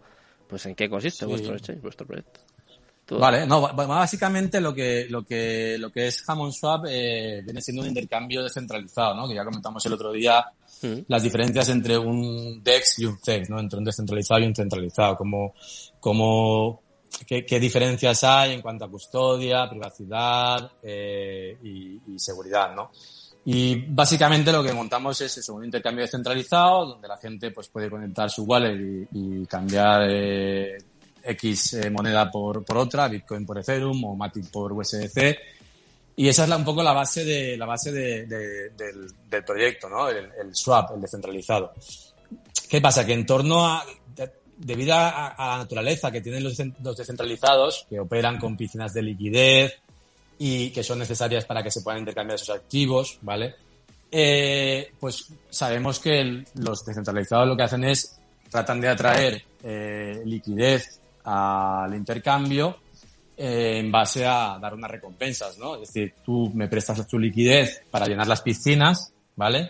pues 0.51 0.65
en 0.67 0.75
qué 0.75 0.87
consiste 0.87 1.25
Sí. 1.25 1.25
vuestro 1.25 1.55
exchange, 1.55 1.81
vuestro 1.81 2.05
proyecto. 2.05 2.39
Vale, 3.09 3.45
no, 3.45 3.59
básicamente 3.73 4.61
lo 4.61 4.73
que, 4.73 5.07
lo 5.09 5.25
que, 5.25 5.75
lo 5.79 5.91
que 5.91 6.07
es 6.07 6.23
Hammond 6.29 6.53
Swap 6.53 6.85
eh, 6.87 7.41
viene 7.43 7.59
siendo 7.61 7.81
un 7.81 7.89
intercambio 7.89 8.41
descentralizado, 8.43 9.15
¿no? 9.15 9.27
Que 9.27 9.35
ya 9.35 9.43
comentamos 9.43 9.83
el 9.85 9.93
otro 9.93 10.11
día 10.11 10.45
Mm. 10.83 11.01
las 11.09 11.21
diferencias 11.21 11.69
entre 11.69 11.95
un 11.95 12.63
DEX 12.63 12.99
y 12.99 13.05
un 13.05 13.15
CEX, 13.19 13.49
¿no? 13.51 13.59
Entre 13.59 13.77
un 13.77 13.85
descentralizado 13.85 14.39
y 14.41 14.45
un 14.45 14.55
centralizado, 14.55 15.15
como, 15.15 15.53
como, 15.99 16.81
qué, 17.27 17.45
qué 17.45 17.59
diferencias 17.59 18.23
hay 18.23 18.53
en 18.53 18.61
cuanto 18.63 18.85
a 18.85 18.89
custodia, 18.89 19.69
privacidad, 19.69 20.71
eh, 20.81 21.55
y, 21.63 21.99
y 22.15 22.17
seguridad, 22.17 22.73
¿no? 22.73 22.91
Y 23.43 23.75
básicamente 23.87 24.51
lo 24.51 24.63
que 24.63 24.71
montamos 24.71 25.19
es 25.21 25.35
eso, 25.39 25.55
un 25.55 25.65
intercambio 25.65 26.03
descentralizado 26.03 26.85
donde 26.85 27.07
la 27.07 27.17
gente 27.17 27.49
pues 27.51 27.69
puede 27.69 27.89
conectar 27.89 28.29
su 28.29 28.43
wallet 28.43 29.07
y, 29.11 29.45
cambiar 29.47 30.03
eh, 30.07 30.77
X 31.23 31.73
eh, 31.73 31.89
moneda 31.89 32.29
por, 32.29 32.63
por 32.63 32.77
otra, 32.77 33.07
Bitcoin 33.07 33.45
por 33.45 33.57
Ethereum 33.57 34.03
o 34.03 34.15
Matic 34.15 34.51
por 34.51 34.71
USDC. 34.73 35.35
Y 36.17 36.27
esa 36.27 36.43
es 36.43 36.49
la, 36.49 36.57
un 36.57 36.65
poco 36.65 36.83
la 36.83 36.93
base 36.93 37.25
de 37.25 37.57
la 37.57 37.65
base 37.65 37.91
de- 37.91 38.27
de- 38.27 38.69
del, 38.77 39.43
proyecto, 39.43 39.89
¿no? 39.89 40.07
El, 40.09 40.29
swap, 40.55 40.91
el 40.93 41.01
descentralizado. 41.01 41.71
¿Qué 42.69 42.79
pasa? 42.79 43.05
Que 43.05 43.13
en 43.13 43.25
torno 43.25 43.65
a, 43.65 43.83
de- 44.15 44.31
debido 44.57 44.93
a, 44.93 45.29
a 45.29 45.47
la 45.53 45.57
naturaleza 45.59 46.11
que 46.11 46.21
tienen 46.21 46.43
los, 46.43 46.61
los 46.83 46.95
descentralizados, 46.97 47.87
que 47.89 47.99
operan 47.99 48.37
con 48.37 48.55
piscinas 48.55 48.93
de 48.93 49.01
liquidez 49.01 49.73
y 50.43 50.71
que 50.71 50.81
son 50.83 50.97
necesarias 50.97 51.45
para 51.45 51.61
que 51.61 51.69
se 51.69 51.81
puedan 51.81 51.99
intercambiar 51.99 52.35
esos 52.35 52.49
activos, 52.55 53.19
¿vale? 53.21 53.53
Eh, 54.09 54.91
pues 54.99 55.27
sabemos 55.49 55.99
que 55.99 56.19
el- 56.19 56.47
los 56.55 56.83
descentralizados 56.83 57.47
lo 57.47 57.55
que 57.55 57.63
hacen 57.63 57.83
es 57.83 58.19
tratan 58.49 58.81
de 58.81 58.89
atraer 58.89 59.43
eh, 59.63 60.21
liquidez 60.25 60.99
al 61.23 61.93
intercambio 61.93 62.77
eh, 63.37 63.77
en 63.79 63.91
base 63.91 64.25
a 64.25 64.57
dar 64.59 64.73
unas 64.73 64.89
recompensas, 64.91 65.57
¿no? 65.59 65.75
Es 65.75 65.81
decir, 65.93 66.15
tú 66.25 66.51
me 66.55 66.67
prestas 66.67 67.05
tu 67.07 67.19
liquidez 67.19 67.83
para 67.91 68.07
llenar 68.07 68.27
las 68.27 68.41
piscinas, 68.41 69.13
¿vale? 69.35 69.69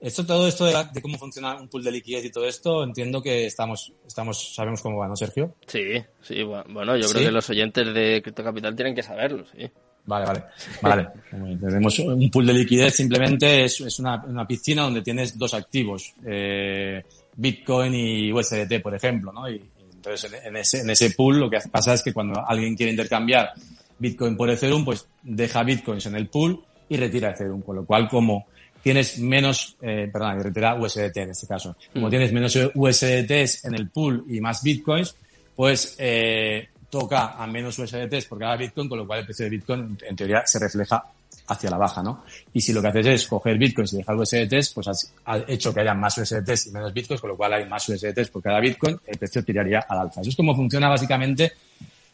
Esto, 0.00 0.24
todo 0.26 0.46
esto 0.46 0.66
de, 0.66 0.72
la- 0.74 0.84
de 0.84 1.00
cómo 1.02 1.16
funciona 1.18 1.54
un 1.60 1.68
pool 1.68 1.82
de 1.82 1.90
liquidez 1.90 2.24
y 2.26 2.30
todo 2.30 2.46
esto, 2.46 2.84
entiendo 2.84 3.22
que 3.22 3.46
estamos, 3.46 3.92
estamos, 4.06 4.54
sabemos 4.54 4.80
cómo 4.82 4.98
va, 4.98 5.08
¿no, 5.08 5.16
Sergio? 5.16 5.54
Sí, 5.66 5.82
sí, 6.22 6.34
bu- 6.42 6.64
bueno, 6.72 6.96
yo 6.96 7.08
¿Sí? 7.08 7.14
creo 7.14 7.24
que 7.26 7.32
los 7.32 7.48
oyentes 7.50 7.94
de 7.94 8.20
Crypto 8.22 8.44
Capital 8.44 8.74
tienen 8.76 8.94
que 8.94 9.02
saberlo, 9.02 9.44
sí. 9.46 9.70
Vale, 10.06 10.26
vale. 10.26 10.42
Vale. 10.82 11.08
Tenemos 11.60 11.98
un 12.00 12.30
pool 12.30 12.46
de 12.46 12.52
liquidez, 12.52 12.94
simplemente 12.94 13.64
es, 13.64 13.80
es 13.80 13.98
una, 13.98 14.22
una 14.24 14.46
piscina 14.46 14.82
donde 14.82 15.02
tienes 15.02 15.38
dos 15.38 15.54
activos, 15.54 16.12
eh, 16.26 17.02
Bitcoin 17.36 17.94
y 17.94 18.32
USDT, 18.32 18.80
por 18.82 18.94
ejemplo, 18.94 19.32
¿no? 19.32 19.48
Y, 19.48 19.62
entonces 19.94 20.30
en, 20.32 20.48
en 20.48 20.56
ese, 20.58 20.80
en 20.80 20.90
ese 20.90 21.10
pool 21.12 21.40
lo 21.40 21.48
que 21.48 21.58
pasa 21.70 21.94
es 21.94 22.02
que 22.02 22.12
cuando 22.12 22.46
alguien 22.46 22.76
quiere 22.76 22.92
intercambiar 22.92 23.52
Bitcoin 23.98 24.36
por 24.36 24.50
Ethereum, 24.50 24.84
pues 24.84 25.06
deja 25.22 25.62
Bitcoins 25.62 26.04
en 26.06 26.16
el 26.16 26.28
pool 26.28 26.62
y 26.88 26.96
retira 26.98 27.30
Ethereum, 27.30 27.62
con 27.62 27.76
lo 27.76 27.86
cual 27.86 28.06
como 28.08 28.46
tienes 28.82 29.18
menos, 29.18 29.78
eh, 29.80 30.10
perdón, 30.12 30.38
y 30.38 30.42
retira 30.42 30.74
USDT 30.74 31.16
en 31.16 31.30
este 31.30 31.46
caso, 31.46 31.74
como 31.94 32.08
Mm. 32.08 32.10
tienes 32.10 32.32
menos 32.34 32.54
USDTs 32.74 33.64
en 33.64 33.74
el 33.74 33.88
pool 33.88 34.26
y 34.28 34.40
más 34.42 34.62
Bitcoins, 34.62 35.16
pues 35.56 35.96
eh, 35.98 36.68
toca 36.94 37.34
a 37.36 37.44
menos 37.48 37.76
USDTs 37.76 38.26
por 38.26 38.38
cada 38.38 38.56
Bitcoin, 38.56 38.88
con 38.88 38.98
lo 38.98 39.04
cual 39.04 39.18
el 39.18 39.24
precio 39.24 39.46
de 39.46 39.50
Bitcoin 39.50 39.98
en 40.00 40.14
teoría 40.14 40.46
se 40.46 40.60
refleja 40.60 41.02
hacia 41.48 41.68
la 41.68 41.76
baja, 41.76 42.04
¿no? 42.04 42.22
Y 42.52 42.60
si 42.60 42.72
lo 42.72 42.80
que 42.80 42.86
haces 42.86 43.06
es 43.06 43.26
coger 43.26 43.58
Bitcoins 43.58 43.94
y 43.94 43.96
dejar 43.96 44.14
USDTs, 44.14 44.70
pues 44.70 44.86
has 44.86 45.12
hecho 45.48 45.74
que 45.74 45.80
haya 45.80 45.92
más 45.92 46.16
USDTs 46.18 46.68
y 46.68 46.70
menos 46.70 46.94
Bitcoins, 46.94 47.20
con 47.20 47.30
lo 47.30 47.36
cual 47.36 47.54
hay 47.54 47.68
más 47.68 47.88
USDTs 47.88 48.30
por 48.30 48.44
cada 48.44 48.60
Bitcoin, 48.60 48.96
el 49.08 49.18
precio 49.18 49.42
tiraría 49.42 49.80
al 49.88 49.98
alza. 49.98 50.20
Eso 50.20 50.30
es 50.30 50.36
como 50.36 50.54
funciona 50.54 50.88
básicamente 50.88 51.54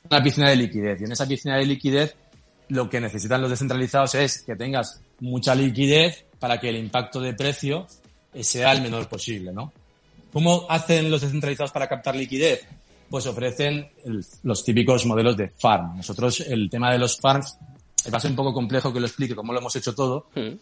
una 0.09 0.23
piscina 0.23 0.49
de 0.49 0.57
liquidez. 0.57 0.99
Y 1.03 1.05
en 1.05 1.13
esa 1.13 1.29
piscina 1.29 1.59
de 1.59 1.67
liquidez 1.67 2.17
lo 2.69 2.89
que 2.89 3.03
necesitan 3.03 3.43
los 3.43 3.51
descentralizados 3.51 4.15
es 4.15 4.43
que 4.43 4.57
tengas 4.57 5.03
mucha 5.21 5.55
liquidez 5.55 6.25
para 6.39 6.59
que 6.59 6.71
el 6.71 6.77
impacto 6.77 7.21
de 7.21 7.35
precio 7.35 7.87
eh, 8.33 8.43
sea 8.43 8.73
el 8.73 8.81
menor 8.81 9.09
posible, 9.11 9.53
¿no? 9.53 9.75
¿Cómo 10.33 10.65
hacen 10.71 11.11
los 11.11 11.21
descentralizados 11.21 11.71
para 11.71 11.87
captar 11.87 12.17
liquidez? 12.17 12.67
Pues 13.11 13.27
ofrecen 13.27 13.91
el- 14.05 14.25
los 14.45 14.65
típicos 14.65 15.05
modelos 15.05 15.37
de 15.37 15.49
farm. 15.49 15.97
Nosotros 15.97 16.41
el 16.41 16.71
tema 16.71 16.93
de 16.93 16.99
los 16.99 17.19
farms 17.19 17.59
va 18.13 18.17
a 18.17 18.21
ser 18.21 18.31
un 18.31 18.37
poco 18.37 18.55
complejo 18.55 18.93
que 18.93 19.01
lo 19.01 19.07
explique 19.07 19.35
cómo 19.35 19.53
lo 19.53 19.59
hemos 19.59 19.75
hecho 19.77 19.95
todo. 19.95 20.29
Mm. 20.35 20.53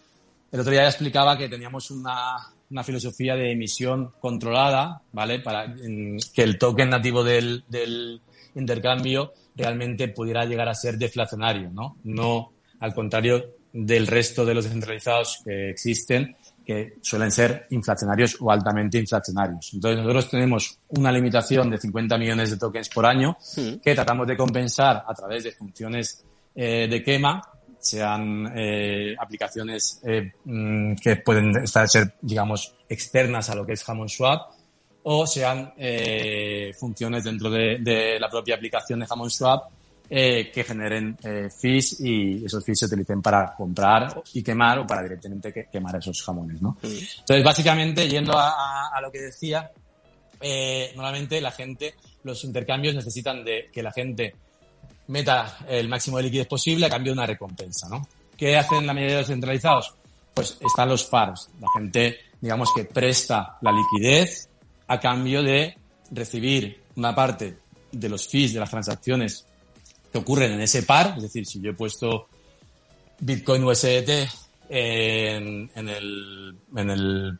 El 0.51 0.61
otro 0.61 0.73
día 0.73 0.83
ya 0.83 0.89
explicaba 0.89 1.37
que 1.37 1.49
teníamos 1.49 1.91
una, 1.91 2.37
una 2.71 2.83
filosofía 2.83 3.35
de 3.37 3.53
emisión 3.53 4.13
controlada, 4.19 5.03
¿vale? 5.13 5.41
Para 5.41 5.75
que 5.75 6.43
el 6.43 6.59
token 6.59 6.89
nativo 6.89 7.23
del, 7.23 7.65
del, 7.69 8.21
intercambio 8.55 9.33
realmente 9.55 10.09
pudiera 10.09 10.45
llegar 10.45 10.69
a 10.69 10.75
ser 10.75 10.99
deflacionario, 10.99 11.71
¿no? 11.71 11.97
No 12.05 12.53
al 12.81 12.95
contrario 12.95 13.45
del 13.73 14.07
resto 14.07 14.45
de 14.45 14.55
los 14.55 14.65
descentralizados 14.65 15.43
que 15.45 15.71
existen, 15.71 16.37
que 16.69 16.99
suelen 17.01 17.33
ser 17.33 17.67
inflacionarios 17.71 18.37
o 18.41 18.51
altamente 18.51 18.99
inflacionarios. 18.99 19.71
Entonces 19.73 20.03
nosotros 20.03 20.29
tenemos 20.29 20.79
una 20.89 21.11
limitación 21.11 21.71
de 21.71 21.79
50 21.79 22.19
millones 22.19 22.51
de 22.51 22.59
tokens 22.59 22.91
por 22.91 23.07
año 23.07 23.39
que 23.83 23.95
tratamos 23.95 24.27
de 24.27 24.37
compensar 24.37 25.03
a 25.09 25.15
través 25.15 25.45
de 25.45 25.53
funciones 25.53 26.23
eh, 26.55 26.87
de 26.87 27.03
quema, 27.03 27.41
sean 27.79 28.53
eh, 28.55 29.17
aplicaciones 29.19 30.03
eh, 30.05 30.31
mm, 30.45 30.97
que 30.97 31.17
pueden 31.17 31.57
estar, 31.57 31.89
ser, 31.89 32.17
digamos, 32.21 32.75
externas 32.87 33.49
a 33.49 33.55
lo 33.55 33.65
que 33.65 33.73
es 33.73 33.89
Hammond 33.89 34.11
Swap, 34.11 34.51
o 35.05 35.27
sean 35.27 35.73
eh, 35.79 36.75
funciones 36.79 37.25
dentro 37.25 37.49
de, 37.49 37.79
de, 37.81 38.21
la 38.21 38.29
propia 38.29 38.57
aplicación 38.57 39.01
de 39.01 39.07
Hammond 39.09 39.31
Swap 39.31 39.71
eh, 40.11 40.51
que 40.53 40.65
generen 40.65 41.17
eh, 41.23 41.49
fees 41.51 42.01
y 42.01 42.45
esos 42.45 42.65
fees 42.65 42.79
se 42.79 42.87
utilicen 42.87 43.21
para 43.21 43.55
comprar 43.55 44.23
y 44.33 44.43
quemar 44.43 44.79
o 44.79 44.87
para 44.87 45.03
directamente 45.03 45.53
que, 45.53 45.67
quemar 45.71 45.97
esos 45.97 46.23
jamones, 46.23 46.63
¿no? 46.63 46.79
Entonces, 46.83 47.45
básicamente, 47.45 48.09
yendo 48.09 48.37
a, 48.37 48.49
a, 48.49 48.89
a 48.95 49.01
lo 49.01 49.13
que 49.13 49.21
decía, 49.21 49.71
eh, 50.41 50.93
normalmente 50.95 51.41
la 51.41 51.51
gente, 51.51 51.95
los 52.23 52.45
intercambios 52.45 52.95
necesitan 52.95 53.45
de 53.45 53.69
que 53.73 53.83
la 53.83 53.93
gente 53.93 54.35
meta 55.09 55.59
el 55.69 55.89
máximo 55.89 56.19
de 56.19 56.25
liquidez 56.25 56.47
posible 56.47 56.87
a 56.87 56.91
cambio 56.91 57.13
de 57.13 57.19
una 57.19 57.27
recompensa, 57.27 57.89
¿no? 57.89 58.07
¿Qué 58.37 58.57
hacen 58.57 58.87
la 58.87 58.95
mayoría 58.95 59.17
de 59.17 59.23
los 59.23 59.29
centralizados? 59.29 59.95
Pues 60.33 60.57
están 60.61 60.89
los 60.89 61.09
FARs. 61.09 61.51
La 61.61 61.67
gente, 61.77 62.19
digamos 62.41 62.73
que 62.75 62.85
presta 62.85 63.59
la 63.63 63.73
liquidez 63.73 64.49
a 64.87 65.01
cambio 65.01 65.43
de 65.43 65.77
recibir 66.11 66.85
una 66.97 67.15
parte 67.15 67.59
de 67.91 68.09
los 68.09 68.29
fees 68.29 68.55
de 68.55 68.61
las 68.61 68.71
transacciones 68.71 69.48
que 70.13 70.19
ocurren 70.19 70.53
en 70.53 70.61
ese 70.61 70.83
par. 70.83 71.15
Es 71.17 71.23
decir, 71.23 71.47
si 71.47 71.61
yo 71.61 71.71
he 71.71 71.75
puesto 71.75 72.29
Bitcoin 73.21 73.65
USDT 73.65 74.11
en, 74.69 75.71
en, 75.75 75.89
el, 75.89 76.57
en, 76.77 76.91
el, 76.91 77.39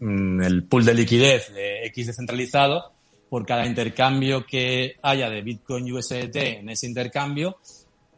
en 0.00 0.42
el 0.42 0.64
pool 0.64 0.84
de 0.84 0.94
liquidez 0.94 1.52
de 1.52 1.86
X 1.86 2.08
descentralizado, 2.08 2.92
por 3.28 3.44
cada 3.44 3.66
intercambio 3.66 4.46
que 4.46 4.96
haya 5.02 5.28
de 5.28 5.42
Bitcoin 5.42 5.92
USDT 5.92 6.36
en 6.36 6.68
ese 6.68 6.86
intercambio, 6.86 7.58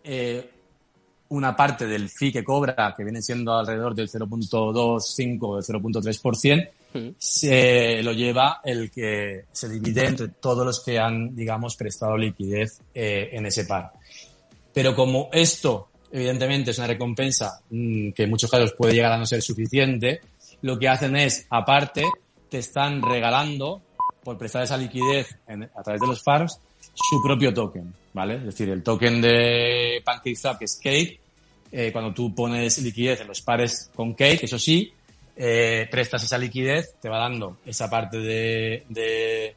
eh, 0.05 0.51
una 1.31 1.57
parte 1.57 1.87
del 1.87 2.09
fee 2.09 2.33
que 2.33 2.45
cobra, 2.45 2.95
que 2.97 3.05
viene 3.05 3.23
siendo 3.23 3.55
alrededor 3.55 3.95
del 3.95 4.09
0.25 4.09 5.39
o 5.41 5.57
del 5.57 5.65
0.3%, 5.65 6.69
mm. 6.93 7.09
se 7.19 8.03
lo 8.03 8.13
lleva 8.13 8.61
el 8.65 8.91
que 8.91 9.45
se 9.53 9.69
divide 9.69 10.07
entre 10.07 10.29
todos 10.29 10.65
los 10.65 10.83
que 10.85 10.99
han, 10.99 11.35
digamos, 11.35 11.77
prestado 11.77 12.17
liquidez 12.17 12.81
eh, 12.95 13.31
en 13.33 13.47
ese 13.47 13.65
par. 13.65 13.93
Pero 14.73 14.95
como 14.95 15.29
esto, 15.33 15.89
evidentemente, 16.13 16.71
es 16.71 16.79
una 16.79 16.87
recompensa 16.87 17.61
mmm, 17.71 18.11
que 18.11 18.25
en 18.25 18.31
muchos 18.31 18.51
casos 18.51 18.75
puede 18.75 18.95
llegar 18.95 19.13
a 19.13 19.19
no 19.19 19.27
ser 19.27 19.43
suficiente, 19.43 20.21
lo 20.63 20.79
que 20.79 20.89
hacen 20.89 21.17
es, 21.17 21.47
aparte, 21.51 22.05
te 22.49 22.59
están 22.59 23.03
regalando 23.03 23.83
por 24.25 24.37
prestar 24.39 24.63
esa 24.65 24.77
liquidez 24.77 25.37
en, 25.47 25.65
a 25.65 25.83
través 25.83 26.01
de 26.01 26.07
los 26.07 26.23
farms 26.23 26.61
su 26.95 27.23
propio 27.23 27.55
token, 27.55 27.95
¿vale? 28.13 28.37
Es 28.37 28.45
decir, 28.45 28.69
el 28.71 28.83
token 28.83 29.21
de 29.21 30.03
PancakeSwap, 30.05 30.59
que 30.59 30.65
es 30.65 30.77
Cake, 30.77 31.21
eh, 31.71 31.93
cuando 31.93 32.13
tú 32.13 32.35
pones 32.35 32.79
liquidez 32.79 33.21
en 33.21 33.29
los 33.29 33.41
pares 33.41 33.91
con 33.95 34.15
Cake, 34.15 34.45
eso 34.45 34.59
sí, 34.59 34.93
eh, 35.41 35.87
prestas 35.89 36.25
esa 36.25 36.37
liquidez, 36.37 36.97
te 37.01 37.09
va 37.09 37.19
dando 37.19 37.59
esa 37.65 37.89
parte 37.89 38.19
de, 38.19 38.85
de, 38.89 39.55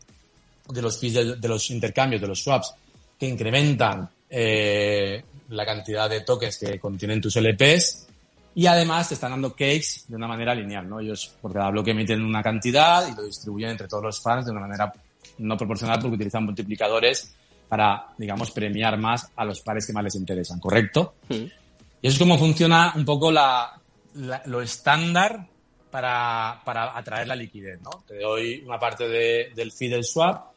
de 0.69 0.81
los 0.81 0.99
fees 0.99 1.13
de, 1.15 1.35
de, 1.37 1.47
los 1.47 1.71
intercambios, 1.71 2.21
de 2.21 2.27
los 2.27 2.39
swaps, 2.39 2.75
que 3.19 3.27
incrementan 3.27 4.07
eh, 4.29 5.23
la 5.49 5.65
cantidad 5.65 6.07
de 6.07 6.21
tokens 6.21 6.59
que 6.59 6.79
contienen 6.79 7.19
tus 7.19 7.35
LPs 7.35 8.07
y 8.53 8.67
además 8.67 9.07
te 9.07 9.15
están 9.15 9.31
dando 9.31 9.51
cakes 9.51 10.05
de 10.07 10.15
una 10.15 10.27
manera 10.27 10.53
lineal, 10.53 10.87
¿no? 10.87 10.99
Ellos 10.99 11.33
por 11.41 11.51
cada 11.51 11.71
bloque 11.71 11.91
emiten 11.91 12.21
una 12.21 12.43
cantidad 12.43 13.07
y 13.07 13.15
lo 13.15 13.23
distribuyen 13.23 13.71
entre 13.71 13.87
todos 13.87 14.03
los 14.03 14.21
fans 14.21 14.45
de 14.45 14.51
una 14.51 14.61
manera 14.61 14.93
no 15.39 15.57
proporcional 15.57 15.99
porque 15.99 16.15
utilizan 16.15 16.45
multiplicadores 16.45 17.33
para, 17.67 18.07
digamos, 18.17 18.51
premiar 18.51 18.97
más 18.99 19.29
a 19.35 19.45
los 19.45 19.61
pares 19.61 19.87
que 19.87 19.93
más 19.93 20.03
les 20.03 20.15
interesan, 20.15 20.59
¿correcto? 20.59 21.15
Mm. 21.29 21.33
Y 21.33 22.07
eso 22.07 22.15
es 22.15 22.19
como 22.19 22.37
funciona 22.37 22.93
un 22.95 23.05
poco 23.05 23.31
la, 23.31 23.79
la, 24.15 24.43
lo 24.45 24.61
estándar 24.61 25.47
para, 25.91 26.61
para 26.63 26.97
atraer 26.97 27.27
la 27.27 27.35
liquidez, 27.35 27.79
¿no? 27.81 28.03
Te 28.07 28.17
doy 28.17 28.63
una 28.65 28.79
parte 28.79 29.07
de, 29.07 29.51
del 29.53 29.71
fee 29.71 29.89
del 29.89 30.05
swap 30.05 30.51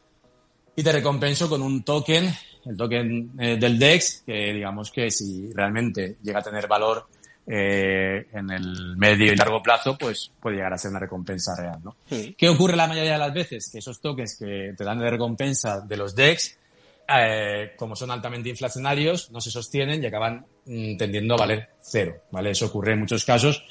y 0.75 0.83
te 0.83 0.91
recompenso 0.91 1.49
con 1.49 1.61
un 1.61 1.83
token, 1.83 2.33
el 2.65 2.77
token 2.77 3.31
eh, 3.39 3.57
del 3.57 3.77
DEX, 3.77 4.23
que 4.25 4.53
digamos 4.53 4.91
que 4.91 5.11
si 5.11 5.51
realmente 5.53 6.17
llega 6.23 6.39
a 6.39 6.43
tener 6.43 6.67
valor 6.67 7.07
eh, 7.47 8.27
en 8.33 8.49
el 8.49 8.97
medio 8.97 9.31
y 9.31 9.35
largo 9.35 9.61
plazo, 9.61 9.97
pues 9.97 10.31
puede 10.39 10.57
llegar 10.57 10.73
a 10.73 10.77
ser 10.77 10.91
una 10.91 10.99
recompensa 10.99 11.55
real, 11.55 11.79
¿no? 11.83 11.95
Sí. 12.09 12.35
¿Qué 12.37 12.49
ocurre 12.49 12.75
la 12.75 12.87
mayoría 12.87 13.13
de 13.13 13.19
las 13.19 13.33
veces? 13.33 13.69
Que 13.69 13.79
esos 13.79 14.01
tokens 14.01 14.37
que 14.37 14.73
te 14.75 14.83
dan 14.83 14.99
de 14.99 15.09
recompensa 15.09 15.81
de 15.81 15.97
los 15.97 16.15
DEX, 16.15 16.57
eh, 17.07 17.73
como 17.77 17.95
son 17.95 18.09
altamente 18.09 18.49
inflacionarios, 18.49 19.31
no 19.31 19.39
se 19.39 19.51
sostienen 19.51 20.01
y 20.03 20.07
acaban 20.07 20.45
mm, 20.65 20.97
tendiendo 20.97 21.35
a 21.35 21.37
valer 21.37 21.69
cero, 21.81 22.23
¿vale? 22.31 22.51
Eso 22.51 22.65
ocurre 22.65 22.93
en 22.93 23.01
muchos 23.01 23.23
casos 23.23 23.63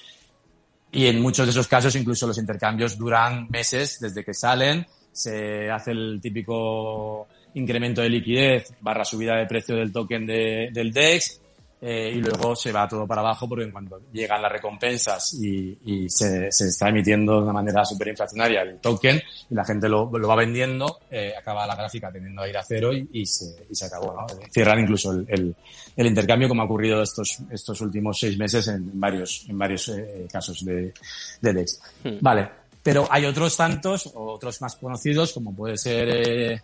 y 0.95 1.07
en 1.07 1.21
muchos 1.21 1.47
de 1.47 1.51
esos 1.51 1.69
casos 1.69 1.95
incluso 1.97 2.27
los 2.27 2.39
intercambios 2.39 2.97
duran 2.97 3.49
meses 3.51 3.99
desde 4.01 4.25
que 4.25 4.33
salen, 4.33 4.87
se 5.13 5.71
hace 5.71 5.91
el 5.91 6.21
típico 6.23 7.27
incremento 7.55 8.01
de 8.01 8.09
liquidez 8.09 8.73
barra 8.81 9.05
subida 9.05 9.37
de 9.37 9.47
precio 9.47 9.77
del 9.77 9.93
token 9.93 10.27
de, 10.27 10.71
del 10.73 10.93
DEX 10.93 11.41
eh, 11.87 12.13
y 12.15 12.21
luego 12.21 12.57
se 12.57 12.73
va 12.73 12.89
todo 12.89 13.07
para 13.07 13.21
abajo 13.21 13.47
porque 13.47 13.71
cuando 13.71 14.01
llegan 14.11 14.41
las 14.41 14.51
recompensas 14.51 15.35
y, 15.35 15.79
y 15.85 16.09
se, 16.09 16.51
se, 16.51 16.69
está 16.69 16.89
emitiendo 16.89 17.35
de 17.35 17.43
una 17.43 17.53
manera 17.53 17.85
súper 17.85 18.09
inflacionaria 18.09 18.63
el 18.63 18.79
token 18.79 19.21
y 19.51 19.55
la 19.55 19.67
gente 19.67 19.87
lo, 19.87 20.11
lo 20.11 20.27
va 20.27 20.35
vendiendo, 20.35 21.01
eh, 21.11 21.35
acaba 21.39 21.67
la 21.67 21.77
gráfica 21.77 22.11
teniendo 22.11 22.41
a 22.41 22.49
ir 22.49 22.57
a 22.57 22.63
cero 22.63 22.91
y, 22.95 23.07
y, 23.13 23.27
se, 23.27 23.67
y 23.69 23.75
se 23.75 23.85
acabó. 23.85 24.15
¿no? 24.15 24.27
Cierran 24.51 24.81
incluso 24.81 25.13
el, 25.13 25.27
el, 25.29 25.55
el, 25.95 26.07
intercambio 26.07 26.49
como 26.49 26.63
ha 26.63 26.65
ocurrido 26.65 27.03
estos, 27.03 27.39
estos 27.51 27.79
últimos 27.83 28.19
seis 28.19 28.39
meses 28.39 28.67
en 28.69 28.99
varios, 28.99 29.45
en 29.47 29.59
varios 29.59 29.87
eh, 29.91 30.27
casos 30.33 30.65
de, 30.65 30.95
de 31.43 31.53
DEX. 31.53 31.83
Hmm. 32.03 32.17
Vale, 32.23 32.49
pero 32.83 33.07
hay 33.11 33.27
otros 33.27 33.57
tantos, 33.59 34.11
otros 34.15 34.61
más 34.63 34.77
conocidos, 34.77 35.35
como 35.35 35.55
puede 35.55 35.77
ser 35.77 36.09
eh, 36.09 36.63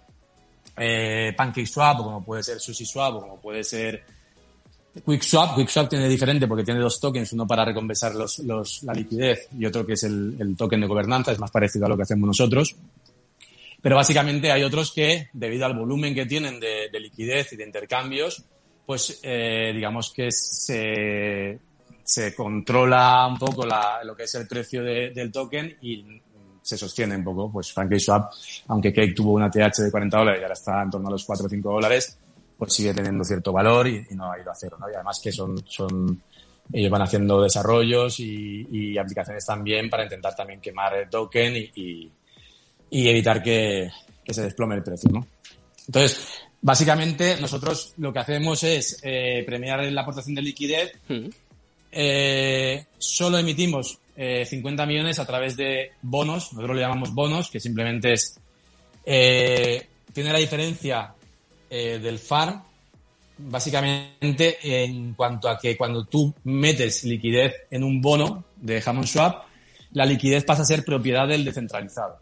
eh, 0.78 1.34
PancakeSwap, 1.36 2.00
o 2.00 2.04
como 2.04 2.24
puede 2.24 2.42
ser 2.42 2.58
SushiSwap, 2.58 3.16
o 3.16 3.20
como 3.20 3.40
puede 3.40 3.64
ser 3.64 4.02
QuickSwap, 5.04 5.54
QuickSwap 5.54 5.88
tiene 5.88 6.08
diferente 6.08 6.48
porque 6.48 6.64
tiene 6.64 6.80
dos 6.80 6.98
tokens, 6.98 7.32
uno 7.32 7.46
para 7.46 7.64
recompensar 7.64 8.14
los, 8.14 8.40
los, 8.40 8.82
la 8.82 8.92
liquidez 8.92 9.48
y 9.56 9.64
otro 9.64 9.86
que 9.86 9.92
es 9.92 10.02
el, 10.02 10.36
el, 10.38 10.56
token 10.56 10.80
de 10.80 10.86
gobernanza, 10.86 11.30
es 11.30 11.38
más 11.38 11.50
parecido 11.50 11.86
a 11.86 11.88
lo 11.88 11.96
que 11.96 12.02
hacemos 12.02 12.26
nosotros. 12.26 12.74
Pero 13.80 13.96
básicamente 13.96 14.50
hay 14.50 14.62
otros 14.62 14.92
que, 14.92 15.28
debido 15.32 15.64
al 15.64 15.76
volumen 15.76 16.14
que 16.14 16.26
tienen 16.26 16.58
de, 16.60 16.88
de 16.92 17.00
liquidez 17.00 17.52
y 17.52 17.56
de 17.56 17.64
intercambios, 17.64 18.42
pues 18.84 19.20
eh, 19.22 19.70
digamos 19.72 20.12
que 20.12 20.32
se, 20.32 21.58
se 22.02 22.34
controla 22.34 23.26
un 23.28 23.38
poco 23.38 23.64
la, 23.64 24.02
lo 24.04 24.16
que 24.16 24.24
es 24.24 24.34
el 24.34 24.48
precio 24.48 24.82
de, 24.82 25.10
del 25.10 25.30
token 25.30 25.78
y 25.80 26.20
se 26.60 26.76
sostiene 26.76 27.16
un 27.16 27.24
poco. 27.24 27.52
Pues 27.52 27.72
PancakeSwap, 27.72 28.32
aunque 28.68 28.92
Cake 28.92 29.14
tuvo 29.14 29.34
una 29.34 29.50
TH 29.50 29.82
de 29.82 29.90
40 29.90 30.18
dólares 30.18 30.40
y 30.40 30.42
ahora 30.42 30.54
está 30.54 30.82
en 30.82 30.90
torno 30.90 31.08
a 31.08 31.12
los 31.12 31.24
4 31.24 31.46
o 31.46 31.48
5 31.48 31.72
dólares, 31.72 32.18
pues 32.60 32.74
sigue 32.74 32.92
teniendo 32.92 33.24
cierto 33.24 33.54
valor 33.54 33.88
y, 33.88 34.06
y, 34.10 34.14
no 34.14 34.30
ha 34.30 34.38
ido 34.38 34.50
a 34.50 34.54
cero, 34.54 34.76
¿no? 34.78 34.90
Y 34.90 34.94
además 34.94 35.18
que 35.24 35.32
son, 35.32 35.64
son, 35.66 36.22
ellos 36.70 36.90
van 36.90 37.00
haciendo 37.00 37.40
desarrollos 37.40 38.20
y, 38.20 38.68
y 38.70 38.98
aplicaciones 38.98 39.46
también 39.46 39.88
para 39.88 40.02
intentar 40.02 40.36
también 40.36 40.60
quemar 40.60 40.94
el 40.94 41.08
token 41.08 41.56
y, 41.56 41.70
y, 41.74 42.12
y 42.90 43.08
evitar 43.08 43.42
que, 43.42 43.90
que, 44.22 44.34
se 44.34 44.42
desplome 44.42 44.74
el 44.74 44.82
precio, 44.82 45.08
¿no? 45.10 45.26
Entonces, 45.86 46.28
básicamente 46.60 47.40
nosotros 47.40 47.94
lo 47.96 48.12
que 48.12 48.18
hacemos 48.18 48.62
es 48.62 49.00
eh, 49.04 49.42
premiar 49.46 49.82
la 49.90 50.02
aportación 50.02 50.34
de 50.34 50.42
liquidez. 50.42 50.92
Mm. 51.08 51.28
Eh, 51.92 52.84
solo 52.98 53.38
emitimos 53.38 53.98
eh, 54.14 54.44
50 54.44 54.84
millones 54.84 55.18
a 55.18 55.24
través 55.24 55.56
de 55.56 55.92
bonos, 56.02 56.52
nosotros 56.52 56.76
le 56.76 56.82
llamamos 56.82 57.14
bonos, 57.14 57.50
que 57.50 57.58
simplemente 57.58 58.12
es, 58.12 58.38
eh, 59.06 59.88
tiene 60.12 60.30
la 60.30 60.38
diferencia 60.38 61.14
eh, 61.70 61.98
del 61.98 62.18
farm, 62.18 62.62
básicamente 63.38 64.58
en 64.60 65.14
cuanto 65.14 65.48
a 65.48 65.58
que 65.58 65.76
cuando 65.76 66.04
tú 66.04 66.34
metes 66.44 67.04
liquidez 67.04 67.54
en 67.70 67.84
un 67.84 68.00
bono 68.00 68.44
de 68.56 68.82
Hammond 68.84 69.06
Swap, 69.06 69.44
la 69.92 70.04
liquidez 70.04 70.44
pasa 70.44 70.62
a 70.62 70.66
ser 70.66 70.84
propiedad 70.84 71.26
del 71.26 71.44
descentralizado. 71.44 72.18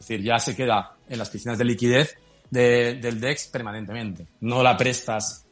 Es 0.00 0.08
decir, 0.08 0.22
ya 0.24 0.38
se 0.38 0.56
queda 0.56 0.96
en 1.08 1.18
las 1.18 1.30
piscinas 1.30 1.58
de 1.58 1.64
liquidez 1.64 2.16
de, 2.50 2.94
del 2.94 3.20
DEX 3.20 3.48
permanentemente. 3.48 4.26
No 4.40 4.62
la 4.62 4.76
prestas, 4.76 5.44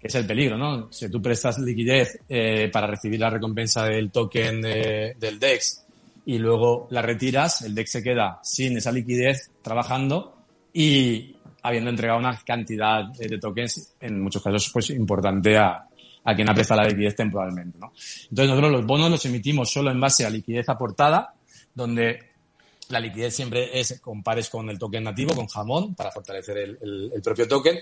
que 0.00 0.08
es 0.08 0.14
el 0.14 0.26
peligro, 0.26 0.56
¿no? 0.56 0.92
Si 0.92 1.10
tú 1.10 1.20
prestas 1.20 1.58
liquidez 1.58 2.20
eh, 2.28 2.70
para 2.72 2.86
recibir 2.86 3.20
la 3.20 3.30
recompensa 3.30 3.84
del 3.84 4.10
token 4.10 4.60
de, 4.60 5.16
del 5.18 5.38
DEX 5.38 5.84
y 6.26 6.38
luego 6.38 6.86
la 6.90 7.02
retiras, 7.02 7.62
el 7.62 7.74
DEX 7.74 7.90
se 7.90 8.02
queda 8.02 8.40
sin 8.42 8.76
esa 8.76 8.92
liquidez 8.92 9.50
trabajando 9.62 10.34
y 10.72 11.36
habiendo 11.68 11.90
entregado 11.90 12.18
una 12.18 12.36
cantidad 12.44 13.04
de, 13.04 13.38
tokens, 13.38 13.94
en 14.00 14.20
muchos 14.22 14.42
casos, 14.42 14.70
pues 14.72 14.90
importante 14.90 15.56
a, 15.56 15.86
a 16.24 16.34
quien 16.34 16.48
ha 16.48 16.54
prestado 16.54 16.82
la 16.82 16.88
liquidez 16.88 17.14
temporalmente, 17.14 17.78
¿no? 17.78 17.92
Entonces 18.30 18.48
nosotros 18.48 18.72
los 18.72 18.86
bonos 18.86 19.10
los 19.10 19.24
emitimos 19.26 19.70
solo 19.70 19.90
en 19.90 20.00
base 20.00 20.24
a 20.26 20.30
liquidez 20.30 20.68
aportada, 20.68 21.34
donde 21.74 22.30
la 22.88 23.00
liquidez 23.00 23.34
siempre 23.36 23.78
es 23.78 24.00
con 24.00 24.22
pares 24.22 24.48
con 24.48 24.68
el 24.70 24.78
token 24.78 25.04
nativo, 25.04 25.34
con 25.34 25.46
jamón, 25.46 25.94
para 25.94 26.10
fortalecer 26.10 26.56
el, 26.58 26.78
el- 27.14 27.22
propio 27.22 27.46
token, 27.46 27.78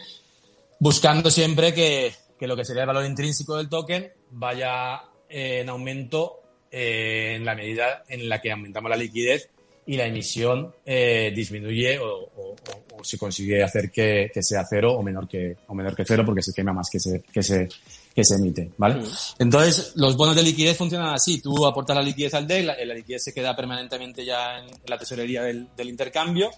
buscando 0.80 1.30
siempre 1.30 1.72
que, 1.72 2.12
que 2.38 2.46
lo 2.46 2.56
que 2.56 2.64
sería 2.64 2.82
el 2.82 2.88
valor 2.88 3.06
intrínseco 3.06 3.56
del 3.56 3.68
token 3.68 4.10
vaya 4.32 5.00
en 5.28 5.68
aumento 5.68 6.40
eh, 6.70 7.34
en 7.36 7.44
la 7.44 7.54
medida 7.54 8.02
en 8.08 8.28
la 8.28 8.40
que 8.40 8.50
aumentamos 8.50 8.90
la 8.90 8.96
liquidez 8.96 9.48
y 9.86 9.96
la 9.96 10.06
emisión 10.06 10.74
eh, 10.84 11.32
disminuye 11.34 11.98
o, 11.98 12.06
o- 12.08 12.56
o- 12.92 13.04
se 13.04 13.18
consigue 13.18 13.62
hacer 13.62 13.90
que, 13.90 14.30
que 14.32 14.42
sea 14.42 14.64
cero 14.68 14.94
o 14.94 15.02
menor 15.02 15.28
que, 15.28 15.56
o 15.68 15.74
menor 15.74 15.94
que 15.94 16.04
cero 16.04 16.24
porque 16.26 16.42
se 16.42 16.52
quema 16.52 16.72
más 16.72 16.88
que 16.90 16.98
se, 16.98 17.22
que 17.32 17.42
se, 17.42 17.68
que 18.14 18.24
se 18.24 18.34
emite, 18.34 18.72
¿vale? 18.78 19.02
Entonces, 19.38 19.92
los 19.96 20.16
bonos 20.16 20.34
de 20.34 20.42
liquidez 20.42 20.76
funcionan 20.76 21.14
así. 21.14 21.40
Tú 21.40 21.64
aportas 21.66 21.94
la 21.94 22.02
liquidez 22.02 22.34
al 22.34 22.46
DEC, 22.48 22.64
la, 22.64 22.84
la 22.84 22.94
liquidez 22.94 23.22
se 23.22 23.32
queda 23.34 23.54
permanentemente 23.54 24.24
ya 24.24 24.58
en 24.58 24.66
la 24.86 24.98
tesorería 24.98 25.42
del, 25.42 25.68
del 25.76 25.88
intercambio 25.88 26.50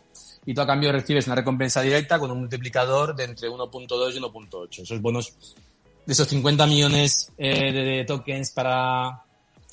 y 0.47 0.55
tú 0.55 0.61
a 0.63 0.67
cambio 0.67 0.91
recibes 0.93 1.27
una 1.27 1.35
recompensa 1.37 1.83
directa 1.83 2.19
con 2.19 2.31
un 2.31 2.39
multiplicador 2.39 3.15
de 3.15 3.25
entre 3.25 3.49
1.2 3.51 4.15
y 4.15 4.19
1.8. 4.21 4.83
Esos 4.83 5.01
bonos 5.03 5.35
de 6.07 6.13
esos 6.13 6.29
50 6.29 6.67
millones 6.67 7.31
eh, 7.37 7.73
de, 7.73 7.83
de 7.83 8.05
tokens 8.07 8.53
para, 8.53 9.23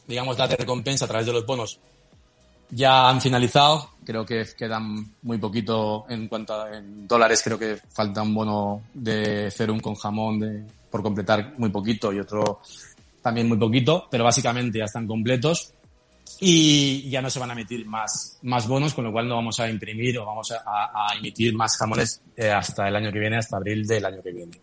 digamos, 0.08 0.36
darte 0.36 0.58
recompensa 0.58 1.06
a 1.06 1.08
través 1.08 1.26
de 1.28 1.32
los 1.32 1.46
bonos 1.46 1.80
ya 2.70 3.10
han 3.10 3.22
finalizado. 3.22 3.92
Creo 4.06 4.26
que 4.26 4.46
quedan 4.58 5.14
muy 5.24 5.38
poquito 5.38 6.06
en 6.10 6.28
cuanto 6.28 6.54
a 6.54 6.78
en 6.78 7.08
dólares. 7.08 7.42
Creo 7.44 7.58
que 7.58 7.78
falta 7.92 8.22
un 8.22 8.34
bono 8.34 8.84
de 8.94 9.50
Cerum 9.52 9.80
con 9.80 9.96
jamón 9.96 10.40
de, 10.40 10.64
por 10.90 11.02
completar 11.02 11.54
muy 11.58 11.70
poquito 11.70 12.14
y 12.14 12.20
otro 12.20 12.62
también 13.22 13.48
muy 13.48 13.58
poquito, 13.58 14.08
pero 14.10 14.24
básicamente 14.24 14.78
ya 14.78 14.86
están 14.86 15.08
completos 15.08 15.74
y 16.40 17.10
ya 17.10 17.22
no 17.22 17.30
se 17.30 17.40
van 17.40 17.50
a 17.50 17.54
emitir 17.54 17.86
más, 17.86 18.38
más 18.44 18.68
bonos, 18.68 18.94
con 18.94 19.06
lo 19.06 19.12
cual 19.12 19.28
no 19.28 19.36
vamos 19.36 19.60
a 19.60 19.70
imprimir 19.70 20.20
o 20.20 20.26
vamos 20.26 20.52
a, 20.52 21.08
emitir 21.18 21.56
más 21.56 21.76
jamones 21.78 22.22
eh, 22.36 22.52
hasta 22.52 22.88
el 22.88 22.96
año 22.96 23.12
que 23.12 23.20
viene, 23.20 23.38
hasta 23.38 23.58
abril 23.58 23.86
del 23.88 24.06
año 24.06 24.22
que 24.22 24.32
viene. 24.32 24.62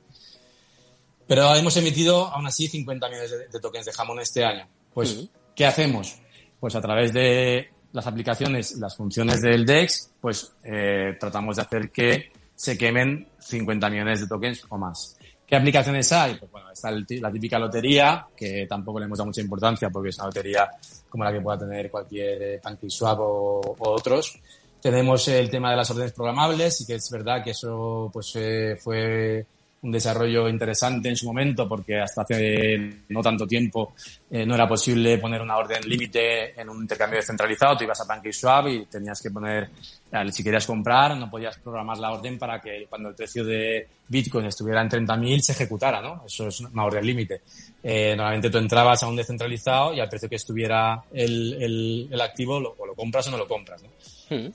Pero 1.26 1.54
hemos 1.54 1.76
emitido 1.76 2.26
aún 2.26 2.46
así 2.46 2.68
50 2.68 3.08
millones 3.08 3.30
de, 3.30 3.48
de 3.48 3.60
tokens 3.60 3.86
de 3.86 3.92
jamón 3.92 4.20
este 4.20 4.44
año. 4.44 4.68
Pues, 4.92 5.28
¿qué 5.56 5.66
hacemos? 5.66 6.16
Pues 6.60 6.74
a 6.74 6.80
través 6.80 7.12
de 7.12 7.70
las 7.92 8.06
aplicaciones, 8.06 8.76
las 8.78 8.96
funciones 8.96 9.40
del 9.40 9.66
DEX, 9.66 10.10
pues 10.20 10.52
eh, 10.64 11.16
tratamos 11.18 11.56
de 11.56 11.62
hacer 11.62 11.90
que 11.90 12.32
se 12.54 12.78
quemen 12.78 13.28
50 13.38 13.90
millones 13.90 14.20
de 14.20 14.26
tokens 14.26 14.64
o 14.68 14.78
más. 14.78 15.16
¿Qué 15.46 15.56
aplicaciones 15.56 16.10
hay? 16.12 16.36
Pues 16.36 16.50
bueno, 16.50 16.70
está 16.70 16.88
el 16.88 17.04
la 17.20 17.30
típica 17.30 17.58
lotería, 17.58 18.26
que 18.34 18.66
tampoco 18.66 18.98
le 18.98 19.04
hemos 19.04 19.18
dado 19.18 19.26
mucha 19.26 19.42
importancia 19.42 19.90
porque 19.90 20.08
es 20.08 20.16
una 20.16 20.28
lotería 20.28 20.70
como 21.08 21.24
la 21.24 21.32
que 21.32 21.40
pueda 21.40 21.58
tener 21.58 21.90
cualquier 21.90 22.42
eh, 22.42 22.60
o, 23.00 23.60
o 23.78 23.90
otros. 23.90 24.38
Tenemos 24.80 25.28
el 25.28 25.50
tema 25.50 25.70
de 25.70 25.76
las 25.76 25.90
órdenes 25.90 26.12
programables 26.12 26.80
y 26.80 26.86
que 26.86 26.94
es 26.94 27.10
verdad 27.10 27.44
que 27.44 27.50
eso 27.50 28.08
pues 28.12 28.32
eh, 28.36 28.76
fue 28.80 29.44
un 29.82 29.92
desarrollo 29.92 30.48
interesante 30.48 31.08
en 31.08 31.16
su 31.16 31.26
momento 31.26 31.68
porque 31.68 32.00
hasta 32.00 32.22
hace 32.22 33.02
no 33.08 33.20
tanto 33.20 33.46
tiempo 33.46 33.92
eh, 34.34 34.46
no 34.46 34.54
era 34.54 34.66
posible 34.66 35.18
poner 35.18 35.42
una 35.42 35.58
orden 35.58 35.86
límite 35.86 36.58
en 36.58 36.70
un 36.70 36.80
intercambio 36.80 37.18
descentralizado. 37.18 37.76
Tú 37.76 37.84
ibas 37.84 38.00
a 38.00 38.06
PancakeSwap 38.06 38.66
y 38.66 38.86
tenías 38.86 39.20
que 39.20 39.30
poner, 39.30 39.68
eh, 40.10 40.32
si 40.32 40.42
querías 40.42 40.66
comprar, 40.66 41.14
no 41.18 41.28
podías 41.28 41.58
programar 41.58 41.98
la 41.98 42.12
orden 42.12 42.38
para 42.38 42.58
que 42.58 42.86
cuando 42.88 43.10
el 43.10 43.14
precio 43.14 43.44
de 43.44 43.86
Bitcoin 44.08 44.46
estuviera 44.46 44.80
en 44.80 44.88
30.000 44.88 45.40
se 45.40 45.52
ejecutara, 45.52 46.00
¿no? 46.00 46.22
Eso 46.24 46.48
es 46.48 46.60
una 46.60 46.82
orden 46.82 47.04
límite. 47.04 47.42
Eh, 47.82 48.14
normalmente 48.16 48.48
tú 48.48 48.56
entrabas 48.56 49.02
a 49.02 49.08
un 49.08 49.16
descentralizado 49.16 49.92
y 49.92 50.00
al 50.00 50.08
precio 50.08 50.30
que 50.30 50.36
estuviera 50.36 51.04
el, 51.12 51.52
el, 51.62 52.08
el 52.10 52.20
activo 52.22 52.58
lo, 52.58 52.74
o 52.78 52.86
lo 52.86 52.94
compras 52.94 53.28
o 53.28 53.32
no 53.32 53.36
lo 53.36 53.46
compras, 53.46 53.82
¿no? 53.82 53.90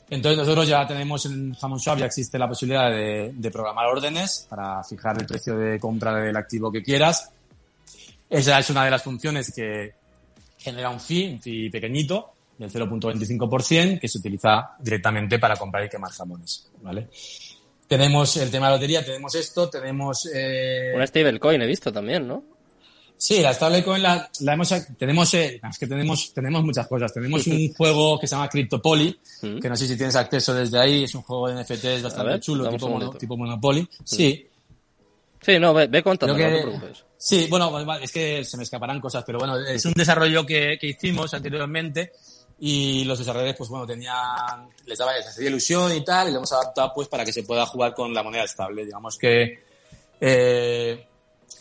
Entonces 0.09 0.39
nosotros 0.39 0.67
ya 0.67 0.87
tenemos 0.87 1.23
en 1.27 1.55
Hammond 1.61 1.79
Swap, 1.79 1.99
ya 1.99 2.07
existe 2.07 2.39
la 2.39 2.47
posibilidad 2.47 2.89
de, 2.89 3.31
de 3.31 3.51
programar 3.51 3.85
órdenes 3.85 4.47
para 4.49 4.83
fijar 4.83 5.19
el 5.19 5.27
precio 5.27 5.55
de 5.55 5.79
compra 5.79 6.15
del 6.15 6.35
activo 6.35 6.71
que 6.71 6.81
quieras. 6.81 7.31
Esa 8.29 8.59
es 8.59 8.69
una 8.69 8.85
de 8.85 8.91
las 8.91 9.03
funciones 9.03 9.53
que 9.53 9.93
genera 10.57 10.89
un 10.89 10.99
fee, 10.99 11.29
un 11.33 11.41
fee 11.41 11.69
pequeñito, 11.69 12.33
del 12.57 12.71
0.25%, 12.71 13.99
que 13.99 14.07
se 14.07 14.17
utiliza 14.17 14.71
directamente 14.79 15.37
para 15.39 15.55
comprar 15.55 15.85
y 15.85 15.89
quemar 15.89 16.11
jamones, 16.11 16.69
¿vale? 16.81 17.07
Tenemos 17.87 18.35
el 18.37 18.51
tema 18.51 18.67
de 18.67 18.73
lotería, 18.73 19.05
tenemos 19.05 19.33
esto, 19.35 19.69
tenemos... 19.69 20.27
Eh, 20.33 20.91
Una 20.95 21.07
stablecoin 21.07 21.61
he 21.61 21.67
visto 21.67 21.91
también, 21.93 22.27
¿no? 22.27 22.43
Sí, 23.15 23.41
la 23.41 23.53
stablecoin 23.53 24.01
la, 24.03 24.29
la 24.41 24.53
hemos, 24.53 24.73
tenemos, 24.97 25.33
eh, 25.35 25.59
es 25.69 25.77
que 25.79 25.87
tenemos, 25.87 26.33
tenemos 26.33 26.63
muchas 26.63 26.85
cosas. 26.87 27.11
Tenemos 27.13 27.47
un 27.47 27.73
juego 27.77 28.19
que 28.19 28.27
se 28.27 28.35
llama 28.35 28.49
CryptoPoly, 28.49 29.19
que 29.61 29.69
no 29.69 29.75
sé 29.75 29.87
si 29.87 29.95
tienes 29.97 30.15
acceso 30.15 30.53
desde 30.53 30.77
ahí, 30.79 31.03
es 31.05 31.15
un 31.15 31.21
juego 31.23 31.47
de 31.47 31.63
NFTs 31.63 32.03
bastante 32.03 32.31
ver, 32.33 32.39
chulo, 32.41 32.69
tipo, 32.69 32.89
mono- 32.89 33.11
tipo 33.11 33.37
Monopoly. 33.37 33.87
Sí, 34.03 34.47
Sí, 35.41 35.57
no, 35.59 35.73
ve, 35.73 35.87
ve 35.87 36.03
contando, 36.03 36.33
no 36.33 36.39
que- 36.43 36.55
te 36.55 36.61
preocupes. 36.61 37.03
Sí, 37.18 37.48
bueno, 37.49 37.72
es 37.99 38.11
que 38.11 38.44
se 38.45 38.57
me 38.57 38.64
escaparán 38.64 38.99
cosas, 39.02 39.23
pero 39.26 39.39
bueno, 39.39 39.57
es 39.57 39.84
un 39.85 39.94
desarrollo 39.94 40.45
que, 40.45 40.77
que 40.80 40.88
hicimos 40.88 41.34
anteriormente 41.34 42.11
y 42.60 43.03
los 43.06 43.19
desarrolladores, 43.19 43.56
pues 43.57 43.69
bueno, 43.69 43.85
tenían, 43.88 44.69
les 44.85 44.98
daba, 44.98 45.11
hacía 45.14 45.48
ilusión 45.48 45.95
y 45.95 46.03
tal, 46.03 46.27
y 46.27 46.31
lo 46.31 46.38
hemos 46.38 46.52
adaptado 46.53 46.91
pues 46.94 47.07
para 47.07 47.26
que 47.26 47.34
se 47.34 47.44
pueda 47.44 47.65
jugar 47.65 47.94
con 47.94 48.14
la 48.14 48.22
moneda 48.23 48.44
estable. 48.44 48.85
Digamos 48.85 49.18
que 49.18 49.64
eh, 50.22 51.07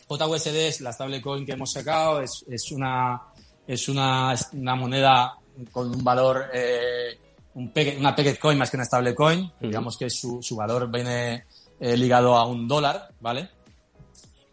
JUSD 0.09 0.57
es 0.57 0.81
la 0.81 0.93
stablecoin 0.93 1.45
que 1.47 1.53
hemos 1.53 1.73
sacado, 1.73 2.21
es, 2.23 2.45
es 2.49 2.71
una, 2.73 3.23
es 3.67 3.89
una, 3.89 4.35
una 4.53 4.75
moneda 4.75 5.35
con 5.73 5.89
un 5.95 6.05
valor, 6.05 6.47
eh, 6.53 7.19
un 7.55 7.73
peque- 7.73 7.97
una 7.99 8.15
pegged 8.15 8.37
coin 8.39 8.59
más 8.59 8.71
que 8.71 8.77
una 8.77 8.85
stablecoin, 8.85 9.53
digamos 9.61 9.97
que 9.97 10.11
su, 10.11 10.43
su 10.43 10.57
valor 10.57 10.91
viene 10.91 11.45
eh, 11.81 11.97
ligado 11.97 12.37
a 12.37 12.47
un 12.47 12.69
dólar, 12.69 13.09
¿vale? 13.21 13.51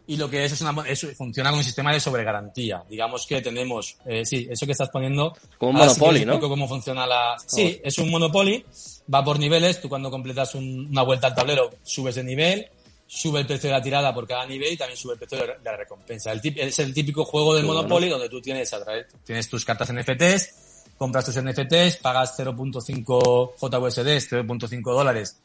Y 0.06 0.16
lo 0.18 0.28
que 0.28 0.44
es 0.44 0.52
es 0.52 0.60
una 0.60 0.86
eso 0.86 1.08
funciona 1.16 1.48
con 1.50 1.58
un 1.60 1.64
sistema 1.64 1.92
de 1.92 1.98
sobregarantía. 2.00 2.82
Digamos 2.90 3.26
que 3.26 3.40
tenemos, 3.40 3.96
eh, 4.04 4.24
sí, 4.26 4.46
eso 4.50 4.66
que 4.66 4.72
estás 4.72 4.90
poniendo. 4.90 5.34
Como 5.58 5.70
un 5.70 5.76
sí 5.78 5.82
Monopoly, 6.00 6.24
¿no? 6.26 6.40
cómo 6.40 6.68
funciona 6.68 7.06
la. 7.06 7.36
Sí, 7.46 7.80
es 7.82 7.96
un 7.98 8.10
Monopoly, 8.10 8.64
va 9.12 9.24
por 9.24 9.38
niveles. 9.38 9.80
Tú 9.80 9.88
cuando 9.88 10.10
completas 10.10 10.54
un- 10.54 10.88
una 10.90 11.02
vuelta 11.02 11.28
al 11.28 11.34
tablero 11.34 11.70
subes 11.82 12.16
de 12.16 12.24
nivel, 12.24 12.68
sube 13.06 13.40
el 13.40 13.46
precio 13.46 13.70
de 13.70 13.76
la 13.76 13.82
tirada 13.82 14.12
por 14.12 14.26
cada 14.26 14.44
nivel 14.46 14.72
y 14.74 14.76
también 14.76 14.98
sube 14.98 15.14
el 15.14 15.18
precio 15.18 15.38
de 15.38 15.54
la- 15.64 15.76
recompensa. 15.76 16.32
El 16.32 16.40
es 16.58 16.78
el 16.80 16.92
típico 16.92 17.24
juego 17.24 17.54
del. 17.54 17.64
Monopoly 17.64 18.08
donde 18.10 18.28
tú 18.28 18.42
tienes, 18.42 18.72
a 18.74 18.84
través- 18.84 19.06
tienes 19.24 19.48
tus 19.48 19.64
cartas 19.64 19.88
NFTs, 19.90 20.90
compras 20.98 21.24
tus 21.24 21.36
NFTs, 21.38 21.96
pagas 21.96 22.34
0.5 22.36 23.54
JUSD, 23.58 24.20
0.5 24.20 24.92
dólares 24.92 25.38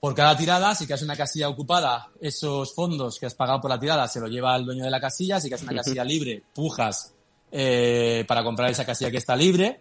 por 0.00 0.14
cada 0.14 0.34
tirada, 0.36 0.74
si 0.74 0.86
quedas 0.86 1.02
una 1.02 1.14
casilla 1.14 1.50
ocupada, 1.50 2.08
esos 2.20 2.74
fondos 2.74 3.18
que 3.18 3.26
has 3.26 3.34
pagado 3.34 3.60
por 3.60 3.70
la 3.70 3.78
tirada 3.78 4.08
se 4.08 4.18
lo 4.18 4.28
lleva 4.28 4.56
el 4.56 4.64
dueño 4.64 4.84
de 4.84 4.90
la 4.90 5.00
casilla, 5.00 5.38
si 5.38 5.48
quedas 5.48 5.62
una 5.62 5.74
casilla 5.76 6.02
libre, 6.04 6.42
pujas 6.54 7.12
eh, 7.52 8.24
para 8.26 8.42
comprar 8.42 8.70
esa 8.70 8.86
casilla 8.86 9.10
que 9.10 9.18
está 9.18 9.36
libre 9.36 9.80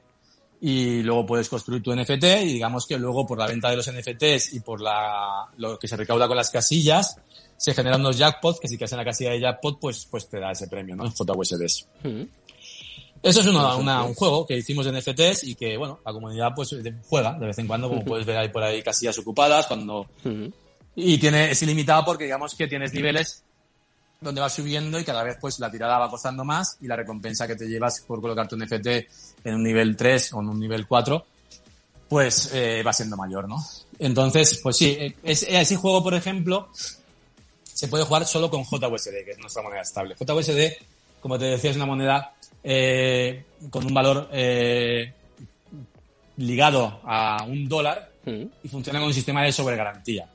y 0.61 1.01
luego 1.03 1.25
puedes 1.25 1.47
construir 1.47 1.81
tu 1.81 1.95
NFT 1.95 2.23
y 2.43 2.53
digamos 2.53 2.85
que 2.85 2.97
luego 2.97 3.25
por 3.25 3.39
la 3.39 3.47
venta 3.47 3.69
de 3.69 3.77
los 3.77 3.89
NFTs 3.89 4.53
y 4.53 4.59
por 4.59 4.81
la, 4.81 5.47
lo 5.55 5.79
que 5.79 5.87
se 5.87 5.95
recauda 5.95 6.27
con 6.27 6.35
las 6.35 6.49
casillas 6.49 7.15
se 7.55 7.73
generan 7.73 8.01
unos 8.01 8.17
jackpots 8.17 8.59
que 8.59 8.67
si 8.67 8.77
quedas 8.77 8.91
en 8.91 8.97
la 8.97 9.05
casilla 9.05 9.31
de 9.31 9.39
jackpot 9.39 9.79
pues, 9.79 10.05
pues 10.05 10.27
te 10.27 10.39
da 10.39 10.51
ese 10.51 10.67
premio, 10.67 10.97
¿no? 10.97 11.09
JUSDs. 11.09 11.87
Eso 13.21 13.41
es 13.41 13.47
una- 13.47 13.75
una- 13.75 14.03
un 14.03 14.13
juego 14.15 14.45
que 14.45 14.57
hicimos 14.57 14.85
de 14.85 14.91
NFTs 14.91 15.43
y 15.43 15.55
que, 15.55 15.75
bueno, 15.77 15.99
la 16.05 16.13
comunidad 16.13 16.51
pues 16.55 16.69
de- 16.69 16.93
juega 17.07 17.33
de 17.37 17.47
vez 17.47 17.57
en 17.59 17.67
cuando, 17.67 17.89
como 17.89 18.03
puedes 18.05 18.25
ver 18.25 18.37
ahí 18.37 18.49
por 18.49 18.63
ahí 18.63 18.81
casillas 18.81 19.17
ocupadas, 19.19 19.67
cuando... 19.67 20.05
Y 20.95 21.17
tiene, 21.17 21.51
es 21.51 21.61
ilimitado 21.61 22.03
porque 22.05 22.25
digamos 22.25 22.55
que 22.55 22.67
tienes 22.67 22.93
niveles 22.93 23.43
donde 24.21 24.41
vas 24.41 24.53
subiendo 24.53 24.99
y 24.99 25.05
cada 25.05 25.23
vez 25.23 25.37
pues 25.39 25.59
la 25.59 25.71
tirada 25.71 25.97
va 25.97 26.09
costando 26.09 26.43
más 26.43 26.77
y 26.81 26.87
la 26.87 26.95
recompensa 26.97 27.47
que 27.47 27.55
te 27.55 27.67
llevas 27.67 28.01
por 28.01 28.19
colocar 28.21 28.47
tu 28.49 28.57
NFT 28.57 29.07
en 29.45 29.55
un 29.55 29.63
nivel 29.63 29.95
3 29.95 30.33
o 30.33 30.41
en 30.41 30.49
un 30.49 30.59
nivel 30.59 30.85
4 30.87 31.25
pues 32.09 32.49
eh, 32.53 32.81
va 32.85 32.91
siendo 32.91 33.15
mayor, 33.15 33.47
¿no? 33.47 33.63
Entonces, 33.99 34.59
pues 34.63 34.77
sí, 34.77 34.97
eh, 34.99 35.15
es, 35.23 35.43
ese 35.43 35.75
juego, 35.75 36.01
por 36.03 36.15
ejemplo, 36.15 36.69
se 37.63 37.87
puede 37.87 38.03
jugar 38.03 38.25
solo 38.25 38.49
con 38.49 38.63
JUSD, 38.63 39.23
que 39.25 39.31
es 39.31 39.37
nuestra 39.37 39.61
moneda 39.61 39.81
estable. 39.83 40.15
JUSD, 40.15 40.73
como 41.19 41.37
te 41.39 41.45
decía, 41.45 41.71
es 41.71 41.75
una 41.75 41.85
moneda 41.85 42.33
eh, 42.63 43.43
con 43.69 43.85
un 43.85 43.93
valor 43.93 44.29
eh, 44.31 45.13
ligado 46.37 46.99
a 47.03 47.43
un 47.47 47.67
dólar 47.67 48.09
y 48.25 48.67
funciona 48.67 48.99
con 48.99 49.07
un 49.07 49.13
sistema 49.13 49.43
de 49.43 49.51
sobregarantía. 49.51 50.27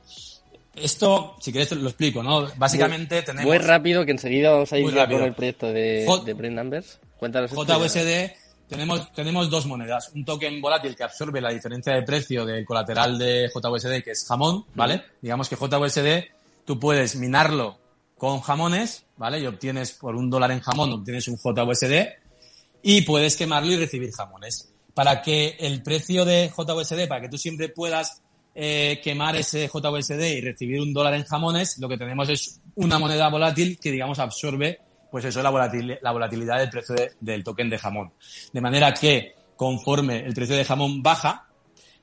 Esto, 0.74 1.36
si 1.40 1.52
quieres, 1.52 1.69
te 1.69 1.77
lo 1.77 1.89
explico, 1.89 2.23
¿no? 2.23 2.48
Básicamente 2.56 3.16
muy, 3.16 3.24
tenemos... 3.24 3.47
Muy 3.47 3.59
rápido, 3.59 4.05
que 4.05 4.11
enseguida 4.11 4.51
vamos 4.51 4.73
a 4.73 4.78
ir 4.78 4.93
con 4.93 5.23
el 5.23 5.32
proyecto 5.35 5.73
de, 5.73 6.05
J- 6.06 6.24
de 6.24 6.35
Brain 6.35 6.55
Numbers. 6.56 6.98
Cuéntanos 7.16 7.52
JUSD 7.52 8.32
tenemos, 8.69 9.12
tenemos 9.12 9.48
dos 9.51 9.66
monedas. 9.66 10.11
Un 10.15 10.24
token 10.24 10.61
volátil 10.61 10.97
que 10.97 11.05
absorbe 11.05 11.40
la 11.40 11.51
diferencia 11.51 11.94
de 11.94 12.02
precio 12.02 12.44
del 12.44 12.65
colateral 12.65 13.16
de 13.19 13.48
JUSD, 13.55 14.02
que 14.02 14.11
es 14.11 14.27
jamón, 14.27 14.65
¿vale? 14.74 15.02
Digamos 15.23 15.48
que 15.48 15.55
JUSD 15.55 16.24
tú 16.65 16.81
puedes 16.81 17.15
minarlo 17.16 17.78
con 18.24 18.40
jamones, 18.40 19.05
¿vale? 19.18 19.38
Y 19.38 19.46
obtienes 19.46 19.92
por 19.92 20.16
un 20.16 20.30
dólar 20.30 20.51
en 20.51 20.60
jamón, 20.60 20.90
obtienes 20.92 21.28
un 21.28 21.36
JUSD 21.36 21.92
y 22.82 23.02
puedes 23.02 23.36
quemarlo 23.36 23.72
y 23.72 23.76
recibir 23.76 24.10
jamones. 24.12 24.72
Para 24.94 25.20
que 25.20 25.56
el 25.60 25.82
precio 25.82 26.24
de 26.24 26.48
JUSD, 26.48 27.06
para 27.06 27.20
que 27.20 27.28
tú 27.28 27.36
siempre 27.36 27.68
puedas 27.68 28.22
eh, 28.55 28.98
quemar 29.05 29.36
ese 29.36 29.68
JUSD 29.68 30.22
y 30.22 30.40
recibir 30.40 30.80
un 30.80 30.94
dólar 30.94 31.12
en 31.12 31.24
jamones, 31.24 31.76
lo 31.78 31.86
que 31.86 31.98
tenemos 31.98 32.30
es 32.30 32.62
una 32.76 32.98
moneda 32.98 33.28
volátil 33.28 33.78
que, 33.78 33.90
digamos, 33.92 34.18
absorbe, 34.18 34.80
pues 35.10 35.26
eso, 35.26 35.42
la, 35.42 35.51
la 36.01 36.10
volatilidad 36.12 36.60
del 36.60 36.70
precio 36.70 36.96
del 37.20 37.44
token 37.44 37.68
de 37.68 37.76
jamón. 37.76 38.10
De 38.55 38.60
manera 38.62 38.94
que, 38.94 39.34
conforme 39.55 40.20
el 40.20 40.32
precio 40.32 40.56
de 40.56 40.64
jamón 40.64 41.02
baja, 41.02 41.46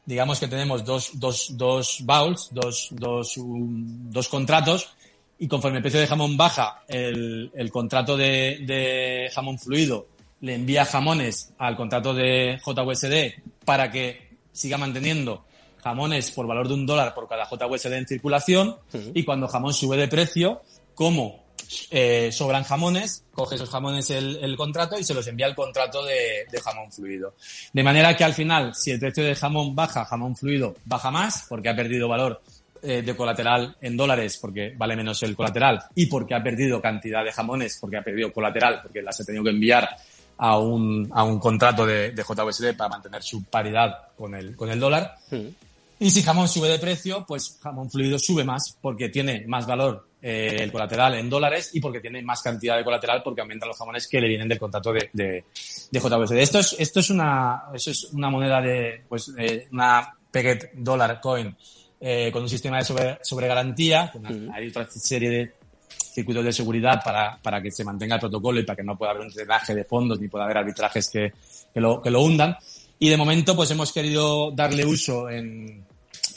digamos 0.06 0.40
que 0.40 0.48
tenemos 0.48 0.86
dos, 0.86 1.12
dos, 1.16 1.58
dos 1.58 1.98
bowls, 2.04 2.50
dos, 2.52 2.90
dos, 2.92 3.34
dos 3.38 4.28
contratos, 4.28 4.94
y 5.42 5.48
conforme 5.48 5.78
el 5.78 5.82
precio 5.82 6.00
de 6.00 6.06
jamón 6.06 6.38
baja, 6.38 6.84
el, 6.88 7.50
el 7.56 7.72
contrato 7.72 8.16
de, 8.16 8.60
de 8.62 9.28
jamón 9.34 9.58
fluido 9.58 10.06
le 10.40 10.54
envía 10.54 10.86
jamones 10.86 11.52
al 11.58 11.76
contrato 11.76 12.14
de 12.14 12.60
JUSD 12.64 13.44
para 13.66 13.90
que 13.90 14.38
siga 14.52 14.78
manteniendo 14.78 15.44
jamones 15.84 16.30
por 16.30 16.46
valor 16.46 16.68
de 16.68 16.76
un 16.76 16.86
dólar 16.86 17.16
por 17.16 17.28
cada 17.28 17.48
JUSD 17.48 17.94
en 17.94 18.08
circulación 18.08 18.76
y 19.16 19.24
cuando 19.24 19.48
jamón 19.48 19.74
sube 19.74 19.98
de 19.98 20.08
precio, 20.08 20.62
como 20.94 21.44
eh, 21.90 22.30
sobran 22.32 22.64
jamones, 22.64 23.24
coge 23.34 23.56
esos 23.56 23.70
jamones 23.70 24.12
el, 24.12 24.38
el, 24.44 24.56
contrato 24.56 25.00
y 25.00 25.04
se 25.04 25.16
los 25.16 25.26
envía 25.26 25.48
al 25.48 25.56
contrato 25.56 26.06
de, 26.06 26.46
de, 26.52 26.62
jamón 26.62 26.92
fluido. 26.92 27.34
De 27.74 27.82
manera 27.82 28.16
que 28.16 28.24
al 28.24 28.36
final, 28.36 28.76
si 28.76 28.92
el 28.92 29.00
precio 29.00 29.24
de 29.24 29.34
jamón 29.34 29.74
baja, 29.74 30.06
jamón 30.06 30.36
fluido 30.36 30.76
baja 30.86 31.10
más 31.10 31.46
porque 31.50 31.70
ha 31.70 31.76
perdido 31.76 32.08
valor 32.08 32.44
eh, 32.82 33.02
de 33.02 33.16
colateral 33.16 33.76
en 33.82 33.96
dólares 33.96 34.38
porque 34.42 34.74
vale 34.76 34.96
menos 34.96 35.22
el 35.24 35.36
colateral 35.36 35.84
y 35.96 36.08
porque 36.08 36.36
ha 36.36 36.44
perdido 36.44 36.82
cantidad 36.82 37.24
de 37.24 37.32
jamones 37.32 37.78
porque 37.80 37.98
ha 37.98 38.04
perdido 38.04 38.34
colateral 38.34 38.80
porque 38.82 39.02
las 39.02 39.20
ha 39.20 39.26
tenido 39.26 39.44
que 39.44 39.52
enviar 39.52 39.90
a 40.38 40.58
un, 40.58 41.08
a 41.14 41.24
un 41.24 41.40
contrato 41.40 41.86
de, 41.86 42.12
de 42.12 42.24
JUSD 42.24 42.76
para 42.76 42.90
mantener 42.90 43.22
su 43.22 43.44
paridad 43.44 44.10
con 44.18 44.34
el, 44.34 44.56
con 44.56 44.72
el 44.72 44.80
dólar. 44.80 45.16
Y 46.00 46.10
si 46.10 46.24
jamón 46.24 46.48
sube 46.48 46.68
de 46.68 46.80
precio, 46.80 47.24
pues 47.28 47.60
jamón 47.62 47.92
fluido 47.92 48.18
sube 48.18 48.44
más 48.44 48.76
porque 48.82 49.10
tiene 49.10 49.46
más 49.46 49.68
valor 49.68 50.08
eh, 50.20 50.58
el 50.60 50.72
colateral 50.72 51.14
en 51.14 51.30
dólares 51.30 51.70
y 51.74 51.80
porque 51.80 52.00
tiene 52.00 52.24
más 52.24 52.42
cantidad 52.42 52.76
de 52.76 52.84
colateral 52.84 53.22
porque 53.24 53.42
aumentan 53.42 53.70
los 53.70 53.78
jamones 53.78 54.08
que 54.08 54.20
le 54.20 54.28
vienen 54.28 54.48
del 54.48 54.58
contrato 54.58 54.92
de, 54.92 55.12
de. 55.14 55.44
Esto 56.42 56.58
es, 56.58 56.76
esto 56.80 57.00
es 57.02 57.10
una, 57.12 57.66
eso 57.74 57.92
es 57.92 58.06
una 58.06 58.32
moneda 58.32 58.62
de, 58.62 59.04
pues, 59.08 59.32
eh, 59.38 59.68
una 59.72 60.12
Pegged 60.32 60.72
Dollar 60.74 61.22
Coin 61.22 61.56
eh, 62.02 62.32
con 62.34 62.42
un 62.42 62.50
sistema 62.50 62.78
de 62.78 62.84
sobre, 62.84 63.20
sobre 63.22 63.48
garantía. 63.48 64.12
Hay 64.54 64.68
otra 64.70 64.90
serie 64.90 65.30
de 65.30 65.54
circuitos 66.12 66.44
de 66.44 66.52
seguridad 66.52 67.02
para, 67.04 67.38
para 67.42 67.62
que 67.62 67.72
se 67.72 67.84
mantenga 67.84 68.16
el 68.16 68.20
protocolo 68.20 68.60
y 68.60 68.64
para 68.64 68.76
que 68.76 68.84
no 68.84 68.98
pueda 68.98 69.12
haber 69.12 69.24
un 69.24 69.32
drenaje 69.32 69.76
de 69.76 69.84
fondos 69.84 70.20
ni 70.20 70.28
pueda 70.28 70.46
haber 70.46 70.58
arbitrajes 70.58 71.10
que, 71.10 71.32
que, 71.74 71.80
lo, 71.80 72.02
que 72.02 72.10
lo 72.10 72.22
hundan. 72.22 72.58
Y 73.00 73.10
de 73.10 73.18
momento, 73.18 73.56
pues 73.56 73.72
hemos 73.72 73.94
querido 73.94 74.52
darle 74.52 74.86
uso 74.86 75.30
en, 75.30 75.86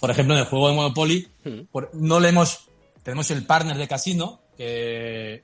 por 0.01 0.11
ejemplo, 0.11 0.35
en 0.35 0.41
el 0.41 0.47
juego 0.47 0.69
de 0.69 0.74
Monopoly. 0.74 1.28
Por, 1.73 1.91
no 1.95 2.20
le 2.20 2.28
hemos, 2.28 2.69
tenemos 3.03 3.31
el 3.31 3.45
partner 3.45 3.77
de 3.77 3.89
casino, 3.89 4.41
que 4.57 5.43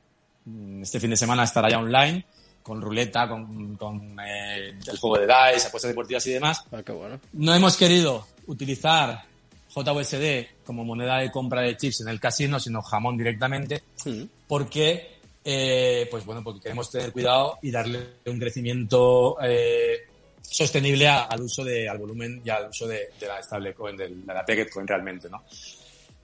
este 0.83 1.01
fin 1.01 1.11
de 1.11 1.17
semana 1.17 1.45
estará 1.45 1.69
ya 1.69 1.79
online, 1.79 2.25
con 2.63 2.81
ruleta, 2.81 3.29
con, 3.29 3.77
con 3.77 4.17
eh, 4.21 4.79
el 4.87 4.99
juego 4.99 5.19
de 5.19 5.27
dice, 5.55 5.69
apuestas 5.69 5.91
deportivas 5.91 6.27
y 6.27 6.33
demás. 6.33 6.63
Ah, 6.73 6.83
qué 6.85 6.93
bueno. 6.93 7.21
No 7.33 7.55
hemos 7.55 7.77
querido 7.77 8.27
utilizar 8.47 9.30
JUSD 9.75 10.65
como 10.65 10.85
moneda 10.85 11.19
de 11.19 11.31
compra 11.31 11.63
de 11.63 11.77
chips 11.77 12.01
en 12.03 12.09
el 12.09 12.21
casino, 12.21 12.59
sino 12.61 12.83
jamón 12.83 13.17
directamente, 13.17 13.83
Mm. 14.05 14.23
porque, 14.49 15.19
eh, 15.45 16.07
pues 16.11 16.25
bueno, 16.25 16.43
porque 16.43 16.61
queremos 16.61 16.91
tener 16.91 17.13
cuidado 17.13 17.59
y 17.63 17.71
darle 17.71 18.01
un 18.27 18.39
crecimiento 18.39 19.37
eh, 19.43 19.99
sostenible 20.43 21.07
a- 21.09 21.25
al 21.25 21.43
uso 21.43 21.63
de, 21.65 21.89
al 21.89 21.99
volumen 21.99 22.43
y 22.45 22.51
al 22.51 22.69
uso 22.71 22.87
de, 22.89 23.11
de 23.21 23.27
la 23.27 23.43
stablecoin, 23.43 23.97
de, 23.97 24.09
de 24.09 24.35
la 24.35 24.45
Pegged 24.45 24.69
Coin 24.71 24.87
realmente, 24.87 25.29
¿no? 25.31 25.45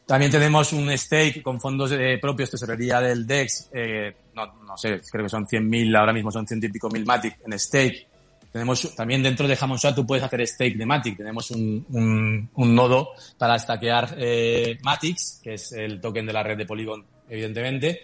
También 0.07 0.31
tenemos 0.31 0.73
un 0.73 0.97
stake 0.97 1.43
con 1.43 1.61
fondos 1.61 1.91
eh, 1.93 2.19
propios, 2.21 2.49
tesorería 2.51 3.01
del 3.01 3.27
DEX, 3.27 3.71
eh, 3.73 4.15
no, 4.35 4.47
no 4.65 4.77
sé, 4.77 5.01
creo 5.11 5.25
que 5.25 5.29
son 5.31 5.47
100.000, 5.49 5.97
ahora 5.97 6.13
mismo 6.13 6.31
son 6.31 6.47
100 6.47 6.63
y 6.65 6.69
pico 6.69 6.89
mil 6.91 7.05
Matic 7.05 7.39
en 7.45 7.59
stake. 7.59 8.07
Tenemos 8.53 8.95
también 8.95 9.23
dentro 9.23 9.47
de 9.47 9.57
Swap 9.57 9.95
tú 9.95 10.07
puedes 10.07 10.25
hacer 10.25 10.47
stake 10.47 10.77
de 10.77 10.87
Matic. 10.87 11.17
Tenemos 11.17 11.51
un, 11.51 11.85
un, 11.91 12.51
un 12.55 12.75
nodo 12.75 13.11
para 13.37 13.59
stackear 13.59 14.15
eh, 14.19 14.79
Matics, 14.83 15.41
que 15.43 15.55
es 15.55 15.73
el 15.73 16.01
token 16.01 16.27
de 16.27 16.33
la 16.33 16.43
red 16.43 16.57
de 16.57 16.67
Polygon, 16.67 17.05
evidentemente. 17.29 18.03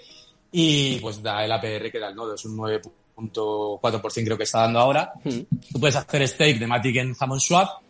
Y 0.50 0.96
pues 0.96 1.22
da 1.22 1.44
el 1.44 1.52
APR 1.52 1.90
que 1.90 1.98
da 1.98 2.08
el 2.08 2.14
nodo, 2.14 2.34
es 2.34 2.44
un 2.44 2.56
9.4% 2.56 4.24
creo 4.24 4.36
que 4.36 4.44
está 4.44 4.60
dando 4.60 4.80
ahora. 4.80 5.12
Tú 5.22 5.80
puedes 5.80 5.96
hacer 5.96 6.28
stake 6.28 6.58
de 6.58 6.66
Matic 6.66 6.96
en 6.96 7.14
Hammond 7.18 7.40
Swap. 7.40 7.82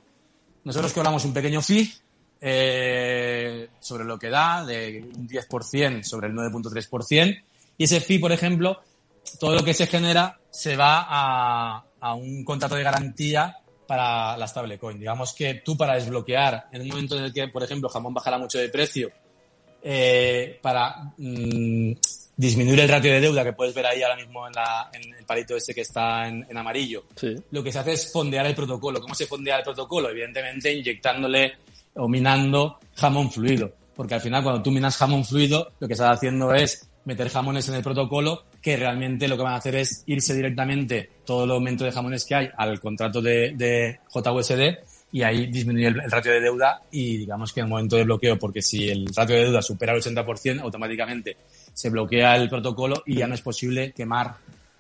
Nosotros 0.65 0.93
cobramos 0.93 1.25
un 1.25 1.33
pequeño 1.33 1.61
fee 1.61 1.93
eh, 2.41 3.69
sobre 3.81 4.05
lo 4.05 4.19
que 4.19 4.29
da, 4.29 4.65
de 4.65 5.05
un 5.17 5.29
10% 5.29 6.03
sobre 6.03 6.29
el 6.29 6.35
9.3%. 6.35 7.43
Y 7.79 7.85
ese 7.85 8.01
fee, 8.01 8.19
por 8.19 8.33
ejemplo, 8.33 8.81
todo 9.39 9.55
lo 9.55 9.65
que 9.65 9.75
se 9.75 9.87
genera 9.87 10.39
se 10.51 10.77
va 10.77 11.07
a, 11.09 11.85
a 12.03 12.15
un 12.15 12.45
contrato 12.45 12.75
de 12.75 12.83
garantía 12.83 13.57
para 13.87 14.37
la 14.37 14.47
stablecoin. 14.47 14.99
Digamos 14.99 15.33
que 15.35 15.55
tú 15.65 15.77
para 15.77 15.95
desbloquear 15.95 16.67
en 16.73 16.83
un 16.83 16.89
momento 16.89 17.17
en 17.17 17.25
el 17.25 17.33
que, 17.33 17.49
por 17.49 17.63
ejemplo, 17.63 17.89
jamón 17.89 18.13
bajara 18.15 18.39
mucho 18.39 18.59
de 18.59 18.69
precio, 18.69 19.11
eh, 19.83 20.59
para 20.63 21.13
mm, 21.19 21.93
disminuir 22.37 22.81
el 22.81 22.89
ratio 22.89 23.13
de 23.13 23.21
deuda 23.21 23.45
que 23.45 23.53
puedes 23.53 23.75
ver 23.75 23.87
ahí 23.87 24.03
ahora 24.03 24.17
mismo 24.17 24.47
en, 24.47 24.53
la, 24.53 24.91
en 24.93 25.15
el 25.15 25.25
palito 25.25 25.57
ese 25.57 25.75
que 25.75 25.81
está 25.83 26.29
en, 26.29 26.47
en 26.49 26.57
amarillo, 26.57 27.05
Sí. 27.17 27.35
lo 27.51 27.63
que 27.63 27.73
se 27.73 27.79
hace 27.81 27.93
es 27.93 28.13
fondear 28.13 28.47
el 28.47 28.55
protocolo. 28.55 29.01
¿Cómo 29.01 29.15
se 29.15 29.27
fondea 29.27 29.59
el 29.59 29.65
protocolo? 29.65 30.09
Evidentemente 30.11 30.73
inyectándole 30.73 31.55
o 31.95 32.09
minando 32.09 32.79
jamón 32.95 33.31
fluido. 33.31 33.73
Porque 33.95 34.15
al 34.15 34.21
final 34.21 34.43
cuando 34.43 34.63
tú 34.63 34.71
minas 34.71 34.97
jamón 34.97 35.25
fluido, 35.25 35.69
lo 35.81 35.87
que 35.87 35.95
estás 35.95 36.17
haciendo 36.17 36.55
es 36.55 36.89
meter 37.05 37.29
jamones 37.29 37.69
en 37.69 37.75
el 37.75 37.83
protocolo 37.83 38.45
que 38.63 38.77
realmente 38.77 39.27
lo 39.27 39.37
que 39.37 39.43
van 39.43 39.55
a 39.55 39.57
hacer 39.57 39.75
es 39.75 40.05
irse 40.07 40.35
directamente 40.35 41.11
todo 41.27 41.45
el 41.45 41.51
aumento 41.51 41.85
de 41.85 41.93
jamones 41.93 42.25
que 42.25 42.35
hay 42.37 42.49
al 42.57 42.81
contrato 42.81 43.21
de, 43.21 43.53
de 43.57 43.99
JUSD 44.09 44.79
y 45.11 45.23
ahí 45.23 45.47
disminuir 45.49 45.89
el, 45.89 46.01
el 46.01 46.11
ratio 46.11 46.33
de 46.33 46.41
deuda 46.41 46.81
y 46.93 47.19
digamos 47.19 47.53
que 47.53 47.61
en 47.61 47.67
el 47.67 47.71
momento 47.71 47.97
de 47.97 48.05
bloqueo, 48.05 48.39
porque 48.39 48.63
si 48.63 48.89
el 48.89 49.07
ratio 49.15 49.37
de 49.37 49.43
deuda 49.43 49.61
supera 49.61 49.93
el 49.93 50.01
80%, 50.01 50.61
automáticamente 50.61 51.37
se 51.75 51.91
bloquea 51.91 52.37
el 52.37 52.49
protocolo 52.49 53.03
y 53.05 53.17
ya 53.17 53.27
no 53.27 53.35
es 53.35 53.43
posible 53.43 53.93
quemar 53.93 54.37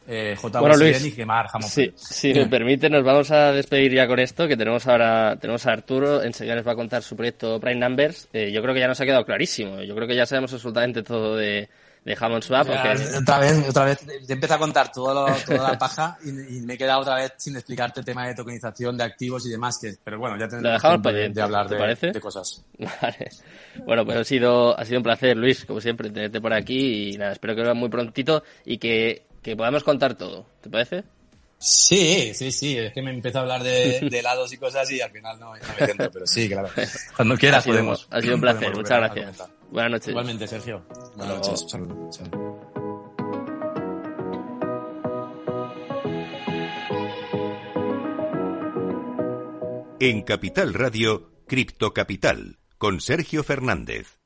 eh, 0.07 0.37
JUSD 0.41 0.59
Bueno, 0.59 0.77
Luis, 0.77 1.03
ni 1.03 1.13
quemar 1.13 1.49
jamón 1.49 1.69
Sí, 1.69 1.93
si 1.97 2.35
me 2.35 2.47
permite, 2.47 2.89
nos 2.89 3.05
vamos 3.05 3.31
a 3.31 3.53
despedir 3.53 3.93
ya 3.93 4.07
con 4.07 4.19
esto, 4.19 4.49
que 4.49 4.57
tenemos 4.57 4.87
ahora, 4.87 5.37
tenemos 5.41 5.67
a 5.67 5.73
Arturo, 5.73 6.23
enseguida 6.23 6.57
nos 6.57 6.67
va 6.67 6.73
a 6.73 6.77
contar 6.77 7.03
su 7.03 7.17
proyecto 7.17 7.61
Prime 7.61 7.81
Numbers. 7.81 8.29
Eh, 8.33 8.51
yo 8.53 8.63
creo 8.63 8.75
que 8.75 8.81
ya 8.81 8.89
nos 8.89 9.01
ha 9.01 9.05
quedado 9.05 9.25
clarísimo. 9.25 9.83
Yo 9.83 9.95
creo 9.95 10.09
que 10.09 10.17
ya 10.17 10.27
sabemos 10.27 10.53
absolutamente 10.53 11.03
todo 11.03 11.37
de, 11.37 11.69
de 12.05 12.17
Hammond 12.19 12.43
Swap, 12.43 12.67
Ya, 12.67 12.83
aunque- 12.83 13.17
Otra 13.19 13.39
vez, 13.39 13.69
otra 13.69 13.85
vez, 13.85 13.99
te 14.27 14.33
empecé 14.33 14.55
a 14.55 14.59
contar 14.59 14.91
todo 14.91 15.15
lo- 15.29 15.37
toda 15.45 15.71
la 15.73 15.79
paja 15.79 16.19
y, 16.25 16.57
y 16.57 16.61
me 16.63 16.75
he 16.75 16.79
quedado 16.79 17.01
otra 17.01 17.15
vez 17.17 17.33
sin 17.39 17.55
explicarte 17.55 18.01
el 18.01 18.07
tema 18.07 18.27
de 18.27 18.35
tokenización 18.35 18.97
de 18.97 19.05
activos 19.05 19.47
y 19.47 19.51
demás, 19.51 19.79
que, 19.81 19.95
pero 20.03 20.19
bueno, 20.19 20.37
ya 20.37 20.49
tendremos 20.49 20.83
dejamos 20.83 21.03
tiempo 21.03 21.13
de, 21.17 21.29
de 21.29 21.43
hablar 21.43 21.69
¿te 21.69 21.75
de, 21.75 21.81
parece? 21.81 22.11
de 22.13 22.21
cosas. 22.21 22.65
Vale. 22.79 23.29
Bueno, 23.87 24.05
pues 24.05 24.17
ha 24.19 24.25
sido, 24.25 24.79
ha 24.79 24.85
sido 24.85 24.99
un 24.99 25.05
placer, 25.05 25.37
Luis, 25.37 25.65
como 25.65 25.81
siempre, 25.81 26.11
tenerte 26.11 26.41
por 26.41 26.53
aquí 26.53 27.11
y 27.15 27.19
nada, 27.19 27.33
espero 27.33 27.55
que 27.55 27.63
veas 27.63 27.77
muy 27.77 27.89
prontito 27.89 28.43
y 28.65 28.79
que, 28.79 29.27
que 29.41 29.55
podamos 29.57 29.85
contar 29.85 30.15
todo. 30.17 30.45
¿Te 30.61 30.71
parece? 30.71 31.05
Sí, 31.65 32.33
sí, 32.35 32.51
sí, 32.51 32.77
es 32.77 32.93
que 32.93 33.01
me 33.03 33.13
empiezo 33.13 33.39
a 33.39 33.43
hablar 33.43 33.63
de, 33.63 34.01
de 34.11 34.19
helados 34.19 34.53
y 34.53 34.57
cosas 34.57 34.91
y 34.91 35.01
al 35.01 35.13
final 35.13 35.39
no, 35.39 35.55
no 35.55 35.61
me 35.79 35.87
centro, 35.87 36.11
pero 36.11 36.27
sí, 36.27 36.49
claro. 36.49 36.69
Cuando 37.17 37.35
Ha 37.35 37.39
quieras 37.39 37.63
sido, 37.63 37.75
podemos. 37.77 38.09
ha 38.11 38.21
sido 38.21 38.35
un 38.35 38.41
placer, 38.41 38.75
muchas 38.75 38.99
gracias. 38.99 39.43
Buenas 39.73 39.93
noches. 39.93 40.09
Igualmente, 40.09 40.47
Sergio. 40.47 40.85
Buenas 41.17 41.37
noches. 41.39 41.65
Saludos. 41.67 42.17
Saludos. 42.17 42.53
En 49.99 50.23
Capital 50.23 50.75
Radio, 50.75 51.31
Cripto 51.47 51.95
Capital, 51.95 52.59
con 52.77 53.01
Sergio 53.01 53.45
Fernández. 53.45 54.22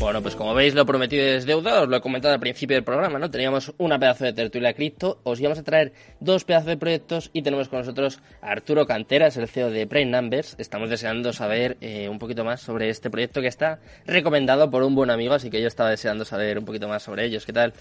Bueno, 0.00 0.20
pues 0.20 0.36
como 0.36 0.52
veis, 0.54 0.74
lo 0.74 0.84
prometido 0.84 1.24
es 1.24 1.46
deuda, 1.46 1.82
os 1.82 1.88
lo 1.88 1.96
he 1.96 2.00
comentado 2.00 2.34
al 2.34 2.40
principio 2.40 2.76
del 2.76 2.84
programa, 2.84 3.18
¿no? 3.18 3.30
Teníamos 3.30 3.72
una 3.78 3.98
pedazo 3.98 4.24
de 4.24 4.34
tertulia 4.34 4.74
cripto, 4.74 5.20
os 5.22 5.40
íbamos 5.40 5.58
a 5.58 5.62
traer 5.62 5.92
dos 6.20 6.44
pedazos 6.44 6.66
de 6.66 6.76
proyectos 6.76 7.30
y 7.32 7.40
tenemos 7.42 7.68
con 7.68 7.78
nosotros 7.78 8.20
a 8.42 8.50
Arturo 8.50 8.86
Canteras, 8.86 9.36
el 9.38 9.48
CEO 9.48 9.70
de 9.70 9.86
Prime 9.86 10.10
Numbers. 10.10 10.56
Estamos 10.58 10.90
deseando 10.90 11.32
saber 11.32 11.78
eh, 11.80 12.08
un 12.10 12.18
poquito 12.18 12.44
más 12.44 12.60
sobre 12.60 12.90
este 12.90 13.08
proyecto 13.08 13.40
que 13.40 13.46
está 13.48 13.78
recomendado 14.04 14.70
por 14.70 14.82
un 14.82 14.94
buen 14.94 15.10
amigo, 15.10 15.32
así 15.34 15.48
que 15.48 15.62
yo 15.62 15.68
estaba 15.68 15.88
deseando 15.90 16.24
saber 16.26 16.58
un 16.58 16.66
poquito 16.66 16.86
más 16.86 17.02
sobre 17.02 17.24
ellos. 17.24 17.46
¿Qué 17.46 17.52
tal? 17.54 17.72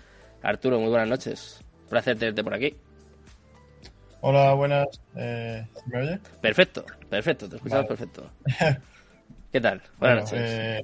Arturo, 0.42 0.80
muy 0.80 0.90
buenas 0.90 1.10
noches. 1.10 1.60
Un 1.84 1.90
placer 1.90 2.18
tenerte 2.18 2.44
por 2.44 2.54
aquí. 2.54 2.74
Hola, 4.22 4.54
buenas. 4.54 4.88
Eh, 5.18 5.68
¿Me 5.88 6.00
oye? 6.02 6.20
Perfecto, 6.42 6.86
perfecto, 7.10 7.50
te 7.50 7.58
escuchamos 7.58 7.86
Vale. 7.86 7.98
perfecto. 7.98 8.32
¿Qué 9.52 9.60
tal? 9.60 9.82
Buenas 10.00 10.00
Bueno, 10.00 10.22
noches. 10.22 10.52
eh, 10.56 10.82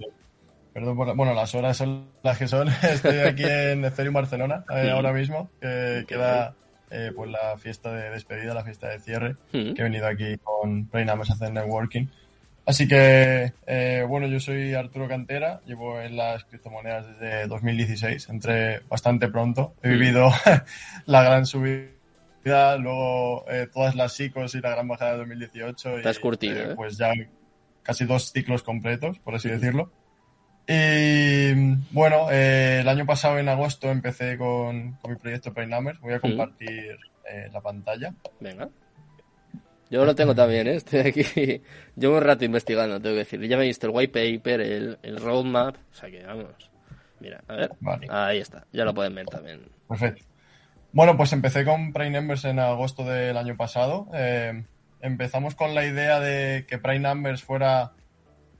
perdón 0.79 0.95
por 0.95 1.13
bueno, 1.15 1.33
las 1.33 1.53
horas 1.55 1.75
son 1.75 2.07
las 2.23 2.37
que 2.37 2.47
son. 2.47 2.69
Estoy 2.83 3.17
aquí 3.19 3.43
en 3.43 3.83
Ethereum 3.83 4.13
Barcelona 4.13 4.63
eh, 4.73 4.89
ahora 4.89 5.11
mismo. 5.11 5.49
que 5.59 6.05
queda 6.07 6.55
eh, 6.89 7.11
pues 7.13 7.29
la 7.29 7.57
fiesta 7.57 7.93
de 7.93 8.09
despedida, 8.11 8.53
la 8.53 8.63
fiesta 8.63 8.87
de 8.87 8.99
cierre. 8.99 9.35
Que 9.51 9.75
he 9.77 9.83
venido 9.83 10.07
aquí 10.07 10.37
con 10.37 10.87
Preinamos 10.87 11.29
a 11.29 11.33
hacer 11.33 11.51
networking. 11.51 12.07
Así 12.65 12.87
que, 12.87 13.51
eh, 13.65 14.05
bueno, 14.07 14.27
yo 14.27 14.39
soy 14.39 14.73
Arturo 14.75 15.07
Cantera, 15.07 15.59
llevo 15.65 15.99
en 15.99 16.15
las 16.15 16.45
criptomonedas 16.45 17.07
desde 17.07 17.47
2016, 17.47 18.29
entré 18.29 18.81
bastante 18.87 19.27
pronto, 19.27 19.73
he 19.81 19.89
vivido 19.89 20.29
la 21.07 21.23
gran 21.23 21.47
subida, 21.47 22.77
luego 22.77 23.43
eh, 23.49 23.67
todas 23.73 23.95
las 23.95 24.13
psicos 24.13 24.53
y 24.53 24.61
la 24.61 24.69
gran 24.69 24.87
bajada 24.87 25.13
de 25.13 25.17
2018 25.17 25.99
y 25.99 26.01
Te 26.03 26.09
has 26.09 26.19
curtido, 26.19 26.59
¿eh? 26.59 26.75
pues 26.75 26.95
ya 26.95 27.11
casi 27.81 28.05
dos 28.05 28.31
ciclos 28.31 28.61
completos, 28.61 29.17
por 29.17 29.33
así 29.33 29.49
decirlo. 29.49 29.91
Y 30.71 31.55
bueno, 31.89 32.29
eh, 32.31 32.81
el 32.81 32.87
año 32.87 33.03
pasado 33.03 33.39
en 33.39 33.49
agosto 33.49 33.89
empecé 33.89 34.37
con, 34.37 34.93
con 35.01 35.13
mi 35.13 35.17
proyecto 35.17 35.51
Numbers. 35.51 35.99
Voy 35.99 36.13
a 36.13 36.19
compartir 36.19 36.95
eh, 37.27 37.49
la 37.51 37.59
pantalla. 37.59 38.13
Venga. 38.39 38.69
Yo 39.89 40.05
lo 40.05 40.13
tengo 40.13 40.35
también, 40.35 40.67
¿eh? 40.67 40.75
Estoy 40.75 40.99
aquí. 40.99 41.23
Llevo 41.95 42.17
un 42.17 42.23
rato 42.23 42.45
investigando, 42.45 43.01
tengo 43.01 43.15
que 43.15 43.19
decir. 43.19 43.41
Ya 43.47 43.57
me 43.57 43.65
visto 43.65 43.87
el 43.87 43.93
white 43.95 44.13
paper, 44.13 44.61
el, 44.61 44.99
el 45.01 45.17
roadmap. 45.17 45.75
O 45.75 45.95
sea 45.95 46.11
que 46.11 46.23
vamos. 46.23 46.69
Mira, 47.19 47.43
a 47.47 47.55
ver. 47.55 47.71
Vale. 47.79 48.05
Ahí 48.11 48.37
está. 48.37 48.67
Ya 48.71 48.85
lo 48.85 48.93
pueden 48.93 49.15
ver 49.15 49.25
también. 49.25 49.61
Perfecto. 49.87 50.23
Bueno, 50.91 51.17
pues 51.17 51.33
empecé 51.33 51.65
con 51.65 51.93
Prime 51.93 52.11
Numbers 52.11 52.45
en 52.45 52.59
agosto 52.59 53.03
del 53.05 53.37
año 53.37 53.57
pasado. 53.57 54.07
Eh, 54.13 54.65
empezamos 55.01 55.55
con 55.55 55.73
la 55.73 55.83
idea 55.83 56.19
de 56.19 56.67
que 56.67 56.77
Prime 56.77 56.99
Numbers 56.99 57.41
fuera 57.41 57.93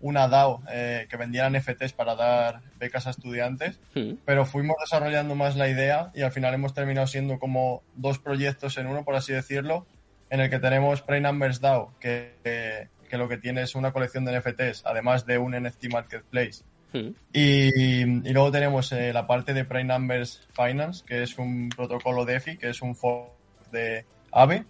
una 0.01 0.27
DAO 0.27 0.61
eh, 0.71 1.07
que 1.09 1.17
vendiera 1.17 1.49
NFTs 1.49 1.93
para 1.93 2.15
dar 2.15 2.61
becas 2.80 3.07
a 3.07 3.09
estudiantes, 3.09 3.80
Mm. 3.95 4.13
pero 4.26 4.45
fuimos 4.45 4.77
desarrollando 4.80 5.35
más 5.35 5.55
la 5.55 5.67
idea 5.69 6.11
y 6.13 6.21
al 6.21 6.31
final 6.31 6.53
hemos 6.53 6.73
terminado 6.73 7.07
siendo 7.07 7.38
como 7.39 7.84
dos 7.95 8.19
proyectos 8.19 8.77
en 8.77 8.88
uno, 8.88 9.03
por 9.03 9.15
así 9.15 9.34
decirlo, 9.34 9.85
en 10.30 10.39
el 10.39 10.49
que 10.49 10.59
tenemos 10.59 11.01
Prime 11.01 11.21
Numbers 11.21 11.59
DAO, 11.59 11.93
que, 11.99 12.35
que, 12.43 12.88
que 13.09 13.17
lo 13.17 13.27
que 13.27 13.38
tiene 13.38 13.61
es 13.63 13.76
una 13.76 13.91
colección 13.91 14.23
de 14.26 14.38
NFTs, 14.39 14.84
además 14.85 15.26
de 15.26 15.38
un 15.38 15.53
NFT 15.53 15.91
Marketplace 15.91 16.63
Mm. 16.91 17.09
y, 17.34 18.01
y 18.27 18.34
luego 18.34 18.51
tenemos 18.51 18.91
eh, 18.93 19.13
la 19.13 19.27
parte 19.27 19.53
de 19.53 19.63
Prime 19.63 19.84
Numbers 19.93 20.47
Finance, 20.53 21.03
que 21.05 21.21
es 21.21 21.38
un 21.38 21.69
protocolo 21.69 22.26
DeFi, 22.26 22.57
que 22.57 22.69
es 22.69 22.81
un 22.81 22.95
fork 22.95 23.30
de 23.71 24.05
Aave. 24.31 24.65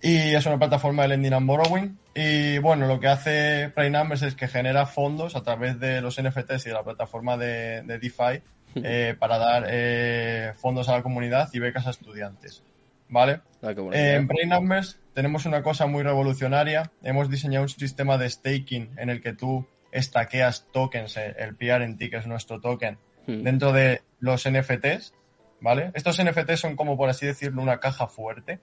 Y 0.00 0.34
es 0.34 0.46
una 0.46 0.58
plataforma 0.58 1.02
de 1.02 1.08
lending 1.08 1.34
and 1.34 1.46
borrowing. 1.46 1.98
Y 2.14 2.58
bueno, 2.58 2.86
lo 2.86 3.00
que 3.00 3.08
hace 3.08 3.70
Prime 3.74 3.98
Numbers 3.98 4.22
es 4.22 4.34
que 4.34 4.48
genera 4.48 4.86
fondos 4.86 5.34
a 5.34 5.42
través 5.42 5.80
de 5.80 6.00
los 6.00 6.20
NFTs 6.20 6.66
y 6.66 6.68
de 6.68 6.74
la 6.74 6.84
plataforma 6.84 7.36
de, 7.36 7.82
de 7.82 7.98
DeFi 7.98 8.42
eh, 8.76 9.16
para 9.18 9.38
dar 9.38 9.66
eh, 9.68 10.52
fondos 10.56 10.88
a 10.88 10.92
la 10.92 11.02
comunidad 11.02 11.48
y 11.52 11.58
becas 11.58 11.86
a 11.86 11.90
estudiantes. 11.90 12.62
¿Vale? 13.08 13.40
Ah. 13.62 13.72
Eh, 13.92 14.14
en 14.14 14.26
Brain 14.26 14.48
Numbers 14.48 14.98
tenemos 15.14 15.46
una 15.46 15.62
cosa 15.62 15.86
muy 15.86 16.02
revolucionaria. 16.02 16.92
Hemos 17.02 17.30
diseñado 17.30 17.64
un 17.64 17.68
sistema 17.68 18.18
de 18.18 18.28
staking 18.28 18.90
en 18.96 19.10
el 19.10 19.20
que 19.20 19.32
tú 19.32 19.66
estaqueas 19.90 20.66
tokens, 20.72 21.16
eh, 21.16 21.34
el 21.38 21.54
PRNT, 21.54 22.10
que 22.10 22.16
es 22.16 22.26
nuestro 22.26 22.60
token, 22.60 22.98
dentro 23.26 23.72
de 23.72 24.02
los 24.18 24.48
NFTs, 24.50 25.14
¿vale? 25.60 25.92
Estos 25.94 26.20
NFTs 26.22 26.58
son 26.58 26.74
como, 26.74 26.96
por 26.96 27.08
así 27.08 27.24
decirlo, 27.24 27.62
una 27.62 27.78
caja 27.78 28.08
fuerte 28.08 28.58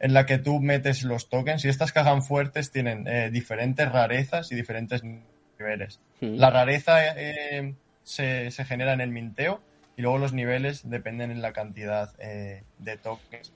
en 0.00 0.14
la 0.14 0.24
que 0.26 0.38
tú 0.38 0.60
metes 0.60 1.02
los 1.02 1.28
tokens 1.28 1.64
y 1.64 1.68
estas 1.68 1.92
cajas 1.92 2.26
fuertes 2.26 2.70
tienen 2.72 3.06
eh, 3.06 3.30
diferentes 3.30 3.90
rarezas 3.92 4.50
y 4.50 4.54
diferentes 4.54 5.02
niveles. 5.04 6.00
Mm. 6.22 6.36
La 6.36 6.50
rareza 6.50 6.96
eh, 7.16 7.74
se, 8.02 8.50
se 8.50 8.64
genera 8.64 8.94
en 8.94 9.02
el 9.02 9.10
minteo 9.10 9.60
y 9.96 10.02
luego 10.02 10.16
los 10.16 10.32
niveles 10.32 10.88
dependen 10.88 11.30
en 11.30 11.42
la 11.42 11.52
cantidad 11.52 12.10
eh, 12.18 12.64
de 12.78 12.96
tokens 12.96 13.52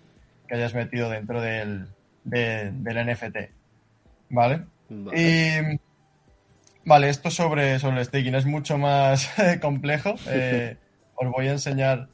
que 0.47 0.55
hayas 0.57 0.75
metido 0.75 1.09
dentro 1.09 1.41
del, 1.41 1.87
de- 2.25 2.71
del 2.73 3.11
NFT. 3.11 3.37
¿Vale? 4.29 4.65
Vale. 4.91 5.19
Y 5.19 5.81
vale, 6.85 7.09
esto 7.09 7.31
sobre, 7.31 7.79
sobre 7.79 8.01
el 8.01 8.05
staking 8.05 8.35
es 8.35 8.45
mucho 8.45 8.77
más 8.77 9.33
complejo. 9.62 10.11
Os 11.16 11.31
voy 11.31 11.49
a 11.49 11.53
enseñar 11.53 12.09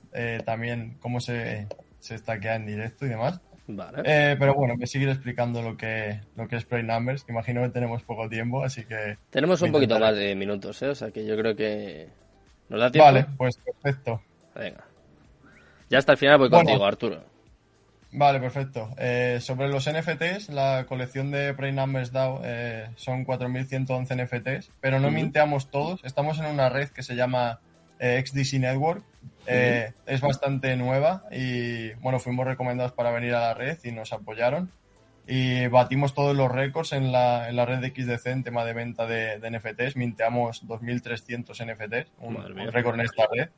también 0.44 0.98
cómo 1.00 1.20
se, 1.20 1.66
se 1.98 2.16
en 2.16 2.66
directo 2.66 3.06
y 3.06 3.08
demás. 3.08 3.40
Vale. 3.76 4.02
Eh, 4.04 4.36
pero 4.38 4.54
bueno, 4.54 4.74
voy 4.74 4.84
a 4.84 4.86
seguir 4.86 5.08
explicando 5.08 5.62
lo 5.62 5.76
que, 5.76 6.20
lo 6.36 6.48
que 6.48 6.56
es 6.56 6.64
Play 6.64 6.82
Numbers, 6.82 7.24
imagino 7.28 7.62
que 7.62 7.70
tenemos 7.70 8.02
poco 8.02 8.28
tiempo, 8.28 8.62
así 8.64 8.84
que... 8.84 9.18
Tenemos 9.30 9.62
un 9.62 9.72
poquito 9.72 9.98
más 9.98 10.14
de 10.16 10.34
minutos, 10.34 10.80
¿eh? 10.82 10.88
O 10.88 10.94
sea 10.94 11.10
que 11.10 11.24
yo 11.26 11.36
creo 11.36 11.54
que. 11.56 12.08
¿Nos 12.68 12.80
da 12.80 12.90
tiempo? 12.90 13.06
Vale, 13.06 13.26
pues 13.36 13.58
perfecto. 13.58 14.22
Venga. 14.54 14.84
Ya 15.88 15.98
hasta 15.98 16.12
el 16.12 16.18
final 16.18 16.38
voy 16.38 16.48
Bueno. 16.48 16.64
contigo, 16.64 16.84
Arturo. 16.86 17.24
Vale, 18.12 18.40
perfecto. 18.40 18.90
Eh, 18.98 19.38
sobre 19.40 19.68
los 19.68 19.88
NFTs, 19.88 20.48
la 20.50 20.84
colección 20.88 21.30
de 21.30 21.54
Prey 21.54 21.72
Numbers 21.72 22.10
DAO 22.12 22.40
eh, 22.44 22.88
son 22.96 23.24
4.111 23.24 24.24
NFTs, 24.24 24.72
pero 24.80 24.98
no 24.98 25.08
Ujú. 25.08 25.16
minteamos 25.16 25.70
todos. 25.70 26.00
Estamos 26.04 26.38
en 26.40 26.46
una 26.46 26.68
red 26.68 26.88
que 26.88 27.02
se 27.04 27.14
llama 27.14 27.60
eh, 28.00 28.20
XDC 28.26 28.58
Network. 28.58 29.04
Eh, 29.46 29.92
Es 30.06 30.20
bastante 30.20 30.74
nueva 30.76 31.24
y, 31.30 31.92
bueno, 31.94 32.18
fuimos 32.18 32.46
recomendados 32.46 32.92
para 32.92 33.10
venir 33.12 33.34
a 33.34 33.40
la 33.40 33.54
red 33.54 33.78
y 33.84 33.92
nos 33.92 34.12
apoyaron. 34.12 34.72
Y 35.26 35.68
batimos 35.68 36.12
todos 36.14 36.34
los 36.36 36.50
récords 36.50 36.92
en 36.92 37.12
la, 37.12 37.48
en 37.48 37.54
la 37.54 37.64
red 37.64 37.78
de 37.78 37.90
XDC 37.90 38.26
en 38.26 38.42
tema 38.42 38.64
de 38.64 38.72
venta 38.72 39.06
de, 39.06 39.38
de 39.38 39.50
NFTs. 39.50 39.94
Minteamos 39.94 40.66
2.300 40.66 41.44
NFTs, 41.64 42.10
un, 42.18 42.36
un 42.36 42.72
récord 42.72 42.94
en 42.96 43.02
esta 43.02 43.28
red. 43.30 43.48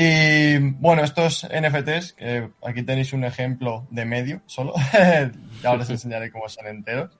Y 0.00 0.58
bueno, 0.58 1.02
estos 1.02 1.44
NFTs, 1.50 2.12
que 2.12 2.50
aquí 2.62 2.84
tenéis 2.84 3.12
un 3.12 3.24
ejemplo 3.24 3.88
de 3.90 4.04
medio 4.04 4.42
solo, 4.46 4.72
ahora 5.64 5.82
os 5.82 5.90
enseñaré 5.90 6.30
cómo 6.30 6.48
son 6.48 6.68
enteros. 6.68 7.18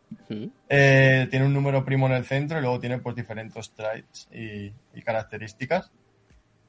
Eh, 0.69 1.27
tiene 1.29 1.47
un 1.47 1.53
número 1.55 1.85
primo 1.85 2.07
en 2.07 2.13
el 2.13 2.25
centro 2.25 2.59
y 2.59 2.61
luego 2.61 2.79
tiene 2.79 2.99
pues 2.99 3.17
diferentes 3.17 3.73
traits 3.73 4.29
y, 4.33 4.73
y 4.95 5.03
características. 5.03 5.91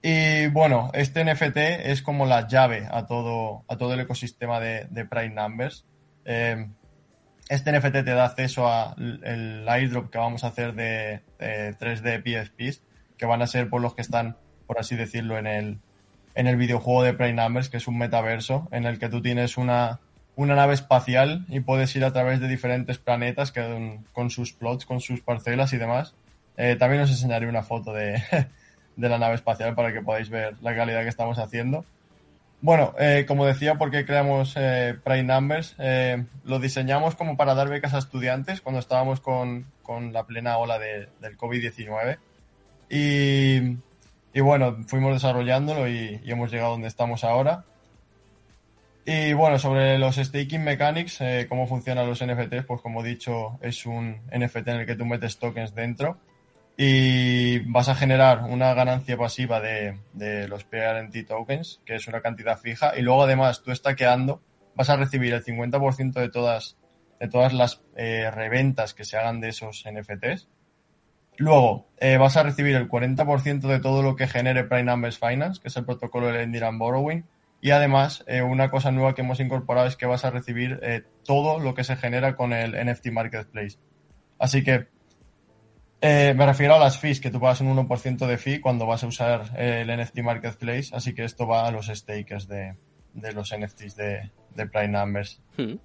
Y 0.02 0.48
bueno, 0.48 0.92
este 0.94 1.26
NFT 1.26 1.58
es 1.58 2.02
como 2.02 2.26
la 2.26 2.48
llave 2.48 2.88
a 2.90 3.06
todo, 3.06 3.66
a 3.68 3.78
todo 3.78 3.94
el 3.94 4.00
ecosistema 4.00 4.60
de, 4.60 5.06
Prime 5.10 5.36
Numbers. 5.36 5.86
Eh, 6.26 6.68
este 7.50 7.72
NFT 7.72 8.06
te 8.06 8.14
da 8.14 8.26
acceso 8.26 8.72
al 8.72 9.68
airdrop 9.68 10.10
que 10.10 10.18
vamos 10.18 10.44
a 10.44 10.48
hacer 10.48 10.74
de, 10.74 11.22
de 11.40 11.76
3D 11.78 12.22
PSPs, 12.24 12.82
que 13.18 13.26
van 13.26 13.42
a 13.42 13.48
ser 13.48 13.70
por 13.70 13.82
los 13.82 13.94
que 13.96 14.02
están, 14.02 14.38
por 14.68 14.80
así 14.80 14.96
decirlo, 14.96 15.38
en 15.38 15.48
el, 15.48 15.80
en 16.36 16.48
el 16.48 16.56
videojuego 16.56 17.04
de 17.04 17.14
Prime 17.14 17.34
Numbers, 17.34 17.70
que 17.70 17.78
es 17.78 17.88
un 17.88 17.98
metaverso, 17.98 18.70
en 18.72 18.86
el 18.86 19.00
que 19.00 19.10
tú 19.10 19.22
tienes 19.22 19.58
una, 19.58 20.00
una 20.36 20.56
nave 20.56 20.76
espacial 20.76 21.46
y 21.50 21.60
puedes 21.60 21.94
ir 21.98 22.06
a 22.06 22.14
través 22.14 22.40
de 22.40 22.48
diferentes 22.48 23.00
planetas 23.00 23.52
con 24.14 24.30
sus 24.30 24.54
plots, 24.54 24.86
con 24.86 25.02
sus 25.02 25.20
parcelas 25.20 25.74
y 25.74 25.78
demás. 25.78 26.16
Eh, 26.56 26.78
también 26.78 27.02
os 27.02 27.10
enseñaré 27.10 27.48
una 27.48 27.64
foto 27.64 27.92
de, 27.92 28.24
de 29.00 29.10
la 29.10 29.18
nave 29.18 29.36
espacial 29.36 29.76
para 29.76 29.94
que 29.94 30.02
podáis 30.02 30.30
ver 30.30 30.56
la 30.62 30.76
calidad 30.76 31.04
que 31.04 31.10
estamos 31.10 31.40
haciendo. 31.40 31.86
Bueno, 32.62 32.94
eh, 33.00 33.24
como 33.26 33.46
decía, 33.46 33.76
¿por 33.76 33.90
qué 33.90 34.06
creamos 34.06 34.54
eh, 34.58 34.94
Prime 35.04 35.24
Numbers? 35.24 35.76
Eh, 35.80 36.26
lo 36.44 36.60
diseñamos 36.60 37.16
como 37.16 37.38
para 37.38 37.54
dar 37.56 37.70
becas 37.70 37.94
a 37.94 38.00
estudiantes 38.00 38.60
cuando 38.60 38.80
estábamos 38.80 39.22
con, 39.22 39.66
con 39.82 40.12
la 40.12 40.26
plena 40.26 40.58
ola 40.58 40.78
de- 40.78 41.08
del 41.22 41.38
COVID-19. 41.38 42.18
Y, 42.90 43.78
y 44.34 44.42
bueno, 44.42 44.78
fuimos 44.88 45.14
desarrollándolo 45.14 45.88
y, 45.88 46.20
y 46.24 46.32
hemos 46.32 46.52
llegado 46.52 46.72
donde 46.72 46.90
estamos 46.90 47.24
ahora. 47.24 47.64
Y 49.06 49.32
bueno, 49.34 49.58
sobre 49.58 49.98
los 49.98 50.18
staking 50.18 50.64
mechanics, 50.64 51.20
cómo 51.48 51.66
funcionan 51.66 52.08
los 52.08 52.24
NFTs, 52.24 52.66
pues 52.66 52.82
como 52.82 53.04
he 53.04 53.08
dicho, 53.08 53.58
es 53.62 53.86
un 53.86 54.18
NFT 54.38 54.68
en 54.68 54.76
el 54.82 54.86
que 54.86 54.96
tú 54.96 55.06
metes 55.06 55.38
tokens 55.40 55.74
dentro 55.74 56.18
y 56.82 57.60
vas 57.70 57.90
a 57.90 57.96
generar 57.96 58.44
una 58.44 58.74
ganancia 58.74 59.18
pasiva 59.18 59.60
de, 59.60 60.00
de 60.14 60.48
los 60.48 60.64
PRNT 60.64 61.28
tokens, 61.28 61.82
que 61.86 61.96
es 61.96 62.08
una 62.08 62.22
cantidad 62.22 62.58
fija, 62.58 62.98
y 62.98 63.02
luego 63.02 63.24
además 63.24 63.62
tú 63.64 63.72
estaqueando 63.72 64.42
vas 64.76 64.90
a 64.90 64.96
recibir 64.96 65.34
el 65.34 65.44
50% 65.44 66.14
de 66.14 66.30
todas, 66.30 66.78
de 67.20 67.28
todas 67.28 67.52
las 67.52 67.84
eh, 67.98 68.32
reventas 68.32 68.94
que 68.94 69.04
se 69.04 69.18
hagan 69.18 69.42
de 69.42 69.50
esos 69.50 69.84
NFTs. 69.92 70.48
Luego, 71.36 71.90
eh, 71.98 72.16
vas 72.16 72.38
a 72.38 72.44
recibir 72.44 72.78
el 72.78 72.88
40% 72.88 73.60
de 73.68 73.82
todo 73.82 74.02
lo 74.02 74.16
que 74.16 74.28
genere 74.28 74.64
Prime 74.64 74.84
Numbers 74.84 75.20
Finance, 75.20 75.60
que 75.62 75.68
es 75.68 75.76
el 75.76 75.84
protocolo 75.84 76.28
de 76.28 76.34
Lending 76.34 76.64
and 76.64 76.80
Borrowing. 76.80 77.26
Y 77.60 77.72
además, 77.72 78.24
eh, 78.26 78.42
una 78.42 78.72
cosa 78.72 78.90
nueva 78.92 79.16
que 79.16 79.22
hemos 79.22 79.42
incorporado 79.42 79.86
es 79.86 79.98
que 79.98 80.06
vas 80.06 80.24
a 80.24 80.32
recibir 80.32 80.80
eh, 80.82 81.04
todo 81.26 81.60
lo 81.60 81.74
que 81.74 81.84
se 81.84 81.98
genera 81.98 82.38
con 82.38 82.54
el 82.54 82.72
NFT 82.72 83.12
Marketplace. 83.12 83.78
Así 84.38 84.64
que 84.64 84.88
eh, 86.02 86.34
me 86.36 86.46
refiero 86.46 86.76
a 86.76 86.80
las 86.80 86.98
fees, 86.98 87.20
que 87.20 87.30
tú 87.30 87.40
pagas 87.40 87.62
un 87.62 87.76
1% 87.76 88.26
de 88.26 88.38
fee 88.38 88.62
cuando 88.62 88.86
vas 88.86 89.04
a 89.04 89.08
usar 89.08 89.58
el 89.58 89.88
NFT 89.88 90.20
Marketplace. 90.20 90.90
Así 90.94 91.14
que 91.14 91.26
esto 91.26 91.46
va 91.46 91.68
a 91.68 91.72
los 91.72 91.88
stakers 91.88 92.48
de, 92.48 92.76
de 93.14 93.34
los 93.34 93.54
NFTs 93.56 93.96
de, 93.96 94.32
de 94.56 94.68
Prime 94.68 94.90
Numbers. 94.90 95.42
Hmm. 95.58 95.76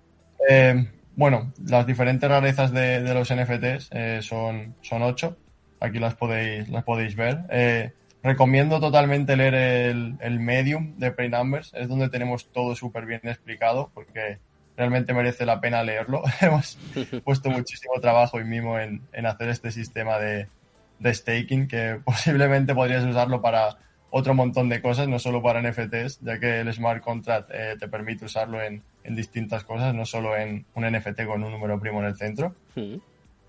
Eh, 0.48 0.88
bueno, 1.16 1.52
las 1.64 1.86
diferentes 1.86 2.28
rarezas 2.28 2.72
de, 2.72 3.00
de 3.00 3.14
los 3.14 3.32
NFTs 3.32 3.90
eh, 3.92 4.20
son, 4.22 4.76
son 4.82 5.02
ocho. 5.02 5.36
Aquí 5.80 5.98
las 5.98 6.14
podéis, 6.14 6.68
las 6.68 6.84
podéis 6.84 7.16
ver. 7.16 7.44
Eh, 7.50 7.92
recomiendo 8.22 8.80
totalmente 8.80 9.36
leer 9.36 9.54
el, 9.54 10.16
el 10.20 10.40
Medium 10.40 10.96
de 10.96 11.10
Prey 11.10 11.28
Numbers. 11.28 11.72
Es 11.74 11.88
donde 11.88 12.08
tenemos 12.08 12.50
todo 12.52 12.74
súper 12.74 13.06
bien 13.06 13.20
explicado 13.24 13.90
porque 13.94 14.38
realmente 14.76 15.12
merece 15.14 15.46
la 15.46 15.60
pena 15.60 15.82
leerlo. 15.82 16.22
Hemos 16.40 16.78
puesto 17.24 17.50
muchísimo 17.50 17.94
trabajo 18.00 18.40
y 18.40 18.44
mimo 18.44 18.78
en, 18.78 19.02
en 19.12 19.26
hacer 19.26 19.48
este 19.48 19.70
sistema 19.70 20.18
de, 20.18 20.48
de 20.98 21.14
staking 21.14 21.68
que 21.68 22.00
posiblemente 22.04 22.74
podrías 22.74 23.04
usarlo 23.04 23.40
para 23.40 23.78
otro 24.10 24.32
montón 24.32 24.68
de 24.68 24.80
cosas, 24.80 25.08
no 25.08 25.18
solo 25.18 25.42
para 25.42 25.60
NFTs, 25.60 26.20
ya 26.20 26.38
que 26.38 26.60
el 26.60 26.72
smart 26.72 27.02
contract 27.02 27.50
eh, 27.52 27.74
te 27.80 27.88
permite 27.88 28.24
usarlo 28.24 28.62
en, 28.62 28.80
en, 29.02 29.16
distintas 29.16 29.64
cosas, 29.64 29.92
no 29.92 30.06
solo 30.06 30.36
en 30.36 30.66
un 30.74 30.84
NFT 30.84 31.24
con 31.26 31.42
un 31.42 31.50
número 31.50 31.80
primo 31.80 31.98
en 31.98 32.06
el 32.06 32.16
centro. 32.16 32.54
Hmm. 32.76 32.98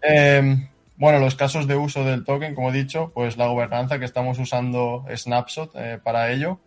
Eh, 0.01 0.67
bueno, 0.97 1.19
los 1.19 1.35
casos 1.35 1.67
de 1.67 1.75
uso 1.75 2.03
del 2.03 2.23
token, 2.23 2.55
como 2.55 2.69
he 2.69 2.73
dicho, 2.73 3.11
pues 3.13 3.37
la 3.37 3.47
gobernanza 3.47 3.99
que 3.99 4.05
estamos 4.05 4.39
usando 4.39 5.05
Snapshot 5.13 5.71
eh, 5.75 5.99
para 6.01 6.31
ello. 6.31 6.59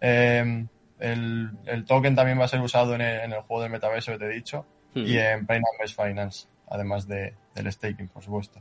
Eh, 0.00 0.66
el, 0.98 1.50
el, 1.66 1.84
token 1.84 2.14
también 2.14 2.38
va 2.40 2.44
a 2.44 2.48
ser 2.48 2.60
usado 2.60 2.94
en 2.94 3.00
el, 3.00 3.20
en 3.20 3.32
el 3.32 3.40
juego 3.42 3.62
de 3.62 3.68
metaverso 3.68 4.12
que 4.12 4.18
te 4.18 4.24
he 4.26 4.34
dicho 4.34 4.66
Hmm. 4.94 5.06
y 5.06 5.18
en 5.18 5.40
Numbers 5.40 5.94
Finance, 5.94 6.46
además 6.68 7.06
de, 7.08 7.34
del 7.54 7.70
staking, 7.72 8.08
por 8.08 8.22
supuesto. 8.22 8.60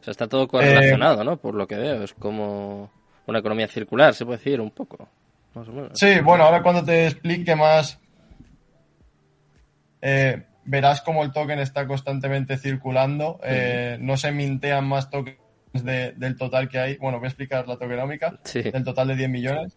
O 0.00 0.04
sea, 0.04 0.12
está 0.12 0.28
todo 0.28 0.46
correlacionado, 0.46 1.24
¿no? 1.24 1.36
Por 1.36 1.54
lo 1.54 1.66
que 1.66 1.76
veo, 1.76 2.02
es 2.04 2.14
como 2.14 2.90
una 3.26 3.38
economía 3.40 3.66
circular, 3.66 4.14
se 4.14 4.24
puede 4.24 4.38
decir, 4.38 4.60
un 4.60 4.70
poco, 4.70 5.08
más 5.54 5.66
o 5.68 5.72
menos. 5.72 5.98
Sí, 5.98 6.20
bueno, 6.20 6.44
ahora 6.44 6.62
cuando 6.62 6.84
te 6.84 7.06
explique 7.06 7.56
más, 7.56 7.98
eh, 10.00 10.44
verás 10.64 11.00
cómo 11.00 11.24
el 11.24 11.32
token 11.32 11.58
está 11.58 11.86
constantemente 11.86 12.56
circulando, 12.56 13.40
eh, 13.42 13.96
no 14.00 14.16
se 14.16 14.30
mintean 14.30 14.86
más 14.86 15.10
tokens 15.10 15.38
de, 15.72 16.12
del 16.12 16.36
total 16.36 16.68
que 16.68 16.78
hay. 16.78 16.96
Bueno, 16.98 17.18
voy 17.18 17.26
a 17.26 17.28
explicar 17.30 17.66
la 17.66 17.76
tokenómica, 17.76 18.38
Sí. 18.44 18.62
del 18.62 18.84
total 18.84 19.08
de 19.08 19.16
10 19.16 19.30
millones. 19.30 19.76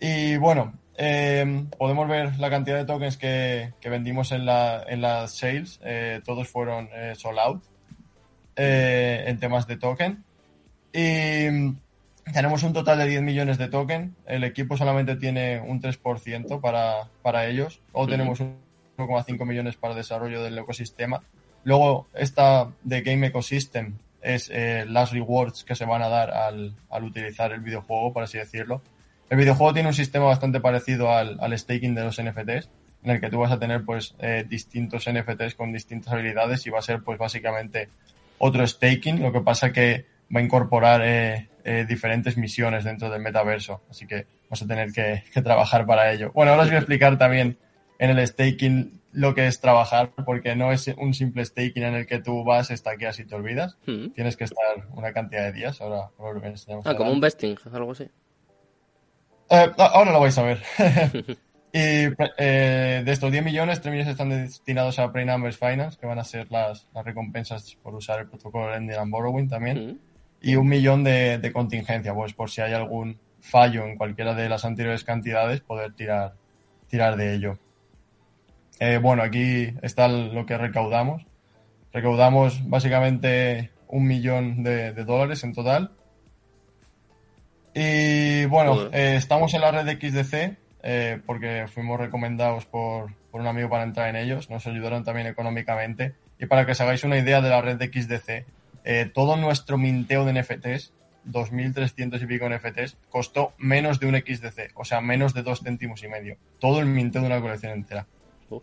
Y 0.00 0.36
bueno, 0.36 0.74
eh, 0.98 1.64
podemos 1.78 2.08
ver 2.08 2.38
la 2.38 2.50
cantidad 2.50 2.76
de 2.76 2.84
tokens 2.84 3.16
que, 3.16 3.72
que 3.80 3.88
vendimos 3.88 4.32
en, 4.32 4.44
la, 4.44 4.84
en 4.86 5.00
las 5.00 5.36
sales, 5.36 5.80
eh, 5.84 6.20
todos 6.24 6.48
fueron 6.48 6.88
eh, 6.92 7.14
sold 7.16 7.38
out 7.38 7.62
eh, 8.56 9.24
en 9.26 9.38
temas 9.38 9.66
de 9.66 9.76
token. 9.76 10.24
Y 10.92 11.76
tenemos 12.32 12.64
un 12.64 12.72
total 12.72 12.98
de 12.98 13.06
10 13.06 13.22
millones 13.22 13.58
de 13.58 13.68
token. 13.68 14.16
El 14.26 14.42
equipo 14.42 14.76
solamente 14.76 15.16
tiene 15.16 15.60
un 15.60 15.80
3% 15.80 16.60
para, 16.60 17.08
para 17.22 17.46
ellos. 17.46 17.80
O 17.92 18.02
Ujú. 18.02 18.10
tenemos 18.10 18.40
un 18.40 18.56
1,5 18.98 19.46
millones 19.46 19.76
para 19.76 19.92
el 19.92 19.98
desarrollo 19.98 20.42
del 20.42 20.58
ecosistema. 20.58 21.22
Luego, 21.64 22.08
esta 22.14 22.70
de 22.82 23.02
Game 23.02 23.28
Ecosystem 23.28 23.98
es 24.20 24.50
eh, 24.52 24.84
las 24.88 25.12
rewards 25.12 25.64
que 25.64 25.76
se 25.76 25.84
van 25.84 26.02
a 26.02 26.08
dar 26.08 26.30
al, 26.30 26.74
al 26.90 27.04
utilizar 27.04 27.52
el 27.52 27.60
videojuego, 27.60 28.12
por 28.12 28.24
así 28.24 28.38
decirlo. 28.38 28.82
El 29.30 29.38
videojuego 29.38 29.74
tiene 29.74 29.88
un 29.88 29.94
sistema 29.94 30.26
bastante 30.26 30.60
parecido 30.60 31.10
al, 31.10 31.38
al 31.40 31.58
staking 31.58 31.94
de 31.94 32.04
los 32.04 32.20
NFTs, 32.22 32.70
en 33.02 33.10
el 33.10 33.20
que 33.20 33.30
tú 33.30 33.38
vas 33.38 33.52
a 33.52 33.58
tener 33.58 33.84
pues 33.84 34.14
eh, 34.18 34.44
distintos 34.48 35.08
NFTs 35.10 35.54
con 35.54 35.72
distintas 35.72 36.12
habilidades 36.12 36.66
y 36.66 36.70
va 36.70 36.78
a 36.78 36.82
ser 36.82 37.02
pues 37.02 37.18
básicamente 37.18 37.88
otro 38.38 38.66
staking, 38.66 39.22
lo 39.22 39.32
que 39.32 39.40
pasa 39.40 39.72
que 39.72 40.06
va 40.34 40.40
a 40.40 40.42
incorporar 40.42 41.02
eh, 41.04 41.48
eh, 41.64 41.84
diferentes 41.88 42.36
misiones 42.36 42.84
dentro 42.84 43.10
del 43.10 43.20
metaverso, 43.20 43.82
así 43.90 44.06
que 44.06 44.26
vas 44.48 44.62
a 44.62 44.66
tener 44.66 44.92
que, 44.92 45.24
que, 45.32 45.42
trabajar 45.42 45.86
para 45.86 46.12
ello. 46.12 46.30
Bueno, 46.32 46.52
ahora 46.52 46.62
os 46.64 46.68
voy 46.68 46.76
a 46.76 46.80
explicar 46.80 47.18
también 47.18 47.58
en 47.98 48.10
el 48.10 48.26
staking 48.26 48.98
lo 49.12 49.34
que 49.34 49.46
es 49.46 49.60
trabajar, 49.60 50.12
porque 50.24 50.54
no 50.54 50.72
es 50.72 50.88
un 50.96 51.14
simple 51.14 51.44
staking 51.44 51.82
en 51.82 51.94
el 51.94 52.06
que 52.06 52.20
tú 52.20 52.44
vas, 52.44 52.70
estaqueas 52.70 53.18
y 53.18 53.24
te 53.24 53.34
olvidas. 53.34 53.76
Hmm. 53.86 54.10
Tienes 54.10 54.36
que 54.36 54.44
estar 54.44 54.86
una 54.92 55.12
cantidad 55.12 55.44
de 55.44 55.52
días, 55.52 55.80
ahora, 55.80 56.10
ahora 56.18 56.38
lo 56.38 56.46
enseñamos. 56.46 56.86
Ah, 56.86 56.94
como 56.94 57.10
un 57.10 57.20
vesting, 57.20 57.56
algo 57.72 57.92
así. 57.92 58.08
Eh, 59.50 59.72
ahora 59.78 60.12
lo 60.12 60.20
vais 60.20 60.36
a 60.38 60.42
ver. 60.42 60.62
y 61.72 62.08
eh, 62.38 63.02
de 63.04 63.12
estos 63.12 63.32
10 63.32 63.44
millones, 63.44 63.80
3 63.80 63.92
millones 63.92 64.12
están 64.12 64.30
destinados 64.30 64.98
a 64.98 65.10
Prey 65.12 65.24
Numbers 65.24 65.58
Finance, 65.58 65.98
que 65.98 66.06
van 66.06 66.18
a 66.18 66.24
ser 66.24 66.50
las, 66.50 66.86
las 66.94 67.04
recompensas 67.04 67.76
por 67.82 67.94
usar 67.94 68.20
el 68.20 68.28
protocolo 68.28 68.70
Lending 68.70 68.96
and 68.96 69.10
Borrowing 69.10 69.48
también. 69.48 70.00
Y 70.40 70.56
un 70.56 70.68
millón 70.68 71.02
de, 71.02 71.38
de, 71.38 71.52
contingencia, 71.52 72.14
pues 72.14 72.32
por 72.32 72.50
si 72.50 72.60
hay 72.60 72.72
algún 72.72 73.18
fallo 73.40 73.86
en 73.86 73.96
cualquiera 73.96 74.34
de 74.34 74.48
las 74.48 74.64
anteriores 74.64 75.04
cantidades, 75.04 75.60
poder 75.60 75.94
tirar, 75.94 76.34
tirar 76.88 77.16
de 77.16 77.34
ello. 77.34 77.58
Eh, 78.80 78.98
bueno, 78.98 79.22
aquí 79.22 79.74
está 79.82 80.08
lo 80.08 80.46
que 80.46 80.56
recaudamos. 80.56 81.26
Recaudamos 81.92 82.68
básicamente 82.68 83.72
un 83.88 84.06
millón 84.06 84.62
de, 84.62 84.92
de 84.92 85.04
dólares 85.04 85.42
en 85.42 85.54
total. 85.54 85.92
Y 87.74 88.44
bueno, 88.46 88.88
eh, 88.92 89.16
estamos 89.16 89.54
en 89.54 89.60
la 89.60 89.70
red 89.70 89.84
de 89.84 89.94
XDC 89.94 90.56
eh, 90.82 91.20
porque 91.26 91.66
fuimos 91.68 91.98
recomendados 91.98 92.64
por, 92.66 93.12
por, 93.30 93.40
un 93.40 93.46
amigo 93.46 93.68
para 93.68 93.84
entrar 93.84 94.08
en 94.08 94.16
ellos. 94.16 94.50
Nos 94.50 94.66
ayudaron 94.66 95.04
también 95.04 95.26
económicamente. 95.26 96.14
Y 96.38 96.46
para 96.46 96.64
que 96.64 96.72
os 96.72 96.80
hagáis 96.80 97.04
una 97.04 97.18
idea 97.18 97.40
de 97.40 97.50
la 97.50 97.60
red 97.60 97.76
de 97.76 97.86
XDC, 97.86 98.46
eh, 98.84 99.10
todo 99.12 99.36
nuestro 99.36 99.76
minteo 99.76 100.24
de 100.24 100.32
NFTs, 100.32 100.92
2.300 101.26 102.22
y 102.22 102.26
pico 102.26 102.48
NFTs, 102.48 102.96
costó 103.10 103.52
menos 103.58 104.00
de 104.00 104.06
un 104.06 104.14
XDC, 104.14 104.72
o 104.74 104.84
sea, 104.84 105.00
menos 105.00 105.34
de 105.34 105.42
dos 105.42 105.60
céntimos 105.60 106.02
y 106.02 106.08
medio. 106.08 106.36
Todo 106.58 106.80
el 106.80 106.86
minteo 106.86 107.22
de 107.22 107.26
una 107.26 107.40
colección 107.40 107.72
entera. 107.72 108.06
Uh. 108.50 108.60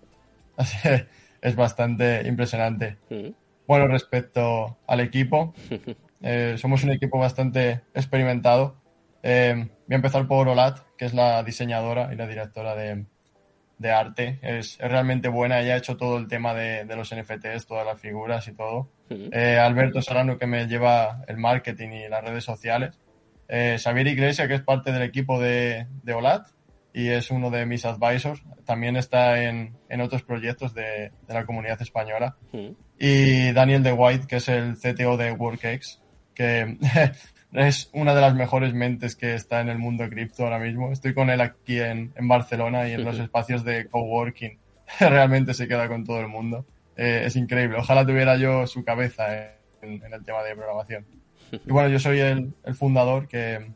Así 0.56 0.78
que 0.82 1.06
es 1.42 1.56
bastante 1.56 2.26
impresionante. 2.26 2.96
Hmm. 3.10 3.30
Bueno, 3.66 3.88
respecto 3.88 4.78
al 4.86 5.00
equipo, 5.00 5.52
eh, 6.20 6.54
somos 6.58 6.84
un 6.84 6.90
equipo 6.90 7.18
bastante 7.18 7.82
experimentado. 7.94 8.76
Eh, 9.22 9.54
voy 9.56 9.94
a 9.94 9.96
empezar 9.96 10.26
por 10.26 10.48
Olat, 10.48 10.78
que 10.96 11.04
es 11.04 11.14
la 11.14 11.42
diseñadora 11.42 12.12
y 12.12 12.16
la 12.16 12.26
directora 12.26 12.74
de, 12.74 13.06
de 13.78 13.90
arte. 13.90 14.38
Es, 14.42 14.78
es, 14.80 14.90
realmente 14.90 15.28
buena, 15.28 15.60
ella 15.60 15.74
ha 15.74 15.78
hecho 15.78 15.96
todo 15.96 16.18
el 16.18 16.28
tema 16.28 16.54
de, 16.54 16.84
de 16.84 16.96
los 16.96 17.14
NFTs, 17.14 17.66
todas 17.66 17.86
las 17.86 18.00
figuras 18.00 18.46
y 18.48 18.52
todo. 18.52 18.90
Eh, 19.10 19.58
Alberto 19.58 20.02
Serrano, 20.02 20.38
que 20.38 20.46
me 20.46 20.66
lleva 20.66 21.22
el 21.28 21.38
marketing 21.38 21.90
y 21.90 22.08
las 22.08 22.24
redes 22.24 22.44
sociales. 22.44 22.98
Xavier 23.48 24.06
Iglesia, 24.08 24.46
que 24.46 24.54
es 24.54 24.62
parte 24.62 24.92
del 24.92 25.02
equipo 25.02 25.40
de, 25.40 25.86
de 26.02 26.12
Olat 26.12 26.48
y 26.92 27.08
es 27.08 27.30
uno 27.30 27.50
de 27.50 27.64
mis 27.64 27.84
advisors. 27.86 28.42
También 28.66 28.96
está 28.96 29.42
en, 29.42 29.76
en 29.88 30.00
otros 30.00 30.22
proyectos 30.22 30.74
de, 30.74 31.12
de, 31.26 31.34
la 31.34 31.46
comunidad 31.46 31.80
española. 31.80 32.36
Y 32.98 33.52
Daniel 33.52 33.82
De 33.82 33.92
White, 33.92 34.26
que 34.26 34.36
es 34.36 34.48
el 34.48 34.76
CTO 34.76 35.16
de 35.16 35.32
WorkX, 35.32 36.00
que 36.38 36.78
es 37.52 37.90
una 37.92 38.14
de 38.14 38.20
las 38.20 38.34
mejores 38.34 38.72
mentes 38.72 39.16
que 39.16 39.34
está 39.34 39.60
en 39.60 39.68
el 39.68 39.78
mundo 39.78 40.04
de 40.04 40.10
cripto 40.10 40.44
ahora 40.44 40.60
mismo. 40.60 40.92
Estoy 40.92 41.12
con 41.12 41.30
él 41.30 41.40
aquí 41.40 41.80
en, 41.80 42.12
en 42.14 42.28
Barcelona 42.28 42.88
y 42.88 42.92
en 42.92 43.04
los 43.04 43.18
espacios 43.18 43.64
de 43.64 43.88
coworking. 43.88 44.56
Realmente 45.00 45.52
se 45.52 45.66
queda 45.66 45.88
con 45.88 46.04
todo 46.04 46.20
el 46.20 46.28
mundo. 46.28 46.64
Eh, 46.96 47.22
es 47.24 47.34
increíble. 47.34 47.78
Ojalá 47.78 48.06
tuviera 48.06 48.36
yo 48.36 48.66
su 48.68 48.84
cabeza 48.84 49.56
en, 49.82 50.02
en, 50.04 50.14
el 50.14 50.24
tema 50.24 50.44
de 50.44 50.54
programación. 50.54 51.04
Y 51.50 51.72
bueno, 51.72 51.88
yo 51.88 51.98
soy 51.98 52.20
el, 52.20 52.54
el, 52.64 52.74
fundador 52.74 53.26
que 53.26 53.72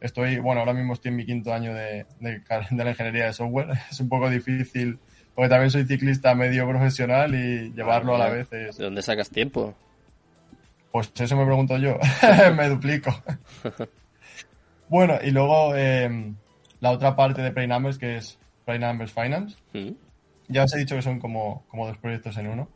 estoy, 0.00 0.38
bueno, 0.38 0.60
ahora 0.60 0.72
mismo 0.72 0.94
estoy 0.94 1.10
en 1.10 1.16
mi 1.16 1.26
quinto 1.26 1.52
año 1.52 1.74
de, 1.74 2.06
de, 2.20 2.40
de, 2.70 2.84
la 2.84 2.90
ingeniería 2.90 3.26
de 3.26 3.32
software. 3.34 3.68
Es 3.90 4.00
un 4.00 4.08
poco 4.08 4.30
difícil 4.30 4.98
porque 5.34 5.50
también 5.50 5.70
soy 5.70 5.84
ciclista 5.84 6.34
medio 6.34 6.66
profesional 6.68 7.34
y 7.34 7.72
llevarlo 7.72 8.12
ah, 8.12 8.16
a 8.16 8.18
la 8.18 8.30
vez 8.30 8.52
es... 8.52 8.78
¿De 8.78 8.84
dónde 8.84 9.02
sacas 9.02 9.30
tiempo? 9.30 9.74
Pues 10.92 11.12
eso 11.18 11.36
me 11.36 11.44
pregunto 11.44 11.76
yo. 11.76 11.98
me 12.56 12.68
duplico. 12.68 13.10
bueno, 14.88 15.18
y 15.22 15.30
luego 15.30 15.74
eh, 15.76 16.34
la 16.80 16.90
otra 16.90 17.14
parte 17.14 17.42
de 17.42 17.52
Prey 17.52 17.66
Numbers, 17.66 17.98
que 17.98 18.16
es 18.16 18.38
Numbers 18.66 19.12
Finance. 19.12 19.56
Ya 20.48 20.64
os 20.64 20.74
he 20.74 20.78
dicho 20.78 20.96
que 20.96 21.02
son 21.02 21.18
como, 21.18 21.64
como 21.68 21.86
dos 21.86 21.98
proyectos 21.98 22.36
en 22.36 22.48
uno. 22.48 22.68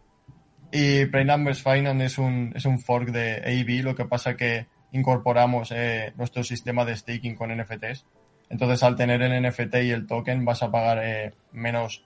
Y 0.73 1.05
Numbers 1.05 1.63
Finance 1.63 2.05
es 2.05 2.19
un, 2.19 2.53
es 2.55 2.65
un 2.65 2.81
fork 2.81 3.11
de 3.11 3.37
AB, 3.37 3.85
lo 3.85 3.95
que 3.95 4.07
pasa 4.07 4.37
que 4.37 4.67
incorporamos 4.93 5.71
eh, 5.73 6.13
nuestro 6.17 6.43
sistema 6.43 6.85
de 6.85 6.97
staking 6.97 7.37
con 7.37 7.57
NFTs. 7.57 8.07
Entonces, 8.51 8.83
al 8.83 8.97
tener 8.97 9.23
el 9.23 9.43
NFT 9.43 9.77
y 9.85 9.91
el 9.91 10.07
token, 10.07 10.45
vas 10.45 10.63
a 10.63 10.71
pagar 10.71 10.99
eh, 11.03 11.33
menos, 11.53 12.05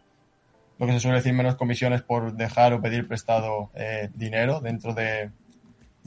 lo 0.79 0.87
que 0.87 0.93
se 0.93 1.01
suele 1.01 1.19
decir, 1.19 1.33
menos 1.33 1.57
comisiones 1.57 2.03
por 2.03 2.35
dejar 2.35 2.73
o 2.73 2.81
pedir 2.81 3.09
prestado 3.09 3.71
eh, 3.75 4.11
dinero 4.15 4.61
dentro 4.61 4.95
de, 4.95 5.31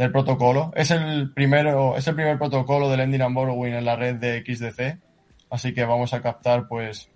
del 0.01 0.11
protocolo. 0.11 0.71
Es 0.75 0.89
el 0.89 1.31
primero, 1.31 1.95
es 1.95 2.07
el 2.07 2.15
primer 2.15 2.39
protocolo 2.39 2.89
de 2.89 2.97
lending 2.97 3.21
and 3.21 3.35
borrowing 3.35 3.73
en 3.73 3.85
la 3.85 3.95
red 3.95 4.15
de 4.15 4.43
XDC, 4.43 4.97
así 5.51 5.75
que 5.75 5.85
vamos 5.85 6.15
a 6.15 6.23
captar 6.23 6.67
pues 6.67 7.11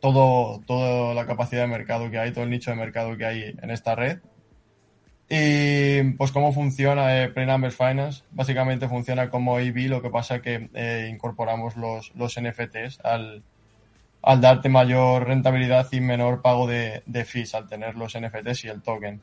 todo, 0.00 0.62
toda 0.66 1.12
la 1.12 1.26
capacidad 1.26 1.60
de 1.60 1.68
mercado 1.68 2.10
que 2.10 2.18
hay, 2.18 2.32
todo 2.32 2.44
el 2.44 2.50
nicho 2.50 2.70
de 2.70 2.78
mercado 2.78 3.18
que 3.18 3.26
hay 3.26 3.54
en 3.60 3.70
esta 3.70 3.94
red. 3.94 4.20
Y 5.28 6.12
pues 6.12 6.32
cómo 6.32 6.54
funciona 6.54 7.22
eh, 7.22 7.28
Pre-Numbers 7.28 7.76
Finance. 7.76 8.24
Básicamente 8.30 8.88
funciona 8.88 9.28
como 9.28 9.58
AV, 9.58 9.88
lo 9.88 10.00
que 10.00 10.08
pasa 10.08 10.40
que 10.40 10.70
eh, 10.72 11.06
incorporamos 11.12 11.76
los, 11.76 12.12
los 12.14 12.40
NFTs 12.40 13.00
al, 13.04 13.42
al 14.22 14.40
darte 14.40 14.70
mayor 14.70 15.28
rentabilidad 15.28 15.86
y 15.92 16.00
menor 16.00 16.40
pago 16.40 16.66
de, 16.66 17.02
de 17.04 17.26
fees 17.26 17.54
al 17.54 17.68
tener 17.68 17.94
los 17.94 18.18
NFTs 18.18 18.64
y 18.64 18.68
el 18.68 18.80
token. 18.80 19.20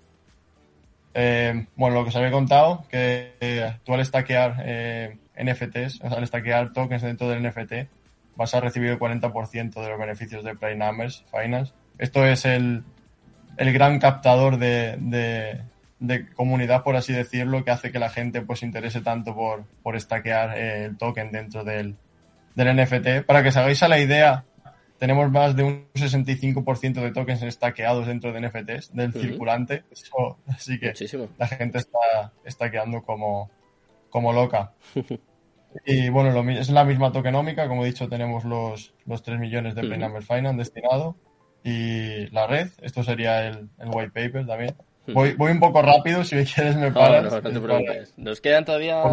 Eh, 1.20 1.66
bueno, 1.76 1.96
lo 1.96 2.04
que 2.04 2.10
os 2.10 2.16
había 2.16 2.30
contado, 2.30 2.86
que 2.90 3.34
eh, 3.42 3.74
tú 3.84 3.96
al 3.96 4.06
stackear 4.06 4.58
eh, 4.60 5.18
NFTs, 5.36 6.04
al 6.04 6.28
stackear 6.28 6.74
tokens 6.74 7.02
dentro 7.02 7.28
del 7.28 7.42
NFT, 7.42 7.90
vas 8.36 8.54
a 8.54 8.62
recibir 8.62 8.92
el 8.92 9.00
40% 9.00 9.82
de 9.82 9.90
los 9.90 10.00
beneficios 10.00 10.44
de 10.44 10.56
Play 10.56 10.78
Numbers 10.78 11.26
Finance. 11.32 11.74
Esto 11.98 12.24
es 12.24 12.46
el, 12.46 12.84
el 13.58 13.74
gran 13.74 13.98
captador 13.98 14.60
de, 14.60 14.98
de, 15.00 15.62
de, 16.00 16.30
comunidad, 16.34 16.84
por 16.84 16.96
así 16.96 17.14
decirlo, 17.14 17.66
que 17.66 17.72
hace 17.72 17.92
que 17.92 17.98
la 17.98 18.12
gente 18.12 18.42
pues 18.42 18.60
se 18.60 18.68
interese 18.68 19.02
tanto 19.02 19.34
por, 19.34 19.64
por 19.82 20.00
stackear 20.00 20.56
eh, 20.56 20.86
el 20.86 20.98
token 20.98 21.32
dentro 21.32 21.64
del, 21.64 21.96
del 22.54 22.76
NFT. 22.76 23.26
Para 23.26 23.42
que 23.42 23.50
os 23.50 23.58
hagáis 23.58 23.82
a 23.82 23.88
la 23.88 23.98
idea, 23.98 24.44
tenemos 24.98 25.32
más 25.32 25.56
de 25.56 25.64
un 25.64 25.88
65% 25.94 27.02
de 27.02 27.12
tokens 27.12 27.42
stackeados 27.54 28.08
dentro 28.08 28.34
de 28.34 28.42
NFTs, 28.42 28.94
del 28.96 29.14
circulante. 29.14 29.84
Eso, 29.92 30.38
así 30.48 30.80
que 30.80 30.88
Muchísimo. 30.88 31.30
la 31.38 31.48
gente 31.48 31.78
está 31.80 32.34
stackeando 32.46 33.04
como, 33.04 33.50
como 34.10 34.34
loca. 34.34 34.74
Y 35.86 36.10
bueno, 36.10 36.32
lo 36.32 36.50
es 36.50 36.70
la 36.70 36.86
misma 36.86 37.12
tokenómica, 37.12 37.68
como 37.68 37.84
he 37.84 37.88
dicho, 37.88 38.08
tenemos 38.10 38.46
los, 38.46 38.94
los 39.06 39.22
3 39.22 39.38
millones 39.40 39.76
de 39.76 39.82
Play 39.82 40.00
Ujú. 40.00 40.02
Number 40.02 40.24
Finance 40.24 40.58
destinado 40.58 41.16
y 41.64 42.28
la 42.32 42.48
red, 42.48 42.70
esto 42.82 43.04
sería 43.04 43.46
el, 43.48 43.70
el 43.78 43.90
white 43.94 44.12
paper 44.12 44.48
también. 44.48 44.76
Voy, 45.08 45.34
voy 45.34 45.52
un 45.52 45.60
poco 45.60 45.82
rápido, 45.82 46.24
si 46.24 46.36
quieres 46.46 46.76
me 46.78 46.92
paras. 46.92 47.26
no, 47.26 47.30
no 47.30 47.42
te 47.42 47.50
Es 47.50 47.60
preocupes. 47.60 48.14
Nos 48.18 48.42
quedan 48.42 48.66
todavía 48.66 49.04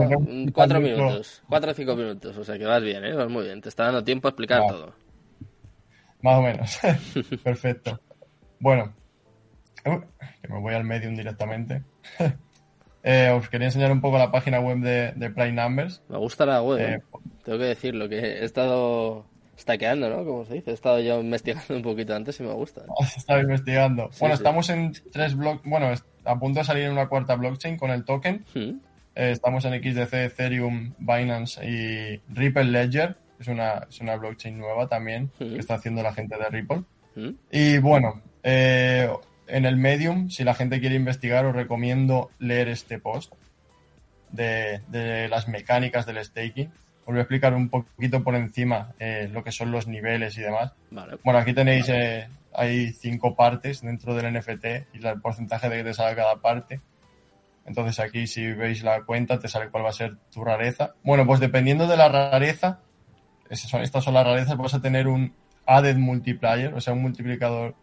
cuatro 0.52 0.80
minutos, 0.80 1.42
cuatro 1.48 1.72
o 1.72 1.74
cinco 1.74 1.96
minutos, 1.96 2.36
o 2.36 2.44
sea 2.44 2.56
que 2.58 2.64
vas 2.64 2.82
bien, 2.82 3.04
¿eh? 3.04 3.12
Vas 3.12 3.28
muy 3.28 3.44
bien, 3.44 3.60
te 3.60 3.68
está 3.68 3.84
dando 3.84 4.02
tiempo 4.02 4.28
a 4.28 4.30
explicar 4.30 4.66
todo. 4.66 4.94
Más 6.24 6.38
o 6.38 6.42
menos. 6.42 6.78
Perfecto. 7.44 8.00
Bueno, 8.58 8.94
uh, 9.84 10.00
que 10.40 10.48
me 10.48 10.58
voy 10.58 10.72
al 10.74 10.84
medium 10.84 11.14
directamente. 11.14 11.82
Eh, 13.06 13.28
os 13.28 13.50
quería 13.50 13.66
enseñar 13.66 13.92
un 13.92 14.00
poco 14.00 14.16
la 14.16 14.32
página 14.32 14.60
web 14.60 14.78
de, 14.78 15.12
de 15.14 15.28
Prime 15.28 15.52
Numbers. 15.52 16.02
Me 16.08 16.16
gusta 16.16 16.46
la 16.46 16.62
web, 16.62 16.80
Eh, 16.80 16.94
¿eh? 16.94 17.02
tengo 17.44 17.58
que 17.58 17.64
decirlo, 17.66 18.08
que 18.08 18.16
he 18.16 18.44
estado 18.46 19.26
stackeando, 19.58 20.08
¿no? 20.08 20.24
Como 20.24 20.46
se 20.46 20.54
dice, 20.54 20.70
he 20.70 20.72
estado 20.72 21.00
yo 21.00 21.20
investigando 21.20 21.76
un 21.76 21.82
poquito 21.82 22.14
antes 22.14 22.40
y 22.40 22.44
me 22.44 22.54
gusta. 22.54 22.80
Estaba 23.14 23.42
investigando. 23.42 24.08
Sí, 24.10 24.20
bueno, 24.20 24.36
sí. 24.36 24.40
estamos 24.40 24.70
en 24.70 24.92
tres 25.12 25.36
bloques. 25.36 25.60
Bueno, 25.68 25.92
a 26.24 26.38
punto 26.38 26.60
de 26.60 26.64
salir 26.64 26.84
en 26.84 26.92
una 26.92 27.06
cuarta 27.10 27.34
blockchain 27.36 27.76
con 27.76 27.90
el 27.90 28.06
token. 28.06 28.46
Mm, 28.54 28.70
Eh, 29.16 29.30
estamos 29.32 29.66
en 29.66 29.74
XDC, 29.82 30.14
Ethereum, 30.14 30.94
Binance 30.98 31.60
y 31.62 32.22
Ripple 32.32 32.64
Ledger. 32.64 33.18
Es 33.38 33.48
una, 33.48 33.86
es 33.88 34.00
una 34.00 34.16
blockchain 34.16 34.58
nueva 34.58 34.86
también 34.86 35.30
que 35.38 35.58
está 35.58 35.74
haciendo 35.74 36.02
la 36.02 36.12
gente 36.12 36.36
de 36.36 36.48
Ripple. 36.48 36.82
Y 37.50 37.78
bueno, 37.78 38.22
eh, 38.42 39.08
en 39.46 39.66
el 39.66 39.76
Medium, 39.76 40.30
si 40.30 40.44
la 40.44 40.54
gente 40.54 40.80
quiere 40.80 40.96
investigar, 40.96 41.46
os 41.46 41.54
recomiendo 41.54 42.30
leer 42.38 42.68
este 42.68 42.98
post 42.98 43.32
de, 44.30 44.80
de 44.88 45.28
las 45.28 45.48
mecánicas 45.48 46.06
del 46.06 46.24
staking. 46.24 46.70
Os 47.06 47.12
voy 47.12 47.18
a 47.18 47.22
explicar 47.22 47.54
un 47.54 47.68
poquito 47.68 48.24
por 48.24 48.34
encima 48.34 48.94
eh, 48.98 49.28
lo 49.30 49.44
que 49.44 49.52
son 49.52 49.70
los 49.70 49.86
niveles 49.86 50.38
y 50.38 50.40
demás. 50.40 50.72
Vale. 50.90 51.18
Bueno, 51.22 51.38
aquí 51.38 51.52
tenéis, 51.52 51.88
eh, 51.88 52.26
hay 52.54 52.92
cinco 52.92 53.34
partes 53.34 53.82
dentro 53.82 54.14
del 54.14 54.32
NFT 54.32 54.64
y 54.94 55.06
el 55.06 55.20
porcentaje 55.20 55.68
de 55.68 55.76
que 55.78 55.84
te 55.84 55.94
sale 55.94 56.16
cada 56.16 56.36
parte. 56.36 56.80
Entonces 57.66 57.98
aquí 58.00 58.26
si 58.26 58.52
veis 58.52 58.82
la 58.82 59.02
cuenta 59.02 59.38
te 59.38 59.48
sale 59.48 59.70
cuál 59.70 59.84
va 59.84 59.90
a 59.90 59.92
ser 59.92 60.16
tu 60.32 60.44
rareza. 60.44 60.94
Bueno, 61.02 61.26
pues 61.26 61.40
dependiendo 61.40 61.86
de 61.86 61.96
la 61.96 62.08
rareza, 62.08 62.80
son, 63.56 63.82
estas 63.82 64.04
son 64.04 64.14
las 64.14 64.24
rarezas, 64.26 64.56
vas 64.56 64.74
a 64.74 64.80
tener 64.80 65.06
un 65.08 65.32
added 65.66 65.96
multiplier, 65.96 66.74
o 66.74 66.80
sea, 66.80 66.92
un 66.92 67.02
multiplicador. 67.02 67.74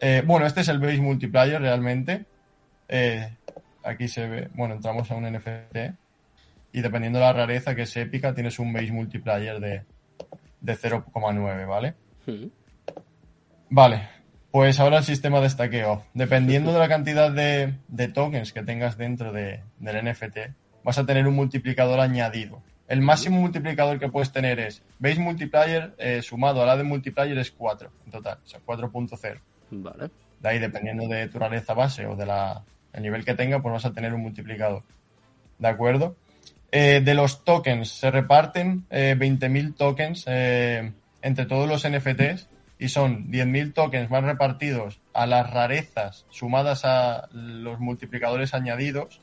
Eh, 0.00 0.22
bueno, 0.26 0.46
este 0.46 0.62
es 0.62 0.68
el 0.68 0.78
base 0.78 1.00
multiplier 1.00 1.60
realmente. 1.60 2.24
Eh, 2.88 3.36
aquí 3.84 4.08
se 4.08 4.26
ve, 4.28 4.48
bueno, 4.54 4.74
entramos 4.74 5.10
a 5.10 5.14
un 5.14 5.24
NFT 5.32 5.76
y 6.72 6.80
dependiendo 6.80 7.18
de 7.18 7.24
la 7.26 7.32
rareza 7.32 7.74
que 7.74 7.82
es 7.82 7.96
épica, 7.96 8.34
tienes 8.34 8.58
un 8.58 8.72
base 8.72 8.90
multiplier 8.92 9.60
de, 9.60 9.82
de 10.60 10.72
0,9, 10.76 11.66
¿vale? 11.68 11.94
Vale, 13.68 14.08
pues 14.50 14.78
ahora 14.80 14.98
el 14.98 15.04
sistema 15.04 15.40
de 15.40 15.48
stackeo. 15.50 16.04
Dependiendo 16.14 16.72
de 16.72 16.78
la 16.78 16.88
cantidad 16.88 17.30
de, 17.30 17.74
de 17.88 18.08
tokens 18.08 18.52
que 18.52 18.62
tengas 18.62 18.96
dentro 18.98 19.32
de- 19.32 19.62
del 19.78 20.04
NFT, 20.10 20.38
vas 20.84 20.98
a 20.98 21.06
tener 21.06 21.26
un 21.26 21.34
multiplicador 21.34 22.00
añadido. 22.00 22.62
El 22.92 23.00
máximo 23.00 23.40
multiplicador 23.40 23.98
que 23.98 24.10
puedes 24.10 24.32
tener 24.32 24.60
es 24.60 24.82
base 24.98 25.18
multiplier 25.18 25.94
eh, 25.96 26.20
sumado 26.20 26.62
a 26.62 26.66
la 26.66 26.76
de 26.76 26.82
multiplier 26.82 27.38
es 27.38 27.50
4 27.50 27.90
en 28.04 28.12
total, 28.12 28.36
o 28.44 28.46
sea, 28.46 28.60
4.0. 28.66 29.40
Vale. 29.70 30.10
De 30.38 30.48
ahí, 30.50 30.58
dependiendo 30.58 31.08
de 31.08 31.26
tu 31.28 31.38
rareza 31.38 31.72
base 31.72 32.04
o 32.04 32.16
de 32.16 32.26
la, 32.26 32.62
el 32.92 33.02
nivel 33.02 33.24
que 33.24 33.32
tenga, 33.32 33.62
pues 33.62 33.72
vas 33.72 33.86
a 33.86 33.94
tener 33.94 34.12
un 34.12 34.20
multiplicador. 34.20 34.82
¿De 35.58 35.68
acuerdo? 35.68 36.16
Eh, 36.70 37.00
de 37.02 37.14
los 37.14 37.44
tokens, 37.44 37.88
se 37.88 38.10
reparten 38.10 38.84
eh, 38.90 39.16
20.000 39.18 39.74
tokens 39.74 40.24
eh, 40.26 40.92
entre 41.22 41.46
todos 41.46 41.66
los 41.66 41.88
NFTs 41.88 42.46
y 42.78 42.90
son 42.90 43.30
10.000 43.30 43.72
tokens 43.72 44.10
más 44.10 44.22
repartidos 44.22 45.00
a 45.14 45.24
las 45.24 45.50
rarezas 45.50 46.26
sumadas 46.28 46.84
a 46.84 47.30
los 47.32 47.80
multiplicadores 47.80 48.52
añadidos 48.52 49.22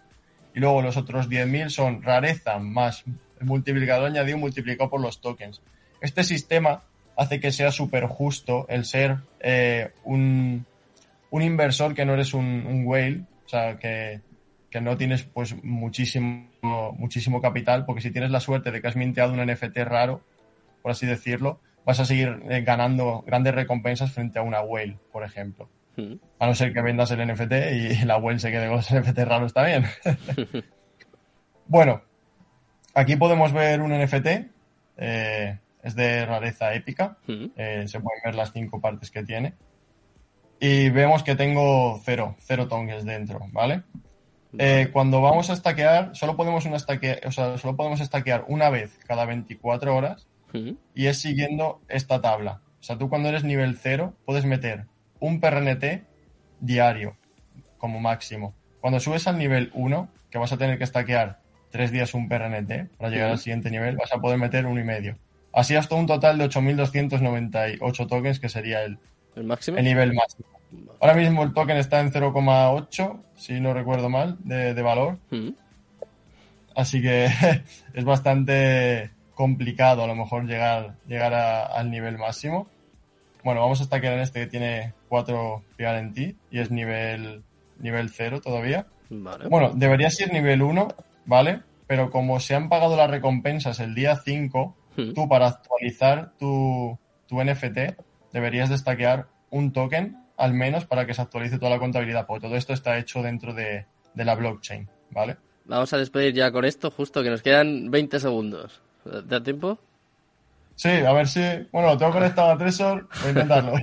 y 0.55 0.59
luego 0.59 0.81
los 0.81 0.97
otros 0.97 1.29
10.000 1.29 1.69
son 1.69 2.01
rareza 2.01 2.57
más 2.57 3.05
el 3.39 3.45
multiplicador 3.45 4.07
añadido 4.07 4.37
multiplicado 4.37 4.89
por 4.89 5.01
los 5.01 5.21
tokens. 5.21 5.61
Este 6.01 6.23
sistema 6.23 6.83
hace 7.17 7.39
que 7.39 7.51
sea 7.51 7.71
súper 7.71 8.05
justo 8.05 8.65
el 8.69 8.85
ser 8.85 9.17
eh, 9.39 9.91
un, 10.05 10.65
un 11.31 11.41
inversor 11.41 11.93
que 11.93 12.05
no 12.05 12.13
eres 12.13 12.33
un, 12.33 12.45
un 12.45 12.85
whale, 12.85 13.23
o 13.45 13.49
sea, 13.49 13.77
que, 13.77 14.21
que 14.69 14.81
no 14.81 14.95
tienes 14.97 15.23
pues 15.23 15.61
muchísimo, 15.63 16.47
muchísimo 16.97 17.41
capital, 17.41 17.85
porque 17.85 18.01
si 18.01 18.11
tienes 18.11 18.31
la 18.31 18.39
suerte 18.39 18.71
de 18.71 18.81
que 18.81 18.87
has 18.87 18.95
minteado 18.95 19.33
un 19.33 19.45
NFT 19.45 19.77
raro, 19.79 20.21
por 20.81 20.91
así 20.91 21.05
decirlo, 21.05 21.59
vas 21.85 21.99
a 21.99 22.05
seguir 22.05 22.41
eh, 22.49 22.61
ganando 22.61 23.23
grandes 23.25 23.53
recompensas 23.53 24.11
frente 24.11 24.39
a 24.39 24.43
una 24.43 24.61
whale, 24.61 24.97
por 25.11 25.23
ejemplo. 25.23 25.69
Mm. 25.97 26.13
A 26.39 26.47
no 26.47 26.55
ser 26.55 26.73
que 26.73 26.81
vendas 26.81 27.11
el 27.11 27.27
NFT 27.27 27.53
y 27.73 28.05
la 28.05 28.17
whale 28.17 28.39
se 28.39 28.51
quede 28.51 28.67
con 28.67 28.77
los 28.77 28.93
NFT 28.93 29.19
raros 29.19 29.53
también. 29.53 29.85
bueno, 31.67 32.01
aquí 32.99 33.15
podemos 33.15 33.51
ver 33.53 33.81
un 33.81 33.91
NFT. 33.91 34.27
eh, 34.97 35.57
es 35.81 35.95
de 35.95 36.25
rareza 36.25 36.73
épica. 36.73 37.17
Eh, 37.55 37.85
se 37.87 37.99
pueden 38.01 38.21
ver 38.25 38.35
las 38.35 38.51
cinco 38.51 38.81
partes 38.81 39.09
que 39.11 39.23
tiene. 39.23 39.53
Y 40.59 40.89
vemos 40.89 41.23
que 41.23 41.35
tengo 41.35 41.99
cero, 42.03 42.35
cero 42.39 42.67
tokens 42.67 43.05
dentro, 43.05 43.39
¿vale? 43.53 43.83
Eh, 44.57 44.89
cuando 44.91 45.21
vamos 45.21 45.49
a 45.49 45.55
stackear, 45.55 46.15
solo 46.15 46.35
podemos, 46.35 46.65
una 46.65 46.77
stacke- 46.77 47.25
o 47.25 47.31
sea, 47.31 47.57
solo 47.57 47.75
podemos 47.77 47.99
stackear 47.99 48.43
una 48.47 48.69
vez 48.69 48.99
cada 49.07 49.23
24 49.25 49.95
horas 49.95 50.27
y 50.95 51.05
es 51.05 51.19
siguiendo 51.19 51.81
esta 51.87 52.19
tabla. 52.19 52.61
O 52.79 52.83
sea, 52.83 52.97
tú 52.97 53.07
cuando 53.07 53.29
eres 53.29 53.43
nivel 53.43 53.77
0 53.77 54.15
puedes 54.25 54.45
meter 54.45 54.85
un 55.19 55.39
PRNT 55.39 56.03
diario 56.59 57.15
como 57.77 57.99
máximo. 57.99 58.53
Cuando 58.81 58.99
subes 58.99 59.27
al 59.27 59.37
nivel 59.37 59.69
1, 59.75 60.09
que 60.29 60.37
vas 60.39 60.51
a 60.51 60.57
tener 60.57 60.77
que 60.77 60.85
stackear 60.85 61.39
tres 61.71 61.91
días 61.91 62.13
un 62.13 62.27
PRNT 62.27 62.95
para 62.97 63.09
llegar 63.11 63.29
al 63.31 63.37
siguiente 63.39 63.69
nivel, 63.71 63.97
vas 63.97 64.11
a 64.13 64.17
poder 64.19 64.37
meter 64.37 64.65
uno 64.65 64.79
y 64.79 64.83
medio. 64.83 65.17
Así 65.53 65.75
hasta 65.75 65.95
un 65.95 66.05
total 66.05 66.37
de 66.37 66.45
8.298 66.45 68.07
tokens, 68.07 68.39
que 68.39 68.49
sería 68.49 68.83
el, 68.83 68.99
¿El 69.35 69.43
máximo? 69.45 69.77
el 69.77 69.83
nivel 69.83 70.13
máximo. 70.13 70.45
Ahora 71.01 71.15
mismo 71.15 71.43
el 71.43 71.53
token 71.53 71.77
está 71.77 71.99
en 71.99 72.11
0,8, 72.11 73.21
si 73.35 73.59
no 73.59 73.73
recuerdo 73.73 74.09
mal, 74.09 74.37
de, 74.39 74.73
de 74.73 74.81
valor. 74.83 75.17
Mm. 75.31 75.49
Así 76.75 77.01
que 77.01 77.25
es 77.93 78.03
bastante 78.05 79.09
complicado 79.33 80.03
a 80.03 80.07
lo 80.07 80.15
mejor 80.15 80.45
llegar, 80.45 80.95
llegar 81.07 81.33
a- 81.33 81.65
al 81.65 81.89
nivel 81.89 82.17
máximo. 82.17 82.67
Bueno, 83.43 83.61
vamos 83.61 83.79
a 83.81 83.85
stackear 83.85 84.13
en 84.13 84.19
este 84.19 84.41
que 84.41 84.47
tiene 84.47 84.93
4 85.07 85.63
PRNT 85.77 86.17
y 86.51 86.59
es 86.59 86.69
nivel, 86.71 87.41
nivel 87.79 88.09
0 88.09 88.41
todavía. 88.41 88.85
Vale. 89.09 89.47
Bueno, 89.47 89.71
debería 89.73 90.09
ser 90.11 90.31
nivel 90.31 90.61
1, 90.61 90.87
¿vale? 91.29 91.61
Pero 91.87 92.09
como 92.09 92.39
se 92.39 92.55
han 92.55 92.67
pagado 92.67 92.97
las 92.97 93.09
recompensas 93.09 93.79
el 93.79 93.95
día 93.95 94.17
5, 94.17 94.75
Mm. 94.97 95.13
tú 95.13 95.29
para 95.29 95.47
actualizar 95.47 96.33
tu, 96.37 96.97
tu 97.27 97.41
NFT 97.41 97.95
deberías 98.33 98.69
destaquear 98.69 99.27
un 99.51 99.71
token 99.71 100.17
al 100.35 100.53
menos 100.53 100.85
para 100.85 101.05
que 101.05 101.13
se 101.13 101.21
actualice 101.21 101.57
toda 101.59 101.69
la 101.69 101.79
contabilidad, 101.79 102.25
porque 102.25 102.47
todo 102.47 102.55
esto 102.57 102.73
está 102.73 102.97
hecho 102.97 103.21
dentro 103.21 103.53
de, 103.53 103.85
de 104.13 104.25
la 104.25 104.35
blockchain, 104.35 104.89
¿vale? 105.11 105.37
vamos 105.65 105.93
a 105.93 105.97
despedir 105.97 106.33
ya 106.33 106.51
con 106.51 106.65
esto, 106.65 106.89
justo 106.89 107.21
que 107.21 107.29
nos 107.29 107.43
quedan 107.43 107.91
20 107.91 108.19
segundos. 108.19 108.81
¿Da 109.05 109.41
tiempo? 109.43 109.77
Sí, 110.75 110.89
a 110.89 111.13
ver 111.13 111.27
si. 111.27 111.41
Bueno, 111.71 111.89
lo 111.89 111.97
tengo 111.97 112.11
conectado 112.11 112.49
a 112.51 112.57
Tresor, 112.57 113.07
voy 113.19 113.27
a 113.27 113.29
intentarlo. 113.29 113.73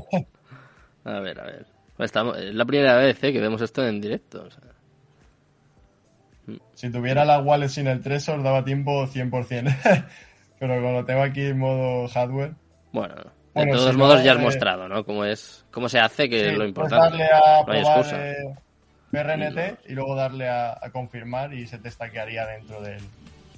a 1.05 1.21
ver, 1.21 1.41
a 1.41 1.45
ver. 1.45 1.67
Estamos, 1.99 2.37
es 2.39 2.55
la 2.55 2.65
primera 2.65 2.97
vez 2.97 3.23
¿eh? 3.23 3.33
que 3.33 3.41
vemos 3.41 3.61
esto 3.61 3.87
en 3.87 4.01
directo. 4.01 4.45
O 4.45 4.51
sea. 4.51 4.63
Si 6.75 6.91
tuviera 6.91 7.25
la 7.25 7.41
wallet 7.41 7.69
sin 7.69 7.87
el 7.87 8.01
Tresor, 8.01 8.43
daba 8.43 8.65
tiempo 8.65 9.07
100%. 9.07 10.07
Pero 10.59 10.75
como 10.77 10.93
lo 10.93 11.05
tengo 11.05 11.23
aquí 11.23 11.43
en 11.43 11.59
modo 11.59 12.09
hardware. 12.09 12.53
Bueno, 12.93 13.15
de 13.55 13.67
todos 13.67 13.97
modos 13.97 14.23
ya 14.23 14.33
has 14.33 14.41
mostrado, 14.41 14.89
¿no? 14.89 15.05
Cómo 15.05 15.25
es, 15.25 15.65
cómo 15.71 15.89
se 15.89 15.99
hace, 15.99 16.29
que 16.29 16.49
es 16.49 16.53
lo 16.53 16.59
pues 16.59 16.69
importante. 16.69 17.19
darle 17.19 17.25
a 17.25 17.65
probar 17.65 18.07
eh, 18.15 18.55
PRNT 19.11 19.91
y 19.91 19.93
luego 19.93 20.15
darle 20.15 20.49
a, 20.49 20.79
a, 20.81 20.91
confirmar 20.91 21.53
y 21.53 21.67
se 21.67 21.79
te 21.79 21.91
stackearía 21.91 22.47
dentro 22.47 22.81
del, 22.81 23.01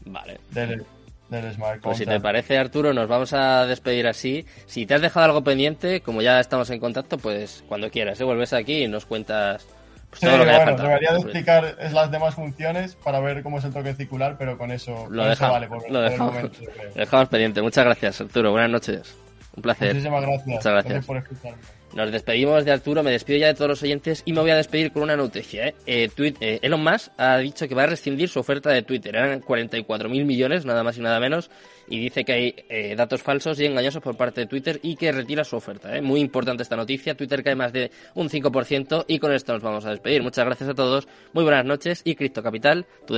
vale. 0.06 0.38
del, 0.50 0.84
del 1.28 1.52
smart 1.52 1.82
Pues 1.82 1.98
si 1.98 2.06
te 2.06 2.20
parece, 2.20 2.58
Arturo, 2.58 2.92
nos 2.92 3.08
vamos 3.08 3.32
a 3.32 3.66
despedir 3.66 4.06
así. 4.06 4.46
Si 4.66 4.86
te 4.86 4.94
has 4.94 5.00
dejado 5.00 5.26
algo 5.26 5.44
pendiente, 5.44 6.00
como 6.00 6.22
ya 6.22 6.40
estamos 6.40 6.70
en 6.70 6.80
contacto, 6.80 7.18
pues 7.18 7.64
cuando 7.68 7.90
quieras, 7.90 8.20
¿eh? 8.20 8.24
vuelves 8.24 8.52
aquí 8.52 8.84
y 8.84 8.88
nos 8.88 9.06
cuentas 9.06 9.66
pues 10.10 10.20
sí, 10.20 10.26
todo 10.26 10.38
lo 10.38 10.44
que 10.44 10.56
bueno, 10.56 10.76
debería 10.76 11.12
de 11.12 11.18
explicar 11.18 11.76
las 11.92 12.10
demás 12.10 12.34
funciones 12.34 12.94
para 12.96 13.20
ver 13.20 13.42
cómo 13.42 13.58
es 13.58 13.64
el 13.64 13.72
toque 13.72 13.94
circular, 13.94 14.36
pero 14.38 14.56
con 14.56 14.70
eso, 14.70 15.06
lo, 15.10 15.22
con 15.22 15.30
dejamos, 15.30 15.36
eso 15.36 15.52
vale. 15.52 15.68
Por, 15.68 15.90
lo, 15.90 16.00
dejamos, 16.00 16.34
por 16.34 16.42
momento, 16.42 16.60
lo 16.94 17.00
dejamos 17.00 17.28
pendiente. 17.28 17.62
Muchas 17.62 17.84
gracias, 17.84 18.20
Arturo. 18.20 18.52
Buenas 18.52 18.70
noches. 18.70 19.16
Un 19.54 19.62
placer. 19.62 19.88
Muchísimas 19.88 20.22
gracias. 20.22 20.46
Muchas 20.46 20.72
gracias. 20.72 20.84
gracias 20.84 21.06
por 21.06 21.16
escucharme. 21.18 21.77
Nos 21.98 22.12
despedimos 22.12 22.64
de 22.64 22.70
Arturo, 22.70 23.02
me 23.02 23.10
despido 23.10 23.40
ya 23.40 23.48
de 23.48 23.54
todos 23.54 23.70
los 23.70 23.82
oyentes 23.82 24.22
y 24.24 24.32
me 24.32 24.40
voy 24.40 24.52
a 24.52 24.56
despedir 24.56 24.92
con 24.92 25.02
una 25.02 25.16
noticia. 25.16 25.66
¿eh? 25.66 25.74
Eh, 25.84 26.08
eh, 26.16 26.60
Elon 26.62 26.80
Musk 26.80 27.10
ha 27.16 27.38
dicho 27.38 27.66
que 27.66 27.74
va 27.74 27.82
a 27.82 27.86
rescindir 27.86 28.28
su 28.28 28.38
oferta 28.38 28.70
de 28.70 28.82
Twitter. 28.82 29.16
Eran 29.16 29.42
44.000 29.42 30.24
millones, 30.24 30.64
nada 30.64 30.84
más 30.84 30.96
y 30.96 31.00
nada 31.00 31.18
menos. 31.18 31.50
Y 31.88 31.98
dice 31.98 32.24
que 32.24 32.32
hay 32.32 32.54
eh, 32.68 32.94
datos 32.94 33.20
falsos 33.20 33.58
y 33.58 33.66
engañosos 33.66 34.00
por 34.00 34.16
parte 34.16 34.42
de 34.42 34.46
Twitter 34.46 34.78
y 34.80 34.94
que 34.94 35.10
retira 35.10 35.42
su 35.42 35.56
oferta. 35.56 36.00
Muy 36.00 36.20
importante 36.20 36.62
esta 36.62 36.76
noticia. 36.76 37.16
Twitter 37.16 37.42
cae 37.42 37.56
más 37.56 37.72
de 37.72 37.90
un 38.14 38.28
5% 38.28 39.04
y 39.08 39.18
con 39.18 39.32
esto 39.32 39.54
nos 39.54 39.62
vamos 39.62 39.84
a 39.84 39.90
despedir. 39.90 40.22
Muchas 40.22 40.44
gracias 40.44 40.70
a 40.70 40.74
todos, 40.74 41.08
muy 41.32 41.42
buenas 41.42 41.64
noches 41.64 42.02
y 42.04 42.14
Cripto 42.14 42.44
Capital, 42.44 42.86
tu. 43.08 43.16